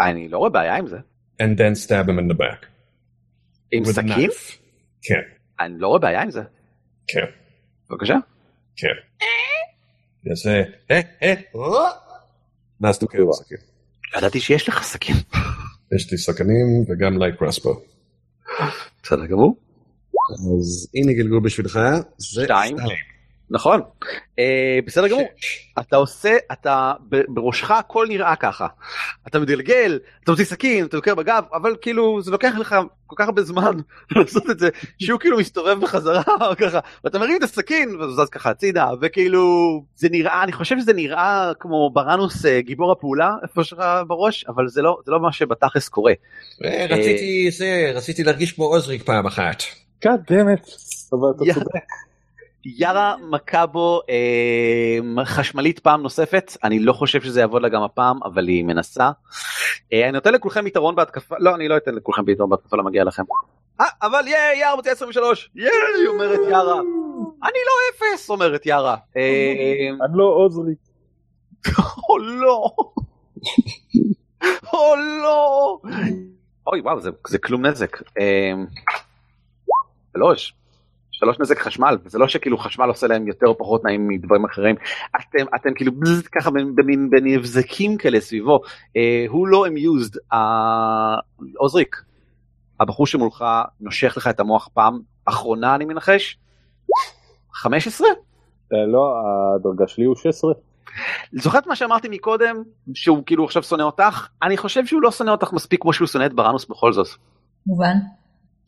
אני 0.00 0.28
לא 0.28 0.38
רואה 0.38 0.50
בעיה 0.50 0.76
עם 0.76 0.86
זה. 0.86 0.98
And 1.42 1.58
then 1.58 1.86
stab 1.86 2.08
him 2.08 2.18
in 2.18 2.32
the 2.32 2.38
back. 2.38 2.66
עם 3.72 3.82
With 3.82 3.86
a 3.86 3.92
סכין? 3.92 4.08
knife. 4.30 4.56
כן, 5.02 5.20
אני 5.60 5.78
לא 5.78 5.88
רואה 5.88 5.98
בעיה 5.98 6.22
עם 6.22 6.30
זה. 6.30 6.42
כן, 7.08 7.24
בבקשה. 7.90 8.16
כן. 8.78 8.94
יעשה, 10.24 10.62
אה, 10.90 11.00
אה, 11.22 11.34
אה. 11.54 11.90
ואז 12.80 12.98
תוקע 12.98 13.18
לו 13.18 13.34
סכין. 13.34 13.58
ידעתי 14.16 14.40
שיש 14.40 14.68
לך 14.68 14.82
סכין. 14.82 15.16
יש 15.96 16.12
לי 16.12 16.18
סכינים 16.18 16.84
וגם 16.88 17.18
light 17.18 17.34
crossbow. 17.38 17.80
בסדר 19.02 19.26
גמור. 19.26 19.56
אז 20.32 20.88
הנה 20.94 21.12
גלגול 21.12 21.40
בשבילך. 21.40 21.78
שתיים. 22.20 22.76
נכון. 23.50 23.80
אה, 24.38 24.78
בסדר 24.86 25.08
גמור. 25.08 25.28
שש. 25.36 25.72
אתה 25.78 25.96
עושה, 25.96 26.36
אתה 26.52 26.92
בראשך 27.28 27.70
הכל 27.70 28.06
נראה 28.08 28.36
ככה. 28.36 28.66
אתה 29.28 29.38
מגלגל, 29.38 29.98
אתה 30.24 30.30
מוציא 30.30 30.44
סכין, 30.44 30.84
אתה 30.84 30.96
דוקר 30.96 31.14
בגב, 31.14 31.44
אבל 31.52 31.76
כאילו 31.80 32.22
זה 32.22 32.30
לוקח 32.30 32.52
לך 32.58 32.76
כל 33.06 33.16
כך 33.18 33.24
הרבה 33.24 33.42
זמן 33.42 33.76
לעשות 34.16 34.50
את 34.50 34.58
זה, 34.58 34.68
שהוא 34.98 35.20
כאילו 35.20 35.38
מסתובב 35.38 35.80
בחזרה 35.80 36.22
ככה, 36.60 36.78
ואתה 37.04 37.18
מרים 37.18 37.36
את 37.36 37.42
הסכין 37.42 37.96
וזה 38.00 38.22
זז 38.22 38.28
ככה 38.30 38.50
הצידה, 38.50 38.88
וכאילו 39.00 39.44
זה 39.96 40.08
נראה, 40.10 40.42
אני 40.42 40.52
חושב 40.52 40.78
שזה 40.78 40.92
נראה 40.92 41.52
כמו 41.60 41.90
בראנוס 41.90 42.46
אה, 42.46 42.60
גיבור 42.60 42.92
הפעולה 42.92 43.30
איפה 43.42 43.64
שלך 43.64 43.82
בראש, 44.06 44.44
אבל 44.48 44.68
זה 44.68 44.82
לא, 44.82 44.98
זה 45.06 45.12
לא 45.12 45.20
מה 45.20 45.32
שבתכלס 45.32 45.88
קורה. 45.88 46.12
אה, 46.64 46.86
רציתי 46.90 47.50
זה, 47.50 47.92
רציתי 47.94 48.24
להרגיש 48.24 48.52
כמו 48.52 48.64
עוזריק 48.64 49.02
פעם 49.02 49.26
אחת. 49.26 49.62
God 50.04 50.30
damn 50.30 50.58
it. 50.58 50.70
אבל 51.12 51.28
אתה. 51.36 51.54
צודק. 51.54 52.07
יארה 52.64 53.14
מכה 53.30 53.66
בו 53.66 54.00
אה, 54.08 55.24
חשמלית 55.24 55.78
פעם 55.78 56.02
נוספת 56.02 56.56
אני 56.64 56.78
לא 56.78 56.92
חושב 56.92 57.20
שזה 57.20 57.40
יעבוד 57.40 57.62
לה 57.62 57.68
גם 57.68 57.82
הפעם 57.82 58.22
אבל 58.24 58.48
היא 58.48 58.64
מנסה. 58.64 59.10
אה, 59.92 60.04
אני 60.04 60.12
נותן 60.12 60.34
לכולכם 60.34 60.66
יתרון 60.66 60.94
בהתקפה 60.94 61.34
לא 61.38 61.54
אני 61.54 61.68
לא 61.68 61.76
אתן 61.76 61.94
לכולכם 61.94 62.28
יתרון 62.28 62.50
בהתקפה 62.50 62.76
לא 62.76 62.82
מגיע 62.84 63.04
לכם. 63.04 63.22
אה, 63.80 63.86
אבל 64.02 64.28
ייי 64.28 64.58
יארה 64.58 64.76
מוציא 64.76 64.92
23 64.92 65.50
ייי 65.54 65.70
אומרת 66.06 66.38
יארה. 66.50 66.80
אני 67.42 67.58
לא 67.66 67.72
אפס 68.14 68.30
אומרת 68.30 68.66
יארה. 68.66 68.96
אה, 69.16 69.88
אני 70.04 70.12
לא 70.18 70.24
עוזרי. 70.24 70.74
או 72.08 72.18
לא. 72.18 72.70
או 74.72 74.96
לא. 75.22 75.78
אוי 76.66 76.80
וואו 76.80 77.00
זה, 77.00 77.10
זה 77.28 77.38
כלום 77.38 77.66
נזק. 77.66 77.96
אמ, 78.20 78.66
שלוש. 80.12 80.57
שלוש 81.18 81.40
נזק 81.40 81.58
חשמל 81.58 81.96
וזה 82.04 82.18
לא 82.18 82.28
שכאילו 82.28 82.58
חשמל 82.58 82.88
עושה 82.88 83.06
להם 83.06 83.28
יותר 83.28 83.46
או 83.46 83.58
פחות 83.58 83.84
נעים 83.84 84.08
מדברים 84.08 84.44
אחרים. 84.44 84.76
אתם 85.16 85.46
אתם 85.54 85.74
כאילו 85.74 85.92
בז, 85.92 86.28
ככה 86.28 86.50
במין 86.50 87.10
בין 87.10 87.34
הבזקים 87.34 87.96
כאלה 87.96 88.20
סביבו. 88.20 88.60
אה, 88.96 89.24
הוא 89.28 89.48
לא 89.48 89.66
amused 89.66 90.18
אה, 90.32 91.16
עוזריק 91.56 92.02
הבחור 92.80 93.06
שמולך 93.06 93.44
נושך 93.80 94.14
לך 94.16 94.26
את 94.26 94.40
המוח 94.40 94.68
פעם 94.74 95.00
אחרונה 95.24 95.74
אני 95.74 95.84
מנחש? 95.84 96.38
15 97.52 98.08
אה, 98.08 98.86
לא, 98.86 99.14
הדרגה 99.56 99.88
שלי 99.88 100.04
הוא 100.04 100.16
16. 100.16 100.52
זוכרת 101.32 101.66
מה 101.66 101.76
שאמרתי 101.76 102.08
מקודם 102.08 102.62
שהוא 102.94 103.22
כאילו 103.26 103.44
עכשיו 103.44 103.62
שונא 103.62 103.82
אותך? 103.82 104.28
אני 104.42 104.56
חושב 104.56 104.86
שהוא 104.86 105.02
לא 105.02 105.10
שונא 105.10 105.30
אותך 105.30 105.52
מספיק 105.52 105.82
כמו 105.82 105.92
שהוא 105.92 106.08
שונא 106.08 106.26
את 106.26 106.32
בראנוס 106.32 106.66
בכל 106.66 106.92
זאת. 106.92 107.08
מובן. 107.66 107.96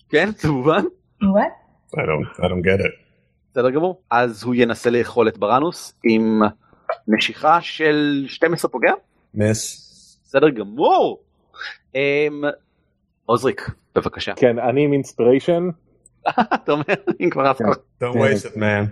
כן 0.08 0.30
זה 0.38 0.50
מובן? 0.50 0.84
מובן? 1.22 1.59
I 1.94 2.02
don't, 2.06 2.40
I 2.40 2.48
don't 2.48 2.64
get 2.64 2.80
it. 2.80 3.10
בסדר 3.52 3.70
גמור 3.70 4.02
אז 4.10 4.42
הוא 4.42 4.54
ינסה 4.54 4.90
לאכול 4.90 5.28
את 5.28 5.38
בראנוס 5.38 5.94
עם 6.04 6.42
נשיכה 7.08 7.60
של 7.60 8.24
12 8.28 8.70
פוגע 8.70 8.92
מיס. 9.34 9.86
בסדר 10.24 10.48
גמור. 10.48 11.22
אמ, 11.94 12.42
עוזריק 13.26 13.70
בבקשה 13.94 14.32
כן, 14.36 14.58
אני 14.58 14.84
עם 14.84 14.92
אינספיריישן. 14.92 15.68
אתה 16.28 16.72
אומר 16.72 16.84
אם 17.20 17.30
כבר 17.30 17.50
אף 17.50 17.60
אחד 17.60 18.04
Don't 18.04 18.14
waste 18.16 18.46
it 18.46 18.56
man. 18.56 18.86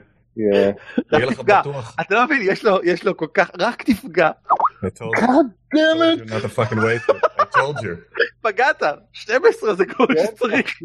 תפגע. 1.30 1.60
אתה 2.00 2.14
לא 2.14 2.24
מבין 2.24 2.42
יש 2.44 2.64
לו 2.64 2.78
יש 2.84 3.04
לו 3.04 3.16
כל 3.16 3.26
כך 3.34 3.50
רק 3.58 3.82
תפגע 3.82 4.30
I 4.84 4.86
told 4.86 5.16
you. 5.16 5.26
God 5.26 5.46
damn 5.74 6.00
told 7.58 7.76
it! 7.84 8.27
פגעת 8.42 8.82
12 9.12 9.74
זה 9.74 9.86
כל 9.86 10.06
כן. 10.06 10.26
שצריך 10.26 10.78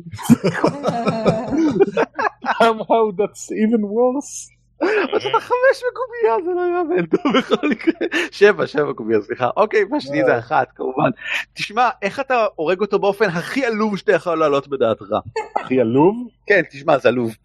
somehow 2.48 3.12
that's 3.18 3.52
even 3.52 3.84
worse. 3.84 4.54
מצאת 5.16 5.42
חמש 5.42 5.84
בקובייה 5.92 6.36
זה 6.46 6.52
לא 6.56 6.62
יאמן 6.62 7.06
טוב 7.06 7.38
בכל 7.38 7.70
מקרה 7.70 7.94
שבע 8.32 8.68
שבע 8.68 8.94
קובייה 8.94 9.22
סליחה 9.22 9.50
אוקיי 9.58 9.84
והשני 9.92 10.26
זה 10.26 10.40
אחת 10.40 10.68
כמובן 10.76 11.10
תשמע 11.54 11.90
איך 12.02 12.20
אתה 12.20 12.46
הורג 12.56 12.82
אותו 12.82 13.00
באופן 13.00 13.30
הכי 13.30 13.66
עלוב 13.66 13.98
שאתה 13.98 14.12
יכול 14.12 14.40
לעלות 14.40 14.68
בדעתך 14.68 15.06
הכי 15.56 15.80
עלוב. 15.80 16.16
כן 16.48 16.62
תשמע 16.72 16.98
זה 16.98 17.10
עלוב 17.10 17.36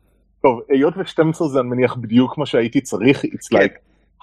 טוב, 0.43 0.61
היות 0.69 0.95
ו-12 0.97 1.45
זה 1.45 1.61
אני 1.61 1.69
מניח 1.69 1.97
בדיוק 1.97 2.39
מה 2.39 2.47
שהייתי 2.47 2.81
צריך, 2.81 3.25
it's 3.25 3.49
כן. 3.51 3.59
like 3.59 3.79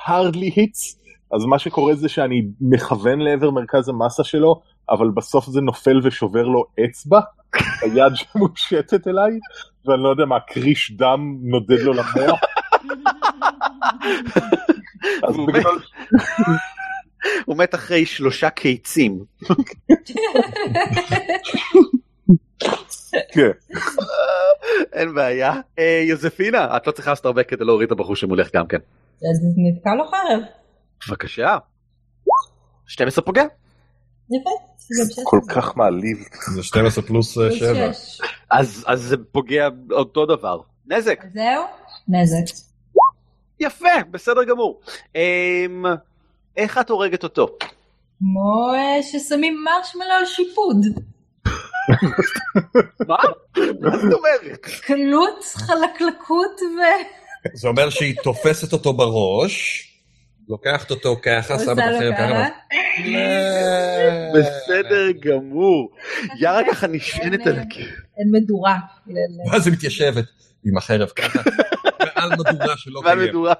hardly 0.07 0.55
hits, 0.55 0.97
אז 1.35 1.45
מה 1.45 1.59
שקורה 1.59 1.95
זה 1.95 2.09
שאני 2.09 2.41
מכוון 2.61 3.19
לעבר 3.19 3.51
מרכז 3.51 3.89
המסה 3.89 4.23
שלו, 4.23 4.61
אבל 4.89 5.09
בסוף 5.09 5.45
זה 5.45 5.61
נופל 5.61 5.99
ושובר 6.03 6.43
לו 6.43 6.65
אצבע, 6.85 7.19
היד 7.81 8.15
שמושטת 8.15 9.07
אליי, 9.07 9.31
ואני 9.85 10.03
לא 10.03 10.09
יודע 10.09 10.25
מה, 10.25 10.39
קריש 10.39 10.91
דם 10.91 11.37
נודד 11.41 11.79
לו 11.79 11.93
למוח. 11.93 12.39
אז 15.27 15.35
בגדול, 15.47 15.81
הוא 17.45 17.57
מת 17.57 17.75
אחרי 17.75 18.05
שלושה 18.05 18.49
קיצים 18.49 19.23
כן. 23.31 23.51
אין 24.93 25.15
בעיה 25.15 25.53
אה, 25.79 26.01
יוזפינה 26.07 26.77
את 26.77 26.87
לא 26.87 26.91
צריכה 26.91 27.11
לעשות 27.11 27.25
הרבה 27.25 27.43
כדי 27.43 27.65
להוריד 27.65 27.85
את 27.85 27.91
הבחור 27.91 28.15
שמולך 28.15 28.55
גם 28.55 28.67
כן 28.67 28.77
אז 29.15 29.45
נתקע 29.57 29.95
לו 29.95 30.05
חרב. 30.07 30.39
בבקשה 31.09 31.57
12 32.87 33.25
פוגע 33.25 33.43
יפה. 34.31 34.49
כל 35.23 35.39
כך 35.47 35.77
מעליב. 35.77 36.17
זה 36.55 36.63
12 36.63 37.03
פלוס 37.03 37.37
אה, 37.37 37.49
פלוס 37.49 37.59
7. 37.59 37.93
שש. 37.93 38.21
אז 38.51 38.83
אז 38.87 39.01
זה 39.01 39.15
פוגע 39.31 39.67
אותו 39.91 40.25
דבר 40.25 40.59
נזק 40.87 41.23
זהו? 41.33 41.63
נזק. 42.07 42.55
יפה 43.59 43.87
בסדר 44.11 44.43
גמור 44.43 44.79
אמ, 45.15 45.85
איך 46.57 46.77
את 46.77 46.89
הורגת 46.89 47.23
אותו 47.23 47.47
כמו 48.19 48.71
אה, 48.73 49.03
ששמים 49.03 49.63
מרשמלו 49.63 50.11
על 50.19 50.25
שיפוד. 50.25 50.77
מה? 53.09 53.17
מה 53.81 53.97
זאת 53.97 54.13
אומרת? 54.13 54.65
קלות, 54.85 55.43
חלקלקות 55.43 56.61
ו... 56.61 56.79
זה 57.53 57.67
אומר 57.67 57.89
שהיא 57.89 58.15
תופסת 58.23 58.73
אותו 58.73 58.93
בראש, 58.93 59.87
לוקחת 60.49 60.91
אותו 60.91 61.15
ככה, 61.21 61.59
שמה 61.59 61.73
את 61.73 61.77
עושה 61.77 61.83
לו 61.83 61.95
החרב 61.95 62.13
ככה. 62.17 62.47
בסדר 64.35 65.11
גמור. 65.19 65.91
יארה 66.39 66.61
ככה 66.71 66.87
נשענת 66.87 67.47
על 67.47 67.59
הקיר. 67.59 67.87
אין 68.17 68.27
מדורה. 68.31 68.77
ואז 69.51 69.67
היא 69.67 69.73
מתיישבת 69.73 70.25
עם 70.65 70.77
החרב 70.77 71.09
ככה, 71.09 71.39
מעל 72.15 72.31
מדורה 72.39 72.77
שלא 72.77 73.01
קיימת. 73.03 73.57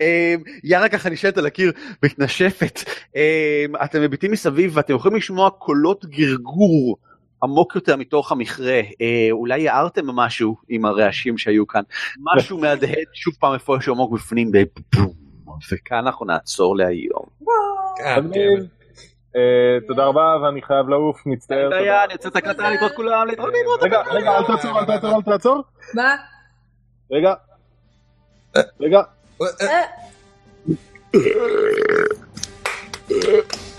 אמ, 0.00 0.42
יארה 0.64 0.88
ככה 0.88 1.10
נשענת 1.10 1.38
על 1.38 1.46
הקיר 1.46 1.72
מתנשפת 2.02 2.80
אמ, 3.16 3.76
אתם 3.84 4.02
מביטים 4.02 4.30
מסביב 4.30 4.70
ואתם 4.74 4.94
יכולים 4.94 5.16
לשמוע 5.16 5.50
קולות 5.50 6.04
גרגור 6.04 6.96
עמוק 7.42 7.74
יותר 7.74 7.96
מתוך 7.96 8.32
המכרה 8.32 8.80
אה, 9.00 9.28
אולי 9.30 9.68
הערתם 9.68 10.06
משהו 10.06 10.56
עם 10.68 10.84
הרעשים 10.84 11.38
שהיו 11.38 11.66
כאן 11.66 11.82
משהו 12.34 12.58
מהדהד 12.58 13.06
שוב 13.12 13.34
פעם 13.40 13.54
איפשהו 13.54 13.94
עמוק 13.94 14.12
בפנים. 14.12 14.52
וכאן 15.72 15.98
אנחנו 15.98 16.26
נעצור 16.26 16.76
להיום. 16.76 17.24
אה, 18.00 18.14
כן. 18.34 18.62
אה, 19.36 19.78
תודה 19.88 20.04
רבה 20.04 20.36
ואני 20.42 20.62
חייב 20.62 20.88
לעוף 20.88 21.26
מצטער. 21.26 21.70
אני 22.04 22.12
רוצה 22.12 22.28
את 22.28 22.36
הקלטה 22.36 22.70
לקרוא 22.70 22.88
כולם 22.88 23.26
להתראות. 23.26 23.52
רגע 23.82 24.02
רגע 24.10 24.38
אל 24.38 24.44
תעצור 24.46 24.78
אל 24.78 24.84
תעצור 24.84 25.16
אל 25.16 25.22
תעצור. 25.22 25.62
מה? 25.94 26.16
רגע. 27.10 27.34
אה. 28.56 28.62
רגע. 28.80 29.02
Yeah. 33.10 33.77